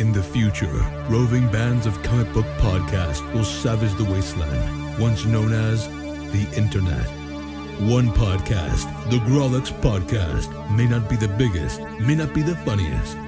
In 0.00 0.12
the 0.12 0.22
future, 0.22 0.82
roving 1.10 1.46
bands 1.48 1.84
of 1.84 2.02
comic 2.02 2.32
book 2.32 2.46
podcasts 2.56 3.20
will 3.34 3.44
savage 3.44 3.92
the 3.96 4.04
wasteland, 4.04 4.98
once 4.98 5.26
known 5.26 5.52
as 5.52 5.86
the 6.32 6.48
Internet. 6.56 7.04
One 7.82 8.08
podcast, 8.08 8.88
the 9.10 9.18
Grawlix 9.18 9.70
Podcast, 9.82 10.48
may 10.74 10.86
not 10.86 11.10
be 11.10 11.16
the 11.16 11.28
biggest, 11.28 11.82
may 12.00 12.14
not 12.14 12.32
be 12.32 12.40
the 12.40 12.56
funniest, 12.64 13.18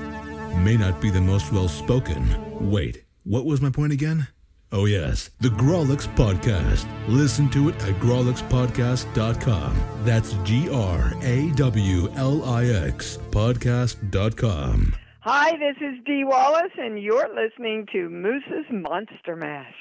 may 0.64 0.79
not 0.79 0.98
be 0.98 1.11
the 1.11 1.21
most 1.21 1.53
well 1.53 1.69
spoken. 1.69 2.25
Wait, 2.71 3.04
what 3.25 3.45
was 3.45 3.61
my 3.61 3.68
point 3.68 3.93
again? 3.93 4.29
Oh, 4.73 4.86
yes, 4.86 5.29
the 5.41 5.50
Grawlix 5.50 6.09
Podcast. 6.16 6.86
Listen 7.07 7.50
to 7.50 7.68
it 7.68 7.75
at 7.82 7.96
grawlixpodcast.com. 7.96 9.77
That's 10.04 10.32
G 10.45 10.70
R 10.70 11.12
A 11.20 11.50
W 11.50 12.11
L 12.16 12.43
I 12.46 12.64
X 12.64 13.18
podcast.com. 13.30 14.95
Hi, 15.25 15.52
this 15.52 15.77
is 15.80 16.02
Dee 16.04 16.25
Wallace, 16.25 16.73
and 16.77 17.00
you're 17.00 17.29
listening 17.32 17.87
to 17.92 18.09
Moose's 18.10 18.66
Monster 18.73 19.37
Mash. 19.37 19.73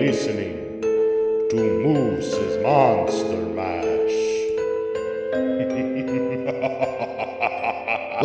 Listening 0.00 0.43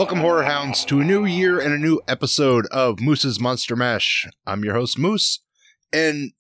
Welcome, 0.10 0.24
Horror 0.24 0.44
Hounds, 0.46 0.86
to 0.86 1.02
a 1.02 1.04
new 1.04 1.24
year 1.24 1.60
and 1.60 1.72
a 1.72 1.78
new 1.78 2.02
episode 2.08 2.66
of 2.72 3.00
Moose's 3.00 3.40
Monster 3.40 3.76
Mash. 3.76 4.28
I'm 4.44 4.64
your 4.64 4.74
host, 4.74 4.98
Moose, 4.98 5.42
and 5.94 6.32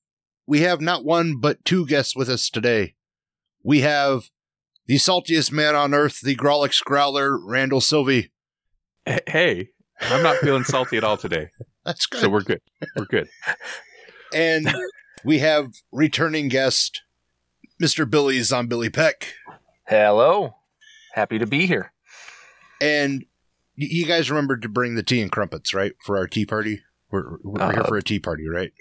we 0.47 0.61
have 0.61 0.81
not 0.81 1.05
one 1.05 1.39
but 1.39 1.63
two 1.65 1.85
guests 1.85 2.15
with 2.15 2.29
us 2.29 2.49
today. 2.49 2.95
We 3.63 3.81
have 3.81 4.31
the 4.87 4.95
saltiest 4.95 5.51
man 5.51 5.75
on 5.75 5.93
earth, 5.93 6.21
the 6.23 6.35
Grawlix 6.35 6.83
Growler, 6.83 7.37
Randall 7.39 7.79
Sylvie. 7.79 8.31
Hey, 9.27 9.67
I'm 10.01 10.23
not 10.23 10.37
feeling 10.37 10.63
salty 10.63 10.97
at 10.97 11.03
all 11.03 11.17
today, 11.17 11.49
That's 11.85 12.07
good. 12.07 12.21
so 12.21 12.29
we're 12.29 12.41
good. 12.41 12.61
We're 12.95 13.05
good. 13.05 13.27
and 14.33 14.67
we 15.23 15.37
have 15.39 15.67
returning 15.91 16.47
guest, 16.47 17.03
Mr. 17.79 18.09
Billy's 18.09 18.51
on 18.51 18.65
Billy 18.65 18.87
Zombilly 18.89 18.95
Peck. 18.95 19.35
Hello. 19.87 20.55
Happy 21.13 21.37
to 21.37 21.45
be 21.45 21.67
here. 21.67 21.93
And 22.81 23.19
y- 23.21 23.27
you 23.87 24.05
guys 24.05 24.29
remembered 24.29 24.61
to 24.63 24.69
bring 24.69 24.95
the 24.95 25.03
tea 25.03 25.21
and 25.21 25.31
crumpets, 25.31 25.73
right, 25.73 25.93
for 26.03 26.17
our 26.17 26.27
tea 26.27 26.45
party? 26.45 26.81
We're, 27.11 27.37
we're 27.43 27.71
here 27.71 27.81
Uh, 27.81 27.87
for 27.87 27.97
a 27.97 28.03
tea 28.03 28.19
party, 28.19 28.47
right? 28.47 28.71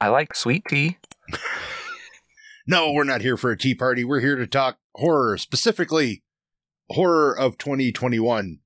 I 0.00 0.08
like 0.08 0.34
sweet 0.34 0.64
tea. 0.68 0.98
No, 2.70 2.92
we're 2.92 3.04
not 3.04 3.22
here 3.22 3.38
for 3.38 3.50
a 3.50 3.56
tea 3.56 3.74
party. 3.74 4.04
We're 4.04 4.20
here 4.20 4.36
to 4.36 4.46
talk 4.46 4.76
horror, 4.94 5.38
specifically 5.38 6.22
horror 6.90 7.32
of 7.32 7.56
2021, 7.56 8.58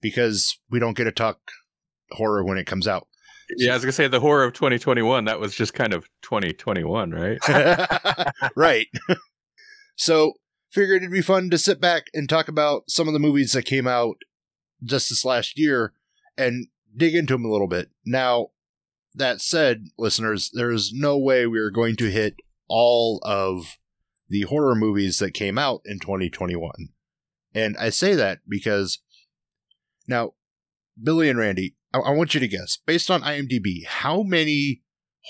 because 0.00 0.58
we 0.68 0.80
don't 0.80 0.96
get 0.96 1.04
to 1.04 1.12
talk 1.12 1.38
horror 2.10 2.44
when 2.44 2.58
it 2.58 2.66
comes 2.66 2.88
out. 2.88 3.06
Yeah, 3.56 3.70
I 3.70 3.74
was 3.74 3.84
gonna 3.84 3.92
say 3.92 4.08
the 4.08 4.18
horror 4.18 4.42
of 4.42 4.52
2021. 4.52 5.26
That 5.26 5.38
was 5.38 5.54
just 5.54 5.74
kind 5.74 5.92
of 5.92 6.08
2021, 6.22 7.12
right? 7.12 7.38
right. 8.56 8.88
so, 9.94 10.32
figured 10.72 11.02
it'd 11.02 11.12
be 11.12 11.22
fun 11.22 11.48
to 11.50 11.58
sit 11.58 11.80
back 11.80 12.06
and 12.12 12.28
talk 12.28 12.48
about 12.48 12.90
some 12.90 13.06
of 13.06 13.12
the 13.12 13.20
movies 13.20 13.52
that 13.52 13.62
came 13.62 13.86
out 13.86 14.16
just 14.82 15.08
this 15.08 15.24
last 15.24 15.58
year 15.58 15.92
and 16.36 16.68
dig 16.96 17.14
into 17.14 17.34
them 17.34 17.44
a 17.44 17.50
little 17.50 17.68
bit. 17.68 17.90
Now, 18.04 18.48
that 19.14 19.40
said, 19.40 19.86
listeners, 19.98 20.50
there 20.52 20.70
is 20.70 20.92
no 20.92 21.18
way 21.18 21.46
we 21.46 21.58
are 21.58 21.70
going 21.70 21.96
to 21.96 22.10
hit 22.10 22.36
all 22.68 23.20
of 23.22 23.78
the 24.28 24.42
horror 24.42 24.74
movies 24.74 25.18
that 25.18 25.32
came 25.32 25.58
out 25.58 25.80
in 25.84 25.98
2021. 25.98 26.70
And 27.54 27.76
I 27.78 27.90
say 27.90 28.14
that 28.14 28.40
because 28.46 28.98
now, 30.06 30.34
Billy 31.02 31.30
and 31.30 31.38
Randy, 31.38 31.76
I, 31.94 31.98
I 31.98 32.10
want 32.10 32.34
you 32.34 32.40
to 32.40 32.48
guess, 32.48 32.78
based 32.86 33.10
on 33.10 33.22
IMDb, 33.22 33.86
how 33.86 34.22
many 34.22 34.82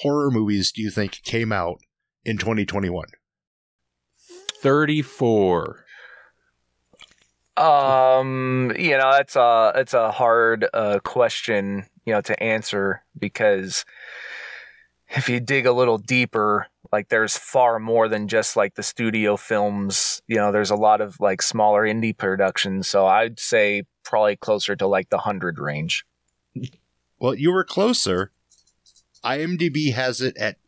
horror 0.03 0.31
movies 0.31 0.73
do 0.73 0.83
you 0.83 0.91
think 0.91 1.23
came 1.23 1.53
out 1.53 1.79
in 2.25 2.39
2021? 2.39 3.07
34. 4.63 5.86
Um, 7.57 8.73
you 8.79 8.99
know, 8.99 9.13
that's 9.13 9.37
a 9.37 9.73
it's 9.77 9.95
a 9.95 10.11
hard 10.11 10.67
uh, 10.75 10.99
question, 11.03 11.87
you 12.05 12.13
know, 12.13 12.21
to 12.23 12.43
answer 12.43 13.03
because 13.19 13.85
if 15.09 15.29
you 15.29 15.41
dig 15.41 15.67
a 15.67 15.73
little 15.73 15.99
deeper, 15.99 16.67
like 16.93 17.09
there's 17.09 17.37
far 17.37 17.79
more 17.79 18.09
than 18.09 18.29
just 18.29 18.57
like 18.57 18.75
the 18.75 18.83
studio 18.83 19.37
films. 19.37 20.23
You 20.27 20.37
know, 20.37 20.53
there's 20.53 20.71
a 20.71 20.77
lot 20.77 21.01
of 21.01 21.19
like 21.21 21.43
smaller 21.43 21.83
indie 21.83 22.17
productions. 22.17 22.89
So 22.89 23.07
I'd 23.07 23.41
say 23.41 23.85
probably 24.05 24.37
closer 24.37 24.77
to 24.77 24.87
like 24.87 25.11
the 25.11 25.19
hundred 25.19 25.59
range. 25.59 26.05
Well, 27.19 27.35
you 27.35 27.53
were 27.53 27.65
closer. 27.65 28.33
IMDb 29.25 29.95
has 29.95 30.21
it 30.21 30.37
at 30.37 30.59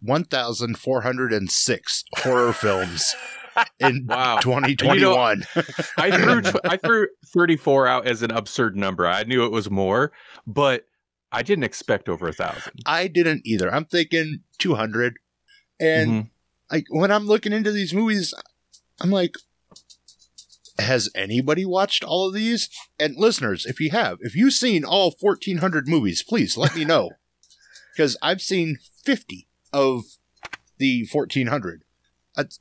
1,406 0.00 2.04
horror 2.18 2.52
films 2.52 3.16
in 3.80 4.06
Wow. 4.08 4.38
2021. 4.40 5.44
I 5.96 6.10
threw 6.10 6.42
I 6.64 6.76
threw 6.76 7.08
34 7.26 7.86
out 7.86 8.06
as 8.06 8.22
an 8.22 8.30
absurd 8.30 8.76
number. 8.76 9.06
I 9.06 9.24
knew 9.24 9.44
it 9.44 9.52
was 9.52 9.70
more, 9.70 10.12
but 10.46 10.84
I 11.32 11.42
didn't 11.42 11.64
expect 11.64 12.08
over 12.08 12.28
a 12.28 12.32
thousand. 12.32 12.80
I 12.86 13.06
didn't 13.08 13.42
either. 13.44 13.72
I'm 13.72 13.84
thinking 13.84 14.40
200. 14.58 15.18
And 15.80 16.10
Mhm. 16.10 16.30
like 16.70 16.86
when 16.90 17.10
I'm 17.12 17.26
looking 17.26 17.52
into 17.52 17.70
these 17.70 17.92
movies, 17.94 18.32
I'm 19.00 19.10
like, 19.10 19.34
has 20.78 21.10
anybody 21.14 21.64
watched 21.64 22.04
all 22.04 22.28
of 22.28 22.34
these? 22.34 22.68
And 22.98 23.16
listeners, 23.16 23.66
if 23.66 23.80
you 23.80 23.90
have, 23.90 24.18
if 24.20 24.34
you've 24.36 24.52
seen 24.54 24.84
all 24.84 25.14
1,400 25.20 25.88
movies, 25.88 26.22
please 26.22 26.56
let 26.56 26.74
me 26.74 26.84
know. 26.84 27.10
Because 27.96 28.16
I've 28.22 28.40
seen 28.40 28.78
50 29.04 29.48
of 29.72 30.04
the 30.76 31.04
1,400. 31.10 31.82
That's, 32.36 32.60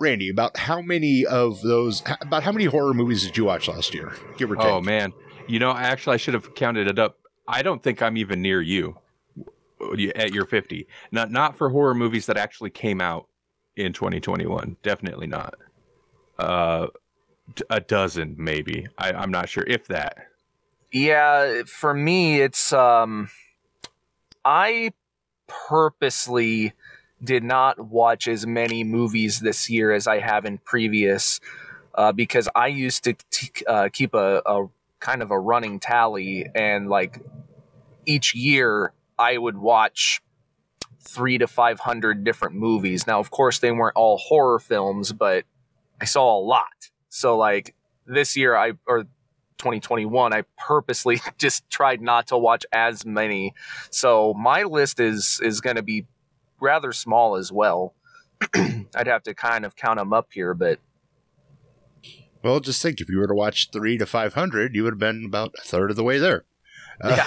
Randy, 0.00 0.28
about 0.28 0.56
how 0.56 0.80
many 0.80 1.24
of 1.24 1.62
those, 1.62 2.02
about 2.20 2.42
how 2.42 2.52
many 2.52 2.66
horror 2.66 2.94
movies 2.94 3.24
did 3.24 3.36
you 3.36 3.44
watch 3.44 3.68
last 3.68 3.94
year? 3.94 4.14
Give 4.36 4.50
or 4.50 4.56
take. 4.56 4.66
Oh 4.66 4.80
man, 4.80 5.12
you 5.48 5.58
know, 5.58 5.72
actually, 5.72 6.14
I 6.14 6.16
should 6.18 6.34
have 6.34 6.54
counted 6.54 6.86
it 6.86 6.98
up. 6.98 7.18
I 7.48 7.62
don't 7.62 7.82
think 7.82 8.02
I'm 8.02 8.16
even 8.16 8.42
near 8.42 8.60
you 8.60 8.98
at 10.14 10.32
your 10.32 10.46
50. 10.46 10.86
Not 11.12 11.30
not 11.30 11.56
for 11.56 11.70
horror 11.70 11.94
movies 11.94 12.26
that 12.26 12.36
actually 12.36 12.70
came 12.70 13.00
out 13.00 13.28
in 13.76 13.92
2021. 13.92 14.76
Definitely 14.82 15.26
not. 15.26 15.54
Uh, 16.38 16.88
d- 17.54 17.64
a 17.70 17.80
dozen 17.80 18.34
maybe. 18.38 18.86
I, 18.98 19.12
I'm 19.12 19.30
not 19.30 19.48
sure 19.48 19.64
if 19.66 19.86
that. 19.88 20.16
Yeah, 20.92 21.62
for 21.66 21.92
me, 21.94 22.40
it's 22.40 22.72
um, 22.72 23.28
I 24.44 24.92
purposely 25.46 26.72
did 27.22 27.42
not 27.42 27.78
watch 27.78 28.28
as 28.28 28.46
many 28.46 28.84
movies 28.84 29.40
this 29.40 29.70
year 29.70 29.92
as 29.92 30.06
I 30.06 30.18
have 30.18 30.44
in 30.44 30.58
previous, 30.58 31.40
uh, 31.94 32.12
because 32.12 32.48
I 32.54 32.68
used 32.68 33.04
to 33.04 33.14
t- 33.30 33.64
uh, 33.66 33.88
keep 33.92 34.14
a, 34.14 34.42
a 34.44 34.66
kind 35.00 35.22
of 35.22 35.30
a 35.30 35.38
running 35.38 35.80
tally, 35.80 36.46
and 36.54 36.88
like 36.88 37.20
each 38.04 38.34
year 38.34 38.92
I 39.18 39.38
would 39.38 39.56
watch 39.56 40.22
three 41.00 41.38
to 41.38 41.46
five 41.46 41.80
hundred 41.80 42.24
different 42.24 42.54
movies. 42.56 43.06
Now, 43.06 43.18
of 43.18 43.30
course, 43.30 43.58
they 43.60 43.72
weren't 43.72 43.96
all 43.96 44.18
horror 44.18 44.58
films, 44.58 45.12
but 45.12 45.44
I 46.00 46.04
saw 46.04 46.38
a 46.38 46.40
lot. 46.40 46.90
So, 47.08 47.36
like 47.36 47.74
this 48.06 48.36
year, 48.36 48.56
I 48.56 48.72
or 48.86 49.04
2021 49.58 50.34
i 50.34 50.44
purposely 50.58 51.18
just 51.38 51.68
tried 51.70 52.02
not 52.02 52.26
to 52.26 52.36
watch 52.36 52.66
as 52.72 53.06
many 53.06 53.54
so 53.88 54.34
my 54.34 54.64
list 54.64 55.00
is 55.00 55.40
is 55.42 55.62
going 55.62 55.76
to 55.76 55.82
be 55.82 56.04
rather 56.60 56.92
small 56.92 57.36
as 57.36 57.50
well 57.52 57.94
i'd 58.54 59.06
have 59.06 59.22
to 59.22 59.34
kind 59.34 59.64
of 59.64 59.76
count 59.76 59.98
them 59.98 60.12
up 60.12 60.28
here 60.32 60.54
but 60.54 60.78
Well, 62.42 62.60
just 62.60 62.80
think 62.82 63.00
if 63.00 63.08
you 63.08 63.18
were 63.18 63.26
to 63.26 63.34
watch 63.34 63.70
three 63.72 63.98
to 63.98 64.06
500, 64.06 64.74
you 64.74 64.84
would 64.84 64.92
have 64.92 64.98
been 65.00 65.24
about 65.24 65.54
a 65.58 65.62
third 65.62 65.90
of 65.90 65.96
the 65.96 66.04
way 66.04 66.18
there. 66.18 66.44
Uh, 67.02 67.24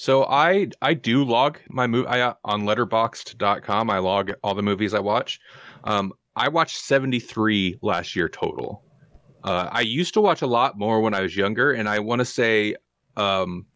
So 0.01 0.25
I 0.25 0.69
I 0.81 0.95
do 0.95 1.23
log 1.23 1.59
my 1.69 1.85
movie 1.85 2.07
I, 2.07 2.21
uh, 2.21 2.33
on 2.43 2.63
letterboxd.com. 2.63 3.89
I 3.91 3.99
log 3.99 4.31
all 4.43 4.55
the 4.55 4.63
movies 4.63 4.95
I 4.95 4.99
watch. 4.99 5.39
Um, 5.83 6.11
I 6.35 6.47
watched 6.47 6.77
73 6.77 7.77
last 7.83 8.15
year 8.15 8.27
total. 8.27 8.83
Uh, 9.43 9.69
I 9.71 9.81
used 9.81 10.15
to 10.15 10.21
watch 10.21 10.41
a 10.41 10.47
lot 10.47 10.75
more 10.75 11.01
when 11.01 11.13
I 11.13 11.21
was 11.21 11.37
younger, 11.37 11.71
and 11.71 11.87
I 11.87 11.99
want 11.99 12.17
to 12.17 12.25
say, 12.25 12.77
um, 13.15 13.67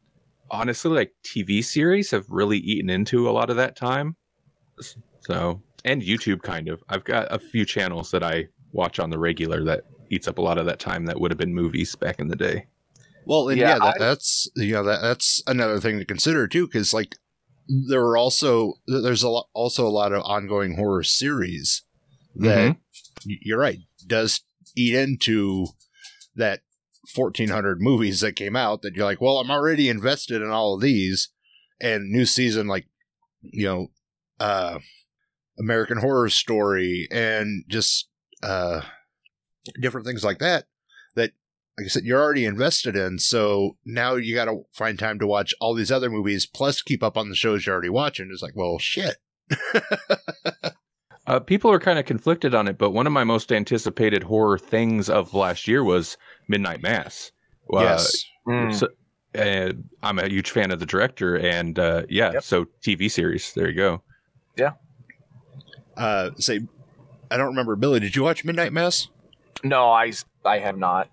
honestly, 0.50 0.92
like 0.92 1.14
TV 1.24 1.64
series 1.64 2.12
have 2.12 2.26
really 2.30 2.58
eaten 2.58 2.90
into 2.90 3.30
a 3.30 3.32
lot 3.32 3.50
of 3.50 3.56
that 3.58 3.76
time. 3.76 4.16
So, 5.22 5.62
and 5.84 6.02
YouTube 6.02 6.42
kind 6.42 6.68
of. 6.70 6.84
I've 6.90 7.04
got 7.04 7.34
a 7.34 7.40
few 7.40 7.66
channels 7.66 8.12
that 8.12 8.24
I 8.24 8.48
watch 8.72 9.00
on 9.00 9.10
the 9.10 9.20
regular 9.20 9.64
that 9.64 9.84
eats 10.10 10.28
up 10.28 10.38
a 10.38 10.42
lot 10.42 10.58
of 10.58 10.66
that 10.66 10.80
time 10.80 11.06
that 11.06 11.20
would 11.20 11.32
have 11.32 11.38
been 11.38 11.54
movies 11.54 11.96
back 11.96 12.20
in 12.20 12.28
the 12.28 12.36
day. 12.36 12.68
Well, 13.26 13.50
and 13.50 13.58
Yeah, 13.58 13.70
yeah, 13.70 13.80
that, 13.80 13.96
that's 14.00 14.50
you 14.56 14.74
know 14.74 14.84
that 14.84 15.02
that's 15.02 15.42
another 15.48 15.80
thing 15.80 15.98
to 16.00 16.06
consider 16.06 16.48
too, 16.48 16.68
because 16.68 16.94
like 16.94 17.18
there 17.68 18.02
were 18.02 18.18
also 18.18 18.74
there's 18.88 19.24
a 19.24 19.30
lot, 19.30 19.48
also 19.54 19.88
a 19.88 19.90
lot 19.90 20.14
of 20.14 20.22
ongoing 20.24 20.76
horror 20.76 21.04
series 21.04 21.84
that 22.36 22.72
mm-hmm. 22.72 23.30
y- 23.30 23.40
you're 23.42 23.60
right 23.60 23.80
does 24.06 24.42
eat 24.76 24.94
into 24.94 25.68
that 26.36 26.62
1400 27.14 27.82
movies 27.82 28.22
that 28.22 28.36
came 28.36 28.56
out 28.56 28.82
that 28.82 28.96
you're 28.96 29.06
like, 29.06 29.22
well, 29.22 29.38
I'm 29.38 29.52
already 29.52 29.90
invested 29.90 30.42
in 30.42 30.50
all 30.50 30.76
of 30.76 30.82
these, 30.82 31.30
and 31.82 32.10
new 32.10 32.26
season 32.26 32.68
like 32.68 32.88
you 33.42 33.66
know, 33.66 33.88
uh, 34.40 34.80
American 35.60 35.98
Horror 35.98 36.30
Story 36.30 37.08
and 37.12 37.64
just 37.68 38.10
uh 38.44 38.82
different 39.80 40.06
things 40.06 40.24
like 40.24 40.40
that 40.40 40.66
that 41.16 41.32
like 41.78 41.86
I 41.86 41.88
said, 41.88 42.04
you're 42.04 42.22
already 42.22 42.46
invested 42.46 42.96
in. 42.96 43.20
So 43.20 43.78
now 43.86 44.16
you 44.16 44.36
got 44.36 44.46
to 44.46 44.64
find 44.74 44.98
time 44.98 45.20
to 45.20 45.28
watch 45.28 45.54
all 45.60 45.74
these 45.74 45.92
other 45.92 46.10
movies, 46.10 46.46
plus 46.46 46.82
keep 46.82 47.04
up 47.04 47.18
on 47.18 47.30
the 47.30 47.36
shows 47.36 47.66
you're 47.66 47.74
already 47.74 47.90
watching. 47.90 48.30
It's 48.32 48.42
like, 48.42 48.56
well, 48.56 48.78
shit. 48.80 49.18
Uh, 51.28 51.40
people 51.40 51.72
are 51.72 51.80
kind 51.80 51.98
of 51.98 52.06
conflicted 52.06 52.54
on 52.54 52.68
it, 52.68 52.78
but 52.78 52.92
one 52.92 53.08
of 53.08 53.14
my 53.14 53.24
most 53.24 53.52
anticipated 53.52 54.24
horror 54.24 54.60
things 54.60 55.10
of 55.10 55.34
last 55.34 55.68
year 55.68 55.84
was 55.84 56.18
Midnight 56.48 56.82
Mass. 56.82 57.32
Uh, 57.74 57.80
yes. 57.82 58.26
Mm. 58.48 58.74
So, 58.76 58.88
uh, 59.38 59.74
I'm 60.04 60.20
a 60.20 60.28
huge 60.28 60.52
fan 60.52 60.72
of 60.72 60.80
the 60.80 60.86
director, 60.86 61.36
and 61.36 61.78
uh, 61.80 62.04
yeah, 62.10 62.32
Yep. 62.34 62.44
so 62.44 62.66
TV 62.82 63.10
series. 63.12 63.54
There 63.54 63.68
you 63.70 63.76
go. 63.76 64.02
Yeah. 64.58 64.72
Uh, 65.98 66.32
say, 66.38 66.62
I 67.32 67.38
don't 67.38 67.48
remember. 67.48 67.76
Billy, 67.76 68.00
did 68.00 68.16
you 68.16 68.24
watch 68.24 68.44
Midnight 68.46 68.74
Mass? 68.74 69.08
No, 69.64 69.90
I 69.92 70.12
I 70.44 70.60
have 70.60 70.78
not. 70.78 71.10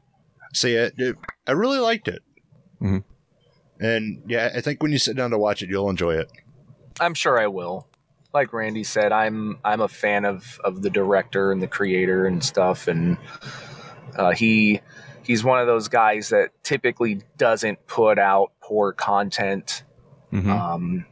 Say, 0.52 0.74
it, 0.74 0.94
it- 0.98 1.16
I 1.46 1.52
really 1.52 1.78
liked 1.78 2.08
it. 2.08 2.22
Mhm. 2.80 3.02
And 3.80 4.22
yeah, 4.26 4.52
I 4.54 4.60
think 4.60 4.82
when 4.82 4.92
you 4.92 4.98
sit 4.98 5.16
down 5.16 5.30
to 5.30 5.38
watch 5.38 5.62
it, 5.62 5.68
you'll 5.70 5.90
enjoy 5.90 6.14
it. 6.14 6.30
I'm 7.00 7.14
sure 7.14 7.38
I 7.40 7.46
will. 7.48 7.88
Like 8.34 8.52
Randy 8.52 8.84
said, 8.84 9.10
I'm 9.12 9.58
I'm 9.64 9.80
a 9.80 9.88
fan 9.88 10.24
of 10.24 10.60
of 10.64 10.82
the 10.82 10.90
director 10.90 11.50
and 11.52 11.60
the 11.62 11.66
creator 11.66 12.26
and 12.26 12.42
stuff, 12.44 12.86
and 12.88 13.16
uh, 14.16 14.30
he 14.32 14.80
he's 15.24 15.44
one 15.44 15.60
of 15.60 15.66
those 15.66 15.88
guys 15.88 16.28
that 16.30 16.50
typically 16.62 17.22
doesn't 17.36 17.86
put 17.86 18.18
out 18.18 18.52
poor 18.60 18.92
content. 18.92 19.84
Mhm. 20.32 20.48
Um, 20.48 21.06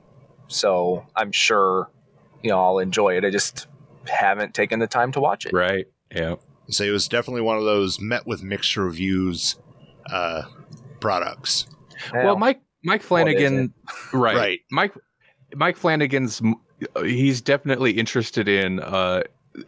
so 0.49 1.05
I'm 1.17 1.33
sure 1.33 1.91
you 2.43 2.51
know 2.51 2.61
I'll 2.62 2.79
enjoy 2.79 3.17
it. 3.17 3.25
I 3.25 3.31
just 3.31 3.67
haven't 4.09 4.55
taken 4.55 4.79
the 4.79 4.87
time 4.87 5.12
to 5.12 5.21
watch 5.21 5.47
it. 5.47 5.53
Right. 5.53 5.87
Yeah. 6.15 6.37
So 6.69 6.85
it 6.85 6.91
was 6.91 7.09
definitely 7.09 7.43
one 7.43 7.57
of 7.57 7.65
those 7.65 8.01
met 8.01 8.27
with 8.27 8.43
mixed 8.43 8.77
reviews 8.77 9.57
uh, 10.11 10.43
products. 11.01 11.67
Well, 12.15 12.37
Mike 12.37 12.61
Mike 12.83 13.03
Flanagan, 13.03 13.75
right? 14.12 14.37
Right. 14.37 14.61
Mike 14.71 14.95
Mike 15.55 15.77
Flanagan's 15.77 16.41
he's 17.03 17.41
definitely 17.41 17.93
interested 17.93 18.49
in. 18.49 18.81
uh 18.81 19.23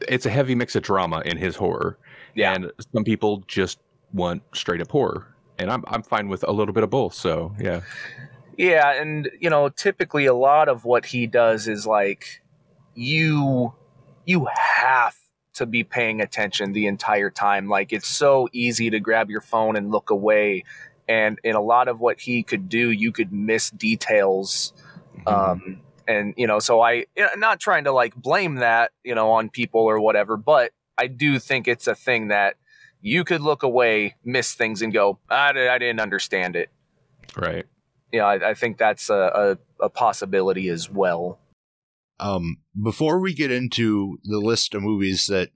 It's 0.08 0.24
a 0.26 0.30
heavy 0.30 0.54
mix 0.54 0.74
of 0.76 0.82
drama 0.82 1.22
in 1.26 1.36
his 1.36 1.56
horror, 1.56 1.98
yeah, 2.34 2.54
and 2.54 2.72
some 2.94 3.04
people 3.04 3.42
just 3.48 3.78
want 4.12 4.42
straight 4.54 4.80
up 4.80 4.90
horror, 4.90 5.26
and 5.58 5.70
I'm 5.70 5.84
I'm 5.88 6.02
fine 6.02 6.28
with 6.28 6.44
a 6.46 6.52
little 6.52 6.74
bit 6.74 6.82
of 6.84 6.90
both. 6.90 7.14
So 7.14 7.54
yeah, 7.58 7.80
Yeah, 8.56 9.00
and 9.00 9.30
you 9.40 9.50
know, 9.50 9.68
typically 9.68 10.26
a 10.26 10.34
lot 10.34 10.68
of 10.68 10.84
what 10.84 11.06
he 11.06 11.26
does 11.26 11.68
is 11.68 11.86
like 11.86 12.42
you 12.94 13.74
you 14.24 14.46
have 14.54 15.16
to 15.54 15.66
be 15.66 15.84
paying 15.84 16.20
attention 16.20 16.72
the 16.72 16.86
entire 16.86 17.30
time. 17.30 17.68
Like 17.68 17.92
it's 17.92 18.08
so 18.08 18.48
easy 18.52 18.90
to 18.90 19.00
grab 19.00 19.30
your 19.30 19.40
phone 19.40 19.76
and 19.76 19.90
look 19.90 20.10
away. 20.10 20.64
And 21.08 21.38
in 21.44 21.56
a 21.56 21.60
lot 21.60 21.88
of 21.88 22.00
what 22.00 22.20
he 22.20 22.42
could 22.42 22.68
do, 22.68 22.90
you 22.90 23.12
could 23.12 23.32
miss 23.32 23.70
details. 23.70 24.72
Um, 25.26 25.80
and 26.08 26.34
you 26.36 26.46
know, 26.46 26.58
so 26.58 26.80
I 26.80 27.06
not 27.36 27.60
trying 27.60 27.84
to 27.84 27.92
like 27.92 28.14
blame 28.14 28.56
that, 28.56 28.92
you 29.04 29.14
know, 29.14 29.30
on 29.32 29.50
people 29.50 29.80
or 29.80 30.00
whatever, 30.00 30.36
but 30.36 30.72
I 30.96 31.06
do 31.06 31.38
think 31.38 31.68
it's 31.68 31.86
a 31.86 31.94
thing 31.94 32.28
that 32.28 32.56
you 33.02 33.24
could 33.24 33.42
look 33.42 33.62
away, 33.62 34.14
miss 34.24 34.54
things, 34.54 34.80
and 34.80 34.92
go, 34.92 35.18
I, 35.28 35.52
di- 35.52 35.68
I 35.68 35.78
didn't 35.78 36.00
understand 36.00 36.56
it 36.56 36.70
right. 37.36 37.66
Yeah, 38.12 38.26
I, 38.26 38.50
I 38.50 38.54
think 38.54 38.78
that's 38.78 39.10
a, 39.10 39.58
a, 39.80 39.84
a 39.84 39.88
possibility 39.88 40.68
as 40.68 40.88
well. 40.88 41.38
Um, 42.20 42.58
before 42.80 43.18
we 43.18 43.34
get 43.34 43.50
into 43.50 44.18
the 44.24 44.38
list 44.38 44.74
of 44.74 44.82
movies 44.82 45.26
that 45.26 45.50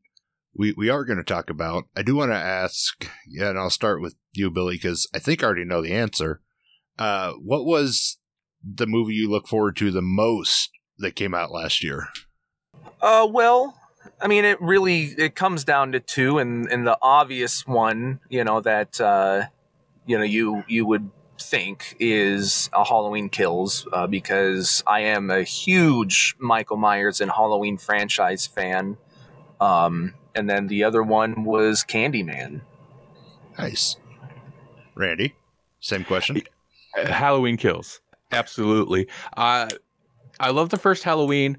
we, 0.54 0.75
we 0.76 0.88
are 0.88 1.04
going 1.04 1.19
to 1.19 1.25
talk 1.25 1.50
about, 1.50 1.84
I 1.94 2.02
do 2.02 2.16
want 2.16 2.32
to 2.32 2.37
ask, 2.37 3.08
yeah, 3.28 3.50
and 3.50 3.58
I'll 3.58 3.70
start 3.70 4.00
with 4.00 4.16
you, 4.32 4.50
Billy, 4.50 4.76
because 4.76 5.06
I 5.14 5.19
think 5.19 5.42
I 5.42 5.46
already 5.46 5.64
know 5.64 5.82
the 5.82 5.92
answer. 5.92 6.40
Uh, 6.99 7.32
what 7.32 7.66
was 7.66 8.19
the 8.64 8.87
movie 8.87 9.14
you 9.14 9.31
look 9.31 9.46
forward 9.46 9.76
to 9.76 9.90
the 9.90 10.02
most 10.02 10.70
that 10.99 11.14
came 11.14 11.34
out 11.34 11.52
last 11.52 11.84
year? 11.84 12.08
Uh, 13.02 13.28
well, 13.31 13.78
I 14.20 14.28
mean, 14.28 14.44
it 14.44 14.60
really 14.60 15.14
it 15.18 15.34
comes 15.34 15.64
down 15.64 15.92
to 15.92 16.00
two, 16.00 16.38
and 16.38 16.70
and 16.70 16.86
the 16.86 16.98
obvious 17.02 17.66
one, 17.66 18.20
you 18.28 18.44
know, 18.44 18.60
that 18.60 19.00
uh, 19.00 19.44
you 20.06 20.16
know 20.16 20.24
you 20.24 20.64
you 20.66 20.86
would 20.86 21.10
think 21.38 21.96
is 22.00 22.70
a 22.72 22.84
Halloween 22.84 23.28
Kills, 23.28 23.86
uh, 23.92 24.06
because 24.06 24.82
I 24.86 25.00
am 25.00 25.30
a 25.30 25.42
huge 25.42 26.34
Michael 26.38 26.78
Myers 26.78 27.20
and 27.20 27.30
Halloween 27.30 27.76
franchise 27.76 28.46
fan. 28.46 28.96
Um, 29.60 30.14
and 30.34 30.48
then 30.48 30.66
the 30.66 30.84
other 30.84 31.02
one 31.02 31.44
was 31.44 31.82
Candyman. 31.82 32.60
Nice. 33.58 33.96
Randy, 34.94 35.34
same 35.80 36.04
question. 36.04 36.42
Uh, 36.96 37.06
Halloween 37.06 37.56
kills. 37.56 38.00
Absolutely. 38.32 39.08
Uh, 39.36 39.68
I 40.38 40.50
love 40.50 40.68
the 40.70 40.78
first 40.78 41.04
Halloween. 41.04 41.58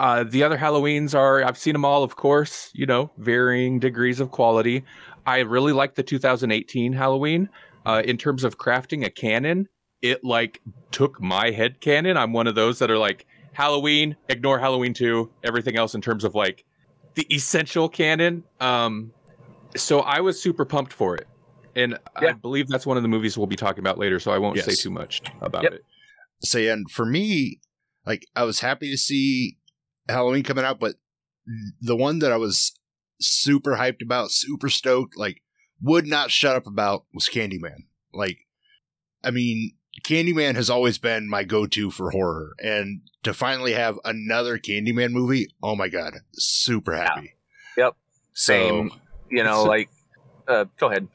Uh, 0.00 0.24
the 0.24 0.42
other 0.42 0.56
Halloweens 0.56 1.14
are, 1.14 1.44
I've 1.44 1.58
seen 1.58 1.74
them 1.74 1.84
all, 1.84 2.02
of 2.02 2.16
course, 2.16 2.70
you 2.72 2.86
know, 2.86 3.10
varying 3.18 3.78
degrees 3.78 4.18
of 4.18 4.30
quality. 4.30 4.82
I 5.26 5.40
really 5.40 5.74
like 5.74 5.94
the 5.94 6.02
2018 6.02 6.94
Halloween. 6.94 7.50
Uh, 7.84 8.00
in 8.04 8.16
terms 8.16 8.42
of 8.42 8.56
crafting 8.56 9.04
a 9.04 9.10
canon, 9.10 9.68
it 10.00 10.24
like 10.24 10.62
took 10.90 11.20
my 11.20 11.50
head 11.50 11.80
canon. 11.82 12.16
I'm 12.16 12.32
one 12.32 12.46
of 12.46 12.54
those 12.54 12.78
that 12.78 12.90
are 12.90 12.96
like, 12.96 13.26
Halloween, 13.52 14.16
ignore 14.30 14.58
Halloween 14.58 14.94
2, 14.94 15.30
everything 15.44 15.76
else 15.76 15.94
in 15.94 16.00
terms 16.00 16.24
of 16.24 16.34
like 16.34 16.64
the 17.14 17.26
essential 17.34 17.88
canon. 17.90 18.44
Um, 18.58 19.12
so 19.76 20.00
I 20.00 20.20
was 20.20 20.40
super 20.40 20.64
pumped 20.64 20.94
for 20.94 21.14
it. 21.16 21.26
And 21.76 21.98
I 22.16 22.32
believe 22.32 22.68
that's 22.68 22.86
one 22.86 22.96
of 22.96 23.02
the 23.02 23.08
movies 23.08 23.36
we'll 23.36 23.46
be 23.46 23.56
talking 23.56 23.80
about 23.80 23.98
later, 23.98 24.18
so 24.18 24.32
I 24.32 24.38
won't 24.38 24.58
say 24.58 24.74
too 24.74 24.90
much 24.90 25.20
about 25.42 25.62
Yep. 25.64 25.72
it. 25.74 25.84
say 26.42 26.68
and 26.68 26.90
for 26.90 27.04
me 27.04 27.60
like 28.06 28.26
i 28.34 28.42
was 28.44 28.60
happy 28.60 28.90
to 28.90 28.96
see 28.96 29.58
halloween 30.10 30.42
coming 30.42 30.64
out 30.64 30.78
but 30.80 30.96
the 31.80 31.96
one 31.96 32.18
that 32.20 32.32
i 32.32 32.36
was 32.36 32.72
super 33.20 33.72
hyped 33.76 34.02
about 34.02 34.30
super 34.30 34.68
stoked 34.68 35.16
like 35.16 35.42
would 35.82 36.06
not 36.06 36.30
shut 36.30 36.56
up 36.56 36.66
about 36.66 37.04
was 37.14 37.28
candyman 37.28 37.84
like 38.12 38.46
i 39.24 39.30
mean 39.30 39.72
candyman 40.04 40.54
has 40.54 40.70
always 40.70 40.98
been 40.98 41.28
my 41.28 41.44
go-to 41.44 41.90
for 41.90 42.10
horror 42.10 42.54
and 42.62 43.00
to 43.22 43.34
finally 43.34 43.72
have 43.72 43.98
another 44.04 44.58
candyman 44.58 45.10
movie 45.12 45.48
oh 45.62 45.74
my 45.76 45.88
god 45.88 46.14
super 46.34 46.94
happy 46.96 47.34
Yep. 47.76 47.96
Same, 48.34 48.90
So- 48.90 48.96
you 49.30 49.44
know, 49.44 49.62
like. 49.64 49.88
Uh, 50.48 50.64
go 50.76 50.90
ahead. 50.90 51.06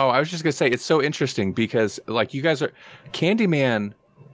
Oh, 0.00 0.08
I 0.08 0.18
was 0.18 0.28
just 0.30 0.42
gonna 0.42 0.52
say 0.52 0.66
it's 0.66 0.84
so 0.84 1.00
interesting 1.00 1.52
because 1.52 2.00
like 2.08 2.34
you 2.34 2.42
guys 2.42 2.60
are 2.60 2.72
Candyman. 3.12 3.92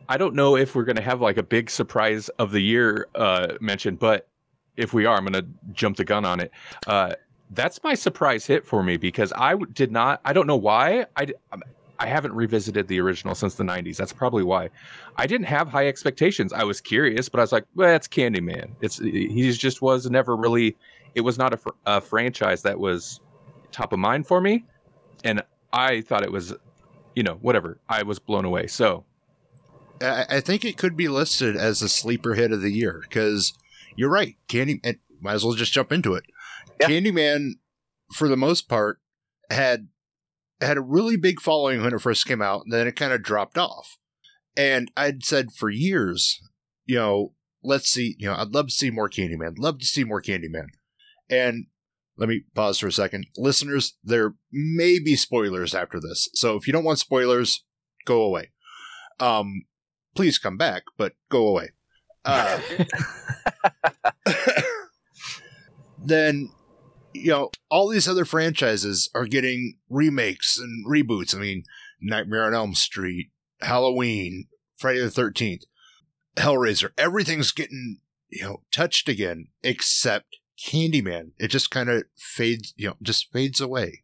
I 0.09 0.17
don't 0.17 0.35
know 0.35 0.57
if 0.57 0.75
we're 0.75 0.85
gonna 0.85 1.03
have 1.03 1.21
like 1.21 1.37
a 1.37 1.43
big 1.43 1.71
surprise 1.71 2.29
of 2.31 2.51
the 2.51 2.61
year 2.61 3.09
uh 3.15 3.55
mentioned, 3.61 3.99
but 3.99 4.29
if 4.77 4.93
we 4.93 5.07
are, 5.07 5.17
I'm 5.17 5.25
gonna 5.25 5.47
jump 5.73 5.97
the 5.97 6.05
gun 6.05 6.25
on 6.25 6.41
it. 6.41 6.51
Uh 6.87 7.15
that's 7.51 7.83
my 7.83 7.95
surprise 7.95 8.47
hit 8.47 8.67
for 8.67 8.83
me 8.83 8.97
because 8.97 9.33
I 9.35 9.55
did 9.73 9.91
not. 9.91 10.21
I 10.25 10.33
don't 10.33 10.47
know 10.47 10.57
why. 10.57 11.07
I 11.17 11.29
I 12.01 12.07
haven't 12.07 12.33
revisited 12.33 12.87
the 12.87 13.01
original 13.01 13.35
since 13.35 13.55
the 13.55 13.65
90s. 13.65 13.97
That's 13.97 14.13
probably 14.13 14.45
why. 14.45 14.71
I 15.17 15.27
didn't 15.27 15.47
have 15.47 15.69
high 15.69 15.89
expectations. 15.89 16.53
I 16.53 16.63
was 16.63 16.81
curious, 16.81 17.29
but 17.29 17.41
I 17.41 17.43
was 17.43 17.51
like, 17.51 17.65
well, 17.75 17.95
it's 17.95 18.07
Candyman. 18.07 18.71
It's 18.81 18.99
he 18.99 19.51
just 19.53 19.83
was 19.83 20.09
never 20.09 20.37
really. 20.37 20.77
It 21.15 21.23
was 21.23 21.39
not 21.39 21.55
a, 21.55 21.57
fr- 21.57 21.71
a 21.87 22.01
franchise 22.01 22.63
that 22.63 22.79
was 22.79 23.21
top 23.73 23.93
of 23.93 23.99
mind 23.99 24.27
for 24.27 24.41
me, 24.41 24.65
and 25.25 25.43
I 25.73 26.03
thought 26.03 26.23
it 26.23 26.31
was, 26.31 26.55
you 27.17 27.23
know, 27.25 27.35
whatever. 27.41 27.81
I 27.89 28.05
was 28.05 28.19
blown 28.21 28.45
away. 28.45 28.69
So 28.69 29.05
I, 30.01 30.27
I 30.29 30.41
think 30.41 30.65
it 30.65 30.77
could 30.77 30.97
be 30.97 31.09
listed 31.09 31.57
as 31.57 31.83
a 31.83 31.89
sleeper 31.89 32.35
hit 32.35 32.53
of 32.53 32.63
the 32.63 32.73
year 32.73 33.03
because 33.09 33.53
you're 33.97 34.11
right. 34.11 34.37
Candy, 34.49 34.81
and 34.85 34.99
might 35.21 35.35
as 35.35 35.45
well 35.45 35.55
just 35.55 35.73
jump 35.73 35.93
into 35.93 36.15
it. 36.15 36.25
Yeah. 36.81 36.89
Candyman, 36.89 37.53
for 38.13 38.29
the 38.29 38.37
most 38.37 38.69
part, 38.69 39.01
had 39.51 39.89
had 40.61 40.77
a 40.77 40.83
really 40.83 41.17
big 41.17 41.41
following 41.41 41.83
when 41.83 41.95
it 41.95 42.01
first 42.01 42.27
came 42.27 42.43
out, 42.43 42.63
and 42.65 42.73
then 42.73 42.87
it 42.87 42.97
kind 42.97 43.13
of 43.13 43.23
dropped 43.23 43.59
off. 43.59 43.99
And 44.57 44.91
I'd 44.97 45.25
said 45.25 45.53
for 45.53 45.71
years, 45.71 46.41
you 46.85 46.97
know, 46.97 47.35
let's 47.63 47.89
see, 47.89 48.17
you 48.19 48.29
know, 48.29 48.35
I'd 48.35 48.55
love 48.55 48.67
to 48.67 48.73
see 48.73 48.91
more 48.91 49.09
Candyman, 49.09 49.59
love 49.59 49.79
to 49.79 49.87
see 49.87 50.05
more 50.05 50.23
Candyman. 50.23 50.67
And 51.31 51.67
let 52.17 52.29
me 52.29 52.45
pause 52.55 52.79
for 52.79 52.89
a 52.89 52.93
second. 52.93 53.27
Listeners, 53.37 53.97
there 54.03 54.35
may 54.51 54.99
be 54.99 55.15
spoilers 55.15 55.75
after 55.75 56.01
this. 56.01 56.29
So 56.35 56.57
if 56.57 56.67
you 56.67 56.73
don't 56.73 56.85
want 56.85 56.99
spoilers, 56.99 57.65
go 58.05 58.23
away. 58.23 58.51
Um, 59.21 59.65
please 60.19 60.37
come 60.37 60.57
back, 60.57 60.83
but 60.97 61.13
go 61.29 61.47
away. 61.47 61.69
Uh, 62.25 62.61
then, 66.05 66.51
you 67.15 67.31
know, 67.31 67.53
all 67.71 67.87
these 67.87 68.09
other 68.09 68.25
franchises 68.25 69.09
are 69.15 69.27
getting 69.27 69.79
remakes 69.89 70.59
and 70.59 70.85
reboots. 70.85 71.37
I 71.37 71.39
mean, 71.39 71.63
Nightmare 72.01 72.43
on 72.47 72.53
Elm 72.53 72.75
Street, 72.75 73.31
Halloween, 73.61 74.49
Friday 74.77 74.99
the 74.99 75.07
13th, 75.07 75.63
Hellraiser, 76.37 76.91
everything's 76.99 77.53
getting, 77.53 78.01
you 78.29 78.43
know, 78.43 78.63
touched 78.73 79.09
again 79.09 79.47
except 79.63 80.39
Candyman. 80.59 81.31
It 81.39 81.53
just 81.53 81.71
kind 81.71 81.89
of 81.89 82.07
fades, 82.17 82.75
you 82.77 82.89
know, 82.89 82.97
just 83.01 83.31
fades 83.33 83.61
away. 83.61 84.03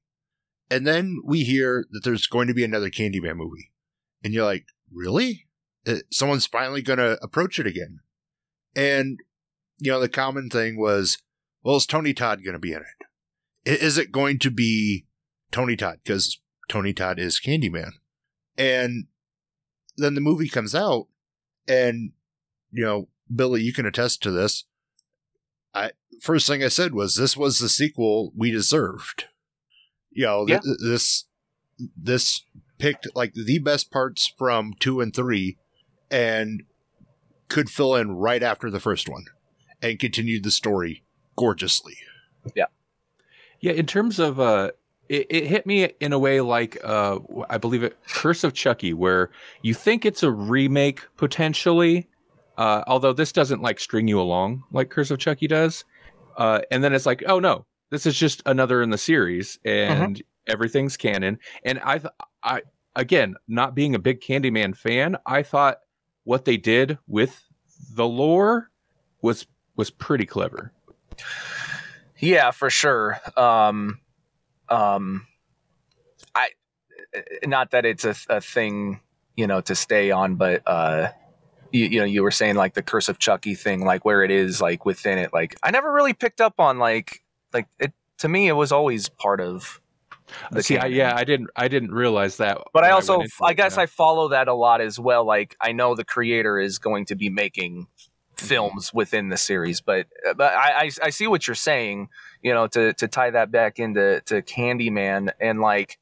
And 0.71 0.87
then 0.87 1.19
we 1.25 1.43
hear 1.43 1.85
that 1.91 2.05
there's 2.05 2.29
going 2.29 2.47
to 2.47 2.55
be 2.55 2.63
another 2.63 2.89
Candyman 2.89 3.35
movie. 3.35 3.73
And 4.23 4.33
you're 4.33 4.45
like, 4.45 4.67
really? 4.93 5.44
Uh, 5.87 5.97
Someone's 6.11 6.47
finally 6.47 6.83
going 6.83 6.99
to 6.99 7.19
approach 7.23 7.59
it 7.59 7.67
again. 7.67 8.01
And, 8.77 9.21
you 9.79 9.91
know, 9.93 10.01
the 10.01 10.09
common 10.09 10.49
thing 10.51 10.79
was, 10.79 11.19
well, 11.63 11.77
is 11.77 11.87
Tony 11.87 12.13
Todd 12.15 12.43
going 12.45 12.55
to 12.55 12.59
be 12.59 12.73
in 12.73 12.83
it? 12.83 13.81
Is 13.83 13.97
it 13.99 14.13
going 14.13 14.39
to 14.41 14.51
be 14.51 15.07
Tony 15.51 15.77
Todd? 15.77 16.01
Because 16.05 16.41
Tony 16.69 16.93
Todd 16.93 17.19
is 17.19 17.41
Candyman. 17.41 17.93
And 18.59 19.07
then 19.97 20.15
the 20.15 20.21
movie 20.21 20.49
comes 20.49 20.75
out, 20.75 21.07
and, 21.69 22.13
you 22.71 22.85
know, 22.85 23.09
Billy, 23.35 23.63
you 23.63 23.73
can 23.73 23.87
attest 23.87 24.23
to 24.23 24.31
this. 24.31 24.65
I 25.75 25.93
first 26.21 26.47
thing 26.47 26.63
I 26.63 26.69
said 26.69 26.95
was 26.95 27.17
this 27.17 27.37
was 27.37 27.59
the 27.59 27.69
sequel 27.69 28.33
we 28.37 28.51
deserved. 28.51 29.25
You 30.11 30.27
know, 30.27 30.47
th- 30.47 30.61
Yeah. 30.65 30.73
this 30.91 31.25
this 31.97 32.43
picked 32.79 33.09
like 33.15 33.33
the 33.35 33.59
best 33.59 33.91
parts 33.91 34.33
from 34.39 34.75
two 34.79 35.01
and 35.01 35.15
three, 35.15 35.59
and 36.15 36.63
could 37.49 37.69
fill 37.69 37.97
in 37.97 38.13
right 38.13 38.43
after 38.43 38.71
the 38.71 38.79
first 38.79 39.09
one, 39.09 39.25
and 39.83 39.99
continued 39.99 40.45
the 40.45 40.51
story 40.53 41.03
gorgeously. 41.37 41.97
Yeah, 42.55 42.67
Yeah, 43.61 43.73
in 43.73 43.87
terms 43.87 44.19
of 44.21 44.39
uh 44.39 44.71
it, 45.09 45.27
it 45.29 45.47
hit 45.47 45.67
me 45.67 45.91
in 46.01 46.13
a 46.13 46.19
way 46.19 46.41
like 46.41 46.79
uh 46.85 47.19
I 47.51 47.59
believe 47.59 47.83
it 47.83 47.99
Curse 48.09 48.45
of 48.45 48.55
Chucky, 48.55 48.95
where 48.95 49.31
you 49.63 49.75
think 49.75 50.07
it's 50.07 50.23
a 50.23 50.31
remake 50.31 51.03
potentially, 51.17 52.09
uh, 52.57 52.85
although 52.87 53.13
this 53.13 53.33
doesn't 53.33 53.61
like 53.61 53.81
string 53.81 54.07
you 54.07 54.21
along 54.21 54.63
like 54.71 54.91
Curse 54.91 55.11
of 55.11 55.19
Chucky 55.19 55.49
does. 55.49 55.85
Uh, 56.37 56.61
and 56.71 56.83
then 56.83 56.93
it's 56.93 57.07
like, 57.07 57.23
oh 57.27 57.41
no, 57.41 57.67
this 57.91 58.07
is 58.07 58.17
just 58.17 58.43
another 58.47 58.83
in 58.83 58.91
the 58.91 58.99
series, 58.99 59.59
and 59.65 60.23
everything's 60.49 60.97
canon. 60.97 61.39
And 61.65 61.81
I, 61.85 61.99
th- 61.99 62.15
I 62.43 62.63
again, 62.97 63.37
not 63.47 63.75
being 63.75 63.95
a 63.95 63.99
big 63.99 64.21
Candyman 64.21 64.77
fan, 64.77 65.17
I 65.27 65.43
thought 65.43 65.79
what 66.25 66.45
they 66.45 66.57
did 66.57 66.99
with 67.07 67.49
the 67.95 68.07
lore 68.07 68.71
was 69.23 69.47
was 69.77 69.91
pretty 69.91 70.27
clever. 70.27 70.73
Yeah, 72.19 72.51
for 72.51 72.71
sure. 72.71 73.21
Um, 73.37 74.01
um, 74.69 75.27
I 76.35 76.49
not 77.45 77.71
that 77.71 77.85
it's 77.85 78.05
a, 78.05 78.15
a 78.29 78.41
thing, 78.41 79.01
you 79.37 79.47
know, 79.47 79.61
to 79.63 79.75
stay 79.75 80.11
on, 80.11 80.37
but 80.37 80.63
uh, 80.67 81.09
you, 81.73 81.87
you 81.87 81.99
know, 81.99 82.05
you 82.05 82.23
were 82.23 82.31
saying 82.31 82.57
like 82.57 82.75
the 82.75 82.83
Curse 82.83 83.09
of 83.09 83.19
Chucky 83.19 83.55
thing, 83.55 83.85
like 83.85 84.05
where 84.05 84.23
it 84.23 84.31
is, 84.31 84.61
like 84.61 84.85
within 84.85 85.19
it. 85.19 85.33
Like 85.33 85.57
I 85.63 85.71
never 85.71 85.93
really 85.93 86.13
picked 86.13 86.41
up 86.41 86.55
on 86.59 86.79
like 86.79 87.23
like 87.53 87.67
it. 87.79 87.93
To 88.19 88.29
me, 88.29 88.49
it 88.49 88.53
was 88.53 88.73
always 88.73 89.09
part 89.09 89.41
of. 89.41 89.81
See, 90.61 90.79
I, 90.79 90.87
yeah, 90.87 91.15
I 91.15 91.25
didn't, 91.25 91.51
I 91.55 91.69
didn't 91.69 91.93
realize 91.93 92.39
that. 92.39 92.59
But 92.73 92.85
I 92.85 92.91
also, 92.91 93.21
into 93.21 93.35
I 93.43 93.53
guess. 93.53 93.77
I 93.77 93.87
follow 93.87 94.29
that 94.29 94.49
a 94.49 94.55
lot 94.55 94.81
as 94.81 94.99
well. 94.99 95.25
Like 95.25 95.57
I 95.61 95.73
know 95.73 95.95
the 95.95 96.05
creator 96.05 96.59
is 96.59 96.79
going 96.79 97.07
to 97.07 97.15
be 97.15 97.29
making 97.29 97.89
films 98.37 98.93
within 98.93 99.29
the 99.29 99.37
series, 99.37 99.81
but 99.81 100.07
but 100.37 100.55
I, 100.55 100.85
I 100.85 100.91
I 101.05 101.11
see 101.11 101.27
what 101.27 101.47
you're 101.47 101.55
saying. 101.55 102.09
You 102.43 102.55
know, 102.55 102.67
to 102.69 102.93
to 102.95 103.09
tie 103.09 103.31
that 103.31 103.51
back 103.51 103.79
into 103.79 104.23
to 104.27 104.43
Candyman 104.43 105.33
and 105.41 105.61
like 105.61 105.99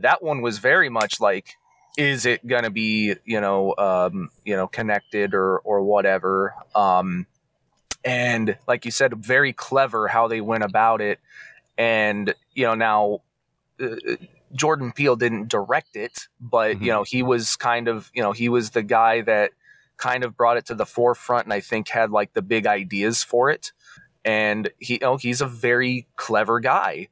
that 0.00 0.22
one 0.22 0.42
was 0.42 0.58
very 0.58 0.88
much 0.88 1.20
like, 1.20 1.56
is 1.96 2.26
it 2.26 2.46
gonna 2.46 2.70
be 2.70 3.14
you 3.24 3.40
know 3.40 3.74
um 3.76 4.30
you 4.44 4.56
know 4.56 4.66
connected 4.66 5.34
or 5.34 5.58
or 5.60 5.82
whatever 5.82 6.54
um 6.74 7.26
and 8.04 8.56
like 8.66 8.84
you 8.84 8.90
said 8.90 9.14
very 9.14 9.52
clever 9.52 10.08
how 10.08 10.26
they 10.26 10.40
went 10.40 10.64
about 10.64 11.00
it 11.00 11.20
and 11.76 12.34
you 12.54 12.64
know 12.64 12.74
now 12.74 13.20
uh, 13.80 14.16
Jordan 14.54 14.92
Peele 14.92 15.16
didn't 15.16 15.48
direct 15.48 15.96
it, 15.96 16.28
but 16.40 16.76
Mhm. 16.76 16.80
you 16.82 16.92
know 16.92 17.02
he 17.04 17.22
was 17.22 17.56
kind 17.56 17.88
of 17.88 18.10
you 18.14 18.22
know 18.22 18.32
he 18.32 18.48
was 18.48 18.70
the 18.70 18.82
guy 18.82 19.20
that 19.22 19.52
kind 19.96 20.24
of 20.24 20.36
brought 20.36 20.56
it 20.56 20.66
to 20.66 20.74
the 20.74 20.86
forefront, 20.86 21.44
and 21.46 21.52
I 21.52 21.60
think 21.60 21.88
had 21.88 22.10
like 22.10 22.32
the 22.32 22.42
big 22.42 22.66
ideas 22.66 23.22
for 23.22 23.50
it. 23.50 23.72
And 24.24 24.70
he, 24.78 24.94
you 24.94 24.98
know, 25.00 25.16
he's 25.16 25.40
a 25.40 25.46
very 25.46 26.06
clever 26.16 26.60
guy. 26.60 27.08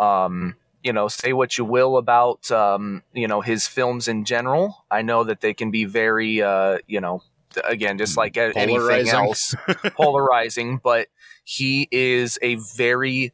Um, 0.00 0.56
you 0.82 0.92
know, 0.92 1.06
say 1.08 1.32
what 1.32 1.56
you 1.58 1.64
will 1.64 1.96
about 1.96 2.50
um, 2.50 3.02
you 3.12 3.28
know 3.28 3.40
his 3.40 3.66
films 3.66 4.08
in 4.08 4.24
general. 4.24 4.84
I 4.90 5.02
know 5.02 5.24
that 5.24 5.40
they 5.40 5.54
can 5.54 5.70
be 5.70 5.84
very, 5.84 6.42
uh, 6.42 6.78
you 6.88 7.00
know, 7.00 7.22
again, 7.64 7.98
just 7.98 8.16
like 8.16 8.36
a- 8.36 8.52
anything 8.56 9.08
else, 9.08 9.54
polarizing. 9.94 10.80
But 10.82 11.08
he 11.44 11.88
is 11.90 12.38
a 12.42 12.56
very 12.56 13.32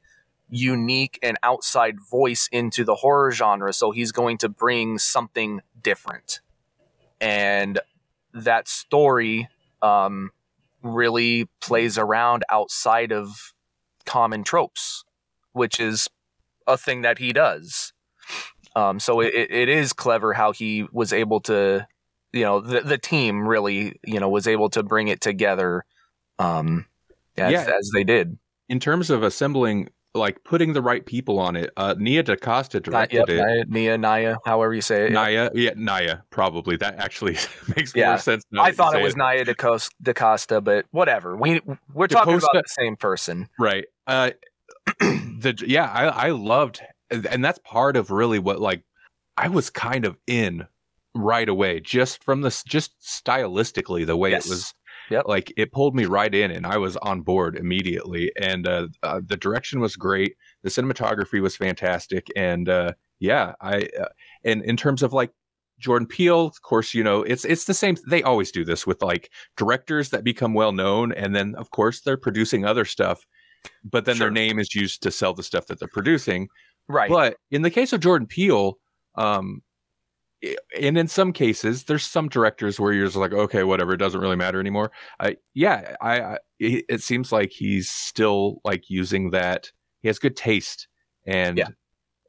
unique 0.50 1.18
and 1.22 1.36
outside 1.42 1.96
voice 2.10 2.48
into 2.52 2.84
the 2.84 2.96
horror 2.96 3.30
genre. 3.32 3.72
So 3.72 3.90
he's 3.90 4.12
going 4.12 4.38
to 4.38 4.48
bring 4.48 4.98
something 4.98 5.60
different. 5.82 6.40
And 7.20 7.80
that 8.32 8.68
story 8.68 9.48
um, 9.82 10.30
really 10.82 11.48
plays 11.60 11.98
around 11.98 12.44
outside 12.50 13.12
of 13.12 13.52
common 14.06 14.44
tropes, 14.44 15.04
which 15.52 15.80
is 15.80 16.08
a 16.66 16.76
thing 16.78 17.02
that 17.02 17.18
he 17.18 17.32
does. 17.32 17.92
Um, 18.76 19.00
so 19.00 19.20
it, 19.20 19.32
it- 19.34 19.68
is 19.68 19.92
clever 19.92 20.32
how 20.34 20.52
he 20.52 20.86
was 20.92 21.12
able 21.12 21.40
to, 21.42 21.86
you 22.32 22.42
know, 22.44 22.60
the, 22.60 22.80
the 22.82 22.98
team 22.98 23.46
really, 23.48 23.98
you 24.04 24.20
know, 24.20 24.28
was 24.28 24.46
able 24.46 24.68
to 24.70 24.82
bring 24.82 25.08
it 25.08 25.20
together 25.20 25.84
um, 26.38 26.86
as, 27.36 27.52
Yeah. 27.52 27.70
as 27.78 27.90
they 27.92 28.04
did. 28.04 28.38
in 28.68 28.78
terms 28.78 29.10
of 29.10 29.22
assembling, 29.22 29.88
like 30.18 30.42
putting 30.44 30.72
the 30.74 30.82
right 30.82 31.04
people 31.06 31.38
on 31.38 31.56
it. 31.56 31.70
Uh, 31.76 31.94
Nia 31.98 32.22
DaCosta 32.22 32.80
directed 32.80 33.28
it. 33.28 33.36
Naya, 33.38 33.64
Nia, 33.68 33.98
Naya, 33.98 34.36
however 34.44 34.74
you 34.74 34.80
say 34.82 35.06
it. 35.06 35.12
Naya, 35.12 35.50
yeah, 35.54 35.70
Naya, 35.76 36.18
probably. 36.30 36.76
That 36.76 36.96
actually 36.98 37.36
makes 37.76 37.94
Yeah. 37.94 38.10
more 38.10 38.18
sense. 38.18 38.44
now 38.50 38.62
I 38.62 38.72
thought 38.72 38.94
it 38.94 39.02
was 39.02 39.16
Naya 39.16 39.44
DaCosta, 39.44 39.94
DaCosta, 40.02 40.60
but 40.60 40.86
whatever. 40.90 41.36
We 41.36 41.60
we're 41.94 42.06
talking 42.08 42.34
about 42.34 42.52
the 42.52 42.62
same 42.66 42.96
person. 42.96 43.48
right 43.58 43.84
uh 44.06 44.30
the 45.00 45.62
yeah 45.66 45.84
i 45.92 46.28
i 46.28 46.30
loved 46.30 46.80
and 47.10 47.44
that's 47.44 47.58
part 47.60 47.96
of 47.96 48.10
really 48.10 48.38
what 48.38 48.60
like 48.60 48.82
i 49.36 49.48
was 49.48 49.68
kind 49.70 50.04
of 50.06 50.16
in 50.26 50.66
right 51.14 51.48
away 51.48 51.80
just 51.80 52.22
from 52.24 52.40
this 52.42 52.62
just 52.62 52.92
stylistically 53.00 54.06
the 54.06 54.16
way 54.16 54.30
Yes. 54.30 54.46
it 54.46 54.50
was 54.50 54.74
Yep. 55.10 55.24
like 55.26 55.52
it 55.56 55.72
pulled 55.72 55.94
me 55.94 56.04
right 56.04 56.34
in 56.34 56.50
and 56.50 56.66
i 56.66 56.76
was 56.76 56.96
on 56.98 57.22
board 57.22 57.56
immediately 57.56 58.32
and 58.40 58.66
uh, 58.66 58.88
uh 59.02 59.20
the 59.24 59.36
direction 59.36 59.80
was 59.80 59.96
great 59.96 60.34
the 60.62 60.70
cinematography 60.70 61.40
was 61.40 61.56
fantastic 61.56 62.28
and 62.36 62.68
uh 62.68 62.92
yeah 63.18 63.54
i 63.60 63.88
uh, 64.00 64.08
and 64.44 64.62
in 64.64 64.76
terms 64.76 65.02
of 65.02 65.12
like 65.12 65.30
Jordan 65.80 66.08
Peele, 66.08 66.46
of 66.46 66.60
course, 66.62 66.92
you 66.92 67.04
know, 67.04 67.22
it's 67.22 67.44
it's 67.44 67.66
the 67.66 67.72
same 67.72 67.96
they 68.08 68.20
always 68.24 68.50
do 68.50 68.64
this 68.64 68.84
with 68.84 69.00
like 69.00 69.30
directors 69.56 70.10
that 70.10 70.24
become 70.24 70.52
well 70.52 70.72
known 70.72 71.12
and 71.12 71.36
then 71.36 71.54
of 71.54 71.70
course 71.70 72.00
they're 72.00 72.16
producing 72.16 72.64
other 72.64 72.84
stuff 72.84 73.24
but 73.84 74.04
then 74.04 74.16
Sure. 74.16 74.26
their 74.26 74.32
name 74.32 74.58
is 74.58 74.74
used 74.74 75.02
to 75.02 75.10
sell 75.10 75.34
the 75.34 75.42
stuff 75.42 75.66
that 75.66 75.78
they're 75.78 75.88
producing. 75.88 76.48
Right. 76.88 77.10
But 77.10 77.36
in 77.50 77.62
the 77.62 77.70
case 77.70 77.92
of 77.92 78.00
Jordan 78.00 78.26
Peele, 78.26 78.78
um, 79.16 79.62
and 80.80 80.96
in 80.96 81.08
some 81.08 81.32
cases, 81.32 81.84
there's 81.84 82.06
some 82.06 82.28
directors 82.28 82.78
where 82.78 82.92
you're 82.92 83.06
just 83.06 83.16
like, 83.16 83.32
okay, 83.32 83.64
whatever, 83.64 83.92
it 83.92 83.98
doesn't 83.98 84.20
really 84.20 84.36
matter 84.36 84.60
anymore. 84.60 84.92
I 85.18 85.36
yeah, 85.54 85.96
I, 86.00 86.20
I 86.20 86.38
it, 86.58 87.02
seems 87.02 87.32
like 87.32 87.50
he's 87.50 87.88
still 87.88 88.60
like 88.64 88.88
using 88.88 89.30
that. 89.30 89.72
He 90.00 90.08
has 90.08 90.18
good 90.18 90.36
taste, 90.36 90.86
and 91.26 91.58
Yeah. 91.58 91.68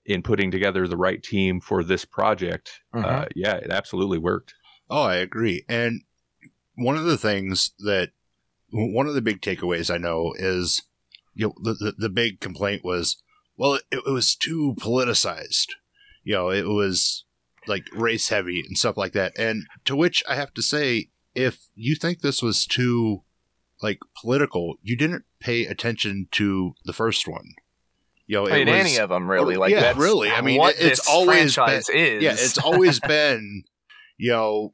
in 0.06 0.24
putting 0.24 0.50
together 0.50 0.88
the 0.88 0.98
right 0.98 1.22
team 1.22 1.62
for 1.62 1.84
this 1.84 2.04
project, 2.06 2.82
uh, 2.94 2.98
Mhm. 3.04 3.28
yeah, 3.36 3.56
it 3.56 3.70
absolutely 3.72 4.18
worked. 4.18 4.54
Oh, 4.90 5.04
I 5.04 5.16
agree. 5.18 5.66
And 5.70 6.02
one 6.76 6.96
of 6.96 7.04
the 7.04 7.18
things 7.18 7.72
that 7.80 8.10
one 8.72 9.08
of 9.08 9.14
the 9.14 9.22
big 9.22 9.42
takeaways 9.42 9.94
I 9.94 9.98
know 9.98 10.34
is 10.38 10.82
you 11.36 11.48
know 11.48 11.54
the 11.64 11.74
the, 11.74 11.92
the 11.98 12.10
big 12.10 12.40
complaint 12.40 12.84
was 12.84 13.22
well 13.58 13.76
it, 13.76 13.84
it 13.92 14.06
was 14.12 14.36
too 14.36 14.76
politicized. 14.80 15.68
You 16.24 16.34
know, 16.34 16.50
it 16.50 16.68
was 16.68 17.26
like 17.70 17.86
race 17.94 18.30
heavy 18.30 18.62
and 18.68 18.78
stuff 18.78 18.98
like 18.98 19.14
that. 19.14 19.32
And 19.38 19.66
to 19.86 19.96
which 19.96 20.24
I 20.28 20.36
have 20.36 20.54
to 20.56 20.62
say 20.62 21.10
if 21.36 21.70
you 21.76 21.96
think 21.96 22.20
this 22.20 22.42
was 22.42 22.66
too 22.66 23.24
like 23.82 24.00
political, 24.20 24.76
you 24.82 24.98
didn't 24.98 25.24
pay 25.40 25.66
attention 25.66 26.28
to 26.32 26.74
the 26.86 26.94
first 26.94 27.28
one. 27.28 27.54
You 28.28 28.38
know, 28.38 28.48
I 28.48 28.60
mean, 28.60 28.68
was, 28.68 28.76
any 28.76 28.98
of 28.98 29.10
them 29.10 29.30
really. 29.30 29.56
Like, 29.56 29.72
yeah, 29.72 29.94
really. 29.96 30.30
I 30.30 30.42
mean, 30.42 30.60
it's 30.62 31.08
always 31.08 31.56
franchise 31.56 31.90
is. 31.90 32.22
yeah, 32.22 32.34
it's 32.34 32.58
always 32.60 33.00
been, 33.08 33.64
you 34.18 34.32
know, 34.32 34.74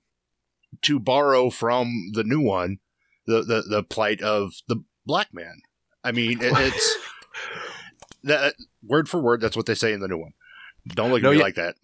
to 0.81 0.99
borrow 0.99 1.49
from 1.49 2.11
the 2.13 2.23
new 2.23 2.41
one, 2.41 2.79
the 3.27 3.43
the, 3.43 3.61
the 3.61 3.83
plight 3.83 4.21
of 4.21 4.53
the 4.67 4.83
black 5.05 5.33
man. 5.33 5.61
I 6.03 6.11
mean, 6.11 6.41
it, 6.41 6.51
it's 6.53 6.97
that 8.23 8.55
word 8.83 9.07
for 9.07 9.21
word. 9.21 9.39
That's 9.39 9.55
what 9.55 9.67
they 9.67 9.75
say 9.75 9.93
in 9.93 10.01
the 10.01 10.07
new 10.07 10.17
one. 10.17 10.33
Don't 10.87 11.09
look 11.11 11.19
at 11.19 11.23
No, 11.23 11.31
me 11.31 11.37
yeah. 11.37 11.43
like 11.43 11.55
that. 11.55 11.75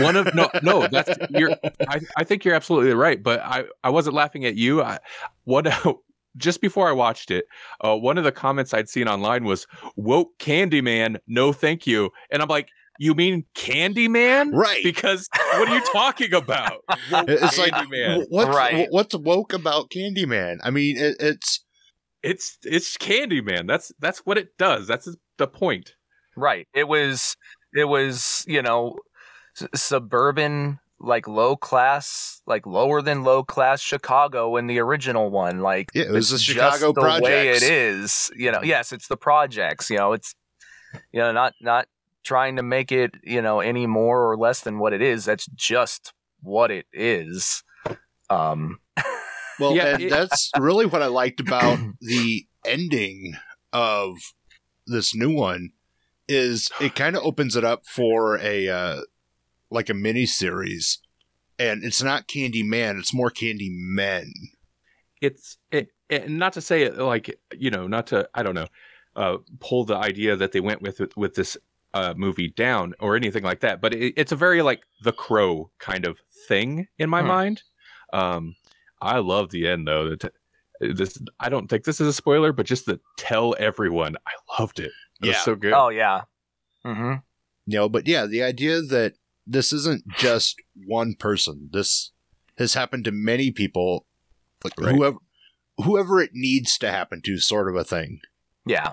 One 0.00 0.16
of 0.16 0.34
no 0.34 0.48
no 0.62 0.86
that's 0.88 1.10
you're 1.30 1.50
I, 1.88 2.00
I 2.16 2.24
think 2.24 2.44
you're 2.44 2.54
absolutely 2.54 2.94
right 2.94 3.22
but 3.22 3.40
i 3.40 3.64
i 3.84 3.90
wasn't 3.90 4.14
laughing 4.14 4.44
at 4.44 4.56
you 4.56 4.82
i 4.82 4.98
what 5.44 5.66
just 6.36 6.60
before 6.60 6.88
i 6.88 6.92
watched 6.92 7.30
it 7.30 7.44
uh 7.82 7.96
one 7.96 8.18
of 8.18 8.24
the 8.24 8.32
comments 8.32 8.72
i'd 8.74 8.88
seen 8.88 9.08
online 9.08 9.44
was 9.44 9.66
woke 9.96 10.30
candyman 10.38 11.18
no 11.26 11.52
thank 11.52 11.86
you 11.86 12.10
and 12.30 12.40
i'm 12.42 12.48
like 12.48 12.68
you 12.98 13.14
mean 13.14 13.44
candyman 13.54 14.52
right. 14.52 14.82
because 14.84 15.26
what 15.54 15.68
are 15.68 15.74
you 15.74 15.82
talking 15.92 16.34
about 16.34 16.84
It's 17.12 17.56
like 17.58 17.72
Candyman. 17.72 18.26
wh- 18.26 18.30
what's 18.32 18.56
Right. 18.56 18.86
what's 18.90 19.14
woke 19.16 19.52
about 19.54 19.88
Candyman? 19.90 20.58
I 20.62 20.70
mean, 20.70 20.98
it, 20.98 21.16
it's 21.18 21.64
it's 22.22 22.58
it's 22.62 22.98
candyman 22.98 23.66
that's 23.66 23.90
that's 24.00 24.18
what 24.26 24.36
it 24.36 24.48
does 24.58 24.86
that's 24.86 25.08
the 25.38 25.46
point 25.46 25.94
Right. 26.36 26.68
It 26.74 26.88
was 26.88 27.36
it 27.74 27.84
was, 27.86 28.44
you 28.46 28.60
know, 28.60 28.98
s- 28.98 28.98
suburban 29.74 30.78
like 31.00 31.26
low 31.26 31.56
class, 31.56 32.42
like 32.46 32.66
lower 32.66 33.00
than 33.00 33.24
low 33.24 33.42
class 33.42 33.80
Chicago 33.80 34.56
in 34.56 34.66
the 34.66 34.78
original 34.78 35.30
one. 35.30 35.60
Like 35.60 35.90
Yeah, 35.94 36.04
it 36.04 36.10
was 36.10 36.32
it's 36.32 36.46
the 36.46 36.54
just 36.54 36.78
Chicago 36.78 36.92
the 36.92 37.22
way 37.22 37.48
it 37.48 37.62
is. 37.62 38.30
You 38.36 38.52
know, 38.52 38.62
yes, 38.62 38.92
it's 38.92 39.08
the 39.08 39.16
projects, 39.16 39.90
you 39.90 39.96
know, 39.96 40.12
it's 40.12 40.34
you 41.12 41.20
know, 41.20 41.32
not 41.32 41.54
not 41.60 41.86
trying 42.22 42.56
to 42.56 42.62
make 42.62 42.92
it, 42.92 43.14
you 43.22 43.40
know, 43.40 43.60
any 43.60 43.86
more 43.86 44.30
or 44.30 44.36
less 44.36 44.60
than 44.60 44.78
what 44.78 44.92
it 44.92 45.00
is. 45.00 45.24
That's 45.24 45.46
just 45.46 46.12
what 46.42 46.70
it 46.70 46.86
is. 46.92 47.62
Um 48.28 48.78
well, 49.58 49.74
Yeah, 49.74 49.96
and 49.96 50.10
that's 50.10 50.50
really 50.58 50.86
what 50.86 51.02
I 51.02 51.06
liked 51.06 51.40
about 51.46 51.78
the 52.00 52.46
ending 52.64 53.34
of 53.72 54.16
this 54.86 55.14
new 55.14 55.34
one 55.34 55.70
is 56.28 56.70
it 56.80 56.94
kind 56.94 57.16
of 57.16 57.24
opens 57.24 57.56
it 57.56 57.64
up 57.64 57.84
for 57.86 58.38
a 58.38 58.68
uh, 58.68 59.00
like 59.70 59.88
a 59.88 59.94
mini 59.94 60.26
series, 60.26 60.98
and 61.58 61.84
it's 61.84 62.02
not 62.02 62.26
Candy 62.28 62.62
Man, 62.62 62.98
it's 62.98 63.14
more 63.14 63.30
Candy 63.30 63.68
Men. 63.70 64.32
it's 65.20 65.58
it, 65.70 65.88
it, 66.08 66.28
not 66.30 66.52
to 66.54 66.60
say 66.60 66.82
it 66.82 66.96
like 66.98 67.38
you 67.56 67.70
know 67.70 67.86
not 67.86 68.06
to 68.06 68.26
i 68.34 68.42
don't 68.42 68.54
know 68.54 68.66
uh 69.16 69.36
pull 69.60 69.84
the 69.84 69.94
idea 69.96 70.34
that 70.34 70.52
they 70.52 70.60
went 70.60 70.80
with 70.80 71.00
with 71.16 71.34
this 71.34 71.56
uh 71.92 72.14
movie 72.16 72.48
down 72.48 72.94
or 73.00 73.16
anything 73.16 73.42
like 73.44 73.60
that 73.60 73.80
but 73.82 73.92
it, 73.92 74.14
it's 74.16 74.32
a 74.32 74.36
very 74.36 74.62
like 74.62 74.82
the 75.02 75.12
crow 75.12 75.70
kind 75.78 76.06
of 76.06 76.18
thing 76.48 76.86
in 76.98 77.10
my 77.10 77.20
Hmm. 77.20 77.28
mind 77.28 77.62
um 78.14 78.56
i 79.02 79.18
love 79.18 79.50
the 79.50 79.68
end 79.68 79.86
though 79.86 80.08
that 80.16 80.32
this 80.80 81.18
i 81.38 81.48
don't 81.50 81.68
think 81.68 81.84
this 81.84 82.00
is 82.00 82.08
a 82.08 82.12
spoiler 82.14 82.52
but 82.52 82.64
just 82.66 82.86
to 82.86 82.98
tell 83.18 83.54
everyone 83.58 84.16
i 84.26 84.32
loved 84.58 84.80
it 84.80 84.92
it 85.22 85.26
was 85.26 85.36
Yeah. 85.36 85.42
so 85.42 85.54
good 85.54 85.74
oh 85.74 85.90
yeah. 85.90 86.22
Mm-hmm. 86.86 87.16
You 87.66 87.78
know, 87.78 87.88
but 87.90 88.08
yeah, 88.08 88.24
the 88.26 88.42
idea 88.42 88.80
that 88.80 89.14
this 89.50 89.72
isn't 89.72 90.06
just 90.16 90.56
one 90.86 91.14
person. 91.14 91.68
This 91.72 92.12
has 92.58 92.74
happened 92.74 93.04
to 93.06 93.12
many 93.12 93.50
people, 93.50 94.06
like 94.62 94.78
Right. 94.78 94.94
whoever 94.94 95.16
whoever 95.84 96.20
it 96.20 96.30
needs 96.34 96.76
to 96.78 96.90
happen 96.90 97.22
to, 97.22 97.38
sort 97.38 97.68
of 97.68 97.74
a 97.76 97.84
thing. 97.84 98.20
Yeah. 98.66 98.92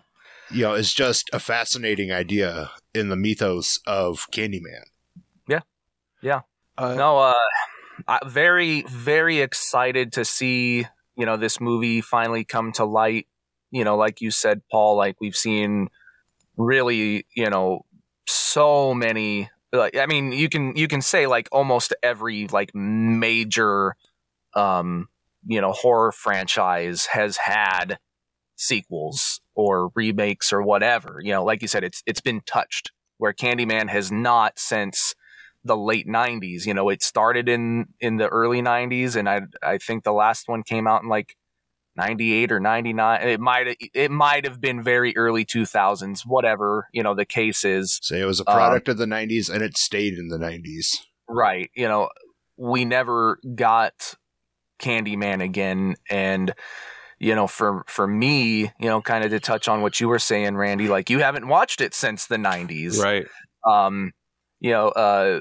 you 0.49 0.61
know, 0.63 0.73
is 0.73 0.93
just 0.93 1.29
a 1.33 1.39
fascinating 1.39 2.09
idea 2.11 2.71
in 2.93 3.09
the 3.09 3.17
mythos 3.17 3.81
of 3.85 4.27
Candyman. 4.31 4.85
Yeah, 5.47 5.59
yeah. 6.21 6.41
Uh, 6.77 6.95
No, 6.95 7.17
uh, 7.19 7.33
I, 8.07 8.19
very, 8.25 8.83
very 8.83 9.39
excited 9.41 10.13
to 10.13 10.23
see 10.23 10.87
you 11.17 11.25
know 11.25 11.35
this 11.35 11.59
movie 11.59 11.99
finally 11.99 12.45
come 12.45 12.71
to 12.73 12.85
light. 12.85 13.27
You 13.71 13.83
know, 13.83 13.97
like 13.97 14.21
you 14.21 14.31
said, 14.31 14.61
Paul. 14.71 14.95
Like 14.95 15.17
we've 15.19 15.35
seen, 15.35 15.89
really, 16.55 17.25
you 17.35 17.49
know, 17.49 17.85
so 18.25 18.93
many. 18.93 19.49
Like 19.77 19.97
I 19.97 20.05
mean, 20.05 20.31
you 20.31 20.49
can 20.49 20.75
you 20.75 20.87
can 20.87 21.01
say 21.01 21.27
like 21.27 21.47
almost 21.51 21.93
every 22.03 22.47
like 22.47 22.73
major, 22.75 23.95
um, 24.55 25.07
you 25.45 25.61
know, 25.61 25.71
horror 25.71 26.11
franchise 26.11 27.07
has 27.07 27.37
had 27.37 27.99
sequels 28.55 29.41
or 29.55 29.91
remakes 29.95 30.51
or 30.51 30.61
whatever. 30.61 31.19
You 31.21 31.33
know, 31.33 31.43
like 31.43 31.61
you 31.61 31.67
said, 31.67 31.83
it's 31.83 32.03
it's 32.05 32.21
been 32.21 32.41
touched. 32.41 32.91
Where 33.17 33.33
Candyman 33.33 33.89
has 33.89 34.11
not 34.11 34.59
since 34.59 35.15
the 35.63 35.77
late 35.77 36.07
90s 36.07 36.65
you 36.65 36.73
know 36.73 36.87
it 36.87 37.03
started 37.03 37.49
in 37.49 37.87
in 37.99 38.17
the 38.17 38.27
early 38.27 38.61
90s 38.61 39.15
and 39.15 39.27
i 39.27 39.41
i 39.61 39.77
think 39.77 40.03
the 40.03 40.13
last 40.13 40.47
one 40.47 40.63
came 40.63 40.87
out 40.87 41.03
in 41.03 41.09
like 41.09 41.35
98 41.97 42.51
or 42.51 42.59
99 42.59 43.21
it 43.27 43.39
might 43.39 43.75
it 43.93 44.11
might 44.11 44.45
have 44.45 44.61
been 44.61 44.81
very 44.83 45.15
early 45.17 45.43
2000s 45.45 46.21
whatever 46.25 46.87
you 46.93 47.01
know 47.03 47.13
the 47.15 47.25
case 47.25 47.65
is. 47.65 47.99
Say 48.01 48.21
it 48.21 48.25
was 48.25 48.39
a 48.39 48.49
Um, 48.49 48.55
product 48.55 48.87
of 48.87 48.97
the 48.97 49.05
90s 49.05 49.49
and 49.53 49.61
it 49.63 49.75
stayed 49.77 50.17
in 50.17 50.27
the 50.29 50.37
90s. 50.37 50.97
right 51.27 51.69
you 51.75 51.87
know 51.87 52.09
we 52.57 52.85
never 52.85 53.39
got 53.55 54.15
candyman 54.79 55.43
again 55.43 55.95
and 56.09 56.53
you 57.19 57.33
know 57.33 57.47
for 57.47 57.83
for 57.87 58.07
me 58.07 58.61
you 58.79 58.87
know 58.87 59.01
kind 59.01 59.23
of 59.23 59.31
to 59.31 59.39
touch 59.39 59.67
on 59.67 59.81
what 59.81 59.99
you 59.99 60.07
were 60.07 60.19
saying 60.19 60.55
randy 60.55 60.87
like 60.87 61.09
you 61.09 61.19
haven't 61.19 61.47
watched 61.47 61.81
it 61.81 61.93
since 61.95 62.27
the 62.27 62.37
90s 62.37 63.01
right. 63.01 63.25
Um 63.67 64.11
you 64.59 64.71
know 64.71 64.89
uh 64.89 65.39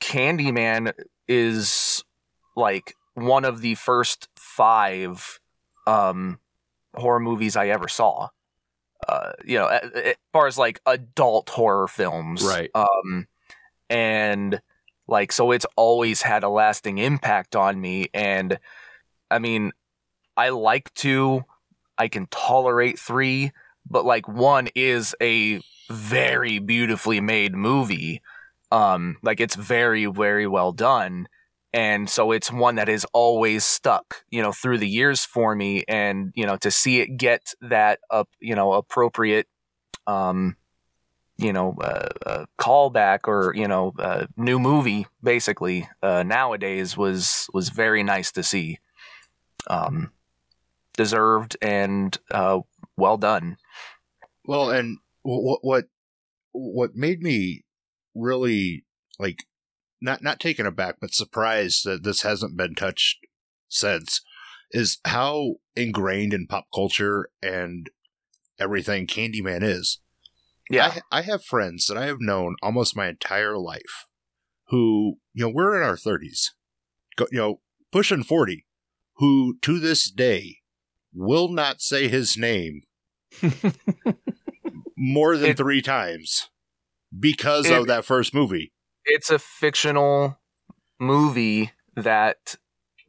candyman 0.00 0.92
is 1.28 2.04
like 2.56 2.94
one 3.14 3.44
of 3.44 3.60
the 3.60 3.74
first 3.74 4.28
five 4.36 5.40
um 5.86 6.38
horror 6.94 7.20
movies 7.20 7.56
i 7.56 7.68
ever 7.68 7.88
saw. 7.88 8.28
Uh 9.08 9.32
you 9.44 9.58
know 9.58 9.66
as 9.66 10.14
far 10.32 10.46
as 10.46 10.56
like 10.58 10.80
adult 10.86 11.48
horror 11.50 11.86
films 11.88 12.42
Right. 12.42 12.70
um 12.74 13.26
and 13.90 14.60
like 15.06 15.30
so 15.32 15.52
it's 15.52 15.66
always 15.76 16.22
had 16.22 16.42
a 16.42 16.48
lasting 16.48 16.98
impact 16.98 17.54
on 17.54 17.80
me. 17.80 18.08
And 18.14 18.58
i 19.30 19.38
mean 19.38 19.72
i 20.36 20.48
like 20.48 20.92
two 20.94 21.44
i 21.98 22.08
can 22.08 22.26
tolerate 22.30 22.98
three 22.98 23.52
but 23.88 24.04
like 24.04 24.26
one 24.26 24.68
is 24.74 25.14
a 25.22 25.60
very 25.90 26.58
beautifully 26.58 27.20
made 27.20 27.54
movie. 27.54 28.20
Um 28.72 29.18
like 29.22 29.40
it's 29.40 29.54
very 29.54 30.06
very 30.06 30.46
well 30.46 30.72
done 30.72 31.28
and 31.72 32.08
so 32.08 32.32
it's 32.32 32.50
one 32.52 32.76
that 32.76 32.88
has 32.88 33.04
always 33.12 33.64
stuck 33.64 34.24
you 34.30 34.42
know 34.42 34.52
through 34.52 34.78
the 34.78 34.88
years 34.88 35.24
for 35.24 35.54
me. 35.54 35.84
And 35.88 36.32
you 36.34 36.46
know 36.46 36.56
to 36.58 36.70
see 36.70 37.00
it 37.00 37.16
get 37.16 37.54
that 37.60 38.00
up 38.10 38.28
you 38.40 38.54
know 38.54 38.72
appropriate 38.72 39.46
um 40.06 40.56
you 41.38 41.52
know 41.52 41.76
uh, 41.80 42.08
uh, 42.24 42.46
callback 42.58 43.20
or 43.26 43.52
you 43.54 43.68
know 43.68 43.92
uh, 43.98 44.26
new 44.36 44.58
movie 44.58 45.06
basically 45.22 45.88
uh, 46.02 46.22
nowadays 46.22 46.96
was 46.96 47.48
was 47.52 47.68
very 47.68 48.02
nice 48.02 48.32
to 48.32 48.42
see. 48.42 48.78
Um 49.68 50.12
deserved 50.96 51.56
and 51.60 52.16
uh 52.30 52.60
well 52.96 53.18
done. 53.18 53.58
Well, 54.46 54.70
and 54.70 54.98
what 55.22 55.58
what 55.62 55.84
what 56.52 56.94
made 56.94 57.22
me 57.22 57.64
really 58.14 58.84
like 59.18 59.44
not 60.00 60.22
not 60.22 60.40
taken 60.40 60.66
aback 60.66 60.96
but 61.00 61.14
surprised 61.14 61.84
that 61.84 62.02
this 62.04 62.22
hasn't 62.22 62.56
been 62.56 62.74
touched 62.74 63.18
since 63.68 64.20
is 64.72 64.98
how 65.04 65.54
ingrained 65.74 66.32
in 66.34 66.46
pop 66.46 66.66
culture 66.74 67.28
and 67.42 67.88
everything 68.58 69.06
Candyman 69.06 69.62
is. 69.62 70.00
yeah 70.70 70.94
I, 71.10 71.18
I 71.18 71.22
have 71.22 71.44
friends 71.44 71.86
that 71.86 71.96
I 71.96 72.06
have 72.06 72.20
known 72.20 72.56
almost 72.62 72.96
my 72.96 73.08
entire 73.08 73.56
life 73.58 74.06
who, 74.68 75.18
you 75.32 75.44
know, 75.46 75.52
we're 75.54 75.76
in 75.80 75.86
our 75.88 75.94
30s, 75.96 76.48
you 77.30 77.38
know, 77.38 77.60
pushing 77.92 78.24
40, 78.24 78.66
who 79.18 79.56
to 79.62 79.78
this 79.78 80.10
day 80.10 80.56
will 81.14 81.48
not 81.48 81.80
say 81.80 82.08
his 82.08 82.36
name 82.36 82.82
more 84.96 85.36
than 85.36 85.50
It- 85.50 85.56
three 85.56 85.82
times 85.82 86.48
because 87.18 87.66
It- 87.66 87.72
of 87.78 87.86
that 87.86 88.04
first 88.04 88.34
movie. 88.34 88.72
It's 89.06 89.30
a 89.30 89.38
fictional 89.38 90.38
movie 91.00 91.72
that 91.96 92.56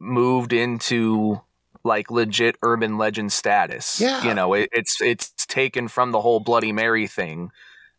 moved 0.00 0.52
into 0.52 1.40
like 1.84 2.10
legit 2.10 2.56
urban 2.62 2.98
legend 2.98 3.32
status. 3.32 4.00
Yeah. 4.00 4.26
You 4.26 4.34
know, 4.34 4.54
it, 4.54 4.68
it's 4.72 5.00
it's 5.00 5.30
taken 5.46 5.88
from 5.88 6.12
the 6.12 6.20
whole 6.20 6.40
Bloody 6.40 6.72
Mary 6.72 7.06
thing, 7.06 7.50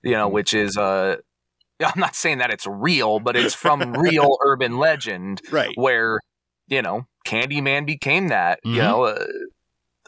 you 0.04 0.12
know, 0.12 0.28
which 0.28 0.54
is 0.54 0.78
uh 0.78 1.18
I'm 1.86 2.00
not 2.00 2.16
saying 2.16 2.40
that 2.40 2.52
it's 2.52 2.68
real, 2.68 3.20
but 3.20 3.36
it's 3.36 3.54
from 3.54 3.96
real 3.98 4.38
urban 4.46 4.78
legend 4.78 5.42
Right. 5.52 5.76
where, 5.76 6.20
you 6.68 6.82
know, 6.82 7.08
Candyman 7.26 7.86
became 7.86 8.30
that. 8.30 8.60
You 8.64 8.82
Mhm. 8.82 8.84
know, 8.84 9.04
uh, 9.04 9.26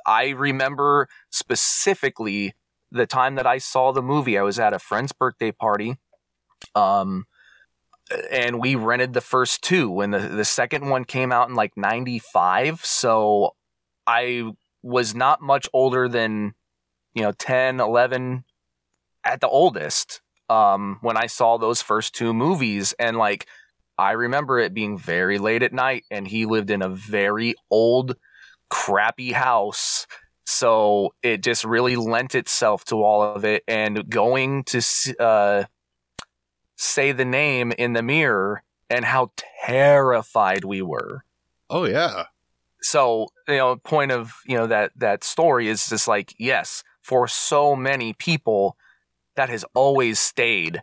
I 0.05 0.29
remember 0.29 1.07
specifically 1.31 2.53
the 2.91 3.07
time 3.07 3.35
that 3.35 3.47
I 3.47 3.57
saw 3.57 3.91
the 3.91 4.01
movie, 4.01 4.37
I 4.37 4.41
was 4.43 4.59
at 4.59 4.73
a 4.73 4.79
friend's 4.79 5.11
birthday 5.13 5.51
party. 5.51 5.97
Um, 6.75 7.25
and 8.31 8.59
we 8.59 8.75
rented 8.75 9.13
the 9.13 9.21
first 9.21 9.61
two 9.61 9.89
when 9.89 10.11
the, 10.11 10.19
the 10.19 10.45
second 10.45 10.89
one 10.89 11.05
came 11.05 11.31
out 11.31 11.49
in 11.49 11.55
like 11.55 11.75
95 11.75 12.83
so 12.85 13.51
i 14.07 14.43
was 14.83 15.15
not 15.15 15.41
much 15.41 15.67
older 15.73 16.07
than 16.07 16.53
you 17.13 17.21
know 17.21 17.31
10 17.31 17.79
11 17.79 18.43
at 19.23 19.41
the 19.41 19.47
oldest 19.47 20.21
um 20.49 20.97
when 21.01 21.17
i 21.17 21.27
saw 21.27 21.57
those 21.57 21.81
first 21.81 22.13
two 22.13 22.33
movies 22.33 22.93
and 22.99 23.17
like 23.17 23.47
i 23.97 24.11
remember 24.11 24.59
it 24.59 24.73
being 24.73 24.97
very 24.97 25.37
late 25.37 25.63
at 25.63 25.73
night 25.73 26.03
and 26.11 26.27
he 26.27 26.45
lived 26.45 26.69
in 26.69 26.81
a 26.81 26.89
very 26.89 27.55
old 27.69 28.15
crappy 28.69 29.31
house 29.31 30.07
so 30.45 31.13
it 31.21 31.41
just 31.43 31.63
really 31.63 31.95
lent 31.95 32.35
itself 32.35 32.83
to 32.83 33.03
all 33.03 33.21
of 33.21 33.45
it 33.45 33.63
and 33.67 34.09
going 34.09 34.63
to 34.63 34.81
uh 35.19 35.63
say 36.81 37.11
the 37.11 37.25
name 37.25 37.71
in 37.73 37.93
the 37.93 38.01
mirror 38.01 38.63
and 38.89 39.05
how 39.05 39.31
terrified 39.65 40.65
we 40.65 40.81
were. 40.81 41.23
Oh 41.69 41.85
yeah. 41.85 42.25
So, 42.81 43.27
you 43.47 43.57
know, 43.57 43.75
point 43.75 44.11
of, 44.11 44.33
you 44.45 44.57
know, 44.57 44.65
that 44.67 44.91
that 44.95 45.23
story 45.23 45.67
is 45.67 45.87
just 45.87 46.07
like, 46.07 46.33
yes, 46.39 46.83
for 47.01 47.27
so 47.27 47.75
many 47.75 48.13
people 48.13 48.75
that 49.35 49.49
has 49.49 49.63
always 49.75 50.19
stayed 50.19 50.81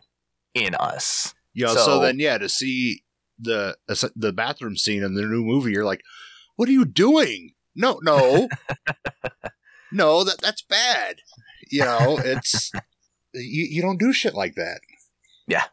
in 0.53 0.73
us. 0.75 1.33
Know, 1.53 1.73
so, 1.73 1.85
So- 1.85 2.01
then 2.01 2.19
yeah, 2.19 2.37
to 2.37 2.47
see 2.47 3.03
the 3.37 3.75
the 4.15 4.33
bathroom 4.33 4.77
scene 4.77 5.03
in 5.03 5.15
the 5.15 5.23
new 5.23 5.43
movie, 5.43 5.71
you're 5.71 5.85
like, 5.85 6.01
what 6.55 6.69
are 6.69 6.73
you 6.73 6.85
doing? 6.85 7.51
No, 7.75 7.99
no, 8.01 8.47
no, 9.91 10.23
that 10.23 10.39
that's 10.41 10.61
bad. 10.61 11.17
You 11.69 11.83
know, 11.85 12.19
it's 12.23 12.71
you, 13.33 13.67
you 13.69 13.81
don't 13.81 13.99
do 13.99 14.13
shit 14.13 14.33
like 14.33 14.55
that. 14.55 14.79
Yeah. 15.47 15.65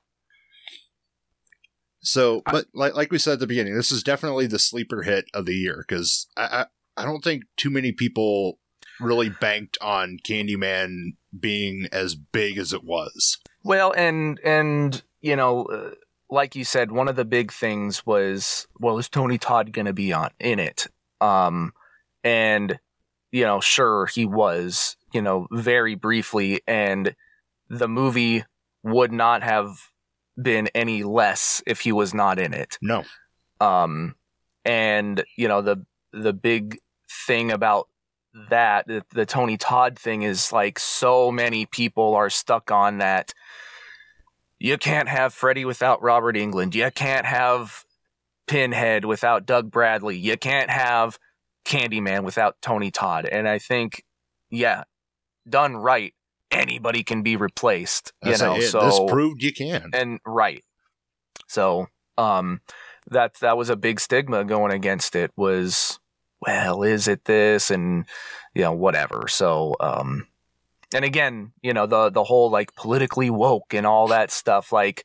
So, 2.06 2.42
but 2.46 2.66
like 2.72 2.94
like 2.94 3.10
we 3.10 3.18
said 3.18 3.34
at 3.34 3.40
the 3.40 3.46
beginning, 3.48 3.74
this 3.74 3.90
is 3.90 4.04
definitely 4.04 4.46
the 4.46 4.60
sleeper 4.60 5.02
hit 5.02 5.26
of 5.34 5.44
the 5.44 5.54
year 5.54 5.84
because 5.86 6.28
I, 6.36 6.66
I 6.96 7.02
I 7.02 7.04
don't 7.04 7.22
think 7.22 7.44
too 7.56 7.68
many 7.68 7.90
people 7.90 8.60
really 9.00 9.28
banked 9.28 9.76
on 9.80 10.18
Candyman 10.24 11.16
being 11.38 11.88
as 11.90 12.14
big 12.14 12.58
as 12.58 12.72
it 12.72 12.84
was. 12.84 13.38
Well, 13.64 13.92
and 13.96 14.38
and 14.44 15.02
you 15.20 15.34
know, 15.34 15.64
uh, 15.64 15.90
like 16.30 16.54
you 16.54 16.64
said, 16.64 16.92
one 16.92 17.08
of 17.08 17.16
the 17.16 17.24
big 17.24 17.52
things 17.52 18.06
was, 18.06 18.68
well, 18.78 18.98
is 18.98 19.08
Tony 19.08 19.36
Todd 19.36 19.72
going 19.72 19.86
to 19.86 19.92
be 19.92 20.12
on 20.12 20.30
in 20.38 20.60
it? 20.60 20.86
Um, 21.20 21.72
and 22.22 22.78
you 23.32 23.44
know, 23.44 23.60
sure, 23.60 24.06
he 24.06 24.24
was, 24.24 24.96
you 25.12 25.20
know, 25.20 25.48
very 25.50 25.96
briefly, 25.96 26.60
and 26.68 27.16
the 27.68 27.88
movie 27.88 28.44
would 28.84 29.10
not 29.10 29.42
have 29.42 29.90
been 30.40 30.68
any 30.74 31.02
less 31.02 31.62
if 31.66 31.80
he 31.80 31.92
was 31.92 32.14
not 32.14 32.38
in 32.38 32.54
it. 32.54 32.78
No, 32.82 33.04
Um, 33.60 34.14
and 34.64 35.24
you 35.36 35.48
know 35.48 35.62
the 35.62 35.84
the 36.12 36.32
big 36.32 36.78
thing 37.26 37.50
about 37.50 37.88
that 38.50 38.86
the, 38.86 39.04
the 39.12 39.26
Tony 39.26 39.56
Todd 39.56 39.98
thing 39.98 40.22
is 40.22 40.52
like 40.52 40.78
so 40.78 41.30
many 41.30 41.66
people 41.66 42.14
are 42.14 42.30
stuck 42.30 42.70
on 42.70 42.98
that. 42.98 43.32
You 44.58 44.78
can't 44.78 45.08
have 45.08 45.34
Freddy 45.34 45.64
without 45.64 46.02
Robert 46.02 46.36
Englund. 46.36 46.74
You 46.74 46.90
can't 46.90 47.26
have 47.26 47.84
Pinhead 48.46 49.04
without 49.04 49.46
Doug 49.46 49.70
Bradley. 49.70 50.16
You 50.16 50.36
can't 50.36 50.70
have 50.70 51.18
Candyman 51.66 52.24
without 52.24 52.56
Tony 52.62 52.90
Todd. 52.90 53.26
And 53.26 53.48
I 53.48 53.58
think, 53.58 54.04
yeah, 54.50 54.84
done 55.48 55.76
right, 55.76 56.14
anybody 56.50 57.02
can 57.02 57.22
be 57.22 57.36
replaced. 57.36 58.12
You 58.22 58.30
That's 58.30 58.42
know, 58.42 58.52
like 58.52 58.62
it. 58.62 58.70
so 58.70 58.80
this 58.80 59.00
proved 59.08 59.42
you 59.42 59.52
can. 59.52 59.90
and 59.92 60.20
right 60.26 60.62
so 61.48 61.86
um 62.18 62.60
that 63.10 63.34
that 63.40 63.56
was 63.56 63.68
a 63.70 63.76
big 63.76 64.00
stigma 64.00 64.44
going 64.44 64.72
against 64.72 65.14
it 65.14 65.30
was 65.36 66.00
well 66.40 66.82
is 66.82 67.06
it 67.08 67.24
this 67.26 67.70
and 67.70 68.04
you 68.54 68.62
know 68.62 68.72
whatever 68.72 69.28
so 69.28 69.76
um 69.80 70.26
and 70.94 71.04
again 71.04 71.52
you 71.62 71.72
know 71.74 71.86
the 71.86 72.10
the 72.10 72.24
whole 72.24 72.50
like 72.50 72.74
politically 72.74 73.30
woke 73.30 73.74
and 73.74 73.86
all 73.86 74.08
that 74.08 74.30
stuff 74.32 74.72
like 74.72 75.04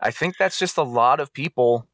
i 0.00 0.10
think 0.10 0.36
that's 0.38 0.58
just 0.58 0.76
a 0.76 0.82
lot 0.82 1.18
of 1.18 1.32
people 1.32 1.88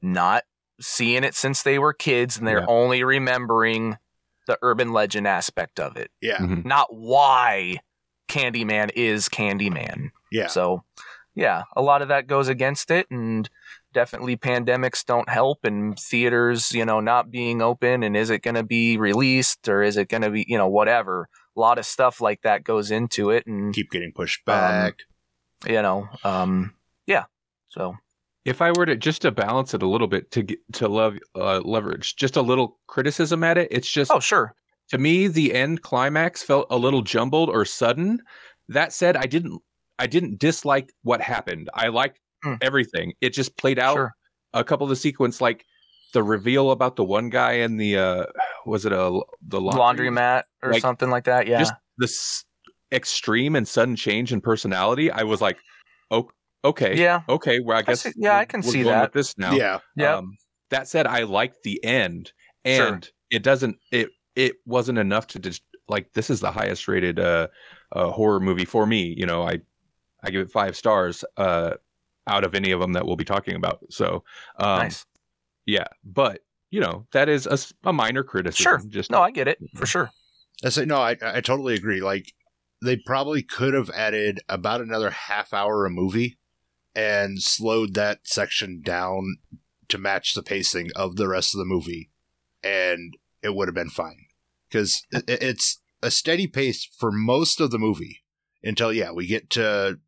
not 0.00 0.44
seeing 0.80 1.24
it 1.24 1.34
since 1.34 1.62
they 1.62 1.78
were 1.78 1.92
kids 1.92 2.38
and 2.38 2.46
they're 2.46 2.60
Yeah. 2.60 2.66
only 2.68 3.02
remembering 3.04 3.98
the 4.46 4.56
urban 4.62 4.92
legend 4.92 5.26
aspect 5.26 5.78
of 5.80 5.96
it 5.96 6.10
Yeah, 6.22 6.38
Mhm. 6.38 6.64
not 6.64 6.86
why 6.94 7.80
candyman 8.30 8.90
is 8.94 9.28
candyman 9.28 10.10
yeah. 10.30 10.46
so, 10.46 10.84
yeah, 11.34 11.64
a 11.76 11.82
lot 11.82 12.02
of 12.02 12.08
that 12.08 12.26
goes 12.26 12.48
against 12.48 12.90
it, 12.90 13.06
and 13.10 13.48
definitely 13.92 14.36
pandemics 14.36 15.04
don't 15.04 15.28
help, 15.28 15.64
and 15.64 15.98
theaters, 15.98 16.72
you 16.72 16.84
know, 16.84 17.00
not 17.00 17.30
being 17.30 17.62
open, 17.62 18.02
and 18.02 18.16
is 18.16 18.30
it 18.30 18.42
going 18.42 18.54
to 18.54 18.62
be 18.62 18.96
released 18.96 19.68
or 19.68 19.82
is 19.82 19.96
it 19.96 20.08
going 20.08 20.22
to 20.22 20.30
be, 20.30 20.44
you 20.48 20.58
know, 20.58 20.68
whatever. 20.68 21.28
A 21.56 21.60
lot 21.60 21.78
of 21.78 21.86
stuff 21.86 22.20
like 22.20 22.42
that 22.42 22.64
goes 22.64 22.90
into 22.90 23.30
it, 23.30 23.46
and 23.46 23.74
Keep 23.74 23.90
getting 23.90 24.12
pushed 24.12 24.44
back. 24.44 25.00
you 25.66 25.82
know, 25.82 26.08
um, 26.24 26.74
yeah. 27.06 27.24
So, 27.68 27.96
if 28.44 28.62
I 28.62 28.72
were 28.72 28.86
to 28.86 28.96
just 28.96 29.22
to 29.22 29.30
balance 29.30 29.74
it 29.74 29.82
a 29.82 29.88
little 29.88 30.06
bit 30.06 30.30
to 30.32 30.42
get, 30.42 30.58
to 30.74 30.88
love 30.88 31.18
uh, 31.34 31.60
leverage 31.60 32.16
just 32.16 32.36
a 32.36 32.42
little 32.42 32.78
criticism 32.86 33.44
at 33.44 33.58
it, 33.58 33.68
it's 33.70 33.90
just 33.90 34.10
oh 34.10 34.20
sure, 34.20 34.54
to 34.90 34.98
me 34.98 35.26
the 35.28 35.54
end 35.54 35.82
climax 35.82 36.42
felt 36.42 36.66
a 36.70 36.76
little 36.76 37.02
jumbled 37.02 37.48
or 37.48 37.64
sudden. 37.64 38.20
That 38.68 38.92
said, 38.92 39.16
I 39.16 39.26
didn't 39.26 39.60
I 39.98 40.06
didn't 40.06 40.38
dislike 40.38 40.92
what 41.02 41.20
happened. 41.20 41.68
I 41.74 41.88
liked 41.88 42.18
Hmm. 42.42 42.54
everything. 42.62 43.12
It 43.20 43.30
just 43.34 43.56
played 43.58 43.78
out 43.78 43.94
sure, 43.96 44.14
a 44.54 44.64
couple 44.64 44.84
of 44.84 44.88
the 44.88 44.96
sequence 44.96 45.42
like 45.42 45.64
the 46.14 46.22
reveal 46.22 46.70
about 46.70 46.96
the 46.96 47.04
one 47.04 47.28
guy 47.28 47.52
in 47.52 47.76
the 47.76 47.98
uh 47.98 48.26
was 48.64 48.86
it 48.86 48.92
a 48.92 49.20
the 49.46 49.60
laundry, 49.60 50.08
laundromat 50.08 50.44
or 50.62 50.72
Like, 50.72 50.80
something 50.80 51.10
like 51.10 51.24
that. 51.24 51.46
Yeah, 51.46 51.58
just 51.58 51.74
this 51.98 52.44
extreme 52.92 53.54
and 53.56 53.68
sudden 53.68 53.94
change 53.94 54.32
in 54.32 54.40
personality. 54.40 55.10
I 55.10 55.22
was 55.24 55.40
like, 55.42 55.58
oh, 56.10 56.30
okay, 56.64 56.96
yeah, 56.96 57.20
okay. 57.28 57.60
Well, 57.60 57.76
I 57.78 57.82
guess 57.82 58.00
see- 58.02 58.12
yeah, 58.16 58.38
I 58.38 58.46
can 58.46 58.62
see 58.62 58.84
going 58.84 58.94
that. 58.96 59.12
this 59.12 59.36
now. 59.36 59.52
Yeah, 59.52 59.80
yeah. 59.96 60.16
Um, 60.16 60.36
that 60.70 60.88
said, 60.88 61.06
I 61.06 61.24
liked 61.24 61.62
the 61.62 61.82
end, 61.84 62.32
Sure. 62.66 62.86
and 62.94 63.08
it 63.30 63.42
doesn't. 63.42 63.76
It 63.92 64.08
it 64.40 64.56
wasn't 64.64 64.96
enough 64.96 65.26
to 65.26 65.38
just 65.38 65.62
like 65.86 66.14
this 66.14 66.30
is 66.30 66.40
the 66.40 66.50
highest 66.50 66.88
rated 66.88 67.20
uh, 67.20 67.48
uh 67.92 68.10
horror 68.10 68.40
movie 68.40 68.64
for 68.64 68.86
me. 68.86 69.14
You 69.16 69.26
know, 69.26 69.42
I 69.46 69.60
I 70.22 70.30
give 70.30 70.40
it 70.40 70.50
five 70.50 70.76
stars 70.76 71.24
uh 71.36 71.74
out 72.26 72.44
of 72.44 72.54
any 72.54 72.70
of 72.70 72.80
them 72.80 72.94
that 72.94 73.06
we'll 73.06 73.16
be 73.16 73.24
talking 73.24 73.54
about. 73.54 73.80
So 73.90 74.24
um, 74.56 74.78
nice. 74.78 75.04
yeah, 75.66 75.88
but 76.04 76.40
you 76.70 76.80
know 76.80 77.06
that 77.12 77.28
is 77.28 77.46
a 77.84 77.92
minor 77.92 78.22
criticism. 78.22 78.80
Sure. 78.80 78.88
Just 78.88 79.10
No, 79.10 79.20
I 79.20 79.30
get 79.30 79.46
it 79.46 79.58
for 79.76 79.84
sure. 79.84 80.10
I 80.64 80.70
say 80.70 80.86
no. 80.86 80.96
I 80.96 81.16
I 81.22 81.40
totally 81.42 81.74
agree. 81.74 82.00
Like 82.00 82.32
they 82.82 82.96
probably 82.96 83.42
could 83.42 83.74
have 83.74 83.90
added 83.90 84.40
about 84.48 84.80
another 84.80 85.10
half 85.10 85.52
hour 85.52 85.84
a 85.84 85.90
movie 85.90 86.38
and 86.94 87.42
slowed 87.42 87.92
that 87.94 88.20
section 88.24 88.80
down 88.82 89.36
to 89.88 89.98
match 89.98 90.32
the 90.32 90.42
pacing 90.42 90.88
of 90.96 91.16
the 91.16 91.28
rest 91.28 91.54
of 91.54 91.58
the 91.58 91.66
movie, 91.66 92.10
and 92.62 93.18
it 93.42 93.54
would 93.54 93.68
have 93.68 93.74
been 93.74 93.90
fine 93.90 94.26
because 94.70 95.02
it's 95.10 95.80
a 96.02 96.10
steady 96.10 96.46
pace 96.46 96.88
for 96.98 97.10
most 97.10 97.60
of 97.60 97.70
the 97.70 97.78
movie 97.78 98.20
until 98.62 98.92
yeah 98.92 99.10
we 99.10 99.26
get 99.26 99.50
to 99.50 99.98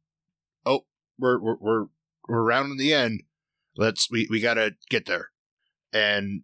oh 0.65 0.85
we're 1.19 1.41
we're 1.41 1.57
we're, 1.61 1.87
we're 2.29 2.45
rounding 2.45 2.79
the 2.79 2.93
end. 2.93 3.23
Let's 3.77 4.11
we 4.11 4.27
we 4.31 4.41
gotta 4.41 4.75
get 4.91 5.07
there, 5.07 5.31
and 5.93 6.43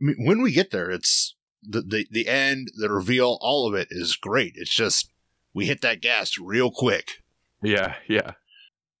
when 0.00 0.42
we 0.42 0.52
get 0.52 0.70
there, 0.70 0.90
it's 0.90 1.36
the, 1.62 1.82
the 1.82 2.06
the 2.10 2.28
end, 2.28 2.72
the 2.76 2.90
reveal, 2.90 3.38
all 3.40 3.68
of 3.68 3.74
it 3.74 3.88
is 3.90 4.16
great. 4.16 4.54
It's 4.56 4.74
just 4.74 5.10
we 5.52 5.66
hit 5.66 5.82
that 5.82 6.02
gas 6.02 6.36
real 6.36 6.72
quick, 6.72 7.22
yeah, 7.62 7.94
yeah. 8.08 8.32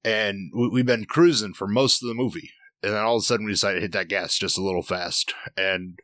and 0.04 0.52
we, 0.54 0.68
we've 0.68 0.86
been 0.86 1.04
cruising 1.04 1.52
for 1.52 1.66
most 1.66 2.02
of 2.02 2.08
the 2.08 2.14
movie, 2.14 2.50
and 2.82 2.92
then 2.92 3.02
all 3.02 3.16
of 3.16 3.22
a 3.22 3.24
sudden 3.24 3.46
we 3.46 3.52
decided 3.52 3.76
to 3.76 3.82
hit 3.82 3.92
that 3.92 4.08
gas 4.08 4.38
just 4.38 4.56
a 4.56 4.62
little 4.62 4.82
fast. 4.82 5.34
And 5.56 5.98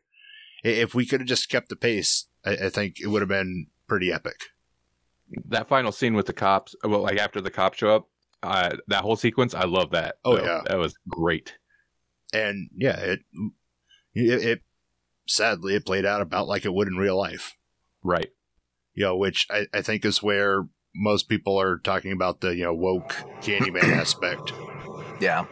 if 0.63 0.93
we 0.93 1.05
could 1.05 1.21
have 1.21 1.27
just 1.27 1.49
kept 1.49 1.69
the 1.69 1.77
pace, 1.77 2.27
I, 2.45 2.51
I 2.65 2.69
think 2.69 2.99
it 2.99 3.07
would 3.07 3.21
have 3.21 3.29
been 3.29 3.67
pretty 3.87 4.11
epic. 4.11 4.35
That 5.45 5.67
final 5.67 5.91
scene 5.91 6.13
with 6.13 6.25
the 6.25 6.33
cops, 6.33 6.75
well, 6.83 7.01
like 7.01 7.17
after 7.17 7.39
the 7.41 7.51
cops 7.51 7.77
show 7.77 7.95
up, 7.95 8.07
uh, 8.43 8.71
that 8.87 9.01
whole 9.01 9.15
sequence, 9.15 9.53
I 9.53 9.65
love 9.65 9.91
that. 9.91 10.15
Oh, 10.25 10.35
So, 10.37 10.43
yeah. 10.43 10.61
that 10.67 10.77
was 10.77 10.95
great. 11.07 11.55
And 12.33 12.69
yeah, 12.75 12.97
it, 12.99 13.19
it 14.13 14.43
it 14.45 14.61
sadly 15.27 15.75
it 15.75 15.85
played 15.85 16.05
out 16.05 16.21
about 16.21 16.47
like 16.47 16.65
it 16.65 16.73
would 16.73 16.87
in 16.87 16.95
real 16.95 17.17
life. 17.17 17.55
Right. 18.03 18.29
You 18.93 19.05
know, 19.05 19.15
which 19.17 19.47
I, 19.49 19.67
I 19.73 19.81
think 19.81 20.03
is 20.05 20.23
where 20.23 20.67
most 20.95 21.29
people 21.29 21.59
are 21.59 21.77
talking 21.77 22.11
about 22.11 22.41
the 22.41 22.55
you 22.55 22.63
know 22.63 22.73
woke 22.73 23.15
Candyman 23.41 23.83
aspect. 23.95 24.53
Yeah. 25.19 25.45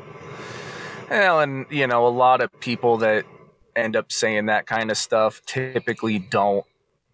Well, 1.10 1.39
and 1.41 1.65
you 1.69 1.88
know, 1.88 2.06
a 2.08 2.10
lot 2.10 2.41
of 2.41 2.49
people 2.60 2.97
that 2.97 3.25
end 3.75 3.95
up 3.95 4.12
saying 4.12 4.47
that 4.47 4.65
kind 4.65 4.91
of 4.91 4.97
stuff 4.97 5.41
typically 5.45 6.19
don't 6.19 6.65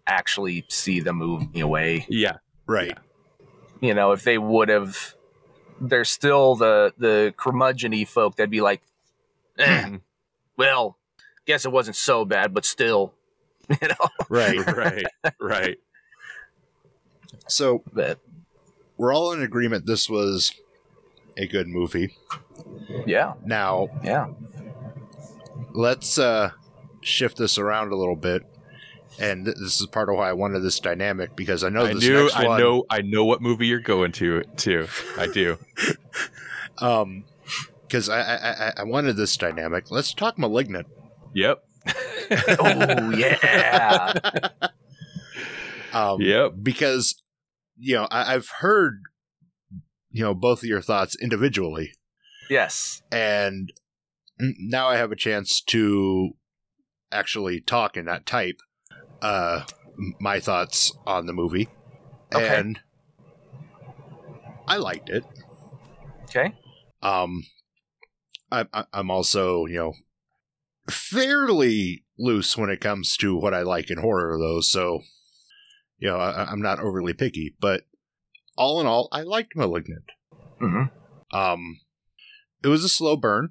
actually 0.06 0.64
see 0.68 1.00
the 1.00 1.12
movie 1.12 1.60
away. 1.60 2.06
Yeah. 2.08 2.36
Right. 2.66 2.96
You 3.80 3.94
know, 3.94 4.12
if 4.12 4.22
they 4.24 4.38
would 4.38 4.68
have, 4.68 5.14
there's 5.80 6.10
still 6.10 6.54
the 6.56 6.92
the 6.98 7.34
curmudgeony 7.36 8.06
folk 8.06 8.36
that'd 8.36 8.50
be 8.50 8.60
like, 8.60 8.82
eh, 9.58 9.98
well, 10.56 10.96
guess 11.46 11.64
it 11.64 11.72
wasn't 11.72 11.96
so 11.96 12.24
bad, 12.24 12.54
but 12.54 12.64
still, 12.64 13.12
you 13.68 13.88
know. 13.88 14.08
Right. 14.28 14.64
right, 14.76 15.06
right. 15.40 15.78
So 17.48 17.82
But 17.92 18.18
we're 18.96 19.14
all 19.14 19.32
in 19.32 19.42
agreement 19.42 19.86
this 19.86 20.08
was 20.08 20.52
a 21.36 21.46
good 21.46 21.68
movie. 21.68 22.16
yeah, 23.06 23.34
Now, 23.44 23.88
yeah. 24.02 24.28
let's 25.72 26.18
uh 26.18 26.50
shift 27.02 27.36
this 27.36 27.58
around 27.58 27.92
a 27.92 27.96
little 27.96 28.16
bit. 28.16 28.42
And 29.18 29.44
th- 29.46 29.56
this 29.56 29.80
is 29.80 29.86
part 29.86 30.08
of 30.08 30.16
why 30.16 30.28
I 30.28 30.32
wanted 30.34 30.60
this 30.60 30.78
dynamic 30.80 31.34
because 31.36 31.64
I 31.64 31.68
know 31.70 31.84
I 31.86 31.94
this 31.94 32.02
knew. 32.04 32.22
next 32.24 32.36
I 32.36 32.46
one, 32.46 32.60
know. 32.60 32.84
I 32.90 33.00
know 33.02 33.24
what 33.24 33.40
movie 33.42 33.66
you're 33.66 33.80
going 33.80 34.12
to. 34.12 34.42
To. 34.42 34.86
I 35.18 35.26
do. 35.26 35.58
um 36.78 37.24
because 37.82 38.08
I, 38.08 38.20
I 38.20 38.36
I 38.68 38.72
I 38.78 38.82
wanted 38.84 39.16
this 39.16 39.36
dynamic. 39.36 39.90
Let's 39.90 40.12
talk 40.12 40.38
malignant. 40.38 40.86
Yep. 41.34 41.62
Oh 42.58 43.10
yeah. 43.16 44.12
Um 45.92 46.20
Yep. 46.20 46.52
because 46.62 47.14
you 47.78 47.94
know, 47.94 48.08
I, 48.10 48.34
I've 48.34 48.48
heard 48.60 49.02
you 50.10 50.22
know 50.22 50.34
both 50.34 50.60
of 50.60 50.64
your 50.68 50.80
thoughts 50.80 51.16
individually. 51.20 51.92
yes. 52.50 53.02
and 53.12 53.72
now 54.38 54.88
I 54.88 54.96
have 54.96 55.12
a 55.12 55.16
chance 55.16 55.60
to 55.68 56.30
actually 57.10 57.60
talk 57.60 57.96
and 57.96 58.04
not 58.06 58.26
type 58.26 58.60
uh 59.22 59.62
my 60.20 60.40
thoughts 60.40 60.92
on 61.06 61.26
the 61.26 61.32
movie 61.32 61.68
Okay. 62.34 62.58
and 62.58 62.80
I 64.68 64.76
liked 64.76 65.08
it 65.08 65.24
Okay. 66.24 66.52
um 67.02 67.44
I, 68.50 68.66
I 68.72 68.84
I'm 68.92 69.10
also 69.10 69.66
you 69.66 69.76
know 69.76 69.92
fairly 70.90 72.04
loose 72.18 72.56
when 72.56 72.70
it 72.70 72.80
comes 72.80 73.16
to 73.18 73.36
what 73.36 73.54
I 73.54 73.62
like 73.62 73.90
in 73.90 73.98
horror 73.98 74.38
though 74.38 74.60
so 74.60 75.00
you 75.98 76.08
know 76.08 76.18
I, 76.18 76.44
I'm 76.44 76.62
not 76.62 76.80
overly 76.80 77.12
picky 77.12 77.54
but 77.60 77.84
all 78.56 78.80
in 78.80 78.86
all 78.86 79.08
I 79.12 79.22
liked 79.22 79.56
Malignant 79.56 80.04
hmm 80.58 80.84
um, 81.32 81.80
it 82.62 82.68
was 82.68 82.84
a 82.84 82.88
slow 82.88 83.16
burn. 83.16 83.50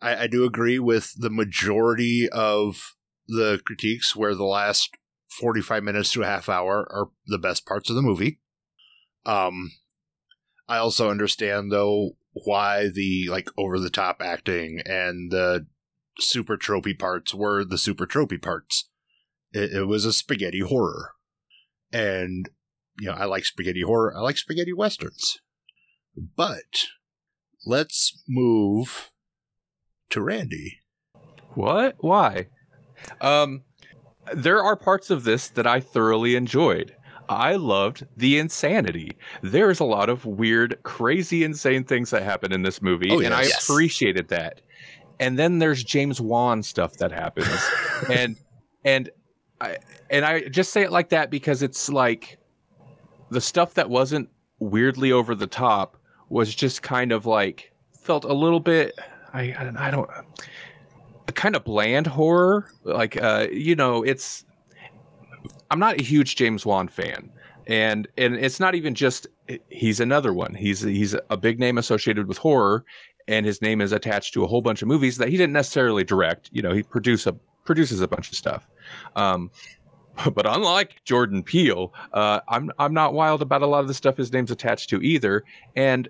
I, 0.00 0.24
I 0.24 0.26
do 0.26 0.44
agree 0.44 0.78
with 0.78 1.12
the 1.16 1.30
majority 1.30 2.28
of 2.28 2.95
the 3.28 3.60
critiques 3.64 4.14
where 4.14 4.34
the 4.34 4.44
last 4.44 4.90
45 5.30 5.82
minutes 5.82 6.12
to 6.12 6.22
a 6.22 6.26
half 6.26 6.48
hour 6.48 6.86
are 6.90 7.10
the 7.26 7.38
best 7.38 7.66
parts 7.66 7.90
of 7.90 7.96
the 7.96 8.02
movie. 8.02 8.40
Um, 9.24 9.72
I 10.68 10.78
also 10.78 11.10
understand 11.10 11.70
though 11.70 12.16
why 12.44 12.88
the 12.88 13.28
like 13.28 13.48
over 13.56 13.78
the 13.78 13.90
top 13.90 14.20
acting 14.20 14.80
and 14.84 15.30
the 15.30 15.66
super 16.18 16.56
tropey 16.56 16.98
parts 16.98 17.34
were 17.34 17.64
the 17.64 17.78
super 17.78 18.06
tropey 18.06 18.40
parts. 18.40 18.88
It, 19.52 19.72
it 19.72 19.84
was 19.84 20.04
a 20.04 20.12
spaghetti 20.12 20.60
horror. 20.60 21.12
And, 21.92 22.48
you 22.98 23.06
know, 23.06 23.14
I 23.14 23.24
like 23.24 23.44
spaghetti 23.44 23.82
horror. 23.82 24.14
I 24.16 24.20
like 24.20 24.38
spaghetti 24.38 24.72
westerns. 24.72 25.40
But 26.16 26.86
let's 27.64 28.22
move 28.28 29.10
to 30.10 30.20
Randy. 30.20 30.80
What? 31.54 31.96
Why? 31.98 32.48
Um, 33.20 33.62
there 34.34 34.62
are 34.62 34.76
parts 34.76 35.10
of 35.10 35.24
this 35.24 35.48
that 35.50 35.66
I 35.66 35.80
thoroughly 35.80 36.36
enjoyed. 36.36 36.94
I 37.28 37.56
loved 37.56 38.06
the 38.16 38.38
insanity. 38.38 39.16
There's 39.42 39.80
a 39.80 39.84
lot 39.84 40.08
of 40.08 40.24
weird, 40.24 40.80
crazy, 40.84 41.42
insane 41.44 41.84
things 41.84 42.10
that 42.10 42.22
happen 42.22 42.52
in 42.52 42.62
this 42.62 42.80
movie, 42.80 43.10
Oh, 43.10 43.18
and 43.20 43.34
I 43.34 43.42
yes. 43.42 43.68
appreciated 43.68 44.28
that. 44.28 44.60
And 45.18 45.38
then 45.38 45.58
there's 45.58 45.82
James 45.82 46.20
Wan 46.20 46.62
stuff 46.62 46.94
that 46.98 47.10
happens, 47.10 47.48
and 48.12 48.36
and 48.84 49.10
I 49.60 49.78
and 50.10 50.24
I 50.24 50.42
just 50.48 50.72
say 50.72 50.82
it 50.82 50.92
like 50.92 51.08
that 51.08 51.30
because 51.30 51.62
it's 51.62 51.88
like 51.88 52.38
the 53.30 53.40
stuff 53.40 53.74
that 53.74 53.88
wasn't 53.90 54.28
weirdly 54.60 55.10
over 55.12 55.34
the 55.34 55.46
top 55.46 55.96
was 56.28 56.54
just 56.54 56.82
kind 56.82 57.12
of 57.12 57.26
like 57.26 57.72
felt 58.02 58.24
a 58.24 58.32
little 58.34 58.60
bit. 58.60 58.94
I 59.32 59.54
I 59.58 59.64
don't, 59.64 59.76
I 59.78 59.90
don't 59.90 60.10
kind 61.36 61.54
of 61.54 61.64
bland 61.64 62.06
horror. 62.08 62.66
Like 62.82 63.20
uh, 63.22 63.46
you 63.52 63.76
know, 63.76 64.02
it's 64.02 64.44
I'm 65.70 65.78
not 65.78 66.00
a 66.00 66.02
huge 66.02 66.34
James 66.36 66.66
Wan 66.66 66.88
fan. 66.88 67.30
And 67.68 68.08
and 68.16 68.34
it's 68.34 68.58
not 68.58 68.74
even 68.74 68.94
just 68.94 69.26
he's 69.68 70.00
another 70.00 70.32
one. 70.32 70.54
He's 70.54 70.80
he's 70.80 71.14
a 71.30 71.36
big 71.36 71.60
name 71.60 71.78
associated 71.78 72.26
with 72.26 72.38
horror 72.38 72.84
and 73.28 73.44
his 73.44 73.60
name 73.60 73.80
is 73.80 73.92
attached 73.92 74.34
to 74.34 74.44
a 74.44 74.46
whole 74.46 74.62
bunch 74.62 74.82
of 74.82 74.88
movies 74.88 75.18
that 75.18 75.28
he 75.28 75.36
didn't 75.36 75.52
necessarily 75.52 76.04
direct. 76.04 76.48
You 76.52 76.62
know, 76.62 76.72
he 76.72 76.82
produce 76.82 77.26
a 77.26 77.32
produces 77.64 78.00
a 78.00 78.08
bunch 78.08 78.30
of 78.30 78.36
stuff. 78.36 78.68
Um 79.14 79.50
but 80.34 80.46
unlike 80.46 81.04
Jordan 81.04 81.42
Peele, 81.42 81.92
uh, 82.14 82.40
I'm 82.48 82.70
I'm 82.78 82.94
not 82.94 83.12
wild 83.12 83.42
about 83.42 83.62
a 83.62 83.66
lot 83.66 83.80
of 83.80 83.88
the 83.88 83.94
stuff 83.94 84.16
his 84.16 84.32
name's 84.32 84.50
attached 84.50 84.88
to 84.90 85.02
either. 85.02 85.44
And 85.74 86.08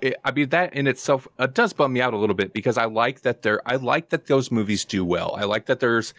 it, 0.00 0.16
I 0.24 0.32
mean 0.32 0.48
that 0.50 0.74
in 0.74 0.86
itself 0.86 1.26
uh, 1.38 1.46
does 1.46 1.72
bum 1.72 1.92
me 1.92 2.00
out 2.00 2.14
a 2.14 2.16
little 2.16 2.34
bit 2.34 2.52
because 2.52 2.78
I 2.78 2.84
like 2.84 3.22
that 3.22 3.42
there 3.42 3.60
I 3.66 3.76
like 3.76 4.10
that 4.10 4.26
those 4.26 4.50
movies 4.50 4.84
do 4.84 5.04
well. 5.04 5.34
I 5.36 5.44
like 5.44 5.66
that 5.66 5.80
there's 5.80 6.14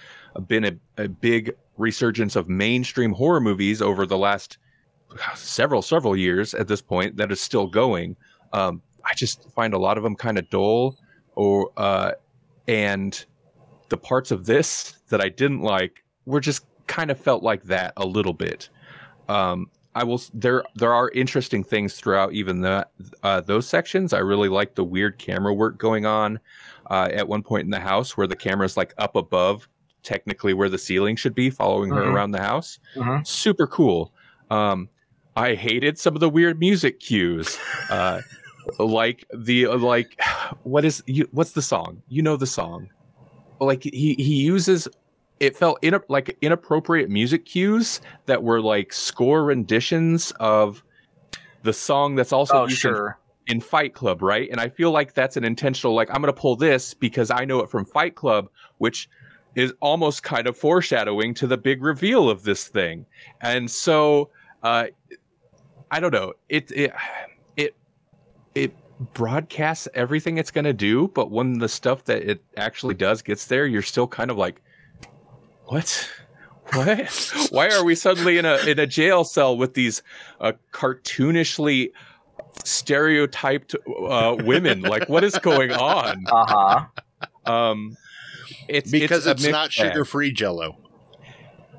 been 0.47 0.65
a, 0.65 0.73
a 0.97 1.07
big 1.07 1.53
resurgence 1.77 2.35
of 2.35 2.49
mainstream 2.49 3.13
horror 3.13 3.39
movies 3.39 3.81
over 3.81 4.05
the 4.05 4.17
last 4.17 4.57
several 5.35 5.81
several 5.81 6.15
years 6.15 6.53
at 6.53 6.67
this 6.67 6.81
point 6.81 7.17
that 7.17 7.31
is 7.31 7.41
still 7.41 7.67
going. 7.67 8.15
Um, 8.53 8.81
I 9.05 9.13
just 9.13 9.49
find 9.51 9.73
a 9.73 9.77
lot 9.77 9.97
of 9.97 10.03
them 10.03 10.15
kind 10.15 10.37
of 10.37 10.49
dull, 10.49 10.97
or 11.35 11.71
uh, 11.77 12.11
and 12.67 13.25
the 13.89 13.97
parts 13.97 14.31
of 14.31 14.45
this 14.45 14.95
that 15.09 15.21
I 15.21 15.29
didn't 15.29 15.61
like 15.61 16.03
were 16.25 16.39
just 16.39 16.65
kind 16.87 17.11
of 17.11 17.19
felt 17.19 17.43
like 17.43 17.63
that 17.63 17.93
a 17.97 18.05
little 18.05 18.33
bit. 18.33 18.69
Um, 19.27 19.69
I 19.99 20.03
will. 20.03 20.21
There, 20.33 20.63
there 20.75 20.93
are 20.93 21.09
interesting 21.11 21.63
things 21.63 21.93
throughout 21.95 22.31
even 22.33 22.61
that 22.61 22.91
uh, 23.21 23.41
those 23.41 23.67
sections. 23.67 24.13
I 24.13 24.19
really 24.19 24.47
like 24.49 24.75
the 24.75 24.83
weird 24.83 25.17
camera 25.17 25.53
work 25.53 25.77
going 25.77 26.05
on 26.05 26.39
uh, 26.89 27.09
at 27.11 27.27
one 27.27 27.43
point 27.43 27.65
in 27.65 27.69
the 27.71 27.79
house 27.81 28.15
where 28.15 28.25
the 28.27 28.35
camera 28.35 28.65
is 28.65 28.77
like 28.77 28.93
up 28.97 29.15
above, 29.17 29.67
technically 30.03 30.53
where 30.53 30.69
the 30.69 30.77
ceiling 30.77 31.15
should 31.17 31.35
be, 31.35 31.49
following 31.49 31.91
her 31.91 32.03
Mhm. 32.03 32.13
around 32.13 32.31
the 32.31 32.41
house. 32.41 32.79
Mhm. 32.95 33.27
Super 33.27 33.67
cool. 33.67 34.13
Um, 34.49 34.87
I 35.35 35.55
hated 35.55 35.99
some 35.99 36.15
of 36.15 36.21
the 36.21 36.29
weird 36.29 36.59
music 36.59 36.99
cues, 37.01 37.57
uh, 37.89 38.21
like 38.79 39.25
the 39.33 39.67
like 39.67 40.19
what 40.63 40.85
is 40.85 41.03
you, 41.07 41.27
what's 41.31 41.51
the 41.51 41.61
song? 41.61 42.01
You 42.07 42.21
know 42.21 42.37
the 42.37 42.47
song. 42.47 42.89
Like 43.59 43.83
he 43.83 44.15
he 44.17 44.35
uses 44.35 44.87
it 45.39 45.55
felt 45.55 45.79
in, 45.81 45.99
like 46.09 46.37
inappropriate 46.41 47.09
music 47.09 47.45
cues 47.45 48.01
that 48.25 48.43
were 48.43 48.61
like 48.61 48.91
score 48.91 49.43
renditions 49.43 50.31
of 50.39 50.83
the 51.63 51.73
song 51.73 52.15
that's 52.15 52.33
also 52.33 52.57
Oh, 52.57 52.63
used 52.63 52.85
in- 52.85 52.91
sure. 52.93 53.19
in 53.47 53.61
Fight 53.61 53.93
Club, 53.93 54.21
right? 54.21 54.49
And 54.51 54.59
I 54.59 54.69
feel 54.69 54.91
like 54.91 55.13
that's 55.13 55.37
an 55.37 55.43
intentional, 55.43 55.93
like, 55.93 56.09
I'm 56.09 56.21
going 56.21 56.33
to 56.33 56.39
pull 56.39 56.55
this 56.55 56.93
because 56.93 57.31
I 57.31 57.45
know 57.45 57.59
it 57.59 57.69
from 57.69 57.85
Fight 57.85 58.15
Club, 58.15 58.49
which 58.77 59.09
is 59.55 59.73
almost 59.79 60.23
kind 60.23 60.45
of 60.47 60.55
foreshadowing 60.55 61.33
to 61.35 61.47
the 61.47 61.57
big 61.57 61.81
reveal 61.81 62.29
of 62.29 62.43
this 62.43 62.67
thing. 62.67 63.05
And 63.41 63.69
so, 63.69 64.29
uh, 64.63 64.87
I 65.91 65.99
don't 65.99 66.13
know. 66.13 66.33
It, 66.49 66.71
it, 66.71 66.93
it, 67.57 67.75
it 68.55 68.73
broadcasts 69.13 69.87
everything 69.93 70.37
it's 70.37 70.51
going 70.51 70.65
to 70.65 70.73
do, 70.73 71.07
but 71.07 71.31
when 71.31 71.59
the 71.59 71.67
stuff 71.69 72.03
that 72.05 72.29
it 72.29 72.43
actually 72.57 72.93
does 72.93 73.21
gets 73.21 73.45
there, 73.45 73.65
you're 73.65 73.81
still 73.81 74.07
kind 74.07 74.29
of 74.29 74.37
like, 74.37 74.61
what? 75.69 76.09
What? 76.73 77.47
Why 77.51 77.69
are 77.69 77.83
we 77.83 77.95
suddenly 77.95 78.37
in 78.37 78.45
a 78.45 78.57
in 78.65 78.79
a 78.79 78.87
jail 78.87 79.23
cell 79.23 79.57
with 79.57 79.73
these 79.73 80.01
uh, 80.39 80.53
cartoonishly 80.71 81.91
stereotyped 82.63 83.75
uh, 84.07 84.35
women? 84.39 84.81
Like, 84.81 85.09
what 85.09 85.23
is 85.23 85.37
going 85.39 85.71
on? 85.71 86.25
Uh 86.27 86.45
huh. 87.45 87.51
Um, 87.51 87.97
it's 88.67 88.91
Because 88.91 89.27
a 89.27 89.31
it's, 89.31 89.47
not 89.47 89.71
sugar 89.71 90.05
free 90.05 90.31
jello. 90.31 90.77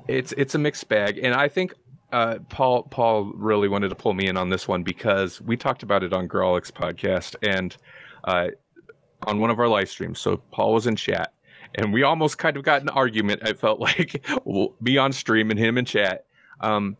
It's 0.07 0.33
it's 0.37 0.55
a 0.55 0.57
mixed 0.57 0.87
bag, 0.87 1.19
and 1.21 1.33
I 1.33 1.47
think 1.47 1.73
uh, 2.11 2.39
Paul 2.49 2.83
Paul 2.83 3.31
really 3.35 3.67
wanted 3.67 3.89
to 3.89 3.95
pull 3.95 4.13
me 4.13 4.27
in 4.27 4.37
on 4.37 4.49
this 4.49 4.67
one 4.67 4.83
because 4.83 5.41
we 5.41 5.55
talked 5.57 5.83
about 5.83 6.03
it 6.03 6.13
on 6.13 6.27
Grawlix 6.27 6.71
podcast 6.71 7.35
and 7.41 7.75
uh, 8.23 8.47
on 9.23 9.39
one 9.39 9.49
of 9.49 9.59
our 9.59 9.67
live 9.67 9.89
streams. 9.89 10.19
So 10.19 10.37
Paul 10.51 10.73
was 10.73 10.87
in 10.87 10.95
chat, 10.95 11.33
and 11.75 11.93
we 11.93 12.03
almost 12.03 12.37
kind 12.37 12.57
of 12.57 12.63
got 12.63 12.81
an 12.81 12.89
argument. 12.89 13.41
I 13.43 13.53
felt 13.53 13.79
like 13.79 14.25
me 14.81 14.97
on 14.97 15.11
stream 15.11 15.51
and 15.51 15.59
him 15.59 15.77
in 15.77 15.85
chat. 15.85 16.25
Um, 16.59 16.97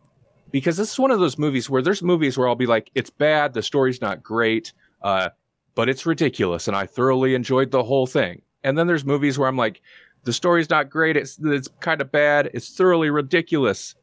because 0.50 0.76
this 0.76 0.92
is 0.92 0.98
one 0.98 1.10
of 1.10 1.18
those 1.18 1.38
movies 1.38 1.68
where 1.68 1.82
there's 1.82 2.02
movies 2.02 2.36
where 2.36 2.46
I'll 2.46 2.54
be 2.54 2.66
like, 2.66 2.90
it's 2.94 3.10
bad, 3.10 3.54
the 3.54 3.62
story's 3.62 4.00
not 4.00 4.22
great, 4.22 4.72
uh, 5.00 5.30
but 5.74 5.88
it's 5.88 6.04
ridiculous, 6.04 6.68
and 6.68 6.76
I 6.76 6.86
thoroughly 6.86 7.34
enjoyed 7.34 7.70
the 7.70 7.82
whole 7.82 8.06
thing. 8.06 8.42
And 8.62 8.76
then 8.76 8.86
there's 8.86 9.04
movies 9.04 9.38
where 9.38 9.48
I'm 9.48 9.56
like, 9.56 9.80
the 10.24 10.32
story's 10.32 10.70
not 10.70 10.90
great, 10.90 11.16
it's 11.16 11.38
it's 11.42 11.68
kind 11.80 12.00
of 12.00 12.12
bad, 12.12 12.50
it's 12.54 12.76
thoroughly 12.76 13.10
ridiculous. 13.10 13.94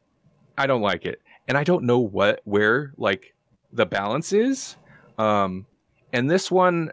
I 0.58 0.66
don't 0.66 0.82
like 0.82 1.06
it, 1.06 1.22
and 1.48 1.56
I 1.56 1.64
don't 1.64 1.84
know 1.84 2.00
what 2.00 2.40
where 2.44 2.92
like 2.96 3.34
the 3.72 3.86
balance 3.86 4.32
is. 4.32 4.76
Um, 5.18 5.66
and 6.12 6.28
this 6.28 6.50
one 6.50 6.90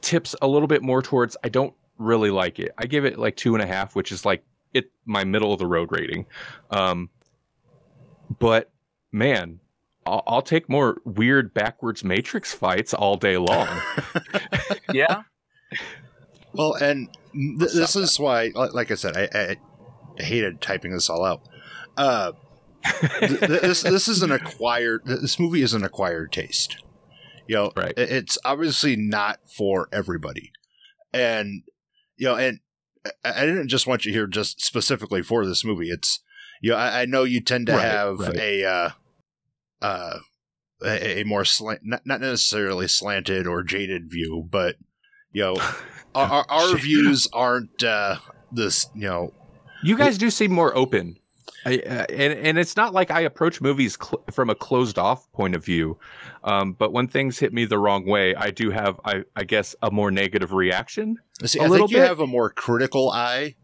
tips 0.00 0.34
a 0.42 0.48
little 0.48 0.68
bit 0.68 0.82
more 0.82 1.00
towards 1.00 1.36
I 1.44 1.48
don't 1.48 1.72
really 1.98 2.30
like 2.30 2.58
it. 2.58 2.72
I 2.78 2.86
give 2.86 3.04
it 3.04 3.18
like 3.18 3.36
two 3.36 3.54
and 3.54 3.62
a 3.62 3.66
half, 3.66 3.94
which 3.94 4.12
is 4.12 4.24
like 4.24 4.44
it 4.72 4.90
my 5.04 5.24
middle 5.24 5.52
of 5.52 5.58
the 5.58 5.66
road 5.66 5.90
rating. 5.92 6.26
Um, 6.70 7.10
but 8.38 8.70
man, 9.10 9.60
I'll, 10.06 10.22
I'll 10.26 10.42
take 10.42 10.68
more 10.68 11.00
weird 11.04 11.52
backwards 11.54 12.02
Matrix 12.04 12.52
fights 12.52 12.94
all 12.94 13.16
day 13.16 13.36
long. 13.36 13.68
yeah. 14.92 15.22
Well, 16.54 16.74
and 16.74 17.08
th- 17.32 17.72
this 17.72 17.96
is 17.96 18.18
why, 18.18 18.50
like, 18.54 18.74
like 18.74 18.90
I 18.90 18.94
said, 18.94 19.16
I, 19.16 19.28
I, 19.34 19.56
I 20.18 20.22
hated 20.22 20.60
typing 20.60 20.92
this 20.92 21.08
all 21.08 21.24
out. 21.24 21.42
Uh, 21.96 22.32
th- 23.20 23.40
this 23.40 23.82
this 23.82 24.08
is 24.08 24.22
an 24.22 24.32
acquired. 24.32 25.02
This 25.04 25.38
movie 25.38 25.62
is 25.62 25.72
an 25.74 25.84
acquired 25.84 26.32
taste. 26.32 26.76
You 27.48 27.56
know, 27.56 27.72
Right. 27.76 27.92
it's 27.96 28.38
obviously 28.44 28.96
not 28.96 29.40
for 29.46 29.88
everybody, 29.92 30.52
and 31.12 31.62
you 32.16 32.26
know, 32.26 32.36
and 32.36 32.60
I 33.24 33.46
didn't 33.46 33.68
just 33.68 33.86
want 33.86 34.04
you 34.06 34.12
here 34.12 34.26
just 34.26 34.60
specifically 34.64 35.22
for 35.22 35.44
this 35.46 35.64
movie. 35.64 35.88
It's 35.90 36.20
you 36.60 36.70
know, 36.70 36.76
I, 36.76 37.02
I 37.02 37.04
know 37.06 37.24
you 37.24 37.40
tend 37.40 37.66
to 37.66 37.72
Right, 37.72 37.82
have 37.82 38.18
right. 38.20 38.36
a 38.36 38.64
uh, 38.64 38.90
uh, 39.80 40.18
a, 40.84 41.20
a 41.20 41.24
more 41.24 41.44
slant, 41.44 41.80
not, 41.82 42.02
not 42.06 42.20
necessarily 42.20 42.86
slanted 42.88 43.46
or 43.46 43.62
jaded 43.62 44.10
view, 44.10 44.46
but 44.50 44.76
you 45.32 45.42
know, 45.42 45.56
our, 46.14 46.30
our, 46.30 46.46
our 46.48 46.76
views 46.76 47.26
aren't 47.32 47.82
uh, 47.82 48.16
this. 48.52 48.86
You 48.94 49.08
know, 49.08 49.32
You 49.82 49.96
guys 49.96 50.18
do 50.18 50.30
seem 50.30 50.52
more 50.52 50.76
open. 50.76 51.16
I, 51.64 51.78
uh, 51.78 52.06
and 52.10 52.32
and 52.32 52.58
it's 52.58 52.76
not 52.76 52.92
like 52.92 53.10
I 53.10 53.20
approach 53.20 53.60
movies 53.60 53.96
cl- 54.00 54.22
from 54.30 54.50
a 54.50 54.54
closed 54.54 54.98
off 54.98 55.30
point 55.32 55.54
of 55.54 55.64
view, 55.64 55.98
um, 56.44 56.72
but 56.72 56.92
when 56.92 57.08
things 57.08 57.38
hit 57.38 57.52
me 57.52 57.64
the 57.64 57.78
wrong 57.78 58.06
way, 58.06 58.34
I 58.34 58.50
do 58.50 58.70
have 58.70 59.00
I, 59.04 59.24
I 59.36 59.44
guess 59.44 59.74
a 59.82 59.90
more 59.90 60.10
negative 60.10 60.52
reaction. 60.52 61.18
see, 61.44 61.60
I 61.60 61.68
think 61.68 61.90
you 61.90 61.98
bit. 61.98 62.08
have 62.08 62.20
a 62.20 62.26
more 62.26 62.50
critical 62.50 63.10
eye 63.10 63.54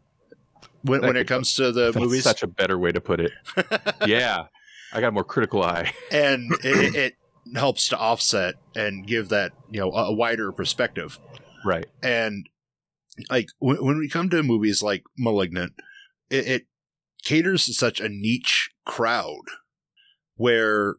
when, 0.82 1.00
when 1.02 1.16
it 1.16 1.26
comes 1.26 1.54
to 1.56 1.72
the 1.72 1.86
That's 1.92 1.96
movies, 1.96 2.24
such 2.24 2.42
a 2.42 2.46
better 2.46 2.78
way 2.78 2.92
to 2.92 3.00
put 3.00 3.20
it. 3.20 3.32
yeah, 4.06 4.44
I 4.92 5.00
got 5.00 5.08
a 5.08 5.12
more 5.12 5.24
critical 5.24 5.62
eye. 5.62 5.92
and 6.12 6.52
it, 6.64 6.94
it 6.94 7.14
helps 7.56 7.88
to 7.88 7.98
offset 7.98 8.54
and 8.76 9.06
give 9.06 9.30
that 9.30 9.52
you 9.70 9.80
know 9.80 9.90
a, 9.92 10.06
a 10.06 10.12
wider 10.12 10.52
perspective. 10.52 11.18
Right. 11.64 11.86
and 12.02 12.48
like 13.30 13.48
when, 13.58 13.84
when 13.84 13.98
we 13.98 14.08
come 14.08 14.30
to 14.30 14.44
movies 14.44 14.80
like 14.80 15.02
malignant 15.18 15.72
it, 16.30 16.46
it 16.46 16.66
caters 17.28 17.66
to 17.66 17.74
such 17.74 18.00
a 18.00 18.08
niche 18.08 18.70
crowd 18.86 19.42
where 20.36 20.96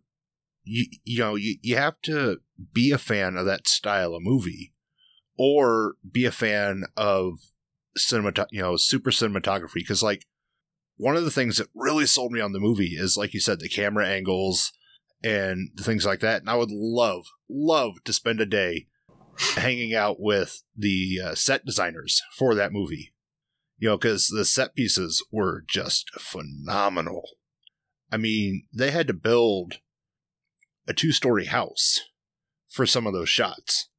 you 0.64 0.86
you 1.04 1.18
know 1.18 1.36
you, 1.36 1.56
you 1.62 1.76
have 1.76 2.00
to 2.02 2.38
be 2.72 2.92
a 2.92 2.98
fan 2.98 3.36
of 3.36 3.46
that 3.46 3.68
style 3.68 4.14
of 4.14 4.22
movie 4.22 4.74
or 5.38 5.96
be 6.10 6.26
a 6.26 6.32
fan 6.32 6.84
of 6.96 7.40
cinemat 7.98 8.46
you 8.52 8.62
know 8.62 8.78
super 8.78 9.10
cinematography 9.10 9.76
because 9.76 10.04
like 10.04 10.26
one 10.98 11.16
of 11.16 11.26
the 11.26 11.32
things 11.32 11.58
that 11.58 11.68
really 11.74 12.06
sold 12.06 12.32
me 12.32 12.40
on 12.40 12.52
the 12.52 12.60
movie 12.60 12.96
is 12.96 13.18
like 13.18 13.34
you 13.34 13.40
said 13.40 13.60
the 13.60 13.68
camera 13.68 14.08
angles 14.08 14.72
and 15.24 15.72
things 15.80 16.06
like 16.06 16.20
that 16.20 16.42
and 16.42 16.50
i 16.50 16.56
would 16.56 16.72
love 16.72 17.26
love 17.50 18.04
to 18.04 18.14
spend 18.14 18.40
a 18.40 18.46
day 18.46 18.86
hanging 19.56 19.96
out 19.96 20.20
with 20.20 20.64
the 20.76 21.20
uh, 21.24 21.36
set 21.36 21.66
designers 21.66 22.22
for 22.38 22.56
that 22.56 22.74
movie. 22.74 23.14
You 23.80 23.90
know, 23.90 23.98
because 23.98 24.28
the 24.28 24.44
set 24.46 24.76
pieces 24.76 25.26
were 25.32 25.64
just 25.68 26.10
phenomenal. 26.20 27.24
I 28.12 28.18
mean, 28.18 28.66
they 28.74 28.92
had 28.92 29.08
to 29.08 29.14
build 29.14 29.76
a 30.88 30.94
two 30.94 31.12
story 31.12 31.46
house 31.46 32.02
for 32.68 32.86
some 32.86 33.08
of 33.08 33.14
those 33.14 33.30
shots. 33.30 33.90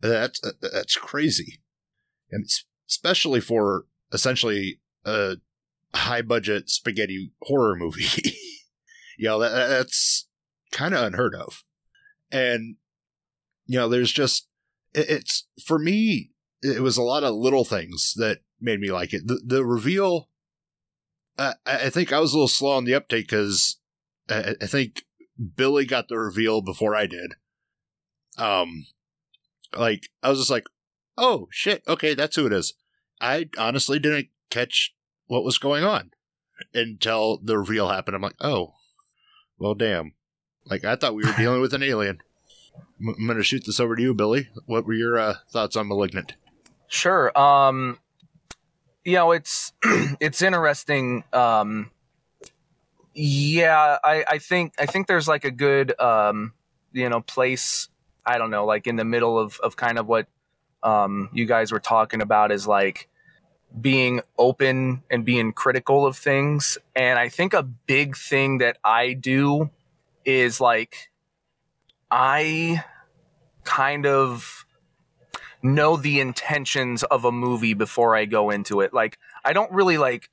That's 0.00 0.42
uh, 0.44 0.52
that's 0.60 0.96
crazy, 0.96 1.62
and 2.30 2.44
especially 2.88 3.40
for 3.40 3.84
essentially 4.12 4.80
a 5.04 5.36
high 5.94 6.22
budget 6.22 6.68
spaghetti 6.68 7.32
horror 7.42 7.76
movie. 7.76 8.04
you 9.18 9.28
know, 9.28 9.38
that, 9.38 9.68
that's 9.68 10.26
kind 10.72 10.92
of 10.92 11.04
unheard 11.04 11.34
of, 11.34 11.62
and 12.32 12.76
you 13.66 13.78
know, 13.78 13.88
there's 13.88 14.12
just 14.12 14.48
it- 14.92 15.08
it's 15.08 15.46
for 15.64 15.78
me 15.78 16.32
it 16.62 16.80
was 16.82 16.96
a 16.96 17.02
lot 17.02 17.22
of 17.22 17.34
little 17.34 17.64
things 17.64 18.14
that 18.16 18.38
made 18.60 18.80
me 18.80 18.90
like 18.90 19.12
it 19.12 19.26
the, 19.26 19.40
the 19.44 19.64
reveal 19.64 20.28
uh, 21.38 21.54
I 21.66 21.90
think 21.90 22.12
I 22.12 22.20
was 22.20 22.32
a 22.32 22.36
little 22.36 22.48
slow 22.48 22.76
on 22.76 22.84
the 22.84 22.94
uptake 22.94 23.28
because 23.28 23.78
I, 24.30 24.54
I 24.60 24.66
think 24.66 25.02
Billy 25.56 25.84
got 25.84 26.08
the 26.08 26.18
reveal 26.18 26.62
before 26.62 26.94
I 26.94 27.06
did. 27.06 27.34
Um, 28.38 28.86
like 29.76 30.08
I 30.22 30.30
was 30.30 30.38
just 30.38 30.50
like, 30.50 30.66
"Oh 31.16 31.48
shit, 31.50 31.82
okay, 31.88 32.14
that's 32.14 32.36
who 32.36 32.46
it 32.46 32.52
is." 32.52 32.74
I 33.20 33.48
honestly 33.58 33.98
didn't 33.98 34.28
catch 34.50 34.94
what 35.26 35.44
was 35.44 35.58
going 35.58 35.84
on 35.84 36.10
until 36.72 37.38
the 37.38 37.58
reveal 37.58 37.88
happened. 37.88 38.14
I'm 38.14 38.22
like, 38.22 38.36
"Oh, 38.40 38.74
well, 39.58 39.74
damn!" 39.74 40.14
Like 40.66 40.84
I 40.84 40.96
thought 40.96 41.14
we 41.14 41.24
were 41.24 41.36
dealing 41.36 41.60
with 41.60 41.74
an 41.74 41.82
alien. 41.82 42.18
I'm 43.00 43.26
to 43.26 43.42
shoot 43.42 43.64
this 43.66 43.80
over 43.80 43.96
to 43.96 44.02
you, 44.02 44.14
Billy. 44.14 44.48
What 44.66 44.86
were 44.86 44.94
your 44.94 45.18
uh, 45.18 45.34
thoughts 45.50 45.76
on 45.76 45.88
*Malignant*? 45.88 46.34
Sure. 46.86 47.36
Um, 47.38 47.98
you 49.04 49.14
know, 49.14 49.32
it's 49.32 49.72
it's 49.82 50.42
interesting. 50.42 51.24
Um, 51.32 51.90
yeah, 53.14 53.98
I, 54.02 54.24
I 54.28 54.38
think 54.38 54.74
I 54.78 54.86
think 54.86 55.06
there's 55.06 55.28
like 55.28 55.44
a 55.44 55.50
good 55.50 55.98
um, 56.00 56.52
you 56.92 57.08
know 57.08 57.20
place. 57.20 57.88
I 58.26 58.38
don't 58.38 58.50
know, 58.50 58.64
like 58.64 58.86
in 58.86 58.96
the 58.96 59.04
middle 59.04 59.38
of 59.38 59.58
of 59.62 59.76
kind 59.76 59.98
of 59.98 60.06
what 60.06 60.26
um, 60.82 61.28
you 61.32 61.46
guys 61.46 61.72
were 61.72 61.80
talking 61.80 62.22
about 62.22 62.50
is 62.50 62.66
like 62.66 63.08
being 63.80 64.20
open 64.38 65.02
and 65.10 65.24
being 65.24 65.52
critical 65.52 66.06
of 66.06 66.16
things. 66.16 66.78
And 66.94 67.18
I 67.18 67.28
think 67.28 67.54
a 67.54 67.62
big 67.62 68.16
thing 68.16 68.58
that 68.58 68.78
I 68.84 69.14
do 69.14 69.70
is 70.24 70.60
like 70.60 71.10
I 72.10 72.82
kind 73.64 74.06
of 74.06 74.63
know 75.64 75.96
the 75.96 76.20
intentions 76.20 77.02
of 77.04 77.24
a 77.24 77.32
movie 77.32 77.74
before 77.74 78.14
I 78.14 78.26
go 78.26 78.50
into 78.50 78.80
it. 78.80 78.92
Like 78.92 79.18
I 79.44 79.52
don't 79.52 79.72
really 79.72 79.98
like 79.98 80.30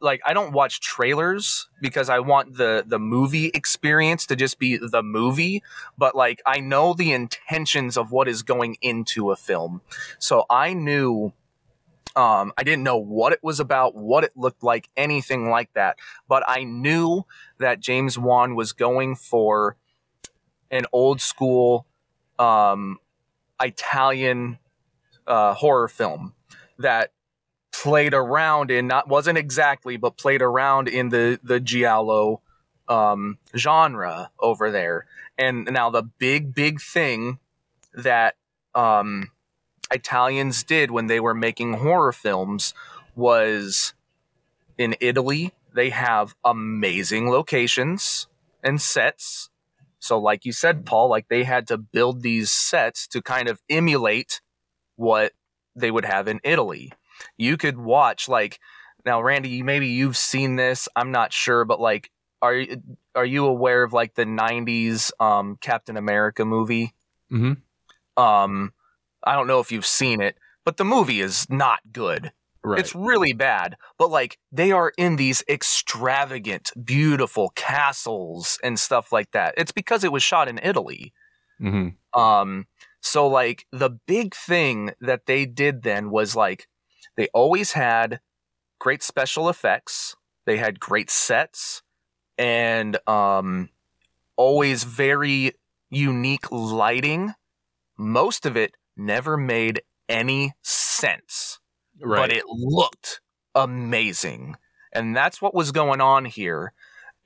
like 0.00 0.20
I 0.24 0.32
don't 0.32 0.52
watch 0.52 0.80
trailers 0.80 1.68
because 1.82 2.08
I 2.08 2.20
want 2.20 2.56
the 2.56 2.84
the 2.86 2.98
movie 2.98 3.46
experience 3.46 4.26
to 4.26 4.36
just 4.36 4.58
be 4.58 4.76
the 4.76 5.02
movie, 5.02 5.62
but 5.98 6.14
like 6.14 6.40
I 6.46 6.60
know 6.60 6.94
the 6.94 7.12
intentions 7.12 7.96
of 7.96 8.12
what 8.12 8.28
is 8.28 8.42
going 8.42 8.76
into 8.80 9.30
a 9.30 9.36
film. 9.36 9.80
So 10.18 10.44
I 10.48 10.74
knew 10.74 11.32
um 12.14 12.52
I 12.56 12.62
didn't 12.62 12.84
know 12.84 12.96
what 12.96 13.32
it 13.32 13.40
was 13.42 13.58
about, 13.58 13.96
what 13.96 14.22
it 14.24 14.32
looked 14.36 14.62
like, 14.62 14.88
anything 14.96 15.50
like 15.50 15.72
that, 15.74 15.98
but 16.28 16.44
I 16.46 16.62
knew 16.62 17.24
that 17.58 17.80
James 17.80 18.16
Wan 18.18 18.54
was 18.54 18.72
going 18.72 19.16
for 19.16 19.76
an 20.70 20.84
old 20.92 21.20
school 21.20 21.86
um 22.38 22.98
Italian 23.60 24.58
uh, 25.28 25.54
horror 25.54 25.88
film 25.88 26.34
that 26.78 27.12
played 27.72 28.14
around 28.14 28.70
in 28.70 28.86
not 28.88 29.06
wasn't 29.08 29.38
exactly 29.38 29.96
but 29.96 30.16
played 30.16 30.42
around 30.42 30.88
in 30.88 31.10
the 31.10 31.38
the 31.42 31.60
giallo 31.60 32.40
um, 32.88 33.38
genre 33.54 34.30
over 34.40 34.70
there. 34.70 35.06
And 35.36 35.68
now 35.70 35.90
the 35.90 36.02
big 36.02 36.54
big 36.54 36.80
thing 36.80 37.38
that 37.94 38.36
um, 38.74 39.30
italians 39.92 40.64
did 40.64 40.90
when 40.90 41.06
they 41.06 41.20
were 41.20 41.34
making 41.34 41.74
horror 41.74 42.12
films 42.12 42.74
was 43.14 43.94
in 44.76 44.94
italy 45.00 45.52
they 45.74 45.90
have 45.90 46.34
amazing 46.44 47.30
locations 47.30 48.26
and 48.62 48.80
sets. 48.80 49.50
So 49.98 50.18
like 50.18 50.44
you 50.44 50.52
said 50.52 50.86
paul 50.86 51.08
like 51.08 51.28
they 51.28 51.44
had 51.44 51.66
to 51.68 51.76
build 51.76 52.22
these 52.22 52.50
sets 52.50 53.06
to 53.08 53.22
kind 53.22 53.48
of 53.48 53.60
emulate 53.68 54.40
what 54.98 55.32
they 55.76 55.90
would 55.90 56.04
have 56.04 56.26
in 56.28 56.40
Italy. 56.42 56.92
You 57.36 57.56
could 57.56 57.78
watch 57.78 58.28
like 58.28 58.58
now 59.06 59.22
Randy, 59.22 59.62
maybe 59.62 59.86
you've 59.86 60.16
seen 60.16 60.56
this, 60.56 60.88
I'm 60.96 61.12
not 61.12 61.32
sure, 61.32 61.64
but 61.64 61.80
like 61.80 62.10
are 62.42 62.54
you 62.54 62.82
are 63.14 63.24
you 63.24 63.46
aware 63.46 63.82
of 63.84 63.92
like 63.92 64.14
the 64.14 64.26
90s 64.26 65.12
um 65.20 65.56
Captain 65.60 65.96
America 65.96 66.44
movie? 66.44 66.94
Mhm. 67.32 67.62
Um 68.16 68.72
I 69.24 69.34
don't 69.34 69.46
know 69.46 69.60
if 69.60 69.72
you've 69.72 69.86
seen 69.86 70.20
it, 70.20 70.36
but 70.64 70.76
the 70.76 70.84
movie 70.84 71.20
is 71.20 71.48
not 71.48 71.80
good. 71.92 72.32
Right. 72.64 72.80
It's 72.80 72.94
really 72.94 73.32
bad, 73.32 73.76
but 73.98 74.10
like 74.10 74.38
they 74.50 74.72
are 74.72 74.92
in 74.98 75.16
these 75.16 75.44
extravagant, 75.48 76.72
beautiful 76.84 77.50
castles 77.54 78.58
and 78.64 78.78
stuff 78.78 79.12
like 79.12 79.30
that. 79.30 79.54
It's 79.56 79.72
because 79.72 80.02
it 80.02 80.12
was 80.12 80.22
shot 80.22 80.48
in 80.48 80.58
Italy. 80.62 81.12
hmm 81.60 81.88
Um, 82.14 82.66
so 83.00 83.26
like 83.26 83.66
the 83.72 83.90
big 83.90 84.34
thing 84.34 84.92
that 85.00 85.26
they 85.26 85.46
did 85.46 85.82
then 85.82 86.10
was 86.10 86.34
like 86.36 86.68
they 87.16 87.28
always 87.34 87.72
had 87.72 88.20
great 88.78 89.02
special 89.02 89.48
effects, 89.48 90.16
they 90.46 90.56
had 90.56 90.80
great 90.80 91.10
sets, 91.10 91.82
and 92.36 92.98
um, 93.08 93.70
always 94.36 94.84
very 94.84 95.52
unique 95.90 96.50
lighting. 96.50 97.34
Most 97.96 98.46
of 98.46 98.56
it 98.56 98.76
never 98.96 99.36
made 99.36 99.82
any 100.08 100.52
sense, 100.62 101.58
but 102.14 102.30
it 102.32 102.44
looked 102.46 103.20
amazing. 103.54 104.56
And 104.92 105.14
that's 105.16 105.42
what 105.42 105.54
was 105.54 105.72
going 105.72 106.00
on 106.00 106.24
here. 106.24 106.72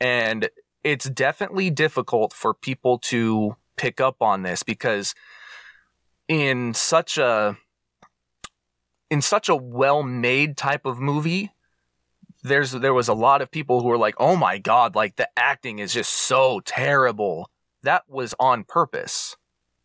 And 0.00 0.48
it's 0.82 1.08
definitely 1.08 1.70
difficult 1.70 2.32
for 2.32 2.54
people 2.54 2.98
to 2.98 3.56
pick 3.76 4.00
up 4.00 4.20
on 4.20 4.42
this 4.42 4.62
because 4.62 5.14
in 6.32 6.72
such 6.72 7.18
a 7.18 7.58
in 9.10 9.20
such 9.20 9.50
a 9.50 9.54
well-made 9.54 10.56
type 10.56 10.86
of 10.86 10.98
movie 10.98 11.52
there's 12.42 12.72
there 12.72 12.94
was 12.94 13.08
a 13.08 13.12
lot 13.12 13.42
of 13.42 13.50
people 13.50 13.82
who 13.82 13.88
were 13.88 13.98
like 13.98 14.14
oh 14.16 14.34
my 14.34 14.56
god 14.56 14.94
like 14.94 15.16
the 15.16 15.28
acting 15.36 15.78
is 15.78 15.92
just 15.92 16.10
so 16.10 16.60
terrible. 16.64 17.50
That 17.82 18.04
was 18.08 18.34
on 18.40 18.64
purpose. 18.64 19.36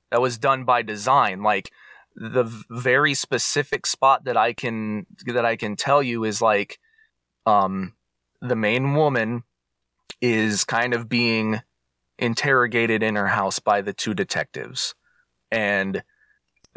That 0.10 0.22
was 0.22 0.38
done 0.38 0.64
by 0.64 0.84
design. 0.84 1.44
Like 1.44 1.70
the 2.16 2.46
very 2.70 3.14
specific 3.14 3.86
spot 3.86 4.24
that 4.24 4.38
i 4.38 4.54
can 4.54 5.06
that 5.26 5.46
i 5.46 5.56
can 5.56 5.76
tell 5.76 6.02
you 6.02 6.24
is 6.24 6.42
like 6.42 6.80
um 7.46 7.94
the 8.42 8.56
main 8.56 8.96
woman 8.96 9.44
is 10.22 10.64
kind 10.64 10.94
of 10.94 11.10
being 11.10 11.60
interrogated 12.18 13.04
in 13.04 13.16
her 13.16 13.28
house 13.28 13.60
by 13.60 13.82
the 13.82 13.94
two 13.94 14.14
detectives. 14.14 14.96
And 15.52 16.04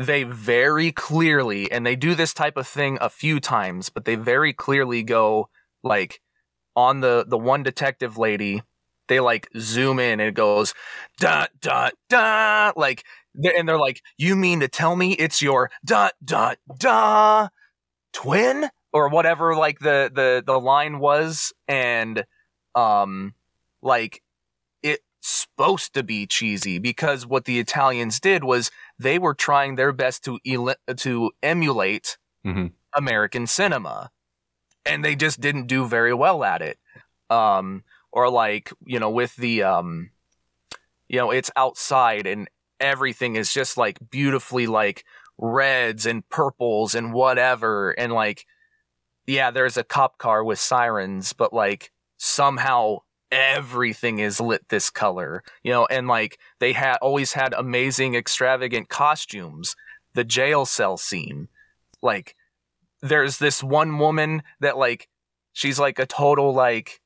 they 0.01 0.25
very 0.25 0.93
clearly 0.93 1.71
and 1.71 1.87
they 1.87 1.97
do 1.97 2.15
this 2.15 2.35
type 2.35 2.57
of 2.57 2.67
thing 2.67 2.99
a 3.01 3.11
few 3.11 3.41
times 3.41 3.91
but 3.91 4.05
they 4.07 4.15
very 4.17 4.53
clearly 4.53 5.03
go 5.03 5.49
like 5.85 6.21
on 6.77 7.01
the 7.01 7.25
the 7.29 7.39
one 7.39 7.63
detective 7.63 8.19
lady 8.19 8.63
they 9.09 9.21
like 9.21 9.49
zoom 9.59 9.99
in 9.99 10.21
and 10.21 10.29
it 10.31 10.35
goes 10.35 10.75
dot 11.19 11.51
dot 11.61 11.95
dot 12.09 12.77
like 12.77 13.05
they- 13.35 13.55
and 13.57 13.69
they're 13.69 13.79
like 13.79 14.01
you 14.19 14.37
mean 14.37 14.61
to 14.61 14.69
tell 14.69 14.97
me 14.97 15.13
it's 15.15 15.43
your 15.43 15.71
dot 15.85 16.15
dot 16.25 16.59
dot 16.79 17.53
twin? 18.13 18.71
Or 18.93 19.09
whatever 19.09 19.55
like 19.55 19.79
the 19.81 20.11
the 20.13 20.43
the 20.45 20.59
line 20.59 20.99
was 20.99 21.53
and 21.69 22.25
um 22.75 23.35
like 23.83 24.23
it's 24.83 25.03
supposed 25.23 25.95
to 25.95 26.03
be 26.03 26.27
cheesy 26.27 26.79
because 26.79 27.27
what 27.27 27.45
the 27.45 27.61
Italians 27.61 28.21
did 28.21 28.45
was 28.45 28.71
they 29.01 29.19
were 29.19 29.35
trying 29.35 29.75
their 29.77 29.93
best 29.93 30.25
to 30.25 30.39
ele- 30.47 30.77
to 30.97 31.33
emulate 31.43 32.19
Mhm. 32.45 32.73
American 32.95 33.47
cinema 33.47 34.11
and 34.85 35.05
they 35.05 35.15
just 35.15 35.41
didn't 35.41 35.67
do 35.67 35.87
very 35.87 36.15
well 36.15 36.43
at 36.45 36.63
it 36.63 36.79
um 37.29 37.85
or 38.13 38.29
like 38.31 38.73
you 38.85 38.99
know 38.99 39.11
with 39.11 39.35
the 39.37 39.63
um 39.63 40.11
you 41.09 41.19
know 41.19 41.31
it's 41.31 41.51
outside 41.57 42.27
and 42.27 42.49
everything 42.81 43.37
is 43.37 43.53
just 43.53 43.77
like 43.77 43.99
beautifully 44.11 44.67
like 44.67 45.05
reds 45.39 46.07
and 46.07 46.29
purples 46.29 46.95
and 46.95 47.13
whatever 47.13 47.91
and 47.93 48.13
like 48.13 48.47
yeah 49.27 49.51
there's 49.51 49.77
a 49.77 49.85
cop 49.85 50.19
car 50.19 50.43
with 50.43 50.59
sirens 50.59 51.33
but 51.33 51.53
like 51.53 51.93
somehow 52.17 52.99
everything 53.33 54.19
is 54.19 54.41
lit 54.41 54.69
this 54.71 54.91
color 54.91 55.43
you 55.63 55.71
know 55.71 55.87
and 55.87 56.09
like 56.09 56.39
they 56.59 56.73
had 56.73 56.97
always 56.97 57.33
had 57.33 57.53
amazing 57.53 58.15
extravagant 58.15 58.89
costumes 58.89 59.77
the 60.15 60.25
jail 60.25 60.65
cell 60.67 60.97
scene. 60.97 61.49
Like 62.03 62.37
there's 63.03 63.39
this 63.39 63.63
one 63.63 63.99
woman 63.99 64.43
that 64.61 64.77
like 64.77 65.09
she's 65.53 65.79
like 65.79 65.99
a 65.99 66.07
total 66.07 66.53
like 66.53 67.01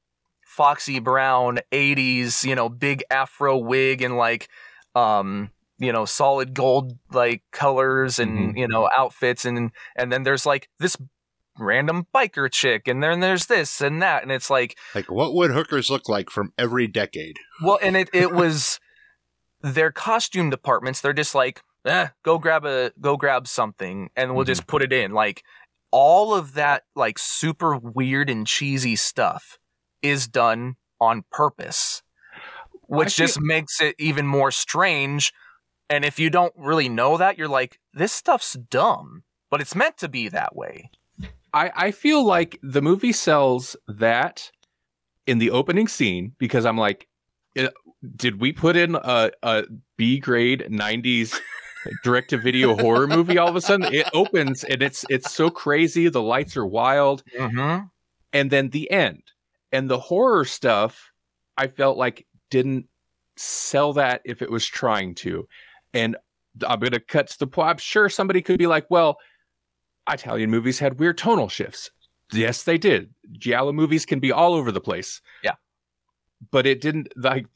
foxy 0.45 1.01
brown 1.01 1.59
80s 1.73 2.45
you 2.45 2.55
know 2.55 2.69
big 2.69 3.03
afro 3.11 3.57
wig 3.57 4.03
and 4.03 4.17
like 4.17 4.49
um 4.95 5.51
you 5.79 5.93
know 5.93 6.05
solid 6.05 6.55
gold 6.55 6.93
like 7.13 7.43
colors 7.51 8.19
and 8.21 8.57
you 8.57 8.69
know 8.69 8.89
outfits 8.97 9.45
and 9.45 9.71
and 9.97 10.13
then 10.13 10.23
there's 10.23 10.47
like 10.47 10.69
this 10.79 10.97
random 11.59 12.07
biker 12.15 12.51
chick 12.51 12.89
and 12.89 13.03
then 13.03 13.21
there's 13.21 13.47
this 13.47 13.81
and 13.81 14.03
that 14.03 14.23
and 14.23 14.33
it's 14.33 14.51
like 14.51 14.77
Like, 14.95 15.11
what 15.11 15.35
would 15.35 15.51
hookers 15.53 15.91
look 15.91 16.09
like 16.09 16.31
from 16.31 16.53
every 16.59 16.87
decade? 16.87 17.37
well, 17.63 17.79
and 17.83 17.97
it 17.97 18.09
it 18.13 18.33
was 18.33 18.81
their 19.61 19.91
costume 19.93 20.51
departments. 20.51 21.01
They're 21.01 21.13
just 21.13 21.35
like, 21.35 21.63
eh, 21.87 22.09
go 22.23 22.39
grab 22.39 22.65
a 22.67 22.93
go 23.01 23.17
grab 23.17 23.47
something, 23.49 24.11
and 24.17 24.35
we'll 24.35 24.45
just 24.45 24.67
put 24.67 24.83
it 24.83 24.93
in. 24.93 25.13
Like 25.13 25.43
all 25.91 26.35
of 26.35 26.55
that, 26.55 26.83
like 26.95 27.19
super 27.19 27.77
weird 27.77 28.29
and 28.29 28.47
cheesy 28.47 28.97
stuff, 28.97 29.59
is 30.03 30.27
done 30.29 30.77
on 31.01 31.25
purpose, 31.31 32.03
which 32.89 33.15
feel- 33.15 33.27
just 33.27 33.41
makes 33.41 33.81
it 33.81 33.95
even 33.99 34.27
more 34.27 34.51
strange. 34.51 35.33
And 35.91 36.05
if 36.05 36.19
you 36.19 36.31
don't 36.31 36.53
really 36.57 36.89
know 36.89 37.17
that, 37.19 37.39
you're 37.39 37.47
like, 37.49 37.79
this 37.93 38.13
stuff's 38.13 38.55
dumb, 38.55 39.23
but 39.51 39.61
it's 39.61 39.75
meant 39.75 39.97
to 39.99 40.09
be 40.09 40.29
that 40.29 40.57
way. 40.57 40.91
I, 41.55 41.71
I 41.75 41.91
feel 41.93 42.25
like 42.25 42.59
the 42.63 42.83
movie 42.83 43.13
sells 43.13 43.77
that 43.87 44.51
in 45.27 45.39
the 45.39 45.51
opening 45.51 45.87
scene 45.87 46.33
because 46.39 46.67
I'm 46.67 46.77
like, 46.77 47.09
eh, 47.57 47.69
did 48.17 48.41
we 48.41 48.53
put 48.53 48.77
in 48.77 48.97
a, 48.97 49.31
a 49.43 49.65
B 49.97 50.19
grade 50.19 50.67
90s 50.69 51.39
direct 52.03 52.31
to 52.31 52.39
video 52.39 52.77
horror 52.77 53.07
movie 53.07 53.39
all 53.39 53.49
of 53.49 53.57
a 53.57 53.61
sudden? 53.61 53.95
It 53.95 54.09
opens 54.13 54.65
and 54.65 54.83
it's 54.83 55.05
it's 55.09 55.33
so 55.33 55.49
crazy. 55.49 56.09
The 56.09 56.21
lights 56.21 56.57
are 56.57 56.67
wild. 56.67 57.23
Mm-hmm. 57.39 57.87
And 58.33 58.51
then 58.51 58.71
the 58.71 58.91
end. 58.91 59.23
And 59.71 59.89
the 59.89 59.99
horror 59.99 60.45
stuff, 60.45 61.13
I 61.57 61.69
felt 61.69 61.97
like 61.97 62.27
didn't 62.51 62.87
sell 63.37 63.93
that 63.93 64.23
if 64.25 64.43
it 64.43 64.51
was 64.51 64.67
trying 64.67 65.15
to. 65.17 65.47
And 65.93 66.17
I'm 66.67 66.81
going 66.81 66.93
to 66.93 67.01
cut 67.01 67.29
to 67.29 67.39
the 67.39 67.47
point. 67.47 67.69
I'm 67.69 67.79
sure 67.79 68.09
somebody 68.09 68.43
could 68.43 68.59
be 68.59 68.67
like, 68.67 68.87
well, 68.91 69.19
Italian 70.09 70.51
movies 70.51 70.79
had 70.79 70.99
weird 70.99 71.19
tonal 71.19 71.49
shifts. 71.49 71.91
Yes, 72.33 72.65
they 72.65 72.79
did. 72.79 73.15
Giallo 73.33 73.73
movies 73.73 74.07
can 74.07 74.21
be 74.21 74.33
all 74.33 74.55
over 74.55 74.73
the 74.73 74.81
place. 74.81 75.21
Yeah. 75.43 75.55
But 76.51 76.67
it 76.67 76.81
didn't 76.81 77.09
like 77.17 77.47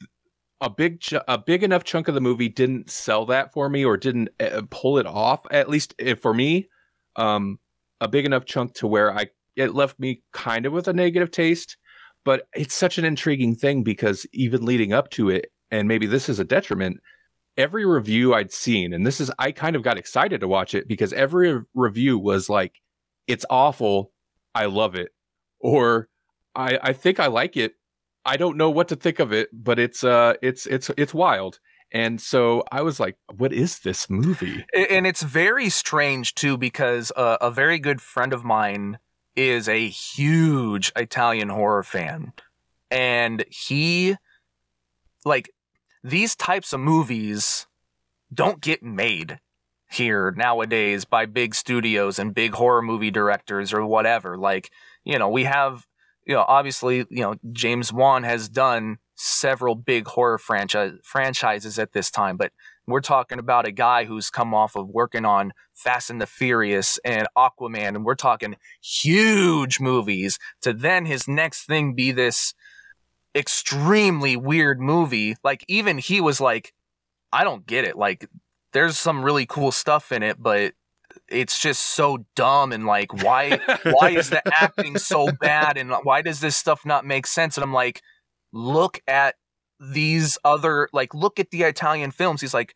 a 0.61 0.69
big 0.69 0.99
ch- 0.99 1.13
a 1.27 1.37
big 1.37 1.63
enough 1.63 1.83
chunk 1.83 2.07
of 2.07 2.15
the 2.15 2.21
movie 2.21 2.49
didn't 2.49 2.89
sell 2.89 3.25
that 3.27 3.53
for 3.53 3.69
me 3.69 3.85
or 3.85 3.97
didn't 3.97 4.29
uh, 4.39 4.61
pull 4.69 4.97
it 4.97 5.05
off 5.05 5.45
at 5.51 5.69
least 5.69 5.93
eh, 5.99 6.15
for 6.15 6.33
me 6.33 6.67
um 7.15 7.59
a 8.01 8.07
big 8.07 8.25
enough 8.25 8.45
chunk 8.45 8.73
to 8.73 8.87
where 8.87 9.13
I 9.17 9.27
it 9.55 9.73
left 9.73 9.99
me 9.99 10.21
kind 10.33 10.65
of 10.65 10.73
with 10.73 10.87
a 10.87 10.93
negative 10.93 11.31
taste 11.31 11.77
but 12.25 12.47
it's 12.53 12.75
such 12.75 12.97
an 12.97 13.05
intriguing 13.05 13.55
thing 13.55 13.83
because 13.83 14.25
even 14.33 14.65
leading 14.65 14.93
up 14.93 15.09
to 15.11 15.29
it 15.29 15.51
and 15.71 15.87
maybe 15.87 16.07
this 16.07 16.29
is 16.29 16.39
a 16.39 16.45
detriment 16.45 16.99
every 17.59 17.85
review 17.85 18.33
I'd 18.33 18.53
seen 18.53 18.93
and 18.93 19.05
this 19.05 19.19
is 19.19 19.29
I 19.37 19.51
kind 19.51 19.75
of 19.75 19.83
got 19.83 19.97
excited 19.97 20.39
to 20.39 20.47
watch 20.47 20.73
it 20.73 20.87
because 20.87 21.11
every 21.11 21.59
review 21.75 22.17
was 22.17 22.49
like 22.49 22.81
it's 23.27 23.45
awful. 23.49 24.11
I 24.55 24.65
love 24.65 24.95
it. 24.95 25.09
Or 25.59 26.07
I 26.55 26.79
I 26.81 26.93
think 26.93 27.19
I 27.19 27.27
like 27.27 27.57
it. 27.57 27.75
I 28.25 28.37
don't 28.37 28.57
know 28.57 28.69
what 28.69 28.87
to 28.87 28.95
think 28.95 29.19
of 29.19 29.33
it 29.33 29.49
but 29.51 29.77
it's 29.77 30.03
uh 30.05 30.35
it's 30.41 30.65
it's 30.67 30.89
it's 30.97 31.13
wild. 31.13 31.59
And 31.91 32.21
so 32.21 32.63
I 32.71 32.81
was 32.81 32.97
like 32.97 33.17
what 33.35 33.51
is 33.51 33.79
this 33.79 34.09
movie? 34.09 34.65
And 34.73 35.05
it's 35.05 35.21
very 35.21 35.69
strange 35.69 36.35
too 36.35 36.57
because 36.57 37.11
uh, 37.17 37.37
a 37.41 37.51
very 37.51 37.77
good 37.77 38.01
friend 38.01 38.31
of 38.31 38.45
mine 38.45 38.99
is 39.35 39.67
a 39.67 39.87
huge 39.89 40.93
Italian 40.95 41.49
horror 41.49 41.83
fan. 41.83 42.31
And 42.89 43.43
he 43.49 44.15
like 45.25 45.49
these 46.03 46.35
types 46.35 46.73
of 46.73 46.79
movies 46.79 47.67
don't 48.33 48.61
get 48.61 48.83
made 48.83 49.39
here 49.91 50.31
nowadays 50.37 51.03
by 51.03 51.25
big 51.25 51.55
studios 51.55 52.19
and 52.19 52.35
big 52.35 52.53
horror 52.53 52.81
movie 52.81 53.09
directors 53.09 53.73
or 53.73 53.83
whatever 53.85 54.37
like 54.37 54.69
you 55.03 55.17
know 55.17 55.27
we 55.27 55.45
have 55.45 55.87
you 56.27 56.35
know 56.35 56.45
obviously 56.47 56.97
you 57.09 57.21
know 57.21 57.33
James 57.51 57.91
Wan 57.91 58.23
has 58.23 58.47
done 58.47 58.99
several 59.15 59.73
big 59.73 60.07
horror 60.07 60.37
franchise 60.37 60.93
franchises 61.03 61.79
at 61.79 61.93
this 61.93 62.11
time 62.11 62.37
but 62.37 62.51
we're 62.89 63.01
talking 63.01 63.39
about 63.39 63.67
a 63.67 63.71
guy 63.71 64.05
who's 64.05 64.29
come 64.29 64.53
off 64.53 64.75
of 64.75 64.87
working 64.89 65.25
on 65.25 65.53
Fast 65.75 66.09
and 66.09 66.19
the 66.19 66.25
Furious 66.25 66.99
and 67.05 67.27
Aquaman, 67.37 67.89
and 67.89 68.03
we're 68.03 68.15
talking 68.15 68.55
huge 68.81 69.79
movies. 69.79 70.39
To 70.61 70.73
then 70.73 71.05
his 71.05 71.27
next 71.27 71.65
thing 71.65 71.93
be 71.93 72.11
this 72.11 72.53
extremely 73.35 74.35
weird 74.35 74.79
movie. 74.79 75.35
Like, 75.43 75.63
even 75.67 75.97
he 75.97 76.21
was 76.21 76.41
like, 76.41 76.73
I 77.31 77.43
don't 77.43 77.65
get 77.65 77.85
it. 77.85 77.95
Like, 77.95 78.27
there's 78.73 78.97
some 78.97 79.23
really 79.23 79.45
cool 79.45 79.71
stuff 79.71 80.11
in 80.11 80.23
it, 80.23 80.41
but 80.41 80.73
it's 81.27 81.59
just 81.59 81.81
so 81.81 82.25
dumb 82.35 82.71
and 82.71 82.85
like 82.85 83.23
why 83.23 83.59
why 83.83 84.09
is 84.11 84.29
the 84.29 84.41
acting 84.61 84.97
so 84.97 85.31
bad 85.39 85.77
and 85.77 85.91
why 86.03 86.21
does 86.21 86.39
this 86.39 86.57
stuff 86.57 86.85
not 86.85 87.05
make 87.05 87.25
sense 87.25 87.57
and 87.57 87.63
i'm 87.63 87.73
like 87.73 88.01
look 88.51 89.01
at 89.07 89.35
these 89.79 90.37
other 90.43 90.89
like 90.93 91.13
look 91.13 91.39
at 91.39 91.51
the 91.51 91.63
italian 91.63 92.11
films 92.11 92.41
he's 92.41 92.53
like 92.53 92.75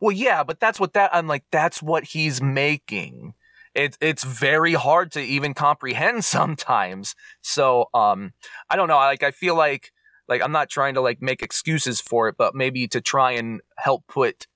well 0.00 0.12
yeah 0.12 0.42
but 0.42 0.60
that's 0.60 0.80
what 0.80 0.92
that 0.92 1.10
i'm 1.12 1.26
like 1.26 1.44
that's 1.50 1.82
what 1.82 2.04
he's 2.04 2.40
making 2.40 3.34
it, 3.74 3.96
it's 4.00 4.24
very 4.24 4.72
hard 4.74 5.12
to 5.12 5.20
even 5.20 5.54
comprehend 5.54 6.24
sometimes 6.36 7.14
so 7.42 7.86
um 7.94 8.32
i 8.68 8.76
don't 8.76 8.88
know 8.88 8.96
like 8.96 9.22
i 9.22 9.30
feel 9.30 9.54
like 9.54 9.92
like 10.30 10.42
I'm 10.42 10.52
not 10.52 10.70
trying 10.70 10.94
to 10.94 11.00
like 11.02 11.20
make 11.20 11.42
excuses 11.42 12.00
for 12.00 12.28
it, 12.28 12.36
but 12.38 12.54
maybe 12.54 12.86
to 12.88 13.00
try 13.00 13.32
and 13.32 13.60
help 13.76 14.06
put 14.06 14.46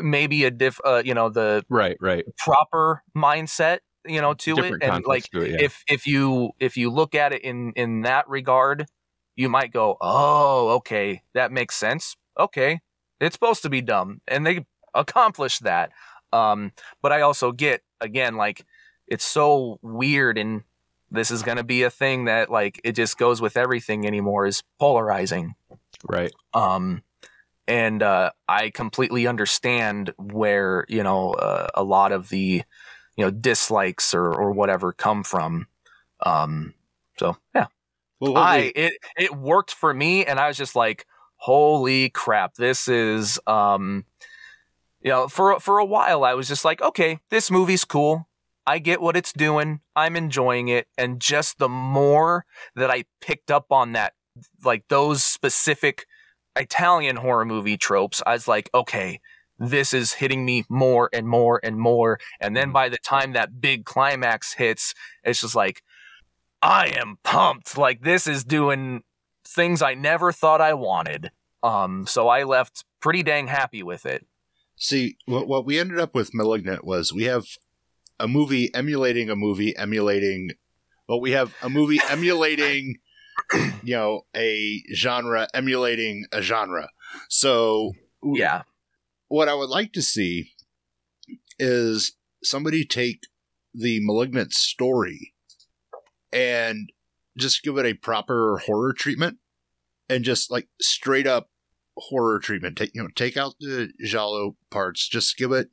maybe 0.00 0.44
a 0.44 0.50
diff, 0.50 0.78
uh, 0.84 1.02
you 1.04 1.12
know, 1.12 1.28
the 1.28 1.64
Right, 1.68 1.96
right. 2.00 2.24
proper 2.38 3.02
mindset, 3.14 3.78
you 4.06 4.20
know, 4.20 4.32
to 4.34 4.54
Different 4.54 4.82
it, 4.84 4.86
and 4.86 5.04
like 5.04 5.24
it, 5.34 5.50
yeah. 5.50 5.56
if 5.60 5.82
if 5.88 6.06
you 6.06 6.52
if 6.60 6.76
you 6.76 6.88
look 6.88 7.14
at 7.14 7.32
it 7.32 7.42
in 7.42 7.72
in 7.74 8.02
that 8.02 8.28
regard, 8.28 8.86
you 9.34 9.48
might 9.48 9.72
go, 9.72 9.96
oh, 10.00 10.68
okay, 10.76 11.22
that 11.34 11.50
makes 11.50 11.74
sense. 11.74 12.16
Okay, 12.38 12.80
it's 13.20 13.34
supposed 13.34 13.62
to 13.62 13.70
be 13.70 13.80
dumb, 13.80 14.20
and 14.28 14.46
they 14.46 14.64
accomplished 14.94 15.64
that. 15.64 15.90
Um, 16.32 16.72
but 17.02 17.12
I 17.12 17.20
also 17.22 17.50
get 17.52 17.82
again 18.02 18.36
like 18.36 18.64
it's 19.06 19.24
so 19.24 19.78
weird 19.82 20.38
and 20.38 20.62
this 21.10 21.30
is 21.30 21.42
going 21.42 21.58
to 21.58 21.64
be 21.64 21.82
a 21.82 21.90
thing 21.90 22.24
that 22.24 22.50
like 22.50 22.80
it 22.84 22.92
just 22.92 23.18
goes 23.18 23.40
with 23.40 23.56
everything 23.56 24.06
anymore 24.06 24.46
is 24.46 24.62
polarizing. 24.78 25.54
Right. 26.08 26.32
um 26.54 27.02
and 27.68 28.02
uh 28.02 28.32
i 28.48 28.70
completely 28.70 29.28
understand 29.28 30.12
where 30.18 30.84
you 30.88 31.00
know 31.04 31.30
uh, 31.34 31.68
a 31.76 31.84
lot 31.84 32.10
of 32.10 32.28
the 32.28 32.64
you 33.16 33.24
know 33.24 33.30
dislikes 33.30 34.14
or 34.14 34.32
or 34.34 34.50
whatever 34.50 34.92
come 34.92 35.22
from. 35.22 35.66
Um 36.24 36.74
so 37.18 37.36
yeah. 37.54 37.66
Well, 38.18 38.36
i 38.36 38.72
it 38.74 38.94
it 39.16 39.36
worked 39.36 39.72
for 39.72 39.92
me 39.92 40.24
and 40.24 40.40
i 40.40 40.48
was 40.48 40.56
just 40.56 40.74
like 40.74 41.06
holy 41.36 42.08
crap 42.08 42.54
this 42.54 42.88
is 42.88 43.38
um 43.46 44.04
you 45.02 45.10
know 45.10 45.28
for 45.28 45.58
for 45.60 45.78
a 45.78 45.84
while 45.84 46.24
i 46.24 46.34
was 46.34 46.48
just 46.48 46.64
like 46.64 46.80
okay 46.82 47.18
this 47.30 47.50
movie's 47.50 47.84
cool. 47.84 48.28
I 48.64 48.78
get 48.78 49.02
what 49.02 49.16
it's 49.16 49.32
doing. 49.32 49.80
I'm 49.96 50.14
enjoying 50.14 50.68
it. 50.68 50.86
And 50.96 51.20
just 51.20 51.58
the 51.58 51.68
more 51.68 52.44
that 52.76 52.90
i 52.90 53.04
picked 53.20 53.50
up 53.50 53.66
on 53.70 53.92
that 53.92 54.12
like 54.64 54.84
those 54.88 55.22
specific 55.24 56.06
italian 56.56 57.16
horror 57.16 57.44
movie 57.46 57.78
tropes 57.78 58.22
i 58.26 58.32
was 58.34 58.46
like 58.46 58.68
okay 58.74 59.20
this 59.58 59.94
is 59.94 60.14
hitting 60.14 60.44
me 60.44 60.64
more 60.68 61.08
and 61.12 61.28
more 61.28 61.60
and 61.62 61.78
more. 61.78 62.18
And 62.40 62.56
then 62.56 62.72
by 62.72 62.88
the 62.88 62.98
time 62.98 63.32
that 63.32 63.60
big 63.60 63.84
climax 63.84 64.54
hits 64.54 64.94
it's 65.22 65.40
just 65.40 65.54
like 65.54 65.82
i 66.62 66.88
am 66.88 67.18
pumped. 67.22 67.76
Like 67.76 68.02
this 68.02 68.26
is 68.26 68.44
doing 68.44 69.02
things 69.46 69.82
i 69.82 69.94
never 69.94 70.32
thought 70.32 70.60
i 70.60 70.74
wanted. 70.74 71.30
Um 71.62 72.06
so 72.06 72.28
i 72.28 72.42
left 72.42 72.84
pretty 73.00 73.22
dang 73.22 73.48
happy 73.48 73.82
with 73.82 74.06
it 74.06 74.26
See, 74.82 75.16
what, 75.26 75.46
what 75.46 75.64
we 75.64 75.78
ended 75.78 76.00
up 76.00 76.14
with 76.14 76.34
Malignant 76.34 76.84
was 76.84 77.12
we 77.12 77.24
have 77.24 77.44
a 78.18 78.26
movie 78.26 78.74
emulating 78.74 79.30
a 79.30 79.36
movie 79.36 79.76
emulating. 79.76 80.50
Well, 81.08 81.20
we 81.20 81.32
have 81.32 81.54
a 81.62 81.70
movie 81.70 82.00
emulating, 82.10 82.96
you 83.82 83.94
know, 83.94 84.22
a 84.34 84.82
genre 84.92 85.48
emulating 85.54 86.26
a 86.32 86.42
genre. 86.42 86.88
So, 87.28 87.92
yeah 88.22 88.62
what 89.32 89.48
I 89.48 89.54
would 89.54 89.70
like 89.70 89.94
to 89.94 90.02
see 90.02 90.52
is 91.58 92.18
somebody 92.44 92.84
take 92.84 93.22
the 93.72 93.98
Malignant 94.02 94.52
story 94.52 95.32
and 96.30 96.92
just 97.38 97.62
give 97.62 97.78
it 97.78 97.86
a 97.86 97.94
proper 97.94 98.58
horror 98.66 98.92
treatment 98.92 99.38
and 100.06 100.22
just 100.22 100.50
like 100.50 100.68
straight 100.82 101.26
up 101.26 101.48
horror 101.96 102.38
treatment. 102.38 102.76
Take 102.76 102.92
you 102.94 103.02
know, 103.02 103.08
take 103.14 103.36
out 103.36 103.54
the 103.60 103.92
Giallo 104.04 104.56
parts, 104.70 105.08
just 105.08 105.36
give 105.36 105.52
it 105.52 105.68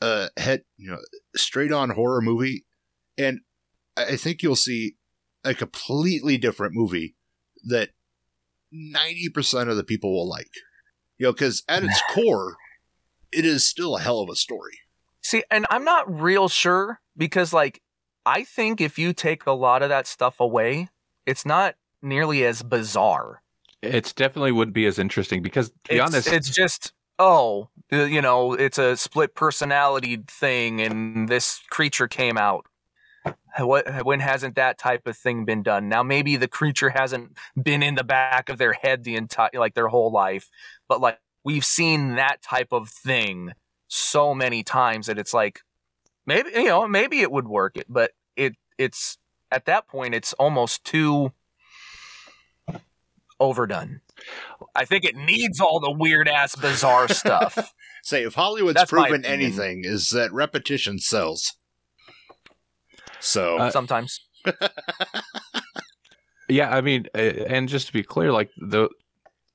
a 0.00 0.28
head, 0.36 0.62
you 0.76 0.90
know, 0.90 0.98
straight 1.36 1.72
on 1.72 1.90
horror 1.90 2.20
movie, 2.20 2.64
and 3.16 3.40
I 3.96 4.16
think 4.16 4.42
you'll 4.42 4.56
see 4.56 4.96
a 5.44 5.54
completely 5.54 6.38
different 6.38 6.74
movie 6.74 7.16
that 7.64 7.90
ninety 8.70 9.28
percent 9.28 9.70
of 9.70 9.76
the 9.76 9.84
people 9.84 10.12
will 10.12 10.28
like. 10.28 10.50
You 11.18 11.26
know, 11.26 11.32
because 11.32 11.64
at 11.68 11.84
its 11.84 12.00
core, 12.14 12.56
it 13.32 13.44
is 13.44 13.66
still 13.66 13.96
a 13.96 14.00
hell 14.00 14.20
of 14.20 14.30
a 14.30 14.36
story. 14.36 14.78
See, 15.22 15.42
and 15.50 15.66
I'm 15.70 15.84
not 15.84 16.20
real 16.20 16.48
sure 16.48 17.00
because, 17.16 17.52
like, 17.52 17.82
I 18.24 18.44
think 18.44 18.80
if 18.80 18.98
you 18.98 19.12
take 19.12 19.46
a 19.46 19.52
lot 19.52 19.82
of 19.82 19.88
that 19.88 20.06
stuff 20.06 20.40
away, 20.40 20.88
it's 21.26 21.44
not 21.44 21.74
nearly 22.00 22.44
as 22.44 22.62
bizarre. 22.62 23.42
It's 23.82 24.12
definitely 24.12 24.52
wouldn't 24.52 24.74
be 24.74 24.86
as 24.86 24.98
interesting 24.98 25.42
because 25.42 25.70
to 25.70 25.74
be 25.88 25.96
it's, 25.96 26.06
honest, 26.06 26.32
it's 26.32 26.50
just 26.50 26.92
oh, 27.18 27.68
you 27.90 28.22
know, 28.22 28.52
it's 28.52 28.78
a 28.78 28.96
split 28.96 29.34
personality 29.34 30.22
thing, 30.28 30.80
and 30.80 31.28
this 31.28 31.60
creature 31.70 32.08
came 32.08 32.36
out. 32.36 32.66
What 33.58 34.04
when 34.04 34.20
hasn't 34.20 34.54
that 34.54 34.78
type 34.78 35.06
of 35.06 35.16
thing 35.16 35.44
been 35.44 35.62
done? 35.62 35.88
Now 35.88 36.02
maybe 36.02 36.36
the 36.36 36.48
creature 36.48 36.90
hasn't 36.90 37.36
been 37.60 37.82
in 37.82 37.96
the 37.96 38.04
back 38.04 38.48
of 38.48 38.58
their 38.58 38.72
head 38.72 39.04
the 39.04 39.16
entire 39.16 39.50
like 39.54 39.74
their 39.74 39.88
whole 39.88 40.12
life, 40.12 40.48
but 40.88 41.00
like 41.00 41.18
we've 41.44 41.64
seen 41.64 42.16
that 42.16 42.42
type 42.42 42.72
of 42.72 42.88
thing 42.88 43.52
so 43.88 44.34
many 44.34 44.62
times 44.62 45.06
that 45.06 45.18
it's 45.18 45.34
like 45.34 45.60
maybe 46.26 46.50
you 46.54 46.66
know 46.66 46.86
maybe 46.86 47.20
it 47.20 47.32
would 47.32 47.48
work, 47.48 47.76
but 47.88 48.12
it 48.36 48.54
it's 48.76 49.18
at 49.50 49.64
that 49.64 49.88
point 49.88 50.14
it's 50.14 50.32
almost 50.34 50.84
too 50.84 51.32
overdone. 53.40 54.00
I 54.74 54.84
think 54.84 55.04
it 55.04 55.16
needs 55.16 55.60
all 55.60 55.80
the 55.80 55.90
weird 55.90 56.28
ass 56.28 56.56
bizarre 56.56 57.08
stuff. 57.08 57.72
Say, 58.02 58.24
if 58.24 58.34
Hollywood's 58.34 58.76
That's 58.76 58.90
proven 58.90 59.24
anything, 59.24 59.82
is 59.84 60.10
that 60.10 60.32
repetition 60.32 60.98
sells. 60.98 61.54
So, 63.20 63.58
Uh, 63.58 63.70
sometimes. 63.70 64.20
yeah, 66.48 66.74
I 66.74 66.80
mean, 66.80 67.06
uh, 67.14 67.18
and 67.18 67.68
just 67.68 67.88
to 67.88 67.92
be 67.92 68.02
clear, 68.02 68.32
like 68.32 68.50
the 68.56 68.88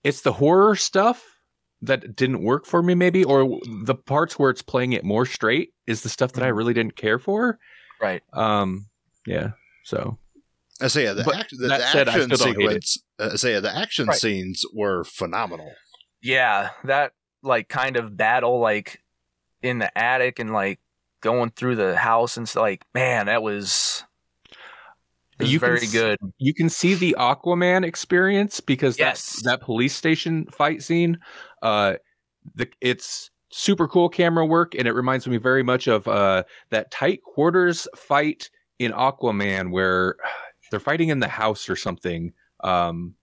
it's 0.04 0.22
the 0.22 0.34
horror 0.34 0.76
stuff 0.76 1.24
that 1.82 2.16
didn't 2.16 2.44
work 2.44 2.66
for 2.66 2.84
me, 2.84 2.96
maybe, 2.96 3.24
or 3.24 3.60
the 3.86 3.96
parts 3.96 4.38
where 4.38 4.50
it's 4.50 4.62
playing 4.62 4.94
it 4.94 5.04
more 5.04 5.26
straight 5.26 5.74
is 5.88 6.04
the 6.04 6.10
stuff 6.10 6.34
that 6.34 6.44
I 6.44 6.48
really 6.48 6.74
didn't 6.74 6.96
care 6.96 7.20
for. 7.20 7.60
Right. 8.02 8.22
Um, 8.34 8.88
yeah. 9.26 9.52
So 9.84 10.18
I 10.84 10.88
say, 10.88 11.04
yeah, 11.06 11.14
the, 11.14 11.24
But 11.24 11.36
act, 11.38 11.52
the, 11.58 11.68
that 11.68 11.80
the 11.80 11.88
said, 11.88 12.10
action 12.10 12.36
still 12.36 12.54
don't 12.54 12.62
hate 12.62 12.78
it. 12.78 12.84
sequence. 12.84 13.04
Uh, 13.20 13.30
I 13.34 13.36
say, 13.38 13.54
yeah, 13.54 13.60
the 13.62 13.76
action 13.76 14.08
Right. 14.08 14.18
scenes 14.18 14.66
were 14.74 15.04
phenomenal. 15.06 15.72
Yeah, 16.22 16.70
that 16.84 17.14
like 17.42 17.68
kind 17.70 17.98
of 17.98 18.16
battle 18.16 18.60
like 18.60 19.02
in 19.62 19.80
the 19.80 19.98
attic 19.98 20.40
and 20.40 20.54
like 20.54 20.80
going 21.22 21.50
through 21.52 21.76
the 21.78 21.96
house 21.98 22.38
and 22.38 22.48
stuff 22.48 22.62
like 22.62 22.84
man, 22.94 23.26
that 23.28 23.42
was 23.44 24.04
it 25.40 25.48
You 25.48 25.60
very 25.60 25.78
s- 25.84 25.92
good. 25.92 26.18
you 26.38 26.54
can 26.54 26.70
see 26.70 26.94
the 26.94 27.16
Aquaman 27.18 27.84
experience 27.86 28.60
because 28.60 28.98
Yes. 29.00 29.42
that 29.44 29.60
that 29.60 29.62
police 29.62 29.96
station 29.96 30.46
fight 30.52 30.84
scene, 30.84 31.18
uh, 31.62 31.96
the 32.56 32.70
it's 32.82 33.30
super 33.52 33.88
cool 33.88 34.10
camera 34.10 34.46
work, 34.46 34.76
and 34.76 34.88
it 34.88 34.94
reminds 34.94 35.28
me 35.28 35.38
very 35.38 35.64
much 35.64 35.88
of 35.88 36.08
uh 36.08 36.44
that 36.70 36.92
tight 36.92 37.22
quarters 37.24 37.88
fight 37.96 38.50
in 38.80 38.92
Aquaman 38.92 39.72
where 39.72 40.16
they're 40.74 40.80
fighting 40.80 41.10
in 41.10 41.20
the 41.20 41.28
house 41.28 41.70
or 41.70 41.76
something. 41.76 42.34
Um, 42.64 43.14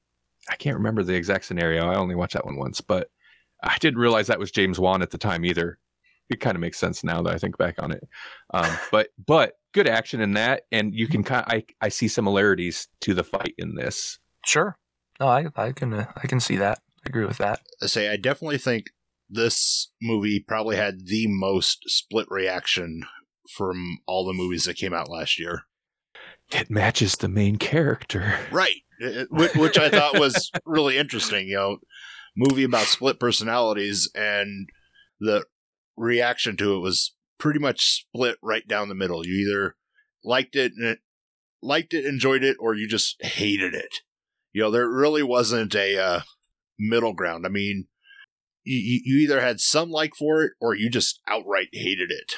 I 0.48 0.54
can't 0.54 0.76
remember 0.76 1.02
the 1.02 1.16
exact 1.16 1.46
scenario. 1.46 1.90
I 1.90 1.96
only 1.96 2.14
watched 2.14 2.34
that 2.34 2.46
one 2.46 2.56
once, 2.56 2.80
but 2.80 3.10
I 3.60 3.76
didn't 3.78 3.98
realize 3.98 4.28
that 4.28 4.38
was 4.38 4.52
James 4.52 4.78
Wan 4.78 5.02
at 5.02 5.10
the 5.10 5.18
time 5.18 5.44
either. 5.44 5.80
It 6.28 6.38
kind 6.38 6.54
of 6.54 6.60
makes 6.60 6.78
sense 6.78 7.02
now 7.02 7.22
that 7.22 7.34
I 7.34 7.38
think 7.38 7.58
back 7.58 7.82
on 7.82 7.90
it. 7.90 8.08
Um, 8.54 8.70
but 8.92 9.08
but 9.26 9.54
good 9.72 9.88
action 9.88 10.20
in 10.20 10.34
that, 10.34 10.62
and 10.70 10.94
you 10.94 11.08
can 11.08 11.24
kind 11.24 11.44
I 11.48 11.64
I 11.80 11.88
see 11.88 12.06
similarities 12.06 12.86
to 13.00 13.14
the 13.14 13.24
fight 13.24 13.54
in 13.58 13.74
this. 13.74 14.20
Sure. 14.46 14.78
No, 15.18 15.26
I 15.26 15.46
I 15.56 15.72
can 15.72 15.92
uh, 15.92 16.06
I 16.16 16.28
can 16.28 16.38
see 16.38 16.56
that. 16.58 16.78
I 17.04 17.08
agree 17.08 17.26
with 17.26 17.38
that. 17.38 17.62
I 17.82 17.86
say, 17.86 18.12
I 18.12 18.16
definitely 18.16 18.58
think 18.58 18.90
this 19.28 19.90
movie 20.00 20.38
probably 20.46 20.76
had 20.76 21.06
the 21.06 21.26
most 21.26 21.82
split 21.86 22.26
reaction 22.30 23.02
from 23.56 23.98
all 24.06 24.24
the 24.24 24.32
movies 24.32 24.66
that 24.66 24.76
came 24.76 24.94
out 24.94 25.10
last 25.10 25.36
year. 25.36 25.64
It 26.52 26.70
matches 26.70 27.16
the 27.16 27.28
main 27.28 27.56
character. 27.56 28.38
Right. 28.50 28.76
It- 28.98 29.28
Which, 29.30 29.54
which 29.54 29.78
I 29.78 29.88
thought 29.88 30.18
was 30.20 30.50
really 30.64 30.98
interesting. 30.98 31.48
You 31.48 31.56
know, 31.56 31.76
movie 32.36 32.64
about 32.64 32.86
split 32.86 33.18
personalities, 33.20 34.10
and 34.14 34.68
the 35.20 35.44
reaction 35.96 36.56
to 36.58 36.74
it 36.76 36.80
was 36.80 37.14
pretty 37.38 37.58
much 37.60 37.80
split 38.04 38.36
right 38.42 38.66
down 38.68 38.88
the 38.88 38.94
middle. 38.94 39.26
You 39.26 39.34
either 39.48 39.76
liked 40.24 40.54
it 40.56 40.72
and 40.76 40.86
it, 40.86 40.98
liked 41.62 41.94
it, 41.94 42.04
enjoyed 42.04 42.42
it, 42.42 42.56
or 42.60 42.74
you 42.74 42.86
just 42.88 43.16
hated 43.24 43.74
it. 43.74 43.94
You 44.52 44.62
know, 44.62 44.70
there 44.70 44.88
really 44.88 45.22
wasn't 45.22 45.74
a 45.74 45.96
uh, 45.98 46.20
middle 46.78 47.12
ground. 47.14 47.46
I 47.46 47.48
mean, 47.50 47.86
you, 48.64 49.00
you 49.04 49.18
either 49.20 49.40
had 49.40 49.60
some 49.60 49.90
like 49.90 50.12
for 50.18 50.42
it, 50.42 50.52
or 50.60 50.74
you 50.74 50.90
just 50.90 51.20
outright 51.26 51.68
hated 51.72 52.10
it. 52.10 52.34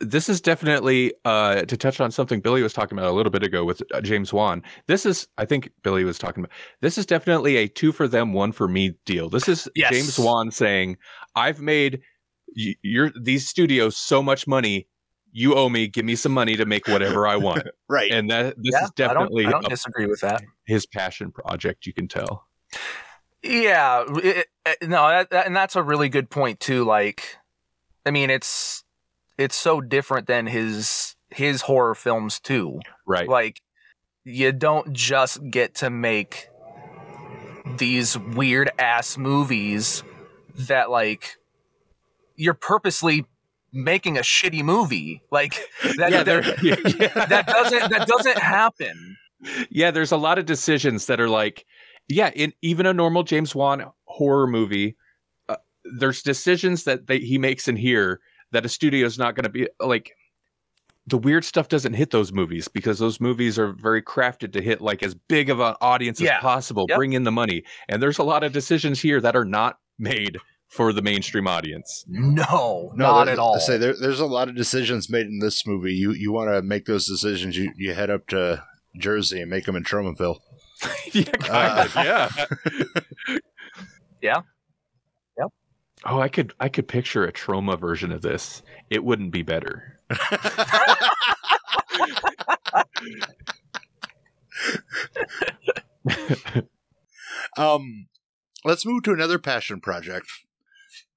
This 0.00 0.28
is 0.28 0.40
definitely 0.40 1.12
uh, 1.24 1.62
to 1.62 1.76
touch 1.76 2.00
on 2.00 2.10
something 2.10 2.40
Billy 2.40 2.62
was 2.62 2.72
talking 2.72 2.98
about 2.98 3.10
a 3.10 3.12
little 3.12 3.30
bit 3.30 3.42
ago 3.42 3.64
with 3.64 3.82
uh, 3.92 4.00
James 4.00 4.32
Wan. 4.32 4.62
This 4.86 5.06
is, 5.06 5.26
I 5.38 5.44
think 5.44 5.70
Billy 5.82 6.04
was 6.04 6.18
talking 6.18 6.44
about. 6.44 6.54
This 6.80 6.98
is 6.98 7.06
definitely 7.06 7.56
a 7.56 7.68
two 7.68 7.92
for 7.92 8.06
them, 8.06 8.32
one 8.32 8.52
for 8.52 8.68
me 8.68 8.94
deal. 9.06 9.28
This 9.28 9.48
is 9.48 9.68
Yes. 9.74 9.90
James 9.92 10.18
Wan 10.18 10.50
saying, 10.50 10.96
"I've 11.34 11.60
made 11.60 12.00
y- 12.56 12.76
your 12.82 13.10
these 13.20 13.48
studios 13.48 13.96
so 13.96 14.22
much 14.22 14.46
money. 14.46 14.86
You 15.32 15.54
owe 15.54 15.68
me. 15.68 15.88
Give 15.88 16.04
me 16.04 16.16
some 16.16 16.32
money 16.32 16.56
to 16.56 16.66
make 16.66 16.86
whatever 16.88 17.26
I 17.26 17.36
want." 17.36 17.64
Right. 17.90 18.12
and 18.12 18.30
that 18.30 18.54
this 18.58 18.72
yeah, 18.74 18.84
is 18.84 18.90
definitely 18.90 19.46
I 19.46 19.50
don't, 19.50 19.58
I 19.58 19.60
don't 19.62 19.70
disagree 19.70 20.04
with 20.06 20.20
that. 20.20 20.42
his 20.66 20.84
passion 20.84 21.32
project. 21.32 21.86
You 21.86 21.94
can 21.94 22.06
tell. 22.06 22.46
Yeah, 23.42 24.04
it, 24.08 24.46
it, 24.66 24.88
no, 24.88 25.08
that, 25.08 25.30
that, 25.30 25.46
and 25.46 25.56
that's 25.56 25.74
a 25.76 25.82
really 25.82 26.08
good 26.10 26.28
point 26.28 26.60
too. 26.60 26.84
Like, 26.84 27.38
I 28.04 28.10
mean, 28.10 28.28
it's 28.30 28.84
it's 29.38 29.56
so 29.56 29.80
different 29.80 30.26
than 30.26 30.46
his 30.46 31.16
his 31.30 31.62
horror 31.62 31.94
films 31.94 32.40
too. 32.40 32.80
Right. 33.06 33.28
Like, 33.28 33.62
you 34.24 34.52
don't 34.52 34.92
just 34.92 35.38
get 35.50 35.76
to 35.76 35.90
make 35.90 36.48
these 37.76 38.18
weird 38.18 38.70
ass 38.78 39.16
movies 39.16 40.02
that 40.54 40.90
like 40.90 41.36
you're 42.34 42.54
purposely 42.54 43.24
making 43.72 44.18
a 44.18 44.22
shitty 44.22 44.62
movie. 44.62 45.22
Like 45.30 45.54
that, 45.96 46.10
yeah, 46.10 46.22
that, 46.24 46.62
yeah. 46.62 47.26
that 47.26 47.46
doesn't 47.46 47.90
that 47.90 48.08
doesn't 48.08 48.38
happen. 48.38 49.16
yeah, 49.70 49.90
there's 49.90 50.12
a 50.12 50.16
lot 50.16 50.38
of 50.38 50.46
decisions 50.46 51.06
that 51.06 51.20
are 51.20 51.28
like, 51.28 51.64
yeah, 52.08 52.30
in 52.34 52.52
even 52.60 52.86
a 52.86 52.92
normal 52.92 53.22
James 53.22 53.54
Wan 53.54 53.84
horror 54.04 54.48
movie, 54.48 54.96
uh, 55.48 55.56
there's 55.98 56.22
decisions 56.22 56.84
that 56.84 57.06
they, 57.06 57.20
he 57.20 57.38
makes 57.38 57.68
in 57.68 57.76
here 57.76 58.20
that 58.52 58.64
a 58.64 58.68
studio 58.68 59.06
is 59.06 59.18
not 59.18 59.34
going 59.34 59.44
to 59.44 59.50
be 59.50 59.68
like. 59.80 60.12
The 61.06 61.16
weird 61.16 61.42
stuff 61.46 61.68
doesn't 61.68 61.94
hit 61.94 62.10
those 62.10 62.32
movies 62.34 62.68
because 62.68 62.98
those 62.98 63.18
movies 63.18 63.58
are 63.58 63.72
very 63.72 64.02
crafted 64.02 64.52
to 64.52 64.60
hit 64.60 64.82
like 64.82 65.02
as 65.02 65.14
big 65.14 65.48
of 65.48 65.58
an 65.58 65.74
audience 65.80 66.20
Yeah. 66.20 66.36
as 66.36 66.42
possible, 66.42 66.84
Yep. 66.86 66.96
bring 66.98 67.14
in 67.14 67.22
the 67.24 67.32
money. 67.32 67.64
And 67.88 68.02
there's 68.02 68.18
a 68.18 68.22
lot 68.22 68.44
of 68.44 68.52
decisions 68.52 69.00
here 69.00 69.18
that 69.22 69.34
are 69.34 69.46
not 69.46 69.78
made 69.98 70.36
for 70.68 70.92
the 70.92 71.00
mainstream 71.00 71.46
audience. 71.48 72.04
No, 72.08 72.92
not 72.94 73.26
at 73.28 73.38
all. 73.38 73.56
I 73.56 73.58
say 73.58 73.78
there, 73.78 73.94
there's 73.98 74.20
a 74.20 74.26
lot 74.26 74.50
of 74.50 74.54
decisions 74.54 75.08
made 75.08 75.24
in 75.24 75.38
this 75.38 75.66
movie. 75.66 75.94
You 75.94 76.12
you 76.12 76.30
want 76.30 76.50
to 76.50 76.60
make 76.60 76.84
those 76.84 77.06
decisions, 77.06 77.56
you 77.56 77.72
you 77.78 77.94
head 77.94 78.10
up 78.10 78.26
to 78.26 78.62
Jersey 78.98 79.40
and 79.40 79.48
make 79.50 79.64
them 79.64 79.76
in 79.76 79.84
Tromaville. 79.84 80.40
yeah, 81.14 81.22
kind 81.24 81.78
of, 81.88 81.94
yeah. 81.94 83.38
Yeah. 84.20 84.42
Yep. 86.04 86.12
Oh, 86.12 86.20
I 86.20 86.28
could 86.28 86.52
I 86.60 86.68
could 86.68 86.88
picture 86.88 87.24
a 87.24 87.32
Troma 87.32 87.78
version 87.78 88.12
of 88.12 88.22
this. 88.22 88.62
It 88.90 89.04
wouldn't 89.04 89.32
be 89.32 89.42
better. 89.42 89.98
Um, 97.56 98.08
let's 98.64 98.86
move 98.86 99.02
to 99.04 99.12
another 99.12 99.38
passion 99.38 99.80
project. 99.80 100.26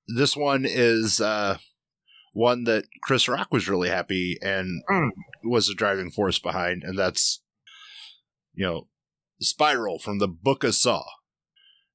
This 0.08 0.36
one 0.36 0.66
is 0.68 1.22
uh, 1.22 1.58
one 2.34 2.64
that 2.66 2.86
Chris 3.04 3.28
Rock 3.28 3.50
was 3.52 3.70
really 3.70 3.90
happy 3.90 4.38
and 4.42 4.84
Mm. 4.90 5.10
was 5.44 5.68
the 5.68 5.74
driving 5.74 6.12
force 6.12 6.40
behind, 6.40 6.84
and 6.84 6.98
that's 6.98 7.42
you 8.54 8.66
know 8.66 8.88
Spiral 9.40 10.00
from 10.00 10.20
the 10.20 10.28
Book 10.28 10.64
of 10.64 10.76
Saw. 10.76 11.04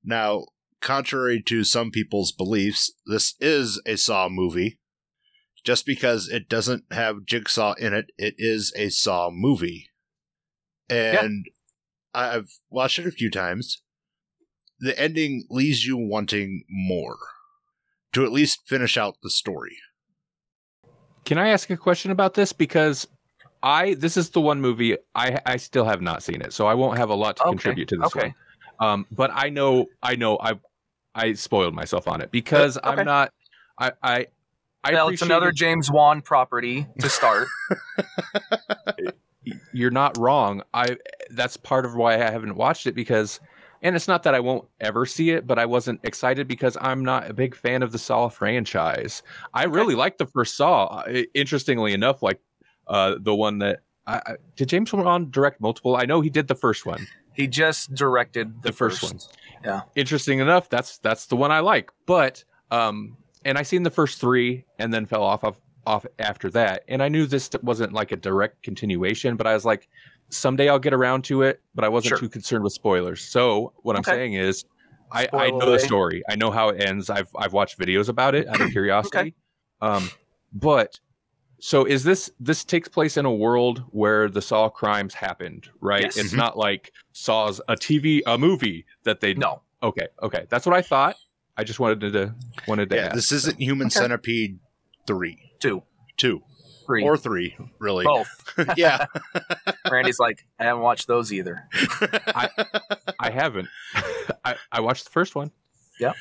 Now, 0.05 0.47
contrary 0.81 1.43
to 1.47 1.65
some 1.65 1.91
people's 1.91 2.33
beliefs, 2.33 2.93
this 3.07 3.35
is 3.41 3.81
a 3.87 3.97
Saw 3.97 4.29
movie. 4.29 4.79
Just 5.65 5.85
because 5.85 6.29
it 6.29 6.49
doesn't 6.49 6.85
have 6.93 7.25
Jigsaw 7.25 7.75
in 7.75 7.93
it, 7.93 8.07
it 8.17 8.35
is 8.39 8.73
a 8.77 8.89
Saw 8.89 9.31
movie. 9.31 9.89
And 10.89 11.47
I've 12.15 12.51
watched 12.71 12.99
it 12.99 13.07
a 13.07 13.11
few 13.11 13.31
times 13.31 13.83
the 14.79 14.99
ending 15.01 15.47
leaves 15.51 15.87
you 15.87 15.97
wanting 15.97 16.65
more 16.69 17.17
to 18.13 18.25
at 18.25 18.33
least 18.33 18.67
finish 18.67 18.97
out 18.97 19.17
the 19.23 19.31
story. 19.31 19.77
Can 21.25 21.39
I 21.39 21.49
ask 21.49 21.71
a 21.71 21.77
question 21.77 22.11
about 22.11 22.35
this? 22.35 22.53
Because 22.53 23.07
I 23.63 23.95
this 23.95 24.17
is 24.17 24.31
the 24.31 24.41
one 24.41 24.61
movie 24.61 24.97
I 25.15 25.41
I 25.45 25.57
still 25.57 25.85
have 25.85 26.01
not 26.01 26.23
seen 26.23 26.41
it, 26.41 26.53
so 26.53 26.67
I 26.67 26.75
won't 26.75 26.99
have 26.99 27.11
a 27.11 27.15
lot 27.15 27.37
to 27.39 27.43
Okay, 27.45 27.51
contribute 27.51 27.89
to 27.89 27.97
this 27.97 28.15
okay. 28.15 28.29
one. 28.29 28.35
Um, 28.81 29.07
but 29.11 29.31
I 29.33 29.49
know 29.49 29.87
I 30.03 30.17
know 30.17 30.39
I 30.41 30.55
I 31.15 31.33
spoiled 31.35 31.75
myself 31.75 32.09
on 32.09 32.21
it 32.21 32.31
because 32.31 32.77
Okay. 32.77 32.89
I'm 32.89 33.05
not 33.05 33.33
I 33.79 33.93
I 34.03 34.27
I 34.85 34.93
well, 34.93 35.09
it's 35.09 35.23
another 35.23 35.53
James 35.53 35.91
Wan 35.91 36.23
property 36.23 36.87
to 37.01 37.09
start. 37.09 37.49
you're 39.73 39.91
not 39.91 40.17
wrong. 40.19 40.63
I 40.73 40.97
that's 41.31 41.57
part 41.57 41.85
of 41.85 41.95
why 41.95 42.15
I 42.15 42.31
haven't 42.31 42.57
watched 42.57 42.87
it 42.87 42.95
because 42.95 43.41
and 43.83 43.95
it's 43.95 44.09
not 44.09 44.23
that 44.25 44.35
I 44.35 44.41
won't 44.41 44.67
ever 44.81 45.07
see 45.07 45.31
it, 45.31 45.47
but 45.47 45.59
I 45.59 45.67
wasn't 45.67 46.01
excited 46.03 46.49
because 46.49 46.77
I'm 46.81 47.05
not 47.05 47.29
a 47.29 47.35
big 47.35 47.55
fan 47.55 47.83
of 47.83 47.93
the 47.93 47.99
Saw 47.99 48.29
franchise. 48.29 49.23
I 49.53 49.65
really 49.65 49.95
like 49.95 50.19
the 50.19 50.27
first 50.27 50.57
Saw. 50.57 51.05
Interestingly 51.35 51.93
enough, 51.93 52.23
like 52.23 52.41
uh, 52.87 53.17
the 53.21 53.35
one 53.35 53.59
that 53.59 53.81
I, 54.07 54.17
I, 54.17 54.37
did 54.57 54.69
James 54.69 54.93
Wan 54.93 55.31
direct 55.31 55.61
multiple? 55.61 55.97
I 55.97 56.05
know 56.05 56.21
he 56.21 56.31
did 56.31 56.49
the 56.49 56.55
first 56.55 56.87
one. 56.87 57.07
He 57.37 57.47
just 57.47 57.95
directed 57.95 58.63
the, 58.63 58.71
The 58.71 58.73
first 58.73 59.03
one. 59.03 59.19
Yeah. 59.65 59.83
Interesting 59.95 60.39
enough, 60.41 60.69
that's 60.69 60.99
that's 60.99 61.27
the 61.27 61.37
one 61.37 61.51
I 61.53 61.61
like. 61.61 61.91
But 62.07 62.45
um, 62.71 63.17
and 63.45 63.57
I 63.59 63.63
seen 63.63 63.83
the 63.83 63.91
first 63.91 64.21
three 64.21 64.65
and 64.79 64.93
then 64.93 65.07
fell 65.07 65.23
off 65.23 65.45
of 65.45 65.61
off 65.87 66.05
after 66.19 66.51
that. 66.51 66.83
And 66.89 67.03
I 67.03 67.09
knew 67.09 67.27
this 67.27 67.49
wasn't 67.63 67.93
like 67.93 68.11
a 68.13 68.17
direct 68.17 68.63
continuation, 68.63 69.37
but 69.37 69.47
I 69.47 69.55
was 69.55 69.65
like, 69.65 69.89
someday 70.31 70.69
I'll 70.69 70.79
get 70.81 70.93
around 70.93 71.23
to 71.25 71.43
it. 71.43 71.61
But 71.75 71.85
I 71.85 71.89
wasn't 71.89 72.11
Sure. 72.11 72.19
too 72.19 72.29
concerned 72.29 72.65
with 72.65 72.73
spoilers. 72.73 73.23
So 73.23 73.73
what 73.83 73.97
I'm 73.97 74.03
saying 74.05 74.35
is, 74.35 74.65
I, 75.13 75.29
I 75.33 75.51
know 75.51 75.71
the 75.71 75.79
story. 75.79 76.23
I 76.29 76.35
know 76.37 76.51
how 76.51 76.71
it 76.71 76.83
ends. 76.83 77.09
I've 77.11 77.29
I've 77.37 77.53
watched 77.53 77.79
videos 77.79 78.09
about 78.09 78.35
it 78.35 78.49
out 78.49 78.61
of 78.61 78.71
curiosity. 78.73 79.35
Um, 79.81 80.11
but 80.53 80.99
so 81.59 81.85
is 81.85 82.05
this 82.05 82.31
this 82.41 82.65
takes 82.65 82.89
place 82.89 83.17
in 83.17 83.25
a 83.25 83.33
world 83.33 83.85
where 83.91 84.29
the 84.29 84.43
Saw 84.43 84.69
crimes 84.69 85.15
happened, 85.15 85.69
right? 85.81 86.03
Yes. 86.03 86.17
It's 86.17 86.33
Mhm. 86.33 86.37
not 86.39 86.59
like 86.59 86.93
Saw's 87.13 87.61
a 87.69 87.75
TV 87.77 88.23
a 88.27 88.37
movie 88.39 88.87
that 89.05 89.21
they 89.21 89.35
No. 89.35 89.63
Okay, 89.83 90.09
okay, 90.23 90.47
that's 90.49 90.67
what 90.67 90.75
I 90.75 90.83
thought. 90.83 91.17
I 91.57 91.65
just 91.65 91.81
wanted 91.81 92.01
to 92.13 92.35
wanted 92.69 92.91
to 92.91 92.97
Yeah, 92.97 93.03
ask. 93.07 93.15
this 93.15 93.33
isn't 93.33 93.59
Human 93.61 93.87
Okay. 93.87 94.01
Centipede 94.01 94.59
3. 95.07 95.53
Two, 95.61 95.83
2. 96.17 96.43
three, 96.87 97.03
Or 97.03 97.17
3, 97.17 97.57
really. 97.81 98.05
both. 98.05 98.29
yeah. 98.77 99.07
Randy's 99.91 100.19
like, 100.21 100.47
I 100.61 100.65
haven't 100.65 100.83
watched 100.83 101.09
those 101.09 101.33
either. 101.33 101.69
I 102.29 103.31
haven't. 103.33 103.69
I, 104.45 104.55
I 104.71 104.81
watched 104.81 105.05
the 105.05 105.11
first 105.11 105.35
one. 105.35 105.51
Yeah 105.99 106.13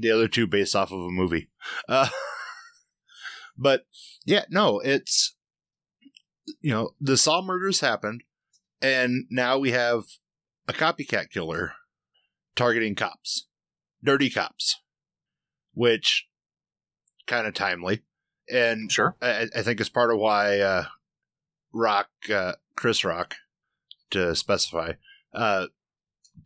the 0.00 0.10
other 0.10 0.28
two 0.28 0.46
based 0.46 0.74
off 0.74 0.90
of 0.92 0.98
a 1.00 1.10
movie. 1.10 1.48
Uh, 1.86 2.08
but 3.58 3.84
yeah, 4.28 4.44
no, 4.50 4.78
it's 4.80 5.34
you 6.60 6.70
know 6.70 6.90
the 7.00 7.16
Saw 7.16 7.40
murders 7.40 7.80
happened, 7.80 8.22
and 8.82 9.24
now 9.30 9.58
we 9.58 9.70
have 9.70 10.04
a 10.68 10.74
copycat 10.74 11.30
killer 11.30 11.72
targeting 12.54 12.94
cops, 12.94 13.46
dirty 14.04 14.28
cops, 14.28 14.76
which 15.72 16.26
kind 17.26 17.46
of 17.46 17.54
timely, 17.54 18.02
and 18.52 18.92
Sure. 18.92 19.16
I, 19.22 19.46
I 19.56 19.62
think 19.62 19.80
it's 19.80 19.88
part 19.88 20.12
of 20.12 20.18
why 20.18 20.60
uh, 20.60 20.84
Rock, 21.72 22.08
uh, 22.30 22.52
Chris 22.76 23.04
Rock, 23.04 23.36
to 24.10 24.36
specify, 24.36 24.92
uh, 25.32 25.68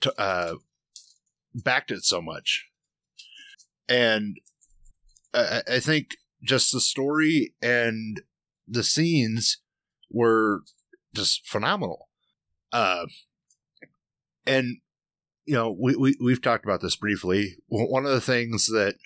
t- 0.01 0.11
uh, 0.17 0.55
backed 1.53 1.91
it 1.91 2.05
so 2.05 2.23
much. 2.23 2.69
And 3.89 4.37
I, 5.35 5.63
I 5.67 5.75
I 5.75 5.81
think 5.81 6.17
just 6.43 6.73
the 6.73 6.81
story 6.81 7.55
and 7.63 8.23
the 8.67 8.83
scenes 8.83 9.59
were 10.11 10.63
just 11.15 11.47
phenomenal. 11.47 12.09
Uh, 12.73 13.07
and 14.47 14.79
you 15.45 15.55
know, 15.55 15.75
we, 15.79 15.97
we 15.97 16.17
we've 16.21 16.41
talked 16.43 16.65
about 16.65 16.81
this 16.81 16.97
briefly. 16.97 17.57
One 17.69 18.05
of 18.07 18.13
the 18.13 18.21
things 18.21 18.67
that 18.67 18.97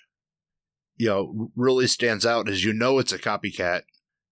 you 0.95 1.07
know 1.07 1.51
really 1.55 1.87
stands 1.87 2.25
out 2.25 2.49
is 2.49 2.63
you 2.63 2.73
know 2.73 2.99
it's 2.99 3.11
a 3.11 3.19
copycat 3.19 3.81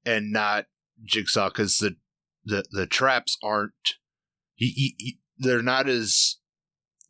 and 0.05 0.31
not 0.31 0.65
Jigsaw 1.03 1.49
because 1.49 1.77
the, 1.77 1.95
the 2.45 2.63
the 2.71 2.85
traps 2.87 3.37
aren't 3.43 3.73
he, 4.55 4.67
he, 4.67 4.95
he- 4.97 5.19
they're 5.37 5.61
not 5.61 5.89
as 5.89 6.37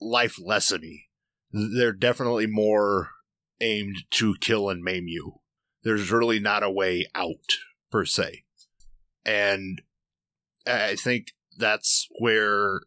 life 0.01 0.37
lessony. 0.43 1.03
They're 1.51 1.93
definitely 1.93 2.47
more 2.47 3.11
aimed 3.61 3.97
to 4.11 4.35
kill 4.41 4.69
and 4.69 4.81
maim 4.83 5.05
you. 5.07 5.35
There's 5.85 6.11
really 6.11 6.39
not 6.39 6.63
a 6.63 6.69
way 6.69 7.05
out 7.15 7.53
per 7.89 8.03
se, 8.03 8.43
and 9.25 9.81
I 10.67 10.95
think 10.95 11.27
that's 11.57 12.07
where 12.19 12.81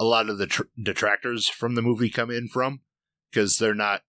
a 0.00 0.04
lot 0.04 0.28
of 0.28 0.38
the 0.38 0.46
tr- 0.46 0.62
detractors 0.82 1.48
from 1.48 1.74
the 1.74 1.82
movie 1.82 2.10
come 2.10 2.30
in 2.30 2.48
from 2.48 2.80
because 3.30 3.58
they're 3.58 3.74
not 3.74 4.02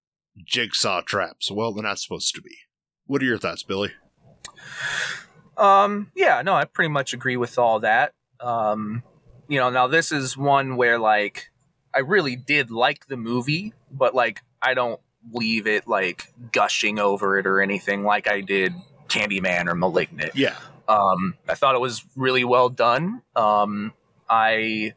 jigsaw 0.43 1.01
traps. 1.01 1.51
Well, 1.51 1.73
they're 1.73 1.83
not 1.83 1.99
supposed 1.99 2.33
to 2.35 2.41
be. 2.41 2.55
What 3.05 3.21
are 3.21 3.25
your 3.25 3.37
thoughts, 3.37 3.63
Billy? 3.63 3.91
Um, 5.57 6.11
yeah, 6.15 6.41
no, 6.41 6.53
I 6.53 6.65
pretty 6.65 6.89
much 6.89 7.13
agree 7.13 7.37
with 7.37 7.59
all 7.59 7.81
that. 7.81 8.13
Um, 8.39 9.03
you 9.47 9.59
know, 9.59 9.69
now 9.69 9.87
this 9.87 10.11
is 10.11 10.37
one 10.37 10.77
where 10.77 10.97
like 10.97 11.51
I 11.93 11.99
really 11.99 12.35
did 12.35 12.71
like 12.71 13.07
the 13.07 13.17
movie, 13.17 13.73
but 13.91 14.15
like 14.15 14.41
I 14.61 14.73
don't 14.73 15.01
leave 15.31 15.67
it 15.67 15.87
like 15.87 16.33
gushing 16.51 16.99
over 16.99 17.37
it 17.37 17.45
or 17.45 17.61
anything 17.61 18.03
like 18.03 18.27
I 18.29 18.41
did 18.41 18.73
Candyman 19.07 19.67
or 19.67 19.75
Malignant. 19.75 20.35
Yeah, 20.35 20.55
Um, 20.87 21.35
I 21.47 21.55
thought 21.55 21.75
it 21.75 21.81
was 21.81 22.03
really 22.15 22.43
well 22.43 22.69
done. 22.69 23.21
Um, 23.35 23.93
I 24.29 24.93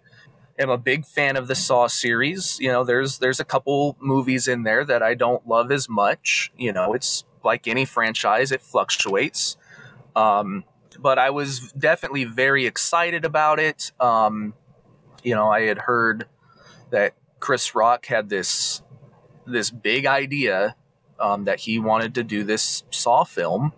am 0.58 0.70
a 0.70 0.78
big 0.78 1.06
fan 1.06 1.36
of 1.36 1.48
the 1.48 1.54
Saw 1.54 1.86
series. 1.86 2.58
You 2.60 2.70
know, 2.70 2.84
there's 2.84 3.18
there's 3.18 3.40
a 3.40 3.44
couple 3.44 3.96
movies 4.00 4.48
in 4.48 4.62
there 4.62 4.84
that 4.84 5.02
I 5.02 5.14
don't 5.14 5.46
love 5.48 5.72
as 5.72 5.88
much. 5.88 6.52
You 6.56 6.72
know, 6.72 6.92
it's 6.94 7.24
like 7.44 7.66
any 7.66 7.84
franchise, 7.84 8.52
it 8.52 8.60
fluctuates. 8.60 9.56
Um, 10.14 10.64
but 10.98 11.18
I 11.18 11.30
was 11.30 11.72
definitely 11.72 12.24
very 12.24 12.66
excited 12.66 13.24
about 13.24 13.58
it. 13.58 13.92
Um, 13.98 14.54
you 15.22 15.34
know, 15.34 15.48
I 15.50 15.62
had 15.62 15.78
heard 15.78 16.26
that 16.90 17.14
Chris 17.40 17.74
Rock 17.74 18.06
had 18.06 18.28
this 18.28 18.82
this 19.46 19.70
big 19.70 20.06
idea 20.06 20.76
um, 21.18 21.44
that 21.44 21.60
he 21.60 21.78
wanted 21.78 22.14
to 22.16 22.24
do 22.24 22.44
this 22.44 22.82
Saw 22.90 23.24
film, 23.24 23.72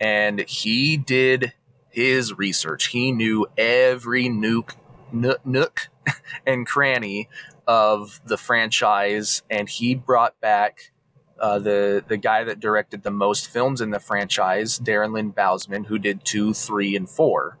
and 0.00 0.40
he 0.40 0.96
did 0.96 1.52
his 1.90 2.36
research. 2.36 2.88
He 2.88 3.12
knew 3.12 3.46
every 3.56 4.28
nook, 4.28 4.76
nook, 5.12 5.44
nook 5.44 5.88
and 6.46 6.66
cranny 6.66 7.28
of 7.66 8.20
the 8.24 8.38
franchise, 8.38 9.42
and 9.50 9.68
he 9.68 9.94
brought 9.94 10.40
back 10.40 10.92
uh, 11.38 11.58
the 11.58 12.04
the 12.06 12.16
guy 12.16 12.44
that 12.44 12.60
directed 12.60 13.02
the 13.02 13.10
most 13.10 13.48
films 13.48 13.80
in 13.80 13.90
the 13.90 13.98
franchise, 14.00 14.78
Darren 14.78 15.12
Lynn 15.12 15.32
Bousman, 15.32 15.86
who 15.86 15.98
did 15.98 16.24
two, 16.24 16.54
three, 16.54 16.96
and 16.96 17.08
four. 17.08 17.58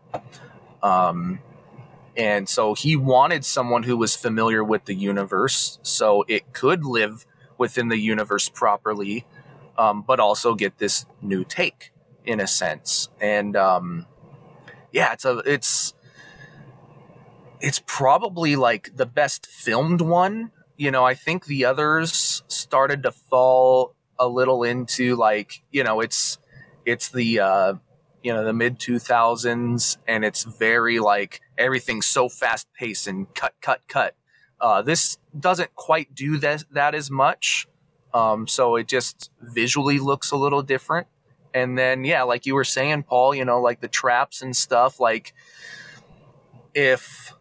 Um, 0.82 1.40
and 2.16 2.48
so 2.48 2.74
he 2.74 2.96
wanted 2.96 3.44
someone 3.44 3.84
who 3.84 3.96
was 3.96 4.14
familiar 4.16 4.62
with 4.62 4.84
the 4.84 4.94
universe, 4.94 5.78
so 5.82 6.24
it 6.28 6.52
could 6.52 6.84
live 6.84 7.26
within 7.58 7.88
the 7.88 7.98
universe 7.98 8.48
properly, 8.48 9.24
um, 9.78 10.02
but 10.02 10.20
also 10.20 10.54
get 10.54 10.78
this 10.78 11.06
new 11.20 11.44
take 11.44 11.92
in 12.24 12.40
a 12.40 12.46
sense. 12.46 13.08
And 13.20 13.56
um, 13.56 14.06
yeah, 14.92 15.12
it's 15.12 15.24
a 15.24 15.38
it's 15.38 15.94
it's 17.60 17.82
probably 17.86 18.56
like 18.56 18.96
the 18.96 19.06
best 19.06 19.46
filmed 19.46 20.00
one. 20.00 20.50
You 20.76 20.90
know, 20.90 21.04
I 21.04 21.14
think 21.14 21.46
the 21.46 21.64
others 21.64 22.42
started 22.48 23.04
to 23.04 23.12
fall 23.12 23.94
a 24.18 24.28
little 24.28 24.62
into 24.64 25.16
like, 25.16 25.62
you 25.70 25.84
know, 25.84 26.00
it's 26.00 26.38
it's 26.84 27.08
the 27.08 27.40
uh 27.40 27.74
you 28.22 28.32
know, 28.32 28.44
the 28.44 28.52
mid 28.52 28.78
2000s 28.78 29.96
and 30.06 30.24
it's 30.24 30.44
very 30.44 30.98
like 30.98 31.40
everything's 31.58 32.06
so 32.06 32.28
fast 32.28 32.68
paced 32.74 33.06
and 33.06 33.32
cut 33.34 33.54
cut 33.60 33.80
cut. 33.88 34.14
Uh 34.60 34.82
this 34.82 35.18
doesn't 35.38 35.74
quite 35.74 36.14
do 36.14 36.38
that 36.38 36.64
that 36.72 36.94
as 36.94 37.10
much. 37.10 37.66
Um 38.14 38.46
so 38.46 38.76
it 38.76 38.88
just 38.88 39.30
visually 39.40 39.98
looks 39.98 40.30
a 40.30 40.36
little 40.36 40.62
different. 40.62 41.06
And 41.54 41.76
then 41.76 42.04
yeah, 42.04 42.22
like 42.22 42.46
you 42.46 42.54
were 42.54 42.64
saying 42.64 43.04
Paul, 43.04 43.34
you 43.34 43.44
know, 43.44 43.60
like 43.60 43.80
the 43.80 43.88
traps 43.88 44.42
and 44.42 44.56
stuff 44.56 45.00
like 45.00 45.34
if 46.74 47.32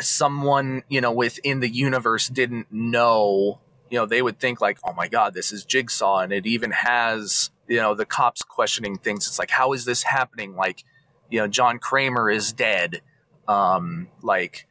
someone 0.00 0.82
you 0.88 1.00
know 1.00 1.12
within 1.12 1.60
the 1.60 1.68
universe 1.68 2.28
didn't 2.28 2.66
know 2.70 3.60
you 3.90 3.98
know 3.98 4.06
they 4.06 4.22
would 4.22 4.38
think 4.38 4.60
like 4.60 4.78
oh 4.84 4.92
my 4.92 5.08
god 5.08 5.34
this 5.34 5.52
is 5.52 5.64
jigsaw 5.64 6.18
and 6.18 6.32
it 6.32 6.46
even 6.46 6.70
has 6.70 7.50
you 7.72 7.80
know 7.80 7.94
the 7.94 8.04
cops 8.04 8.42
questioning 8.42 8.98
things. 8.98 9.26
It's 9.26 9.38
like 9.38 9.50
how 9.50 9.72
is 9.72 9.86
this 9.86 10.02
happening? 10.02 10.54
Like 10.54 10.84
you 11.30 11.40
know 11.40 11.48
john 11.48 11.78
kramer 11.78 12.30
is 12.30 12.52
dead. 12.52 13.00
Um 13.48 14.08
like 14.20 14.66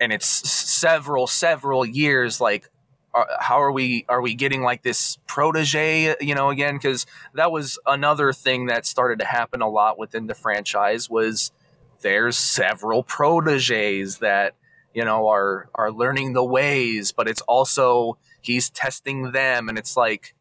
and 0.00 0.12
it's 0.12 0.26
several 0.26 1.28
several 1.28 1.86
years 1.86 2.40
like 2.40 2.68
are, 3.14 3.28
how 3.38 3.62
are 3.62 3.70
we 3.70 4.04
are 4.08 4.20
we 4.20 4.34
getting 4.34 4.62
like 4.62 4.82
this 4.82 5.18
protege 5.28 6.16
you 6.20 6.34
know 6.34 6.50
again? 6.50 6.74
Because 6.74 7.06
that 7.34 7.52
was 7.52 7.78
another 7.86 8.32
thing 8.32 8.66
that 8.66 8.84
started 8.84 9.20
to 9.20 9.24
happen 9.24 9.62
a 9.62 9.68
lot 9.68 9.96
within 9.96 10.26
the 10.26 10.34
franchise 10.34 11.08
was 11.08 11.52
there's 12.00 12.36
several 12.36 13.04
proteges 13.04 14.18
that 14.18 14.56
you 14.92 15.04
know 15.04 15.28
are 15.28 15.68
are 15.76 15.92
learning 15.92 16.32
the 16.32 16.44
ways 16.44 17.12
but 17.12 17.28
it's 17.28 17.42
also 17.42 18.18
he's 18.44 18.70
testing 18.70 19.32
them. 19.32 19.68
And 19.68 19.78
it's 19.78 19.96
like 19.96 20.33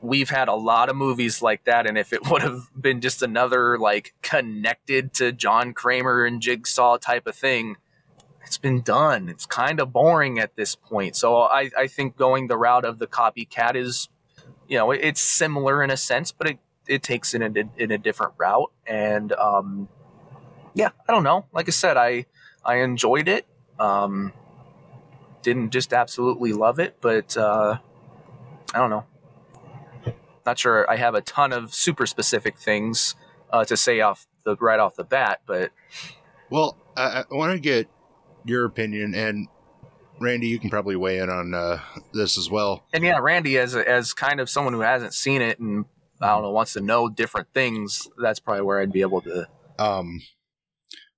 we've 0.00 0.30
had 0.30 0.48
a 0.48 0.54
lot 0.54 0.88
of 0.88 0.96
movies 0.96 1.42
like 1.42 1.64
that 1.64 1.86
and 1.86 1.98
if 1.98 2.12
it 2.12 2.26
would 2.30 2.42
have 2.42 2.68
been 2.78 3.00
just 3.00 3.22
another 3.22 3.78
like 3.78 4.14
connected 4.22 5.12
to 5.12 5.32
john 5.32 5.72
kramer 5.72 6.24
and 6.24 6.40
jigsaw 6.40 6.96
type 6.96 7.26
of 7.26 7.34
thing 7.34 7.76
it's 8.44 8.58
been 8.58 8.80
done 8.80 9.28
it's 9.28 9.44
kind 9.44 9.80
of 9.80 9.92
boring 9.92 10.38
at 10.38 10.56
this 10.56 10.74
point 10.74 11.16
so 11.16 11.42
i 11.42 11.70
i 11.76 11.86
think 11.86 12.16
going 12.16 12.46
the 12.46 12.56
route 12.56 12.84
of 12.84 12.98
the 12.98 13.06
copycat 13.06 13.74
is 13.74 14.08
you 14.68 14.78
know 14.78 14.90
it's 14.90 15.20
similar 15.20 15.82
in 15.82 15.90
a 15.90 15.96
sense 15.96 16.32
but 16.32 16.48
it 16.48 16.58
it 16.86 17.02
takes 17.02 17.34
it 17.34 17.42
in 17.42 17.56
a, 17.56 17.82
in 17.82 17.90
a 17.90 17.98
different 17.98 18.32
route 18.38 18.72
and 18.86 19.32
um 19.32 19.88
yeah, 20.78 20.90
I 21.08 21.12
don't 21.12 21.24
know. 21.24 21.44
Like 21.52 21.68
I 21.68 21.72
said, 21.72 21.96
I 21.96 22.26
I 22.64 22.76
enjoyed 22.76 23.26
it. 23.26 23.46
Um, 23.80 24.32
didn't 25.42 25.70
just 25.70 25.92
absolutely 25.92 26.52
love 26.52 26.78
it, 26.78 26.98
but 27.00 27.36
uh, 27.36 27.78
I 28.72 28.78
don't 28.78 28.90
know. 28.90 29.04
Not 30.48 30.58
sure. 30.58 30.90
I 30.90 30.96
have 30.96 31.14
a 31.14 31.20
ton 31.20 31.52
of 31.52 31.74
super 31.74 32.06
specific 32.06 32.56
things 32.56 33.14
uh, 33.52 33.66
to 33.66 33.76
say 33.76 34.00
off 34.00 34.26
the 34.44 34.56
right 34.56 34.80
off 34.80 34.94
the 34.94 35.04
bat, 35.04 35.42
but 35.44 35.72
well, 36.48 36.78
I, 36.96 37.24
I 37.30 37.34
want 37.34 37.52
to 37.52 37.60
get 37.60 37.86
your 38.46 38.64
opinion, 38.64 39.14
and 39.14 39.48
Randy, 40.18 40.48
you 40.48 40.58
can 40.58 40.70
probably 40.70 40.96
weigh 40.96 41.18
in 41.18 41.28
on 41.28 41.52
uh, 41.52 41.80
this 42.14 42.38
as 42.38 42.48
well. 42.48 42.86
And 42.94 43.04
yeah, 43.04 43.18
Randy, 43.18 43.58
as 43.58 43.76
as 43.76 44.14
kind 44.14 44.40
of 44.40 44.48
someone 44.48 44.72
who 44.72 44.80
hasn't 44.80 45.12
seen 45.12 45.42
it 45.42 45.58
and 45.58 45.84
I 46.18 46.28
don't 46.28 46.44
know 46.44 46.50
wants 46.50 46.72
to 46.72 46.80
know 46.80 47.10
different 47.10 47.48
things, 47.52 48.08
that's 48.16 48.40
probably 48.40 48.62
where 48.62 48.80
I'd 48.80 48.90
be 48.90 49.02
able 49.02 49.20
to. 49.20 49.46
Um, 49.78 50.22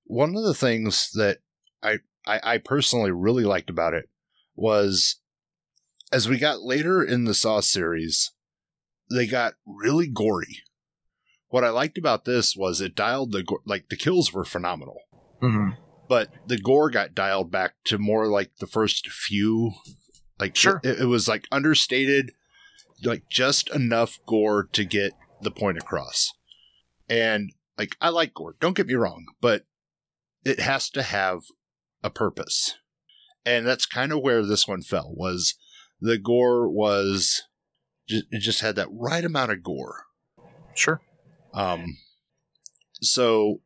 one 0.07 0.35
of 0.35 0.43
the 0.43 0.53
things 0.53 1.09
that 1.13 1.37
I, 1.81 1.99
I, 2.27 2.41
I 2.43 2.57
personally 2.57 3.11
really 3.11 3.45
liked 3.45 3.69
about 3.69 3.93
it 3.93 4.09
was 4.57 5.21
as 6.11 6.27
we 6.27 6.37
got 6.37 6.63
later 6.63 7.01
in 7.01 7.23
the 7.23 7.33
Saw 7.33 7.61
series, 7.61 8.33
they 9.13 9.27
got 9.27 9.53
really 9.65 10.07
gory. 10.07 10.63
What 11.49 11.63
I 11.63 11.69
liked 11.69 11.97
about 11.97 12.25
this 12.25 12.55
was 12.55 12.79
it 12.79 12.95
dialed 12.95 13.31
the 13.31 13.45
like 13.65 13.89
the 13.89 13.97
kills 13.97 14.31
were 14.31 14.45
phenomenal, 14.45 15.01
mm-hmm. 15.41 15.71
but 16.07 16.29
the 16.47 16.57
gore 16.57 16.89
got 16.89 17.13
dialed 17.13 17.51
back 17.51 17.73
to 17.85 17.97
more 17.97 18.27
like 18.27 18.51
the 18.59 18.67
first 18.67 19.09
few. 19.09 19.71
Like 20.39 20.55
sure, 20.55 20.79
it, 20.83 21.01
it 21.01 21.05
was 21.05 21.27
like 21.27 21.47
understated, 21.51 22.31
like 23.03 23.23
just 23.29 23.69
enough 23.75 24.19
gore 24.25 24.69
to 24.71 24.85
get 24.85 25.13
the 25.41 25.51
point 25.51 25.77
across. 25.77 26.31
And 27.09 27.51
like 27.77 27.97
I 27.99 28.09
like 28.09 28.33
gore, 28.33 28.55
don't 28.59 28.75
get 28.75 28.87
me 28.87 28.93
wrong, 28.93 29.25
but 29.41 29.65
it 30.45 30.59
has 30.59 30.89
to 30.91 31.03
have 31.03 31.41
a 32.03 32.09
purpose. 32.09 32.77
And 33.45 33.67
that's 33.67 33.85
kind 33.85 34.11
of 34.11 34.21
where 34.21 34.45
this 34.45 34.67
one 34.67 34.83
fell 34.83 35.11
was 35.13 35.55
the 35.99 36.17
gore 36.17 36.69
was 36.69 37.43
it 38.11 38.39
just 38.39 38.61
had 38.61 38.75
that 38.75 38.89
right 38.91 39.23
amount 39.23 39.51
of 39.51 39.63
gore. 39.63 40.05
Sure. 40.75 41.01
Um 41.53 41.97
so 43.01 43.61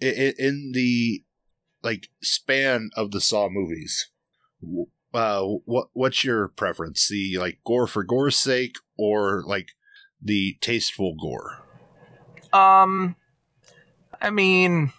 in 0.00 0.72
the 0.72 1.24
like 1.82 2.08
span 2.22 2.90
of 2.96 3.10
the 3.10 3.20
Saw 3.20 3.48
movies, 3.48 4.10
uh, 5.12 5.42
what 5.42 5.88
what's 5.92 6.24
your 6.24 6.48
preference? 6.48 7.08
The 7.08 7.38
like 7.38 7.58
gore 7.64 7.86
for 7.86 8.04
gore's 8.04 8.36
sake, 8.36 8.76
or 8.96 9.42
like 9.46 9.70
the 10.22 10.56
tasteful 10.60 11.14
gore? 11.20 11.58
Um, 12.52 13.16
I 14.20 14.30
mean, 14.30 14.92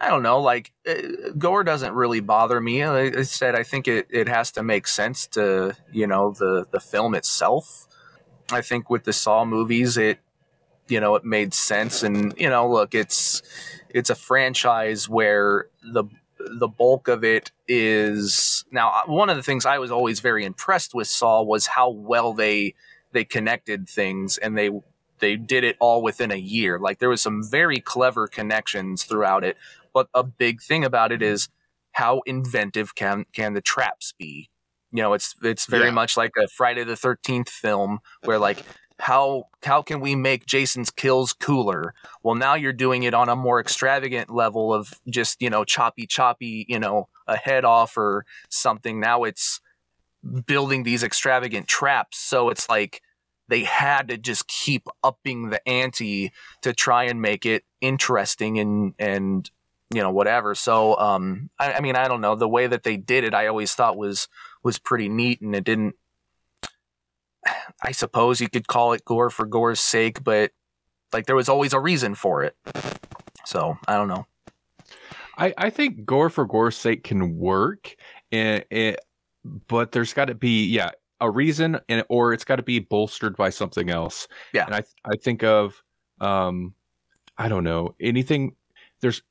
I 0.00 0.08
don't 0.08 0.22
know. 0.22 0.40
Like 0.40 0.72
uh, 0.88 1.30
gore 1.36 1.64
doesn't 1.64 1.92
really 1.92 2.20
bother 2.20 2.60
me. 2.60 2.86
Like 2.86 3.16
I 3.16 3.22
said, 3.22 3.54
I 3.54 3.62
think 3.62 3.88
it, 3.88 4.06
it 4.10 4.28
has 4.28 4.52
to 4.52 4.62
make 4.62 4.86
sense 4.86 5.26
to 5.28 5.76
you 5.92 6.06
know 6.06 6.32
the 6.32 6.66
the 6.70 6.80
film 6.80 7.14
itself. 7.14 7.86
I 8.50 8.60
think 8.60 8.88
with 8.88 9.04
the 9.04 9.12
Saw 9.12 9.44
movies, 9.44 9.96
it 9.96 10.18
you 10.88 11.00
know 11.00 11.16
it 11.16 11.24
made 11.24 11.52
sense, 11.52 12.02
and 12.02 12.34
you 12.38 12.48
know, 12.48 12.68
look, 12.70 12.94
it's 12.94 13.42
it's 13.88 14.10
a 14.10 14.14
franchise 14.14 15.08
where 15.08 15.66
the 15.82 16.04
the 16.38 16.68
bulk 16.68 17.08
of 17.08 17.24
it 17.24 17.50
is 17.66 18.64
now 18.70 18.90
uh, 18.90 19.12
one 19.12 19.28
of 19.28 19.36
the 19.36 19.42
things 19.42 19.66
I 19.66 19.78
was 19.78 19.90
always 19.90 20.20
very 20.20 20.44
impressed 20.44 20.94
with 20.94 21.08
Saw 21.08 21.42
was 21.42 21.66
how 21.66 21.90
well 21.90 22.32
they 22.32 22.74
they 23.12 23.24
connected 23.24 23.88
things 23.88 24.38
and 24.38 24.56
they 24.56 24.70
they 25.18 25.36
did 25.36 25.64
it 25.64 25.76
all 25.80 26.02
within 26.02 26.30
a 26.30 26.36
year. 26.36 26.78
Like 26.78 26.98
there 26.98 27.08
was 27.08 27.20
some 27.20 27.42
very 27.42 27.80
clever 27.80 28.28
connections 28.28 29.04
throughout 29.04 29.44
it 29.44 29.56
but 29.92 30.08
a 30.14 30.22
big 30.22 30.62
thing 30.62 30.84
about 30.84 31.12
it 31.12 31.22
is 31.22 31.48
how 31.92 32.20
inventive 32.26 32.94
can 32.94 33.24
can 33.32 33.54
the 33.54 33.60
traps 33.60 34.14
be? 34.18 34.50
You 34.92 35.02
know, 35.02 35.12
it's 35.12 35.34
it's 35.42 35.66
very 35.66 35.86
yeah. 35.86 35.92
much 35.92 36.16
like 36.16 36.32
a 36.38 36.48
Friday 36.48 36.84
the 36.84 36.96
Thirteenth 36.96 37.48
film 37.48 37.98
where 38.24 38.38
like 38.38 38.64
how 39.00 39.44
how 39.62 39.82
can 39.82 40.00
we 40.00 40.14
make 40.14 40.46
Jason's 40.46 40.90
kills 40.90 41.32
cooler? 41.32 41.94
Well, 42.22 42.34
now 42.34 42.54
you're 42.54 42.72
doing 42.72 43.04
it 43.04 43.14
on 43.14 43.28
a 43.28 43.36
more 43.36 43.60
extravagant 43.60 44.30
level 44.30 44.72
of 44.72 44.94
just 45.08 45.40
you 45.40 45.50
know 45.50 45.64
choppy 45.64 46.06
choppy 46.06 46.66
you 46.68 46.78
know 46.78 47.08
a 47.26 47.36
head 47.36 47.64
off 47.64 47.96
or 47.96 48.24
something. 48.48 49.00
Now 49.00 49.24
it's 49.24 49.60
building 50.46 50.82
these 50.82 51.02
extravagant 51.02 51.68
traps, 51.68 52.18
so 52.18 52.48
it's 52.48 52.68
like 52.68 53.02
they 53.48 53.64
had 53.64 54.08
to 54.08 54.18
just 54.18 54.46
keep 54.48 54.86
upping 55.02 55.50
the 55.50 55.66
ante 55.68 56.32
to 56.62 56.72
try 56.72 57.04
and 57.04 57.22
make 57.22 57.46
it 57.46 57.64
interesting 57.80 58.58
and 58.58 58.94
and 58.98 59.50
you 59.94 60.02
know 60.02 60.10
whatever. 60.10 60.54
So 60.54 60.96
um, 60.98 61.50
I, 61.58 61.74
I 61.74 61.80
mean 61.80 61.96
I 61.96 62.08
don't 62.08 62.20
know 62.20 62.34
the 62.34 62.48
way 62.48 62.66
that 62.66 62.82
they 62.82 62.96
did 62.96 63.24
it. 63.24 63.34
I 63.34 63.46
always 63.46 63.74
thought 63.74 63.96
was 63.96 64.28
was 64.62 64.78
pretty 64.78 65.08
neat, 65.08 65.40
and 65.40 65.54
it 65.54 65.64
didn't. 65.64 65.94
I 67.82 67.92
suppose 67.92 68.40
you 68.40 68.48
could 68.48 68.66
call 68.66 68.92
it 68.92 69.04
gore 69.04 69.30
for 69.30 69.46
gore's 69.46 69.80
sake, 69.80 70.22
but 70.22 70.52
like 71.12 71.26
there 71.26 71.36
was 71.36 71.48
always 71.48 71.72
a 71.72 71.80
reason 71.80 72.14
for 72.14 72.42
it. 72.42 72.56
So 73.46 73.78
I 73.86 73.96
don't 73.96 74.08
know. 74.08 74.26
I, 75.38 75.54
I 75.56 75.70
think 75.70 76.04
gore 76.04 76.30
for 76.30 76.44
gore's 76.44 76.76
sake 76.76 77.04
can 77.04 77.38
work, 77.38 77.94
and 78.32 78.64
it, 78.70 78.98
but 79.68 79.92
there's 79.92 80.12
got 80.12 80.26
to 80.26 80.34
be 80.34 80.66
yeah 80.66 80.90
a 81.20 81.30
reason, 81.30 81.78
and 81.88 82.04
or 82.08 82.32
it's 82.32 82.44
got 82.44 82.56
to 82.56 82.62
be 82.62 82.80
bolstered 82.80 83.36
by 83.36 83.50
something 83.50 83.88
else. 83.88 84.28
Yeah. 84.52 84.66
and 84.66 84.74
I 84.74 84.82
I 85.04 85.16
think 85.16 85.42
of 85.42 85.82
um 86.20 86.74
I 87.38 87.48
don't 87.48 87.64
know 87.64 87.94
anything. 88.00 88.56
There's 89.00 89.22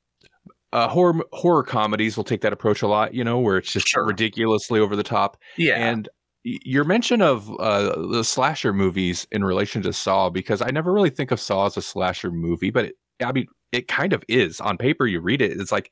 uh, 0.72 0.88
horror 0.88 1.22
horror 1.32 1.62
comedies 1.62 2.16
will 2.16 2.24
take 2.24 2.40
that 2.42 2.52
approach 2.52 2.82
a 2.82 2.86
lot, 2.86 3.14
you 3.14 3.24
know, 3.24 3.38
where 3.38 3.56
it's 3.56 3.72
just 3.72 3.88
Sure. 3.88 4.04
ridiculously 4.06 4.80
over 4.80 4.96
the 4.96 5.02
top. 5.02 5.36
Yeah, 5.56 5.74
And 5.76 6.08
your 6.44 6.84
mention 6.84 7.20
of 7.20 7.50
uh, 7.60 8.06
the 8.08 8.22
slasher 8.22 8.72
movies 8.72 9.26
in 9.32 9.44
relation 9.44 9.82
to 9.82 9.92
Saw, 9.92 10.30
because 10.30 10.62
I 10.62 10.70
never 10.70 10.92
really 10.92 11.10
think 11.10 11.30
of 11.30 11.40
Saw 11.40 11.66
as 11.66 11.76
a 11.76 11.82
slasher 11.82 12.30
movie, 12.30 12.70
but 12.70 12.86
it, 12.86 12.94
I 13.22 13.32
mean, 13.32 13.46
it 13.72 13.88
kind 13.88 14.12
of 14.12 14.24
is. 14.28 14.60
On 14.60 14.78
paper, 14.78 15.06
you 15.06 15.20
read 15.20 15.42
it, 15.42 15.60
it's 15.60 15.72
like, 15.72 15.90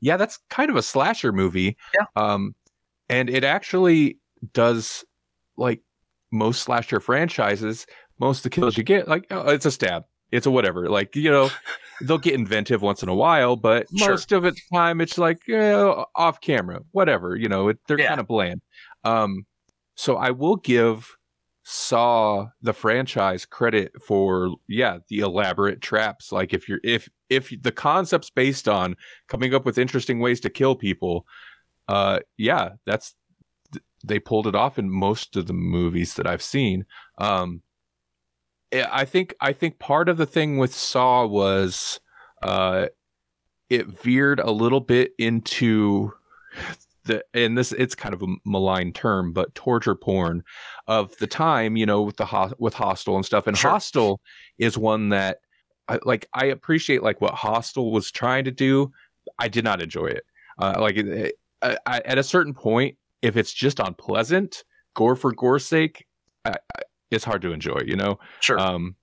yeah, 0.00 0.16
that's 0.16 0.38
kind 0.50 0.70
of 0.70 0.76
a 0.76 0.82
slasher 0.82 1.32
movie. 1.32 1.76
Yeah. 1.94 2.06
Um, 2.16 2.54
and 3.08 3.28
it 3.28 3.44
actually 3.44 4.18
does 4.52 5.04
like 5.56 5.82
most 6.30 6.62
slasher 6.62 7.00
franchises. 7.00 7.86
Most 8.20 8.38
of 8.38 8.42
the 8.44 8.50
kills 8.50 8.76
you 8.76 8.84
get, 8.84 9.08
like, 9.08 9.26
oh, 9.30 9.48
it's 9.50 9.66
a 9.66 9.70
stab, 9.70 10.04
it's 10.32 10.46
a 10.46 10.50
whatever. 10.50 10.88
Like, 10.88 11.14
you 11.16 11.30
know, 11.30 11.50
they'll 12.02 12.18
get 12.18 12.34
inventive 12.34 12.82
once 12.82 13.02
in 13.02 13.08
a 13.08 13.14
while, 13.14 13.56
but 13.56 13.86
Sure. 13.96 14.10
most 14.10 14.32
of 14.32 14.42
the 14.42 14.56
time 14.72 15.00
it's 15.00 15.18
like 15.18 15.48
eh, 15.48 15.74
off 16.16 16.40
camera, 16.40 16.80
whatever. 16.92 17.34
You 17.36 17.48
know, 17.48 17.68
it, 17.68 17.78
they're 17.86 17.98
Yeah. 18.00 18.08
kind 18.08 18.20
of 18.20 18.26
bland. 18.26 18.60
Um, 19.04 19.46
so 19.94 20.16
I 20.16 20.30
will 20.30 20.56
give 20.56 21.16
Saw 21.70 22.46
the 22.62 22.72
franchise 22.72 23.44
credit 23.44 23.92
for 24.02 24.54
yeah 24.68 25.00
the 25.10 25.18
elaborate 25.18 25.82
traps. 25.82 26.32
Like 26.32 26.54
if 26.54 26.66
you're 26.66 26.80
if 26.82 27.10
if 27.28 27.52
the 27.60 27.72
concept's 27.72 28.30
based 28.30 28.66
on 28.70 28.96
coming 29.28 29.52
up 29.54 29.66
with 29.66 29.76
interesting 29.76 30.18
ways 30.18 30.40
to 30.40 30.48
kill 30.48 30.76
people, 30.76 31.26
uh, 31.86 32.20
yeah, 32.38 32.70
that's 32.86 33.12
they 34.02 34.18
pulled 34.18 34.46
it 34.46 34.54
off 34.54 34.78
in 34.78 34.88
most 34.88 35.36
of 35.36 35.46
the 35.46 35.52
movies 35.52 36.14
that 36.14 36.26
I've 36.26 36.40
seen. 36.40 36.86
Um, 37.18 37.60
I 38.72 39.04
think 39.04 39.34
I 39.40 39.52
think 39.52 39.78
part 39.78 40.08
of 40.08 40.16
the 40.16 40.26
thing 40.26 40.58
with 40.58 40.74
Saw 40.74 41.26
was 41.26 42.00
uh, 42.42 42.86
it 43.70 43.86
veered 43.86 44.40
a 44.40 44.50
little 44.50 44.80
bit 44.80 45.12
into 45.18 46.12
the 47.04 47.24
and 47.34 47.56
this 47.56 47.72
it's 47.72 47.94
kind 47.94 48.14
of 48.14 48.22
a 48.22 48.26
malign 48.44 48.92
term, 48.92 49.32
but 49.32 49.54
torture 49.54 49.94
porn 49.94 50.44
of 50.86 51.16
the 51.18 51.26
time, 51.26 51.76
you 51.76 51.86
know, 51.86 52.02
with 52.02 52.16
the 52.16 52.26
ho- 52.26 52.52
with 52.58 52.74
Hostel 52.74 53.16
and 53.16 53.24
stuff. 53.24 53.46
And 53.46 53.56
Sure. 53.56 53.70
Hostel 53.70 54.20
is 54.58 54.76
one 54.76 55.08
that 55.10 55.38
I 55.88 55.98
like. 56.04 56.28
I 56.34 56.46
appreciate 56.46 57.02
like 57.02 57.20
what 57.20 57.34
Hostel 57.34 57.90
was 57.92 58.10
trying 58.10 58.44
to 58.44 58.50
do. 58.50 58.92
I 59.38 59.48
did 59.48 59.64
not 59.64 59.80
enjoy 59.82 60.06
it. 60.06 60.24
Uh, 60.58 60.74
like 60.78 60.96
it, 60.96 61.08
it- 61.08 61.34
I, 61.60 61.76
I, 61.86 61.98
at 62.04 62.18
a 62.18 62.22
certain 62.22 62.54
point, 62.54 62.96
if 63.20 63.36
it's 63.36 63.52
just 63.52 63.80
unpleasant, 63.80 64.62
gore 64.94 65.16
for 65.16 65.32
gore's 65.32 65.66
sake, 65.66 66.06
I, 66.44 66.50
I, 66.50 66.82
it's 67.10 67.24
hard 67.24 67.42
to 67.42 67.52
enjoy. 67.52 67.80
You 67.86 67.96
know. 67.96 68.18
sure. 68.40 68.58
Um, 68.58 68.96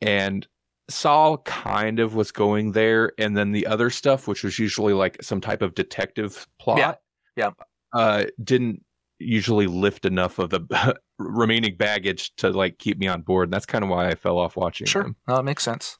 and 0.00 0.46
Saw 0.90 1.38
kind 1.38 1.98
of 1.98 2.14
was 2.14 2.30
going 2.30 2.72
there, 2.72 3.12
and 3.18 3.36
then 3.36 3.52
the 3.52 3.66
other 3.66 3.88
stuff, 3.90 4.28
which 4.28 4.42
was 4.44 4.58
usually 4.58 4.92
like 4.92 5.22
some 5.22 5.40
type 5.40 5.62
of 5.62 5.74
detective 5.74 6.46
plot, 6.60 6.78
Yeah. 6.78 6.94
Yeah. 7.36 7.50
uh, 7.94 8.24
didn't 8.42 8.84
usually 9.18 9.66
lift 9.66 10.04
enough 10.04 10.38
of 10.38 10.50
the 10.50 10.98
remaining 11.18 11.76
baggage 11.76 12.34
to 12.36 12.50
like 12.50 12.78
keep 12.78 12.98
me 12.98 13.06
on 13.06 13.22
board. 13.22 13.46
And 13.48 13.52
that's 13.54 13.64
kind 13.64 13.82
of 13.82 13.88
why 13.88 14.08
I 14.08 14.14
fell 14.14 14.36
off 14.38 14.56
watching 14.56 14.86
sure. 14.86 15.04
them. 15.04 15.16
No, 15.26 15.36
that 15.36 15.44
makes 15.44 15.62
sense. 15.62 15.98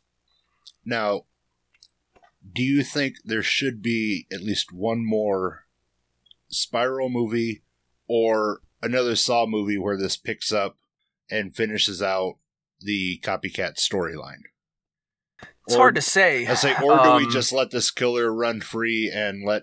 Now, 0.85 1.23
do 2.53 2.63
you 2.63 2.83
think 2.83 3.15
there 3.25 3.43
should 3.43 3.81
be 3.81 4.27
at 4.31 4.43
least 4.43 4.71
one 4.73 5.03
more 5.07 5.65
Spiral 6.49 7.09
movie 7.09 7.63
or 8.07 8.61
another 8.83 9.17
Saw 9.17 9.47
movie 9.47 9.79
where 9.79 9.97
this 9.97 10.17
picks 10.19 10.53
up 10.53 10.77
and 11.31 11.55
finishes 11.55 12.03
out 12.03 12.35
the 12.81 13.21
copycat 13.23 13.77
storyline? 13.77 14.43
It's 15.67 15.75
Or- 15.77 15.79
hard 15.79 15.95
to 15.95 16.03
say. 16.03 16.47
I 16.47 16.55
say, 16.55 16.75
or 16.75 17.03
do 17.03 17.15
we 17.17 17.25
Um, 17.25 17.31
just 17.31 17.53
let 17.53 17.71
this 17.71 17.91
killer 17.91 18.33
run 18.33 18.61
free 18.61 19.11
and 19.13 19.45
let 19.47 19.63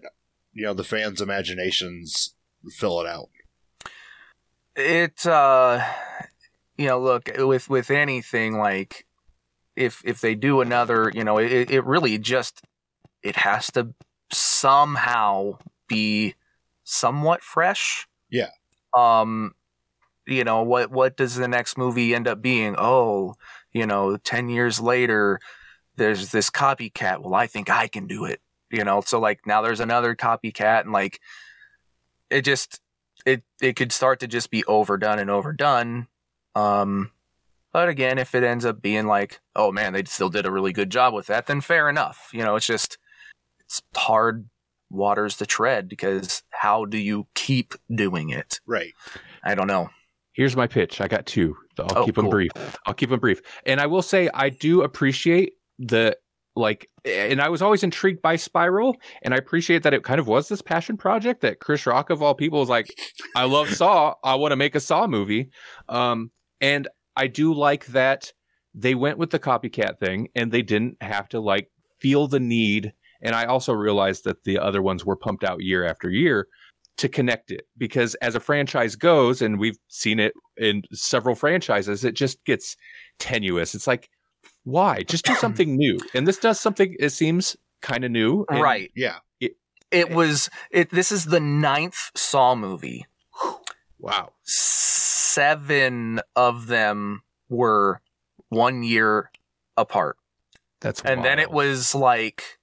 you 0.54 0.64
know 0.64 0.74
the 0.74 0.84
fans' 0.84 1.22
imaginations 1.22 2.36
fill 2.78 3.02
it 3.02 3.08
out? 3.08 3.30
it 4.76 5.26
uh 5.28 5.86
you 6.78 6.88
know 6.88 6.98
look 7.00 7.30
with 7.38 7.70
with 7.70 7.92
anything 7.92 8.58
like 8.58 9.06
if 9.76 10.02
if 10.06 10.22
they 10.22 10.34
do 10.34 10.62
another 10.62 11.12
you 11.14 11.24
know 11.26 11.38
it, 11.38 11.70
it 11.70 11.84
really 11.84 12.18
just 12.18 12.62
it 13.22 13.36
has 13.36 13.68
to 13.68 13.94
somehow 14.32 15.58
be 15.90 16.36
somewhat 16.86 17.44
fresh 17.44 18.08
Yeah. 18.30 18.52
um 18.96 19.54
you 20.28 20.44
know 20.44 20.64
what 20.64 20.92
what 20.92 21.18
does 21.18 21.36
the 21.36 21.48
next 21.48 21.78
movie 21.78 22.14
end 22.16 22.28
up 22.28 22.42
being? 22.42 22.76
Oh 22.78 23.36
you 23.74 23.86
know 23.86 24.18
10 24.18 24.50
years 24.50 24.80
later 24.80 25.40
there's 25.96 26.32
this 26.32 26.50
copycat. 26.50 27.22
Well 27.22 27.34
i 27.36 27.48
think 27.48 27.70
i 27.70 27.88
can 27.88 28.08
do 28.08 28.26
it 28.26 28.42
you 28.72 28.84
know? 28.84 29.02
So 29.02 29.20
like 29.20 29.46
now 29.46 29.62
there's 29.62 29.80
another 29.80 30.16
copycat 30.16 30.82
and 30.82 30.92
like 30.92 31.20
it 32.30 32.42
just 32.42 32.80
it 33.26 33.44
it 33.62 33.76
could 33.76 33.92
start 33.92 34.20
to 34.22 34.28
just 34.28 34.50
be 34.50 34.64
overdone 34.66 35.20
and 35.20 35.30
overdone. 35.30 36.08
Um 36.56 37.12
but 37.74 37.90
again 37.90 38.18
if 38.18 38.34
it 38.34 38.44
ends 38.44 38.66
up 38.66 38.82
being 38.82 39.06
like 39.06 39.42
oh 39.56 39.72
man 39.72 39.94
they 39.94 40.04
still 40.06 40.30
did 40.30 40.46
a 40.46 40.52
really 40.52 40.74
good 40.74 40.90
job 40.90 41.14
with 41.14 41.28
that 41.28 41.46
then 41.46 41.62
fair 41.62 41.90
enough. 41.90 42.30
You 42.34 42.44
know 42.44 42.56
it's 42.56 42.66
just 42.66 42.98
it's 43.60 43.82
hard 43.96 44.50
waters 44.90 45.38
to 45.38 45.46
tread 45.46 45.88
because 45.88 46.44
how 46.50 46.86
do 46.86 46.98
you 46.98 47.28
keep 47.36 47.76
doing 47.94 48.30
it? 48.30 48.60
Right. 48.66 48.94
i 49.44 49.56
don't 49.56 49.68
know 49.68 49.90
Here's 50.34 50.56
my 50.56 50.68
pitch. 50.68 51.02
I 51.02 51.08
got 51.08 51.26
two. 51.26 51.56
I'll 51.80 52.00
Oh, 52.00 52.06
keep 52.06 52.16
them 52.16 52.30
brief. 52.30 52.52
I'll 52.86 52.94
keep 52.94 53.10
them 53.10 53.20
brief. 53.20 53.42
And 53.66 53.80
I 53.80 53.88
will 53.88 54.02
say 54.02 54.30
I 54.34 54.50
do 54.50 54.82
appreciate 54.84 55.54
the 55.80 56.16
like 56.56 56.90
and 57.06 57.42
I 57.42 57.50
was 57.50 57.62
always 57.62 57.82
intrigued 57.82 58.22
by 58.22 58.36
Spiral 58.36 58.96
and 59.24 59.34
I 59.34 59.38
appreciate 59.38 59.84
that 59.84 59.94
it 59.94 60.04
kind 60.04 60.20
of 60.20 60.28
was 60.28 60.50
this 60.50 60.62
passion 60.62 60.98
project 60.98 61.42
that 61.42 61.60
Chris 61.60 61.86
Rock 61.86 62.10
of 62.10 62.22
all 62.22 62.36
people 62.36 62.60
was 62.60 62.70
like 62.70 62.94
I 63.36 63.46
love 63.46 63.70
Saw, 63.74 64.14
I 64.24 64.36
want 64.36 64.52
to 64.52 64.58
make 64.58 64.76
a 64.76 64.80
Saw 64.80 65.08
movie. 65.08 65.50
Um 65.90 66.32
and 66.60 66.88
I 67.16 67.28
do 67.28 67.54
like 67.54 67.86
that 67.88 68.32
they 68.76 68.96
went 68.96 69.18
with 69.18 69.32
the 69.32 69.40
copycat 69.40 69.98
thing 69.98 70.28
and 70.36 70.52
they 70.52 70.62
didn't 70.62 71.02
have 71.02 71.28
to 71.30 71.40
like 71.40 71.70
feel 72.00 72.28
the 72.28 72.40
need 72.40 72.94
and 73.22 73.34
I 73.36 73.46
also 73.46 73.74
realized 73.74 74.24
that 74.26 74.44
the 74.44 74.60
other 74.60 74.82
ones 74.82 75.06
were 75.06 75.16
pumped 75.16 75.44
out 75.44 75.62
year 75.62 75.86
after 75.86 76.10
year 76.10 76.48
to 77.02 77.10
connect 77.10 77.50
it 77.50 77.66
because 77.80 78.14
as 78.16 78.36
a 78.36 78.40
franchise 78.40 78.96
goes 78.96 79.42
and 79.42 79.60
we've 79.60 79.80
seen 79.88 80.20
it 80.20 80.34
in 80.56 80.84
several 80.94 81.34
franchises 81.34 82.06
it 82.06 82.14
just 82.14 82.44
gets 82.46 82.78
tenuous. 83.18 83.74
It's 83.74 83.88
like 83.88 84.08
why? 84.66 85.02
Just 85.02 85.26
do 85.26 85.34
something 85.40 85.76
new. 85.76 85.98
And 86.14 86.28
this 86.28 86.38
does 86.38 86.60
something 86.60 86.96
it 87.00 87.10
seems 87.10 87.58
kind 87.82 88.04
of 88.06 88.12
new 88.12 88.46
and 88.52 88.62
right. 88.62 88.92
Yeah. 88.96 89.18
it 89.40 89.58
it 89.90 90.12
eh 90.12 90.14
was 90.14 90.52
it 90.70 90.92
this 90.92 91.12
is 91.12 91.26
the 91.26 91.40
ninth 91.40 92.12
saw 92.16 92.54
movie. 92.54 93.08
Wow. 93.98 94.34
Seven 94.44 96.22
of 96.36 96.68
them 96.68 97.24
were 97.50 98.00
one 98.50 98.84
year 98.84 99.32
apart. 99.76 100.18
That's 100.82 101.02
and 101.02 101.26
then 101.26 101.40
it 101.40 101.50
was 101.50 101.96
like 101.96 102.60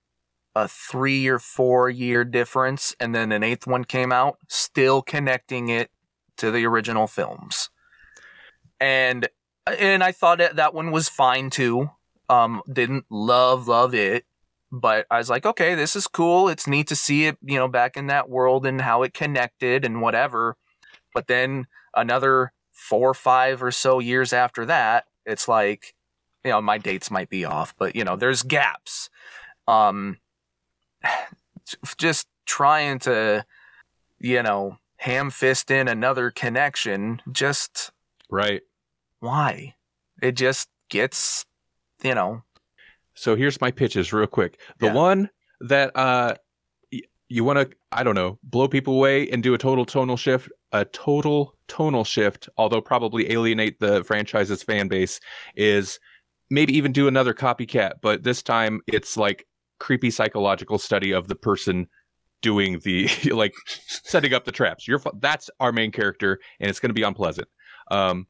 a 0.58 0.66
three 0.66 1.28
or 1.28 1.38
four 1.38 1.88
year 1.88 2.24
difference 2.24 2.94
and 2.98 3.14
then 3.14 3.30
an 3.30 3.44
eighth 3.44 3.64
one 3.64 3.84
came 3.84 4.10
out 4.10 4.38
still 4.48 5.02
connecting 5.02 5.68
it 5.68 5.88
to 6.36 6.50
the 6.50 6.66
original 6.66 7.06
films. 7.06 7.70
And 8.80 9.28
and 9.78 10.02
i 10.02 10.12
thought 10.12 10.38
that 10.38 10.56
that 10.56 10.74
one 10.74 10.90
was 10.90 11.08
fine 11.08 11.48
too. 11.50 11.90
Um 12.28 12.60
didn't 12.70 13.04
love 13.08 13.68
love 13.68 13.94
it 13.94 14.24
but 14.72 15.06
i 15.10 15.18
was 15.18 15.30
like 15.30 15.46
okay 15.46 15.74
this 15.76 15.94
is 15.94 16.08
cool. 16.08 16.48
It's 16.48 16.66
neat 16.66 16.88
to 16.88 16.96
see 16.96 17.26
it 17.26 17.38
you 17.40 17.56
know 17.56 17.68
back 17.68 17.96
in 17.96 18.08
that 18.08 18.28
world 18.28 18.66
and 18.66 18.80
how 18.80 19.04
it 19.04 19.14
connected 19.14 19.84
and 19.84 20.02
whatever. 20.02 20.56
But 21.14 21.28
then 21.28 21.66
another 21.94 22.52
four 22.72 23.14
five 23.14 23.62
or 23.62 23.70
so 23.70 24.00
years 24.00 24.32
after 24.32 24.66
that 24.66 25.04
it's 25.24 25.46
like 25.46 25.94
you 26.44 26.50
know 26.50 26.60
my 26.60 26.78
dates 26.78 27.10
might 27.10 27.28
be 27.28 27.44
off 27.44 27.74
but 27.78 27.94
you 27.94 28.02
know 28.02 28.16
there's 28.16 28.42
gaps. 28.42 29.08
Um 29.68 30.18
just 31.96 32.26
trying 32.46 32.98
to 33.00 33.44
you 34.18 34.42
know 34.42 34.78
ham 34.96 35.30
fist 35.30 35.70
in 35.70 35.86
another 35.88 36.30
connection 36.30 37.20
just 37.30 37.90
right. 38.30 38.62
why? 39.20 39.74
It 40.22 40.32
just 40.32 40.68
gets 40.90 41.44
you 42.02 42.14
know. 42.14 42.42
So 43.14 43.34
here's 43.34 43.60
my 43.60 43.70
pitches 43.70 44.12
real 44.12 44.26
quick. 44.26 44.60
The 44.78 44.86
Yeah. 44.86 44.92
one 44.94 45.30
that 45.60 45.90
uh 45.96 46.34
y- 46.92 47.00
you 47.28 47.44
want 47.44 47.58
to 47.70 47.76
I 47.92 48.02
don't 48.04 48.14
know 48.14 48.38
blow 48.42 48.68
people 48.68 48.94
away 48.94 49.28
and 49.30 49.42
do 49.42 49.54
a 49.54 49.58
total 49.58 49.84
tonal 49.84 50.16
shift, 50.16 50.48
a 50.72 50.84
total 50.84 51.56
tonal 51.66 52.04
shift, 52.04 52.48
although 52.56 52.80
probably 52.80 53.30
alienate 53.32 53.80
the 53.80 54.04
franchise's 54.04 54.62
fan 54.62 54.86
base, 54.88 55.18
is 55.56 55.98
maybe 56.50 56.76
even 56.76 56.92
do 56.92 57.08
another 57.08 57.34
copycat, 57.34 57.94
but 58.02 58.22
this 58.22 58.42
time 58.42 58.80
it's 58.86 59.16
like 59.16 59.46
creepy 59.78 60.10
psychological 60.10 60.78
study 60.78 61.12
of 61.12 61.28
the 61.28 61.34
person 61.34 61.88
doing 62.42 62.80
the 62.84 63.08
like 63.32 63.54
setting 63.86 64.34
up 64.34 64.44
the 64.44 64.52
traps. 64.52 64.86
You're 64.86 65.00
that's 65.20 65.50
our 65.60 65.72
main 65.72 65.92
character, 65.92 66.38
and 66.60 66.68
it's 66.68 66.80
going 66.80 66.90
to 66.90 66.94
be 66.94 67.02
unpleasant. 67.02 67.48
Um, 67.90 68.26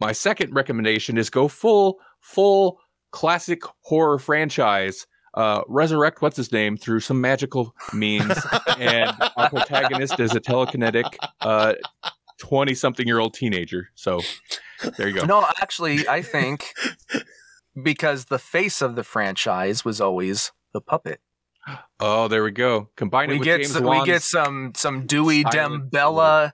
my 0.00 0.12
second 0.12 0.54
recommendation 0.54 1.16
is 1.18 1.30
go 1.30 1.48
full 1.48 1.98
full 2.20 2.78
classic 3.10 3.62
horror 3.82 4.18
franchise. 4.18 5.06
Uh, 5.34 5.62
resurrect 5.66 6.20
what's 6.20 6.36
his 6.36 6.52
name 6.52 6.76
through 6.76 7.00
some 7.00 7.18
magical 7.18 7.74
means, 7.94 8.36
and 8.78 9.10
our 9.36 9.48
protagonist 9.48 10.20
is 10.20 10.34
a 10.34 10.40
telekinetic 10.40 11.04
uh, 11.40 11.72
twenty 12.38 12.74
something 12.74 13.06
year 13.06 13.18
old 13.18 13.32
teenager. 13.32 13.88
So 13.94 14.20
there 14.98 15.08
you 15.08 15.14
go. 15.14 15.24
No, 15.24 15.46
actually, 15.62 16.06
I 16.06 16.20
think 16.20 16.74
because 17.82 18.26
the 18.26 18.38
face 18.38 18.82
of 18.82 18.94
the 18.94 19.04
franchise 19.04 19.86
was 19.86 20.02
always 20.02 20.52
the 20.72 20.80
puppet. 20.80 21.20
Oh, 22.00 22.26
there 22.28 22.42
we 22.42 22.50
go. 22.50 22.88
Combine 22.96 23.30
it 23.30 23.34
We 23.34 23.38
with 23.38 23.44
get 23.46 23.56
James 23.58 23.72
some, 23.72 23.84
we 23.86 24.04
get 24.04 24.22
some 24.22 24.72
some 24.74 25.06
Dewey 25.06 25.42
silent 25.42 25.90
Dembella, 25.92 26.52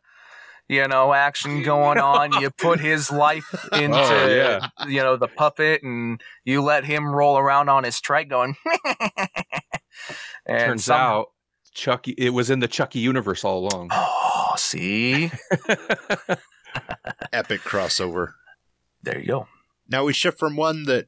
you 0.68 0.86
know, 0.86 1.14
action 1.14 1.62
going 1.62 1.98
on. 1.98 2.32
You 2.42 2.50
put 2.50 2.78
his 2.80 3.10
life 3.10 3.54
into 3.72 3.96
Oh, 3.98 4.26
yeah. 4.28 4.86
you 4.86 5.00
know 5.02 5.16
the 5.16 5.28
puppet, 5.28 5.82
and 5.82 6.20
you 6.44 6.60
let 6.62 6.84
him 6.84 7.06
roll 7.14 7.38
around 7.38 7.70
on 7.70 7.84
his 7.84 8.00
trike, 8.00 8.28
going. 8.28 8.54
and 10.46 10.60
Turns 10.60 10.84
some- 10.84 10.96
out 11.00 11.26
Chucky. 11.72 12.14
It 12.18 12.30
was 12.30 12.50
in 12.50 12.58
the 12.60 12.68
Chucky 12.68 12.98
universe 12.98 13.44
all 13.44 13.66
along. 13.66 13.88
oh, 13.92 14.52
see, 14.58 15.30
Epic 17.32 17.60
crossover. 17.62 18.32
there 19.02 19.18
you 19.18 19.26
go. 19.26 19.48
Now 19.88 20.04
we 20.04 20.12
shift 20.12 20.38
from 20.38 20.56
one 20.56 20.84
that 20.84 21.06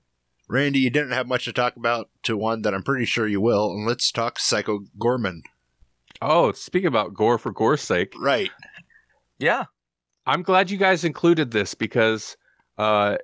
Randy 0.51 0.81
you 0.81 0.91
didn't 0.91 1.13
have 1.13 1.29
much 1.29 1.45
to 1.45 1.53
talk 1.53 1.77
about 1.77 2.11
to 2.25 2.37
one 2.37 2.63
that 2.63 2.75
I'm 2.75 2.83
pretty 2.83 3.05
sure 3.05 3.27
you 3.27 3.41
will, 3.41 3.71
and 3.71 3.87
let's 3.87 4.11
talk 4.11 4.39
Psycho 4.39 4.81
Goreman. 4.99 5.43
oh, 6.21 6.53
speaking 6.53 6.89
about 6.89 7.15
gore 7.15 7.39
for 7.39 7.53
gore's 7.53 7.81
sake, 7.81 8.13
Right. 8.19 8.51
Yeah, 9.39 9.65
I'm 10.27 10.43
glad 10.43 10.71
you 10.71 10.77
guys 10.77 11.05
included 11.05 11.51
this 11.51 11.75
because 11.75 12.37
uh, 12.77 13.17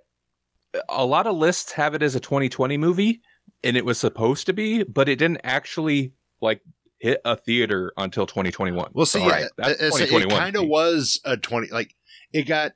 a 0.88 1.04
lot 1.04 1.26
of 1.26 1.36
lists 1.36 1.72
have 1.72 1.94
it 1.94 2.02
as 2.02 2.14
a 2.14 2.20
2020 2.20 2.78
movie, 2.78 3.20
and 3.62 3.76
it 3.76 3.84
was 3.84 3.98
supposed 3.98 4.46
to 4.46 4.52
be, 4.52 4.84
but 4.84 5.08
it 5.08 5.16
didn't 5.16 5.40
actually 5.44 6.12
like 6.40 6.62
hit 6.98 7.20
a 7.24 7.36
theater 7.36 7.92
until 7.96 8.26
2021. 8.26 8.90
Well, 8.94 9.04
see, 9.04 9.18
So, 9.18 9.26
yeah, 9.26 9.46
that's 9.56 10.00
it, 10.00 10.10
it 10.10 10.30
kind 10.30 10.56
of 10.56 10.66
was 10.68 11.20
a 11.24 11.36
20 11.36 11.68
like 11.68 11.94
it 12.32 12.44
got 12.44 12.72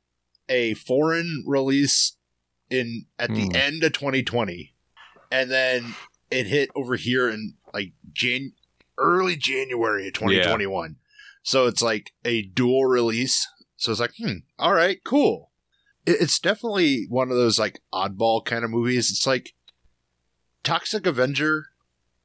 a 0.48 0.74
foreign 0.74 1.44
release 1.46 2.16
in 2.70 3.06
at 3.18 3.34
the 3.34 3.46
Hmm. 3.50 3.56
end 3.56 3.84
of 3.84 3.92
2020 3.92 4.72
and 5.30 5.50
then 5.50 5.94
it 6.30 6.46
hit 6.46 6.70
over 6.74 6.96
here 6.96 7.28
in 7.28 7.54
like 7.74 7.92
Jan 8.12 8.52
early 8.98 9.36
January 9.36 10.08
of 10.08 10.14
2021. 10.14 10.96
So 11.42 11.66
it's 11.66 11.82
like 11.82 12.12
a 12.24 12.42
dual 12.42 12.84
release. 12.86 13.48
So 13.76 13.90
it's 13.92 14.00
like, 14.00 14.14
hmm, 14.18 14.38
all 14.58 14.74
right, 14.74 15.02
cool. 15.04 15.50
It's 16.06 16.38
definitely 16.38 17.06
one 17.08 17.30
of 17.30 17.36
those 17.36 17.58
like 17.58 17.80
oddball 17.92 18.44
kind 18.44 18.64
of 18.64 18.70
movies. 18.70 19.10
It's 19.10 19.26
like 19.26 19.54
Toxic 20.62 21.06
Avenger 21.06 21.66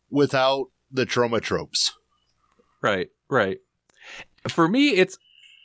without 0.10 0.68
the 0.92 1.06
Troma 1.06 1.42
tropes. 1.42 1.94
Right, 2.82 3.10
right. 3.30 3.60
For 4.48 4.68
me, 4.68 4.90
it's 4.90 5.18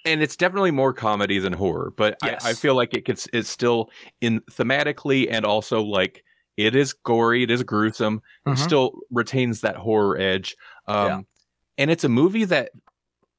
and 0.05 0.22
it's 0.22 0.36
definitely 0.36 0.70
more 0.70 0.92
comedy 0.92 1.38
than 1.38 1.53
horror, 1.53 1.92
but 1.96 2.16
Yes. 2.24 2.44
I, 2.44 2.51
I 2.51 2.53
feel 2.55 2.74
like 2.74 2.94
it 2.94 3.05
gets 3.05 3.28
it's 3.32 3.48
still 3.48 3.90
in 4.20 4.40
thematically 4.53 5.28
and 5.30 5.44
also 5.44 5.82
like 5.82 6.24
it 6.57 6.74
is 6.74 6.92
gory, 6.92 7.42
it 7.42 7.51
is 7.51 7.62
gruesome, 7.62 8.20
it 8.46 8.51
Mhm. 8.51 8.59
still 8.59 8.92
retains 9.11 9.61
that 9.62 9.76
horror 9.76 10.18
edge. 10.18 10.57
Um, 10.86 11.07
Yeah. 11.07 11.20
and 11.78 11.90
it's 11.90 12.05
a 12.05 12.09
movie 12.09 12.44
that 12.44 12.70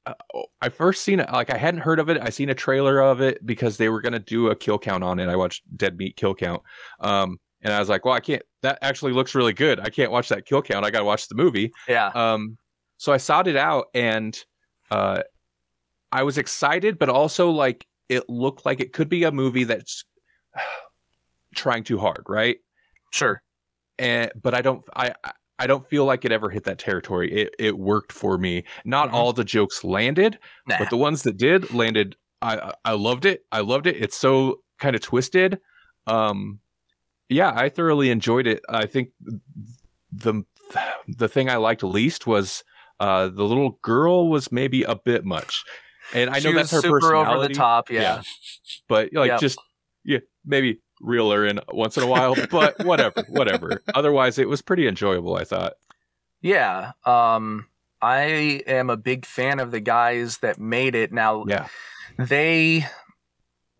uh, 0.04 0.14
I 0.60 0.68
first 0.68 1.02
seen 1.04 1.20
it 1.20 1.30
like 1.32 1.52
I 1.52 1.56
hadn't 1.56 1.82
heard 1.82 2.00
of 2.00 2.08
it. 2.08 2.18
I 2.20 2.30
seen 2.30 2.48
a 2.50 2.54
trailer 2.54 3.00
of 3.00 3.20
it 3.20 3.44
because 3.46 3.76
they 3.76 3.88
were 3.88 4.00
gonna 4.00 4.18
do 4.18 4.48
a 4.48 4.56
kill 4.56 4.78
count 4.78 5.04
on 5.04 5.20
it. 5.20 5.28
I 5.28 5.36
watched 5.36 5.62
Dead 5.76 5.96
Meat 5.96 6.16
Kill 6.16 6.34
Count, 6.34 6.60
um, 6.98 7.38
and 7.60 7.72
I 7.72 7.78
was 7.78 7.88
like, 7.88 8.04
well, 8.04 8.14
I 8.14 8.18
can't. 8.18 8.42
That 8.62 8.78
actually 8.82 9.12
looks 9.12 9.34
really 9.36 9.52
good. 9.52 9.78
I 9.78 9.90
can't 9.90 10.10
watch 10.10 10.28
that 10.30 10.44
kill 10.44 10.60
count. 10.62 10.84
I 10.84 10.90
gotta 10.90 11.04
watch 11.04 11.28
the 11.28 11.36
movie. 11.36 11.70
yeah. 11.86 12.08
Um, 12.16 12.58
so 12.96 13.12
I 13.12 13.16
sought 13.18 13.46
it 13.46 13.54
out 13.56 13.86
and 13.94 14.36
uh, 14.90 15.22
I 16.12 16.22
was 16.22 16.38
excited, 16.38 16.98
but 16.98 17.08
also 17.08 17.50
like 17.50 17.86
it 18.08 18.28
looked 18.28 18.66
like 18.66 18.80
it 18.80 18.92
could 18.92 19.08
be 19.08 19.24
a 19.24 19.32
movie 19.32 19.64
that's 19.64 20.04
trying 21.54 21.84
too 21.84 21.98
hard, 21.98 22.24
right? 22.28 22.58
Sure. 23.12 23.42
And 23.98 24.30
but 24.40 24.54
I 24.54 24.62
don't, 24.62 24.82
I, 24.96 25.14
I- 25.24 25.32
don't 25.68 25.86
feel 25.88 26.04
like 26.04 26.24
it 26.24 26.32
ever 26.32 26.50
hit 26.50 26.64
that 26.64 26.80
territory. 26.80 27.30
It 27.32 27.54
it 27.56 27.78
worked 27.78 28.10
for 28.10 28.36
me. 28.36 28.64
Not 28.84 29.10
Mhm. 29.10 29.12
all 29.12 29.32
the 29.32 29.44
jokes 29.44 29.84
landed, 29.84 30.36
Nah. 30.66 30.76
but 30.80 30.90
the 30.90 30.96
ones 30.96 31.22
that 31.22 31.36
did 31.36 31.72
landed. 31.72 32.16
I 32.40 32.56
I- 32.56 32.74
I 32.86 32.92
loved 32.94 33.24
it. 33.26 33.44
I 33.52 33.60
loved 33.60 33.86
it. 33.86 33.94
It's 33.96 34.16
so 34.16 34.62
kind 34.80 34.96
of 34.96 35.02
twisted. 35.02 35.60
Um, 36.08 36.58
yeah, 37.28 37.52
I 37.54 37.68
thoroughly 37.68 38.10
enjoyed 38.10 38.48
it. 38.48 38.60
I 38.68 38.86
think 38.86 39.10
the 40.10 40.42
the 41.06 41.28
thing 41.28 41.48
I 41.48 41.56
liked 41.58 41.84
least 41.84 42.26
was 42.26 42.64
uh 42.98 43.28
the 43.28 43.44
little 43.44 43.78
girl 43.82 44.28
was 44.30 44.50
maybe 44.50 44.82
a 44.82 44.96
bit 44.96 45.24
much, 45.24 45.62
and 46.14 46.30
I 46.30 46.38
She 46.40 46.48
know 46.50 46.56
that's 46.56 46.70
her 46.70 46.80
super 46.80 46.96
over 47.14 47.40
the 47.40 47.48
personality, 47.48 47.54
top. 47.54 47.90
Yeah. 47.90 48.22
but 48.88 49.12
like 49.12 49.28
Yep. 49.28 49.40
just 49.40 49.58
yeah 50.04 50.18
maybe 50.44 50.80
reel 51.00 51.30
her 51.30 51.44
in 51.46 51.60
once 51.72 51.96
in 51.96 52.02
a 52.02 52.06
while. 52.06 52.34
but 52.50 52.84
whatever, 52.84 53.24
whatever. 53.28 53.82
Otherwise, 53.94 54.38
it 54.38 54.48
was 54.48 54.62
pretty 54.62 54.86
enjoyable. 54.86 55.36
I 55.36 55.44
thought. 55.44 55.74
Yeah. 56.40 56.92
Um, 57.04 57.66
I 58.00 58.62
am 58.66 58.90
a 58.90 58.96
big 58.96 59.24
fan 59.26 59.60
of 59.60 59.70
the 59.70 59.80
guys 59.80 60.38
that 60.38 60.58
made 60.58 60.94
it. 60.94 61.12
Now, 61.12 61.44
Yeah. 61.46 61.68
they 62.18 62.86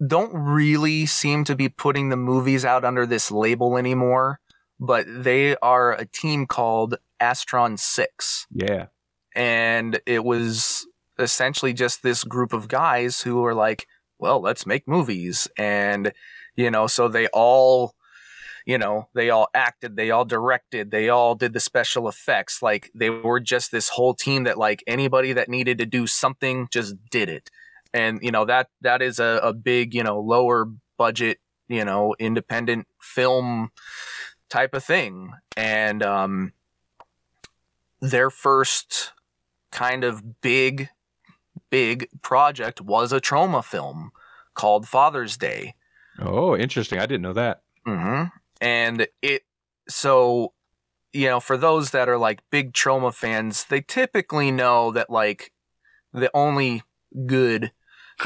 don't 0.05 0.33
really 0.35 1.07
seem 1.07 1.45
to 1.45 1.55
be 1.57 1.69
putting 1.69 2.09
the 2.09 2.17
movies 2.17 2.65
out 2.65 2.85
under 2.85 3.07
this 3.07 3.31
label 3.31 3.77
anymore, 3.79 4.41
but 4.81 5.07
they 5.09 5.57
are 5.57 5.93
a 5.93 6.05
team 6.07 6.47
called 6.47 6.97
Astron 7.21 7.79
6. 7.79 8.47
Yeah. 8.53 8.87
And 9.35 10.01
it 10.07 10.25
was 10.25 10.87
essentially 11.19 11.73
just 11.73 12.03
this 12.03 12.25
group 12.25 12.53
of 12.53 12.69
guys 12.69 13.23
who 13.23 13.41
were 13.41 13.55
like, 13.55 13.87
well, 14.19 14.41
let's 14.41 14.67
make 14.67 14.87
movies. 14.87 15.49
And, 15.59 16.13
you 16.57 16.71
know, 16.71 16.87
so 16.87 17.09
they 17.09 17.27
all 17.29 17.95
you 18.67 18.79
know, 18.79 19.09
they 19.15 19.31
all 19.31 19.49
acted, 19.55 19.97
they 19.97 20.11
all 20.11 20.25
directed, 20.25 20.91
they 20.91 21.09
all 21.09 21.35
did 21.35 21.53
the 21.53 21.61
special 21.61 22.09
effects. 22.09 22.63
Like 22.63 22.91
they 22.95 23.11
were 23.11 23.41
just 23.41 23.73
this 23.73 23.91
whole 23.91 24.15
team 24.15 24.45
that 24.45 24.59
like 24.59 24.83
anybody 24.87 25.33
that 25.33 25.49
needed 25.49 25.79
to 25.79 25.87
do 25.87 26.07
something 26.07 26.69
just 26.71 26.95
did 27.11 27.29
it. 27.29 27.51
And 27.93 28.21
you 28.23 28.31
know, 28.31 28.45
that 28.45 28.69
that 28.81 29.03
is 29.03 29.19
a, 29.19 29.41
a 29.43 29.53
big, 29.53 29.95
you 29.95 30.03
know, 30.03 30.21
lower 30.21 30.67
budget, 30.97 31.39
you 31.69 31.85
know, 31.85 32.15
independent 32.19 32.87
film 33.01 33.71
type 34.49 34.75
of 34.75 34.85
thing. 34.85 35.33
And 35.57 36.03
um 36.03 36.53
their 38.01 38.31
first 38.31 39.13
kind 39.71 40.05
of 40.05 40.41
big 40.41 40.89
big 41.73 42.07
project 42.21 42.83
was 42.83 43.15
a 43.15 43.21
Troma 43.21 43.65
film 43.65 44.13
called 44.55 44.87
Father's 44.87 45.39
Day. 45.39 45.75
Oh, 46.21 46.55
interesting. 46.55 46.99
I 46.99 47.07
didn't 47.07 47.23
know 47.23 47.33
that. 47.33 47.63
hmm 47.87 48.25
And 48.61 49.09
it, 49.23 49.43
so, 49.89 50.53
you 51.15 51.29
know, 51.29 51.41
for 51.41 51.57
those 51.57 51.91
that 51.93 52.11
are 52.11 52.19
like 52.19 52.43
big 52.51 52.75
Troma 52.75 53.13
fans, 53.13 53.65
they 53.65 53.81
typically 53.81 54.51
know 54.51 54.93
that 54.93 55.09
like 55.09 55.53
the 56.13 56.31
only 56.35 56.83
good, 57.27 57.73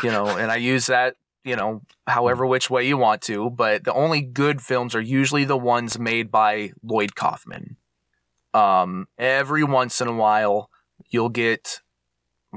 you 0.02 0.10
know, 0.10 0.26
and 0.26 0.50
I 0.50 0.56
use 0.56 0.86
that, 0.86 1.14
you 1.44 1.54
know, 1.54 1.82
however 2.08 2.44
which 2.44 2.68
way 2.68 2.84
you 2.84 2.96
want 2.96 3.22
to, 3.22 3.48
but 3.50 3.84
the 3.84 3.94
only 3.94 4.22
good 4.22 4.60
films 4.60 4.96
are 4.96 5.00
usually 5.00 5.44
the 5.44 5.56
ones 5.56 6.00
made 6.00 6.32
by 6.32 6.72
Lloyd 6.82 7.14
Kaufman. 7.14 7.76
Um, 8.52 9.06
every 9.16 9.62
once 9.62 10.00
in 10.00 10.08
a 10.08 10.16
while, 10.16 10.68
you'll 11.10 11.28
get 11.28 11.80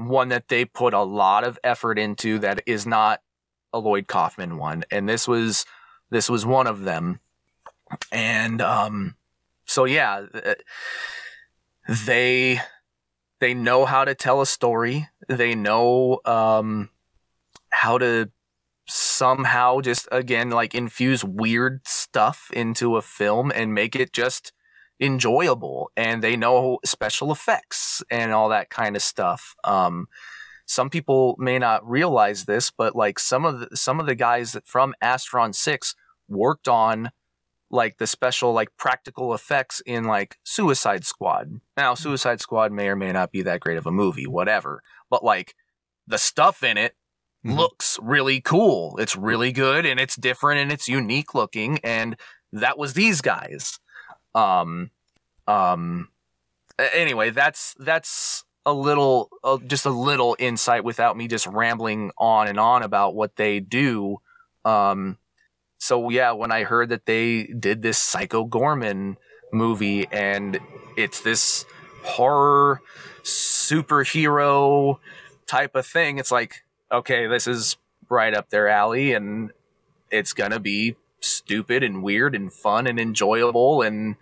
one 0.08 0.28
that 0.28 0.48
they 0.48 0.64
put 0.64 0.94
a 0.94 1.02
lot 1.02 1.44
of 1.44 1.58
effort 1.62 1.98
into 1.98 2.38
that 2.38 2.62
is 2.66 2.86
not 2.86 3.20
a 3.72 3.78
Lloyd 3.78 4.06
Kaufman 4.08 4.56
one, 4.56 4.84
and 4.90 5.08
this 5.08 5.28
was 5.28 5.64
this 6.10 6.28
was 6.28 6.44
one 6.44 6.66
of 6.66 6.82
them. 6.82 7.20
And 8.12 8.60
um 8.60 9.16
so 9.64 9.84
yeah 9.84 10.26
they 12.06 12.60
they 13.40 13.54
know 13.54 13.84
how 13.84 14.04
to 14.04 14.14
tell 14.14 14.40
a 14.40 14.46
story. 14.46 15.08
They 15.28 15.54
know 15.54 16.20
um 16.24 16.90
how 17.70 17.98
to 17.98 18.30
somehow 18.86 19.80
just 19.80 20.08
again 20.10 20.50
like 20.50 20.74
infuse 20.74 21.24
weird 21.24 21.86
stuff 21.86 22.50
into 22.52 22.96
a 22.96 23.02
film 23.02 23.52
and 23.54 23.72
make 23.74 23.94
it 23.94 24.12
just 24.12 24.52
enjoyable 25.00 25.90
and 25.96 26.22
they 26.22 26.36
know 26.36 26.78
special 26.84 27.32
effects 27.32 28.02
and 28.10 28.32
all 28.32 28.48
that 28.50 28.70
kind 28.70 28.96
of 28.96 29.02
stuff. 29.02 29.54
Um, 29.64 30.06
some 30.66 30.90
people 30.90 31.34
may 31.38 31.58
not 31.58 31.88
realize 31.88 32.44
this, 32.44 32.70
but 32.70 32.94
like 32.94 33.18
some 33.18 33.44
of 33.44 33.60
the, 33.60 33.76
some 33.76 33.98
of 33.98 34.06
the 34.06 34.14
guys 34.14 34.52
that 34.52 34.66
from 34.66 34.94
Astron 35.02 35.54
6 35.54 35.94
worked 36.28 36.68
on 36.68 37.10
like 37.72 37.98
the 37.98 38.06
special 38.06 38.52
like 38.52 38.68
practical 38.76 39.32
effects 39.32 39.80
in 39.86 40.04
like 40.04 40.36
Suicide 40.44 41.04
Squad. 41.04 41.60
Now 41.76 41.94
Suicide 41.94 42.40
Squad 42.40 42.72
may 42.72 42.88
or 42.88 42.96
may 42.96 43.12
not 43.12 43.32
be 43.32 43.42
that 43.42 43.60
great 43.60 43.78
of 43.78 43.86
a 43.86 43.92
movie, 43.92 44.26
whatever. 44.26 44.82
But 45.08 45.24
like 45.24 45.54
the 46.06 46.18
stuff 46.18 46.62
in 46.62 46.76
it 46.76 46.94
Mhm. 47.46 47.56
looks 47.56 47.98
really 48.02 48.40
cool. 48.42 48.98
It's 48.98 49.16
really 49.16 49.50
good 49.50 49.86
and 49.86 49.98
it's 49.98 50.14
different 50.16 50.60
and 50.60 50.70
it's 50.70 50.88
unique 50.88 51.34
looking 51.34 51.78
and 51.82 52.16
that 52.52 52.76
was 52.76 52.92
these 52.92 53.22
guys. 53.22 53.78
Um 54.34 54.90
um 55.46 56.08
anyway, 56.78 57.30
that's 57.30 57.74
that's 57.78 58.44
a 58.66 58.72
little 58.72 59.30
uh, 59.42 59.58
just 59.66 59.86
a 59.86 59.90
little 59.90 60.36
insight 60.38 60.84
without 60.84 61.16
me 61.16 61.28
just 61.28 61.46
rambling 61.46 62.10
on 62.18 62.46
and 62.46 62.60
on 62.60 62.82
about 62.82 63.14
what 63.14 63.36
they 63.36 63.60
do. 63.60 64.20
Um 64.64 65.18
so 65.78 66.10
yeah, 66.10 66.32
when 66.32 66.52
I 66.52 66.64
heard 66.64 66.90
that 66.90 67.06
they 67.06 67.44
did 67.44 67.82
this 67.82 67.98
Psycho 67.98 68.46
Goreman 68.46 69.16
movie 69.52 70.06
and 70.12 70.60
it's 70.96 71.20
this 71.20 71.64
horror 72.04 72.82
superhero 73.22 74.98
type 75.46 75.74
of 75.74 75.86
thing, 75.86 76.18
it's 76.18 76.30
like, 76.30 76.64
okay, 76.92 77.26
this 77.26 77.46
is 77.46 77.78
right 78.10 78.34
up 78.34 78.50
their 78.50 78.68
alley 78.68 79.14
and 79.14 79.52
it's 80.10 80.34
gonna 80.34 80.60
be 80.60 80.96
stupid 81.20 81.82
and 81.82 82.02
weird 82.02 82.34
and 82.34 82.52
fun 82.52 82.86
and 82.86 82.98
enjoyable 83.00 83.82
and 83.82 84.16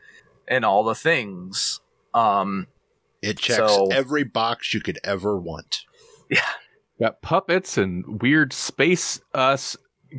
and 0.46 0.64
all 0.64 0.82
the 0.84 0.94
things. 0.94 1.80
Um 2.14 2.66
It 3.22 3.38
checks 3.38 3.58
So- 3.72 3.88
every 3.88 4.24
box 4.24 4.72
you 4.74 4.80
could 4.80 4.98
ever 5.04 5.36
want. 5.38 5.84
yeah. 6.30 6.40
Got 7.00 7.20
puppets 7.22 7.76
and 7.78 8.20
weird 8.22 8.52
space, 8.52 9.20
uh, 9.34 9.56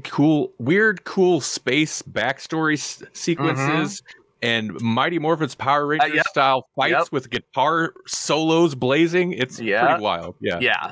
cool, 0.05 0.53
weird, 0.59 1.03
cool 1.03 1.41
space 1.41 2.01
backstory 2.01 2.75
s- 2.75 3.03
sequences, 3.11 4.01
and 4.41 4.79
Mighty 4.81 5.19
Morphin's 5.19 5.55
Power 5.55 5.87
Rangers 5.87 6.07
Mm-hmm. 6.09 6.13
Uh, 6.13 6.15
yep. 6.17 6.27
style 6.27 6.69
fights 6.75 6.91
Yep. 6.91 7.11
with 7.11 7.29
guitar 7.29 7.93
solos 8.07 8.75
blazing. 8.75 9.33
It's 9.33 9.59
Yeah. 9.59 9.87
pretty 9.87 10.03
wild. 10.03 10.35
Yeah. 10.39 10.59
Yeah. 10.61 10.91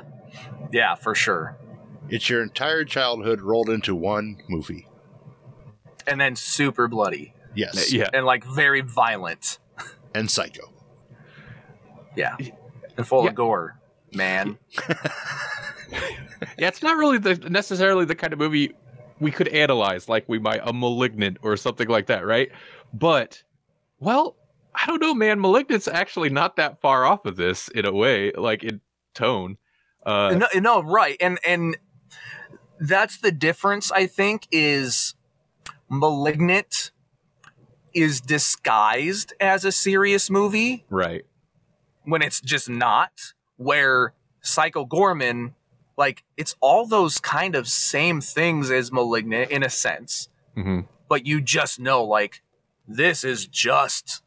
Yeah, 0.72 0.94
for 0.94 1.14
sure. 1.14 1.56
It's 2.10 2.28
your 2.28 2.42
entire 2.42 2.84
childhood 2.84 3.40
rolled 3.42 3.68
into 3.70 3.94
one 3.94 4.38
movie. 4.48 4.86
And 6.08 6.20
then 6.20 6.34
super 6.36 6.88
bloody 6.88 7.34
Yes. 7.54 7.92
Yeah. 7.92 8.08
and 8.12 8.24
like 8.26 8.44
very 8.44 8.80
violent. 8.80 9.58
And 10.14 10.30
Psycho. 10.30 10.72
Yeah. 12.16 12.36
And 12.96 13.06
full 13.06 13.24
Yeah. 13.24 13.30
of 13.30 13.34
gore, 13.36 13.78
man. 14.12 14.58
Yeah, 16.56 16.68
it's 16.68 16.82
not 16.82 16.96
really 16.96 17.18
the 17.18 17.34
necessarily 17.48 18.04
the 18.04 18.14
kind 18.14 18.32
of 18.32 18.38
movie 18.38 18.74
we 19.18 19.30
could 19.32 19.48
analyze 19.48 20.08
like 20.08 20.28
we 20.28 20.38
might 20.38 20.60
a 20.62 20.72
malignant 20.72 21.38
or 21.42 21.56
something 21.56 21.88
like 21.88 22.06
that, 22.06 22.24
right? 22.24 22.50
But 22.94 23.42
well, 23.98 24.36
I 24.74 24.86
don't 24.86 25.00
know, 25.00 25.14
man. 25.14 25.40
Malignant's 25.40 25.88
actually 25.88 26.30
not 26.30 26.54
that 26.56 26.80
far 26.80 27.04
off 27.04 27.24
of 27.24 27.34
this 27.36 27.68
in 27.68 27.84
a 27.84 27.92
way, 27.92 28.30
like 28.32 28.62
in 28.62 28.80
tone. 29.14 29.56
Uh 30.06 30.36
no, 30.38 30.60
no, 30.60 30.82
right. 30.82 31.16
And 31.20 31.38
and 31.44 31.76
that's 32.78 33.18
the 33.18 33.32
difference 33.32 33.90
I 33.90 34.06
think 34.06 34.46
is 34.52 35.14
Malignant 35.88 36.90
is 37.94 38.20
disguised 38.20 39.32
as 39.40 39.64
a 39.64 39.72
serious 39.72 40.28
movie 40.30 40.84
right. 40.90 41.24
when 42.04 42.22
it's 42.22 42.40
just 42.40 42.68
not 42.68 43.32
where 43.56 44.12
Psycho 44.40 44.84
Goreman 44.84 45.54
like 45.96 46.22
it's 46.36 46.54
all 46.60 46.86
those 46.86 47.18
kind 47.18 47.56
of 47.56 47.66
same 47.66 48.20
things 48.20 48.70
as 48.70 48.92
Malignant 48.92 49.50
in 49.50 49.62
a 49.62 49.70
sense. 49.70 50.28
hmm 50.54 50.80
but 51.08 51.24
you 51.26 51.40
just 51.40 51.80
know 51.80 52.04
like 52.04 52.42
this 52.86 53.24
is 53.24 53.46
just 53.46 54.22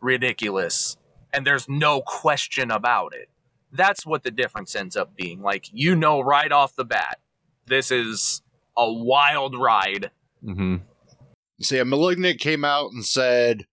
ridiculous 0.00 0.96
and 1.32 1.44
there's 1.46 1.68
no 1.68 2.00
question 2.00 2.70
about 2.70 3.12
it 3.14 3.28
that's 3.72 4.06
what 4.06 4.22
the 4.22 4.30
difference 4.30 4.74
ends 4.76 4.96
up 4.96 5.14
being 5.16 5.42
like 5.42 5.66
you 5.72 5.94
know 5.96 6.20
right 6.20 6.52
off 6.52 6.74
the 6.76 6.84
bat 6.84 7.18
this 7.66 7.90
is 7.90 8.42
a 8.76 8.90
wild 8.90 9.58
ride 9.58 10.10
hmm 10.44 10.76
See, 11.62 11.78
a 11.78 11.84
Malignant 11.84 12.40
came 12.40 12.64
out 12.64 12.92
and 12.92 13.04
said, 13.04 13.66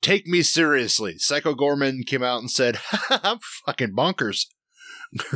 Take 0.00 0.26
me 0.26 0.42
seriously. 0.42 1.18
Psycho 1.18 1.54
Goreman 1.54 2.06
came 2.06 2.22
out 2.22 2.40
and 2.40 2.50
said, 2.50 2.78
I'm 3.10 3.38
fucking 3.66 3.92
bonkers. 3.94 4.46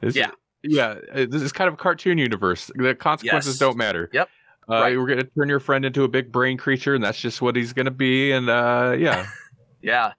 This, 0.00 0.16
Yeah. 0.16 0.30
Yeah. 0.64 0.96
uh, 1.14 1.26
This 1.28 1.42
is 1.42 1.52
kind 1.52 1.68
of 1.68 1.74
a 1.74 1.76
cartoon 1.76 2.18
universe. 2.18 2.70
The 2.74 2.94
consequences 2.94 3.54
Yes. 3.54 3.58
don't 3.58 3.76
matter. 3.76 4.10
Yep. 4.12 4.28
Uh, 4.68 4.72
Right. 4.74 4.96
We're 4.98 5.06
going 5.06 5.20
to 5.20 5.30
turn 5.38 5.48
your 5.48 5.60
friend 5.60 5.84
into 5.84 6.02
a 6.04 6.08
big 6.08 6.32
brain 6.32 6.56
creature, 6.58 6.94
and 6.94 7.04
that's 7.04 7.20
just 7.20 7.40
what 7.40 7.54
he's 7.56 7.72
going 7.72 7.84
to 7.86 7.90
be. 7.92 8.32
And 8.32 8.48
uh, 8.50 8.96
yeah. 8.98 9.26
yeah 9.82 10.12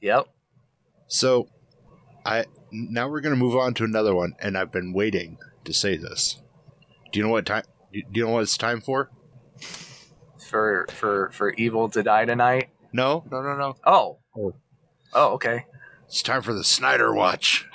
yep 0.00 0.26
So, 1.08 1.48
I 2.24 2.44
now 2.72 3.08
we're 3.08 3.20
going 3.20 3.34
to 3.34 3.38
move 3.40 3.56
on 3.56 3.72
to 3.74 3.84
another 3.84 4.14
one, 4.14 4.34
and 4.40 4.58
I've 4.58 4.72
been 4.72 4.92
waiting 4.92 5.38
to 5.64 5.72
say 5.72 5.96
this. 5.96 6.40
Do 7.12 7.18
you 7.18 7.24
know 7.24 7.30
what 7.32 7.46
time? 7.46 7.64
Do 8.02 8.20
you 8.20 8.26
know 8.26 8.32
what 8.32 8.42
it's 8.42 8.56
time 8.56 8.80
for? 8.80 9.10
for 10.50 10.86
for 10.92 11.30
for 11.32 11.50
evil 11.54 11.88
to 11.88 12.02
die 12.02 12.24
tonight 12.24 12.68
No, 12.92 13.24
no, 13.30 13.42
no, 13.42 13.56
no. 13.56 13.74
oh 13.84 14.18
Oh. 14.36 14.54
oh 15.12 15.32
okay 15.34 15.64
It's 16.06 16.22
time 16.22 16.42
for 16.42 16.52
the 16.52 16.62
Snyder 16.62 17.12
Watch. 17.12 17.66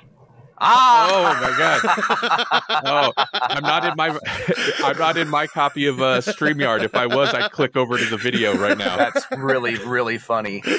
ah 0.57 1.09
Oh, 1.11 1.41
my 1.41 1.57
God. 1.57 1.81
Oh, 2.85 3.11
I'm 3.33 3.63
not 3.63 3.83
in 3.85 3.93
my 3.97 4.17
I'm 4.85 4.97
not 4.97 5.17
in 5.17 5.27
my 5.29 5.47
copy 5.47 5.85
of 5.87 5.99
uh, 6.01 6.21
Streamyard. 6.21 6.83
If 6.83 6.95
I 6.95 7.07
was, 7.07 7.33
I'd 7.33 7.51
click 7.51 7.75
over 7.75 7.97
to 7.97 8.05
the 8.05 8.17
video 8.17 8.55
right 8.57 8.77
now. 8.77 8.95
that's 8.95 9.25
really 9.37 9.75
really 9.79 10.17
funny 10.17 10.63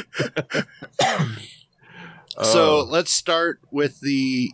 So 2.43 2.79
Oh. 2.81 2.87
let's 2.89 3.13
start 3.13 3.61
with 3.71 4.01
the 4.01 4.53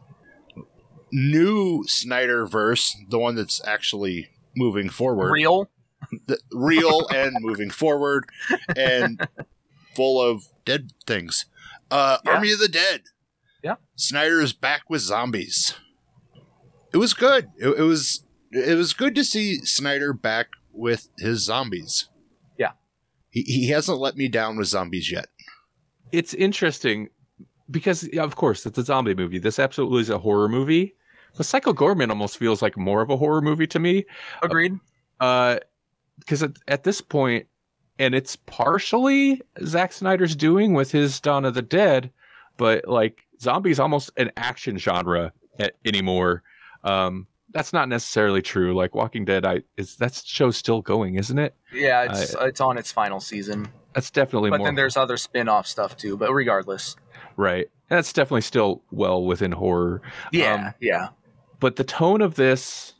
new 1.12 1.84
Snyder 1.86 2.46
verse, 2.46 2.96
the 3.08 3.18
one 3.18 3.36
that's 3.36 3.60
actually 3.66 4.28
moving 4.58 4.88
forward. 4.88 5.30
real 5.32 5.70
real 6.52 7.06
and 7.08 7.36
moving 7.40 7.70
forward 7.70 8.24
and 8.76 9.26
full 9.94 10.20
of 10.20 10.44
dead 10.64 10.92
things. 11.06 11.46
Uh, 11.90 12.18
Yeah. 12.24 12.32
Army 12.32 12.52
of 12.52 12.58
the 12.58 12.68
Dead. 12.68 13.02
Yeah. 13.64 13.76
Snyder 13.96 14.40
is 14.40 14.52
back 14.52 14.82
with 14.88 15.00
zombies. 15.02 15.74
It 16.92 16.98
was 16.98 17.14
good. 17.14 17.48
It, 17.58 17.68
it 17.78 17.82
was 17.82 18.24
it 18.52 18.76
was 18.76 18.92
good 18.94 19.14
to 19.16 19.24
see 19.24 19.56
Snyder 19.64 20.12
back 20.12 20.48
with 20.72 21.08
his 21.18 21.42
zombies. 21.44 22.08
Yeah. 22.56 22.72
He, 23.30 23.42
he 23.42 23.68
hasn't 23.68 23.98
let 23.98 24.16
me 24.16 24.28
down 24.28 24.56
with 24.56 24.68
zombies 24.68 25.10
yet. 25.10 25.26
it's 26.12 26.32
interesting 26.34 27.08
because 27.70 28.08
yeah, 28.12 28.22
of 28.22 28.36
course 28.36 28.64
it's 28.64 28.78
a 28.78 28.84
zombie 28.84 29.14
movie. 29.14 29.38
This 29.38 29.58
absolutely 29.58 30.00
is 30.02 30.10
a 30.10 30.18
horror 30.18 30.48
movie. 30.48 30.94
But 31.38 31.46
Psycho 31.46 31.72
Goreman 31.72 32.10
almost 32.10 32.36
feels 32.36 32.60
like 32.60 32.76
more 32.76 33.00
of 33.00 33.08
a 33.08 33.16
horror 33.16 33.40
movie 33.40 33.66
to 33.68 33.78
me. 33.78 34.04
agreed 34.42 34.78
Uh 35.20 35.58
because 36.18 36.42
at, 36.42 36.56
at 36.66 36.82
this 36.84 37.00
point, 37.00 37.46
and 37.98 38.12
it's 38.14 38.34
partially 38.34 39.40
Zack 39.64 39.92
Snyder's 39.92 40.34
doing 40.36 40.74
with 40.74 40.90
his 40.90 41.20
Dawn 41.20 41.44
of 41.44 41.54
the 41.54 41.62
Dead, 41.62 42.10
but 42.56 42.86
like 42.88 43.22
zombies 43.40 43.78
almost 43.80 44.10
an 44.16 44.32
action 44.36 44.76
genre 44.76 45.32
anymore. 45.86 46.42
Um 46.84 47.26
that's 47.50 47.72
not 47.72 47.88
necessarily 47.88 48.42
true. 48.42 48.74
Like 48.76 48.94
Walking 48.94 49.24
Dead, 49.24 49.46
I 49.46 49.62
is 49.78 49.96
that 49.96 50.20
show's 50.26 50.56
still 50.58 50.82
going, 50.82 51.14
isn't 51.14 51.38
it? 51.38 51.54
yeah 51.72 52.02
it's 52.10 52.34
it's 52.40 52.60
on 52.60 52.76
its 52.78 52.90
final 52.92 53.20
season 53.20 53.68
That's 53.94 54.10
definitely 54.10 54.50
but 54.50 54.58
more 54.58 54.66
then 54.66 54.74
there's 54.74 54.96
other 54.96 55.16
spin-off 55.16 55.66
stuff 55.66 55.96
too 55.96 56.16
but 56.16 56.32
regardless 56.32 56.96
right. 57.36 57.68
That's 57.88 58.12
definitely 58.12 58.42
still 58.42 58.82
well 58.90 59.24
within 59.24 59.52
horror. 59.52 60.02
yeah 60.32 60.54
Um, 60.68 60.74
yeah 60.80 61.08
but 61.60 61.76
the 61.76 61.84
tone 61.84 62.20
of 62.20 62.34
this 62.36 62.94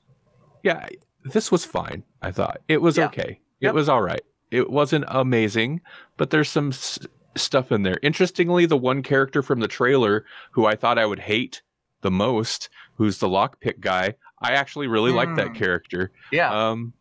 yeah 0.62 0.86
this 1.24 1.51
was 1.52 1.64
fine 1.64 2.02
i 2.22 2.30
thought. 2.30 2.60
It 2.68 2.80
was 2.82 2.97
Yeah. 2.97 3.06
okay. 3.06 3.40
Yep. 3.60 3.70
it 3.70 3.74
was 3.74 3.89
all 3.89 4.02
right. 4.02 4.22
It 4.51 4.70
wasn't 4.70 5.05
amazing 5.09 5.80
but 6.16 6.30
there's 6.30 6.48
some 6.48 6.68
s- 6.68 6.98
stuff 7.36 7.70
in 7.70 7.82
there. 7.82 7.98
Interestingly 8.02 8.66
the 8.66 8.76
one 8.76 9.02
character 9.02 9.43
from 9.43 9.60
the 9.60 9.68
trailer 9.68 10.24
who 10.52 10.66
i 10.66 10.74
thought 10.74 10.98
i 10.98 11.06
would 11.06 11.20
hate 11.20 11.62
the 12.01 12.10
most 12.10 12.68
who's 12.94 13.18
the 13.18 13.28
lockpick 13.28 13.80
guy 13.80 14.14
i 14.40 14.52
actually 14.52 14.86
really 14.86 15.12
liked 15.12 15.36
that 15.36 15.48
Mm. 15.48 15.55
character. 15.56 16.10
Yeah. 16.32 16.51
Um 16.70 16.93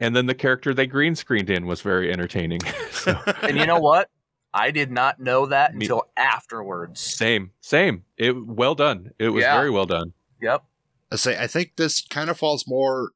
and 0.00 0.14
then 0.16 0.26
the 0.26 0.34
character 0.34 0.74
they 0.74 0.86
green 0.86 1.14
screened 1.14 1.50
in 1.50 1.66
was 1.66 1.80
very 1.82 2.12
entertaining. 2.12 2.60
So 2.92 3.16
and 3.42 3.56
you 3.58 3.66
know 3.66 3.78
what? 3.80 4.08
I 4.54 4.70
did 4.70 4.90
not 4.90 5.18
know 5.20 5.46
that 5.46 5.74
Me- 5.74 5.84
until 5.84 6.04
afterwards. 6.16 7.00
Same 7.00 7.50
same. 7.60 8.04
It 8.16 8.32
well 8.46 8.74
done. 8.74 9.10
It 9.18 9.28
was 9.30 9.42
Yeah. 9.42 9.54
very 9.56 9.70
well 9.70 9.86
done 9.86 10.12
yep 10.44 10.62
I 11.10 11.16
say 11.16 11.36
I 11.42 11.46
think 11.46 11.72
this 11.76 12.04
kind 12.06 12.28
of 12.30 12.38
falls 12.38 12.64
more 12.66 13.10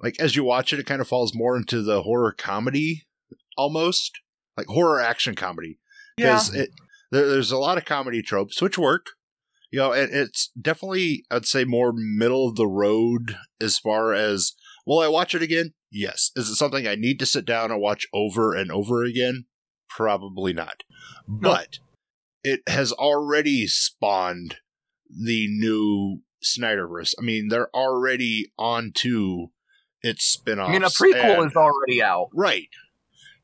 like 0.00 0.20
as 0.20 0.36
you 0.36 0.44
watch 0.44 0.72
it, 0.72 0.78
it 0.78 0.86
kind 0.86 1.00
of 1.00 1.08
falls 1.08 1.34
more 1.34 1.56
into 1.56 1.82
the 1.82 2.02
horror 2.02 2.32
comedy 2.36 3.06
almost. 3.56 4.12
like 4.56 4.66
horror 4.68 5.00
action 5.00 5.34
comedy 5.34 5.78
Yeah. 6.16 6.26
because 6.34 6.54
it 6.54 6.70
there, 7.10 7.28
there's 7.28 7.50
a 7.52 7.58
lot 7.58 7.78
of 7.78 7.84
comedy 7.84 8.22
tropes 8.22 8.60
which 8.62 8.78
work. 8.78 9.06
You 9.70 9.80
know, 9.80 9.92
and 9.92 10.12
it's 10.14 10.50
definitely 10.60 11.24
I'd 11.30 11.46
say 11.46 11.64
more 11.64 11.92
middle 11.94 12.48
of 12.48 12.56
the 12.56 12.66
road 12.66 13.36
as 13.60 13.78
far 13.78 14.12
as 14.14 14.54
will 14.86 15.00
I 15.00 15.08
watch 15.08 15.34
it 15.34 15.42
again? 15.42 15.74
Yes. 15.90 16.30
Is 16.36 16.48
it 16.48 16.54
something 16.56 16.86
I 16.86 16.94
need 16.94 17.18
to 17.20 17.26
sit 17.26 17.44
down 17.44 17.70
and 17.70 17.80
watch 17.80 18.06
over 18.12 18.54
and 18.54 18.70
over 18.72 19.04
again? 19.04 19.44
Probably 19.88 20.52
not. 20.52 20.82
But 21.26 21.78
it 22.44 22.60
has 22.68 22.92
already 22.92 23.66
spawned 23.66 24.56
the 25.10 25.46
new 25.48 26.20
Snyderverse. 26.42 27.14
I 27.18 27.22
mean, 27.22 27.48
they're 27.48 27.70
already 27.74 28.52
on 28.58 28.92
to 28.96 29.50
its 30.02 30.24
spin-offs. 30.24 30.68
I 30.68 30.72
mean, 30.72 30.82
a 30.84 30.86
prequel 30.88 31.38
and- 31.42 31.50
is 31.50 31.56
already 31.56 32.02
out. 32.02 32.28
right. 32.34 32.68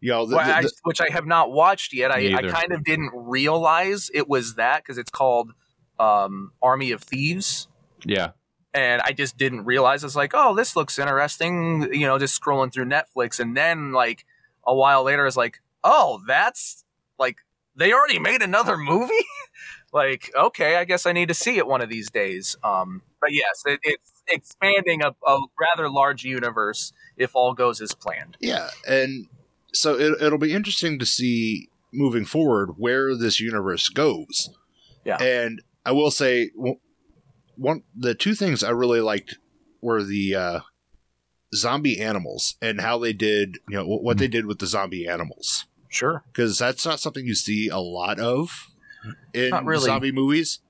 You 0.01 0.11
know, 0.11 0.27
the, 0.27 0.37
Well, 0.37 0.47
the- 0.47 0.55
I- 0.69 0.71
which 0.83 1.01
I 1.01 1.09
have 1.11 1.27
not 1.27 1.51
watched 1.51 1.95
yet. 1.95 2.11
I, 2.11 2.37
I 2.37 2.43
kind 2.43 2.73
of 2.73 2.85
didn't 2.85 3.11
realize 3.15 4.11
it 4.13 4.29
was 4.29 4.57
that 4.57 4.83
because 4.83 4.99
it's 4.99 5.11
called 5.11 5.53
um, 5.99 6.53
Army 6.61 6.91
of 6.91 7.03
Thieves. 7.03 7.69
Yeah. 8.05 8.33
And 8.75 9.01
I 9.03 9.13
just 9.13 9.39
didn't 9.39 9.65
realize 9.65 10.05
it's 10.05 10.17
like, 10.17 10.33
oh, 10.35 10.55
this 10.55 10.77
looks 10.77 10.99
interesting. 10.99 11.89
You 11.95 12.07
know, 12.07 12.19
just 12.19 12.39
scrolling 12.39 12.73
through 12.73 12.87
Netflix, 12.87 13.39
and 13.41 13.57
then 13.57 13.93
like 13.93 14.27
a 14.67 14.75
while 14.75 15.05
later, 15.05 15.27
it's 15.27 15.37
like, 15.37 15.61
oh, 15.85 16.21
that's 16.27 16.85
like 17.19 17.37
they 17.77 17.93
already 17.93 18.19
made 18.19 18.43
another 18.43 18.77
movie. 18.77 19.15
like, 19.95 20.31
okay, 20.37 20.77
I 20.77 20.85
guess 20.85 21.07
I 21.07 21.13
need 21.13 21.29
to 21.29 21.35
see 21.35 21.57
it 21.57 21.67
one 21.67 21.81
of 21.81 21.89
these 21.89 22.11
days. 22.11 22.57
Um, 22.63 23.01
but 23.21 23.33
yes, 23.33 23.63
it, 23.65 23.81
it's 23.85 24.23
expanding 24.29 25.03
a, 25.03 25.15
a 25.27 25.39
rather 25.59 25.89
large 25.89 26.25
universe 26.25 26.93
if 27.17 27.35
all 27.35 27.55
goes 27.55 27.81
as 27.81 27.95
planned. 27.95 28.37
Yeah, 28.41 28.69
and 28.87 29.29
so 29.73 29.95
it, 29.99 30.21
it'll 30.21 30.39
be 30.39 30.53
interesting 30.53 30.99
to 30.99 31.07
see 31.07 31.69
moving 31.93 32.25
forward 32.25 32.73
where 32.77 33.17
this 33.17 33.41
universe 33.41 33.89
goes. 33.89 34.51
Yeah. 35.05 35.23
and 35.23 35.63
I 35.87 35.93
will 35.93 36.11
say 36.11 36.51
one 37.57 37.83
the 37.95 38.15
two 38.15 38.35
things 38.35 38.65
I 38.65 38.71
really 38.71 39.01
liked 39.01 39.37
were 39.83 40.03
the 40.03 40.35
uh, 40.35 40.61
zombie 41.55 42.01
animals 42.01 42.57
and 42.63 42.81
how 42.81 42.99
they 42.99 43.13
did 43.13 43.59
you 43.69 43.77
know 43.77 43.85
what 43.87 44.17
they 44.19 44.27
did 44.29 44.47
with 44.47 44.59
the 44.59 44.67
zombie 44.67 45.07
animals 45.07 45.67
Sure. 45.89 46.25
because 46.33 46.59
that's 46.59 46.85
not 46.85 46.99
something 47.01 47.27
you 47.27 47.35
see 47.35 47.69
a 47.69 47.79
lot 47.79 48.19
of 48.19 48.69
in 49.33 49.51
Not 49.51 49.65
really. 49.65 49.85
zombie 49.85 50.13
movies. 50.13 50.61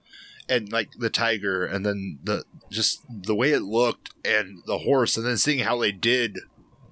And 0.47 0.71
like 0.71 0.91
the 0.99 1.09
tiger, 1.09 1.65
and 1.65 1.87
then 1.87 2.19
the 2.23 2.45
just 2.71 3.01
the 3.09 3.35
way 3.35 3.53
it 3.53 3.63
looked, 3.63 4.11
and 4.27 4.63
the 4.67 4.81
horse, 4.81 5.17
and 5.17 5.25
then 5.25 5.39
seeing 5.39 5.61
how 5.61 5.79
they 5.79 5.91
did 5.91 6.39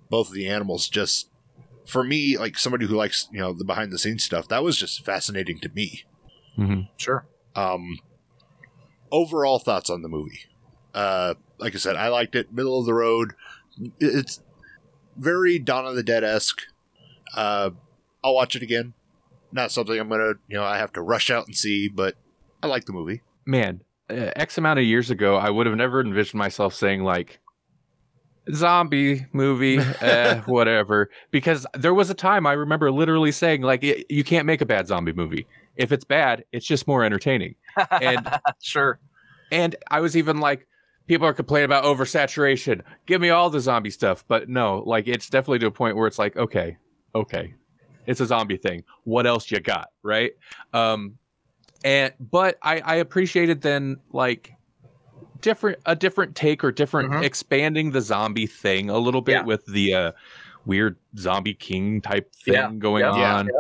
both 0.09 0.29
of 0.29 0.35
the 0.35 0.49
animals, 0.49 0.89
just 0.89 1.29
for 1.85 2.03
me, 2.03 2.39
like 2.39 2.57
somebody 2.57 2.87
who 2.87 2.95
likes 2.95 3.29
you 3.31 3.41
know 3.41 3.53
the 3.53 3.65
behind 3.65 3.93
the 3.93 3.99
scenes 3.99 4.25
stuff, 4.25 4.49
that 4.49 4.63
was 4.65 4.79
just 4.79 5.05
fascinating 5.05 5.59
to 5.59 5.69
me. 5.75 6.05
mm-hmm. 6.57 6.83
Sure. 6.97 7.27
Um, 7.55 7.99
overall 9.11 9.59
thoughts 9.59 9.91
on 9.91 10.01
the 10.01 10.09
movie. 10.09 10.47
Uh, 10.95 11.35
like 11.59 11.75
I 11.75 11.79
said, 11.79 11.97
I 11.97 12.09
liked 12.09 12.35
it. 12.35 12.55
Middle 12.55 12.81
of 12.81 12.87
the 12.87 12.95
road. 12.95 13.35
It's 14.01 14.41
very 15.15 15.59
Dawn 15.59 15.85
of 15.85 15.95
the 15.95 16.03
Dead 16.03 16.25
esque. 16.25 16.63
Uh, 17.35 17.71
I'll 18.25 18.35
watch 18.35 18.57
it 18.57 18.63
again. 18.63 18.95
Not 19.53 19.71
something 19.71 19.99
I'm 19.99 20.09
gonna, 20.09 20.35
you 20.49 20.57
know, 20.57 20.65
I 20.65 20.79
have 20.79 20.93
to 20.95 21.03
rush 21.03 21.31
out 21.31 21.47
and 21.47 21.57
see, 21.57 21.89
but 21.89 22.15
I 22.63 22.67
like 22.67 22.85
the 22.87 22.93
movie. 22.93 23.23
Man, 23.45 23.83
uh, 24.09 24.31
X 24.37 24.59
amount 24.59 24.79
of 24.79 24.85
years 24.85 25.11
ago, 25.11 25.37
I 25.37 25.51
would 25.51 25.67
have 25.67 25.77
never 25.77 26.01
envisioned 26.01 26.39
myself 26.39 26.75
saying 26.75 27.03
like 27.03 27.41
zombie 28.53 29.27
movie, 29.33 29.79
uh, 29.79 30.37
whatever. 30.47 31.11
Because 31.31 31.67
there 31.75 31.95
was 31.95 32.11
a 32.11 32.15
time 32.15 32.47
I 32.47 32.53
remember 32.53 32.91
literally 32.91 33.33
saying 33.33 33.63
like, 33.63 33.83
you 33.83 34.25
can't 34.25 34.47
make 34.47 34.61
a 34.61 34.67
bad 34.67 34.87
zombie 34.87 35.13
movie. 35.13 35.47
If 35.77 35.93
it's 35.93 36.05
bad, 36.05 36.45
it's 36.53 36.67
just 36.67 36.87
more 36.87 37.05
entertaining. 37.05 37.55
And 37.91 38.29
sure. 38.61 39.01
And 39.51 39.77
I 39.91 40.01
was 40.01 40.17
even 40.17 40.41
like, 40.41 40.67
people 41.07 41.27
are 41.27 41.33
complaining 41.33 41.67
about 41.67 41.85
oversaturation. 41.85 42.83
Give 43.07 43.21
me 43.21 43.31
all 43.31 43.51
the 43.51 43.61
zombie 43.61 43.91
stuff. 43.91 44.25
But 44.29 44.49
no, 44.49 44.83
like 44.87 45.09
it's 45.09 45.29
definitely 45.29 45.61
to 45.61 45.67
a 45.67 45.71
point 45.71 45.97
where 45.97 46.07
it's 46.07 46.19
like, 46.19 46.37
okay, 46.37 46.77
okay, 47.15 47.55
it's 48.07 48.21
a 48.21 48.27
zombie 48.27 48.57
thing. 48.57 48.85
What 49.05 49.27
else 49.27 49.51
you 49.51 49.61
got, 49.61 49.89
right? 50.03 50.33
Um, 50.73 51.19
and 51.85 52.13
but 52.21 52.59
I 52.63 52.81
I 52.81 52.95
appreciated 52.97 53.61
then 53.63 53.99
like 54.13 54.53
different 55.41 55.79
a 55.87 55.97
different 55.97 56.37
take 56.37 56.63
or 56.63 56.71
different 56.71 57.11
Mhm. 57.11 57.25
expanding 57.25 57.91
the 57.91 58.01
zombie 58.01 58.47
thing 58.47 58.91
a 58.91 58.99
little 58.99 59.21
bit 59.21 59.33
Yeah. 59.33 59.43
with 59.43 59.67
the 59.67 59.95
uh 59.95 60.13
weird 60.65 60.97
zombie 61.19 61.55
king 61.55 62.01
type 62.01 62.33
thing 62.35 62.55
Yeah, 62.55 62.71
going 62.79 63.03
yeah, 63.05 63.17
yeah, 63.17 63.35
on. 63.37 63.51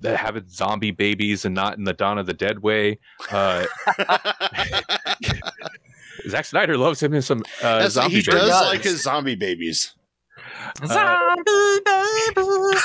That 0.00 0.16
having 0.16 0.48
zombie 0.48 0.92
babies 0.92 1.44
and 1.44 1.54
not 1.54 1.76
in 1.76 1.84
the 1.84 1.92
Dawn 1.92 2.18
of 2.18 2.24
the 2.26 2.32
Dead 2.32 2.60
way. 2.60 2.98
Uh, 3.30 3.66
Zack 6.28 6.44
Snyder 6.44 6.76
loves 6.76 7.02
him 7.02 7.14
in 7.14 7.22
some 7.22 7.42
uh, 7.62 7.88
zombie 7.88 8.16
he 8.16 8.22
babies. 8.22 8.40
does. 8.48 8.66
like 8.72 8.82
his 8.82 9.02
zombie 9.02 9.34
babies. 9.34 9.94
Zombie 10.86 11.80
babies 11.84 12.82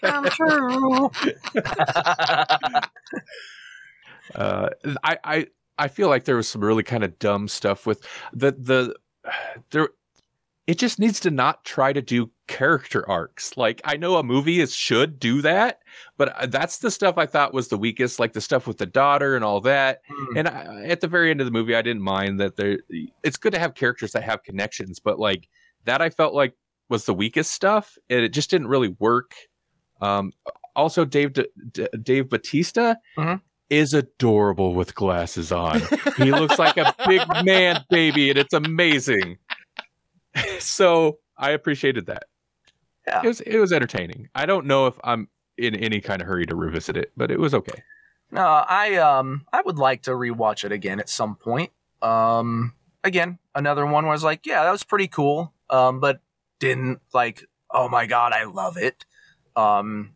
come 0.00 0.24
true. 0.30 1.10
Uh, 4.34 4.68
I, 5.02 5.18
I 5.24 5.46
I 5.78 5.88
feel 5.88 6.08
like 6.08 6.24
there 6.24 6.36
was 6.36 6.48
some 6.48 6.62
really 6.62 6.82
kind 6.82 7.04
of 7.04 7.18
dumb 7.18 7.48
stuff 7.48 7.86
with 7.86 8.04
the 8.32 8.52
the 8.52 8.94
there. 9.70 9.88
It 10.66 10.76
just 10.76 10.98
needs 10.98 11.18
to 11.20 11.30
not 11.30 11.64
try 11.64 11.94
to 11.94 12.02
do 12.02 12.30
character 12.46 13.08
arcs. 13.08 13.56
Like 13.56 13.80
I 13.84 13.96
know 13.96 14.16
a 14.16 14.22
movie 14.22 14.60
is 14.60 14.74
should 14.74 15.18
do 15.18 15.40
that, 15.40 15.78
but 16.18 16.28
uh, 16.36 16.44
that's 16.44 16.78
the 16.78 16.90
stuff 16.90 17.16
I 17.16 17.24
thought 17.24 17.54
was 17.54 17.68
the 17.68 17.78
weakest. 17.78 18.18
Like 18.20 18.34
the 18.34 18.42
stuff 18.42 18.66
with 18.66 18.76
the 18.76 18.84
daughter 18.84 19.34
and 19.34 19.42
all 19.42 19.62
that. 19.62 20.02
Hmm. 20.06 20.36
And 20.36 20.48
I, 20.48 20.84
at 20.88 21.00
the 21.00 21.08
very 21.08 21.30
end 21.30 21.40
of 21.40 21.46
the 21.46 21.52
movie, 21.52 21.74
I 21.74 21.80
didn't 21.80 22.02
mind 22.02 22.38
that 22.40 22.56
there. 22.56 22.80
It's 23.22 23.38
good 23.38 23.54
to 23.54 23.58
have 23.58 23.74
characters 23.74 24.12
that 24.12 24.24
have 24.24 24.42
connections, 24.42 24.98
but 24.98 25.18
like 25.18 25.48
that, 25.84 26.00
I 26.02 26.10
felt 26.10 26.34
like 26.34 26.54
was 26.88 27.04
the 27.04 27.14
weakest 27.14 27.50
stuff, 27.52 27.96
and 28.08 28.20
it 28.20 28.30
just 28.32 28.50
didn't 28.50 28.68
really 28.68 28.94
work. 28.98 29.32
Um, 30.00 30.32
also, 30.76 31.04
Dave 31.04 31.32
D- 31.34 31.48
D- 31.72 31.88
Dave 32.02 32.28
Batista 32.28 32.94
Mhm. 33.16 33.40
is 33.70 33.92
adorable 33.94 34.74
with 34.74 34.94
glasses 34.94 35.50
on. 35.52 35.80
he 36.16 36.30
looks 36.32 36.58
like 36.58 36.76
a 36.76 36.94
big 37.06 37.22
man 37.44 37.84
baby, 37.90 38.30
and 38.30 38.38
it's 38.38 38.54
amazing. 38.54 39.38
so 40.60 41.18
I 41.36 41.50
appreciated 41.50 42.06
that. 42.06 42.24
Yeah. 43.06 43.22
It 43.24 43.26
was 43.26 43.40
it 43.40 43.58
was 43.58 43.72
entertaining. 43.72 44.28
I 44.34 44.46
don't 44.46 44.66
know 44.66 44.86
if 44.86 44.98
I'm 45.02 45.28
in 45.56 45.74
any 45.74 46.00
kind 46.00 46.20
of 46.20 46.28
hurry 46.28 46.46
to 46.46 46.54
revisit 46.54 46.96
it, 46.96 47.12
but 47.16 47.30
it 47.30 47.38
was 47.40 47.54
okay. 47.54 47.82
No, 48.30 48.42
I 48.42 48.96
um 48.96 49.46
I 49.52 49.62
would 49.62 49.78
like 49.78 50.02
to 50.02 50.10
rewatch 50.12 50.64
it 50.64 50.72
again 50.72 51.00
at 51.00 51.08
some 51.08 51.34
point. 51.34 51.70
Um 52.02 52.74
again, 53.02 53.38
another 53.54 53.86
one 53.86 54.04
where 54.04 54.12
I 54.12 54.14
was 54.14 54.24
like, 54.24 54.46
yeah, 54.46 54.62
that 54.64 54.70
was 54.70 54.84
pretty 54.84 55.08
cool. 55.08 55.54
Um 55.70 56.00
but 56.00 56.20
didn't 56.60 57.00
like, 57.14 57.44
oh 57.70 57.88
my 57.88 58.06
god, 58.06 58.32
I 58.32 58.44
love 58.44 58.76
it. 58.76 59.04
Um 59.56 60.12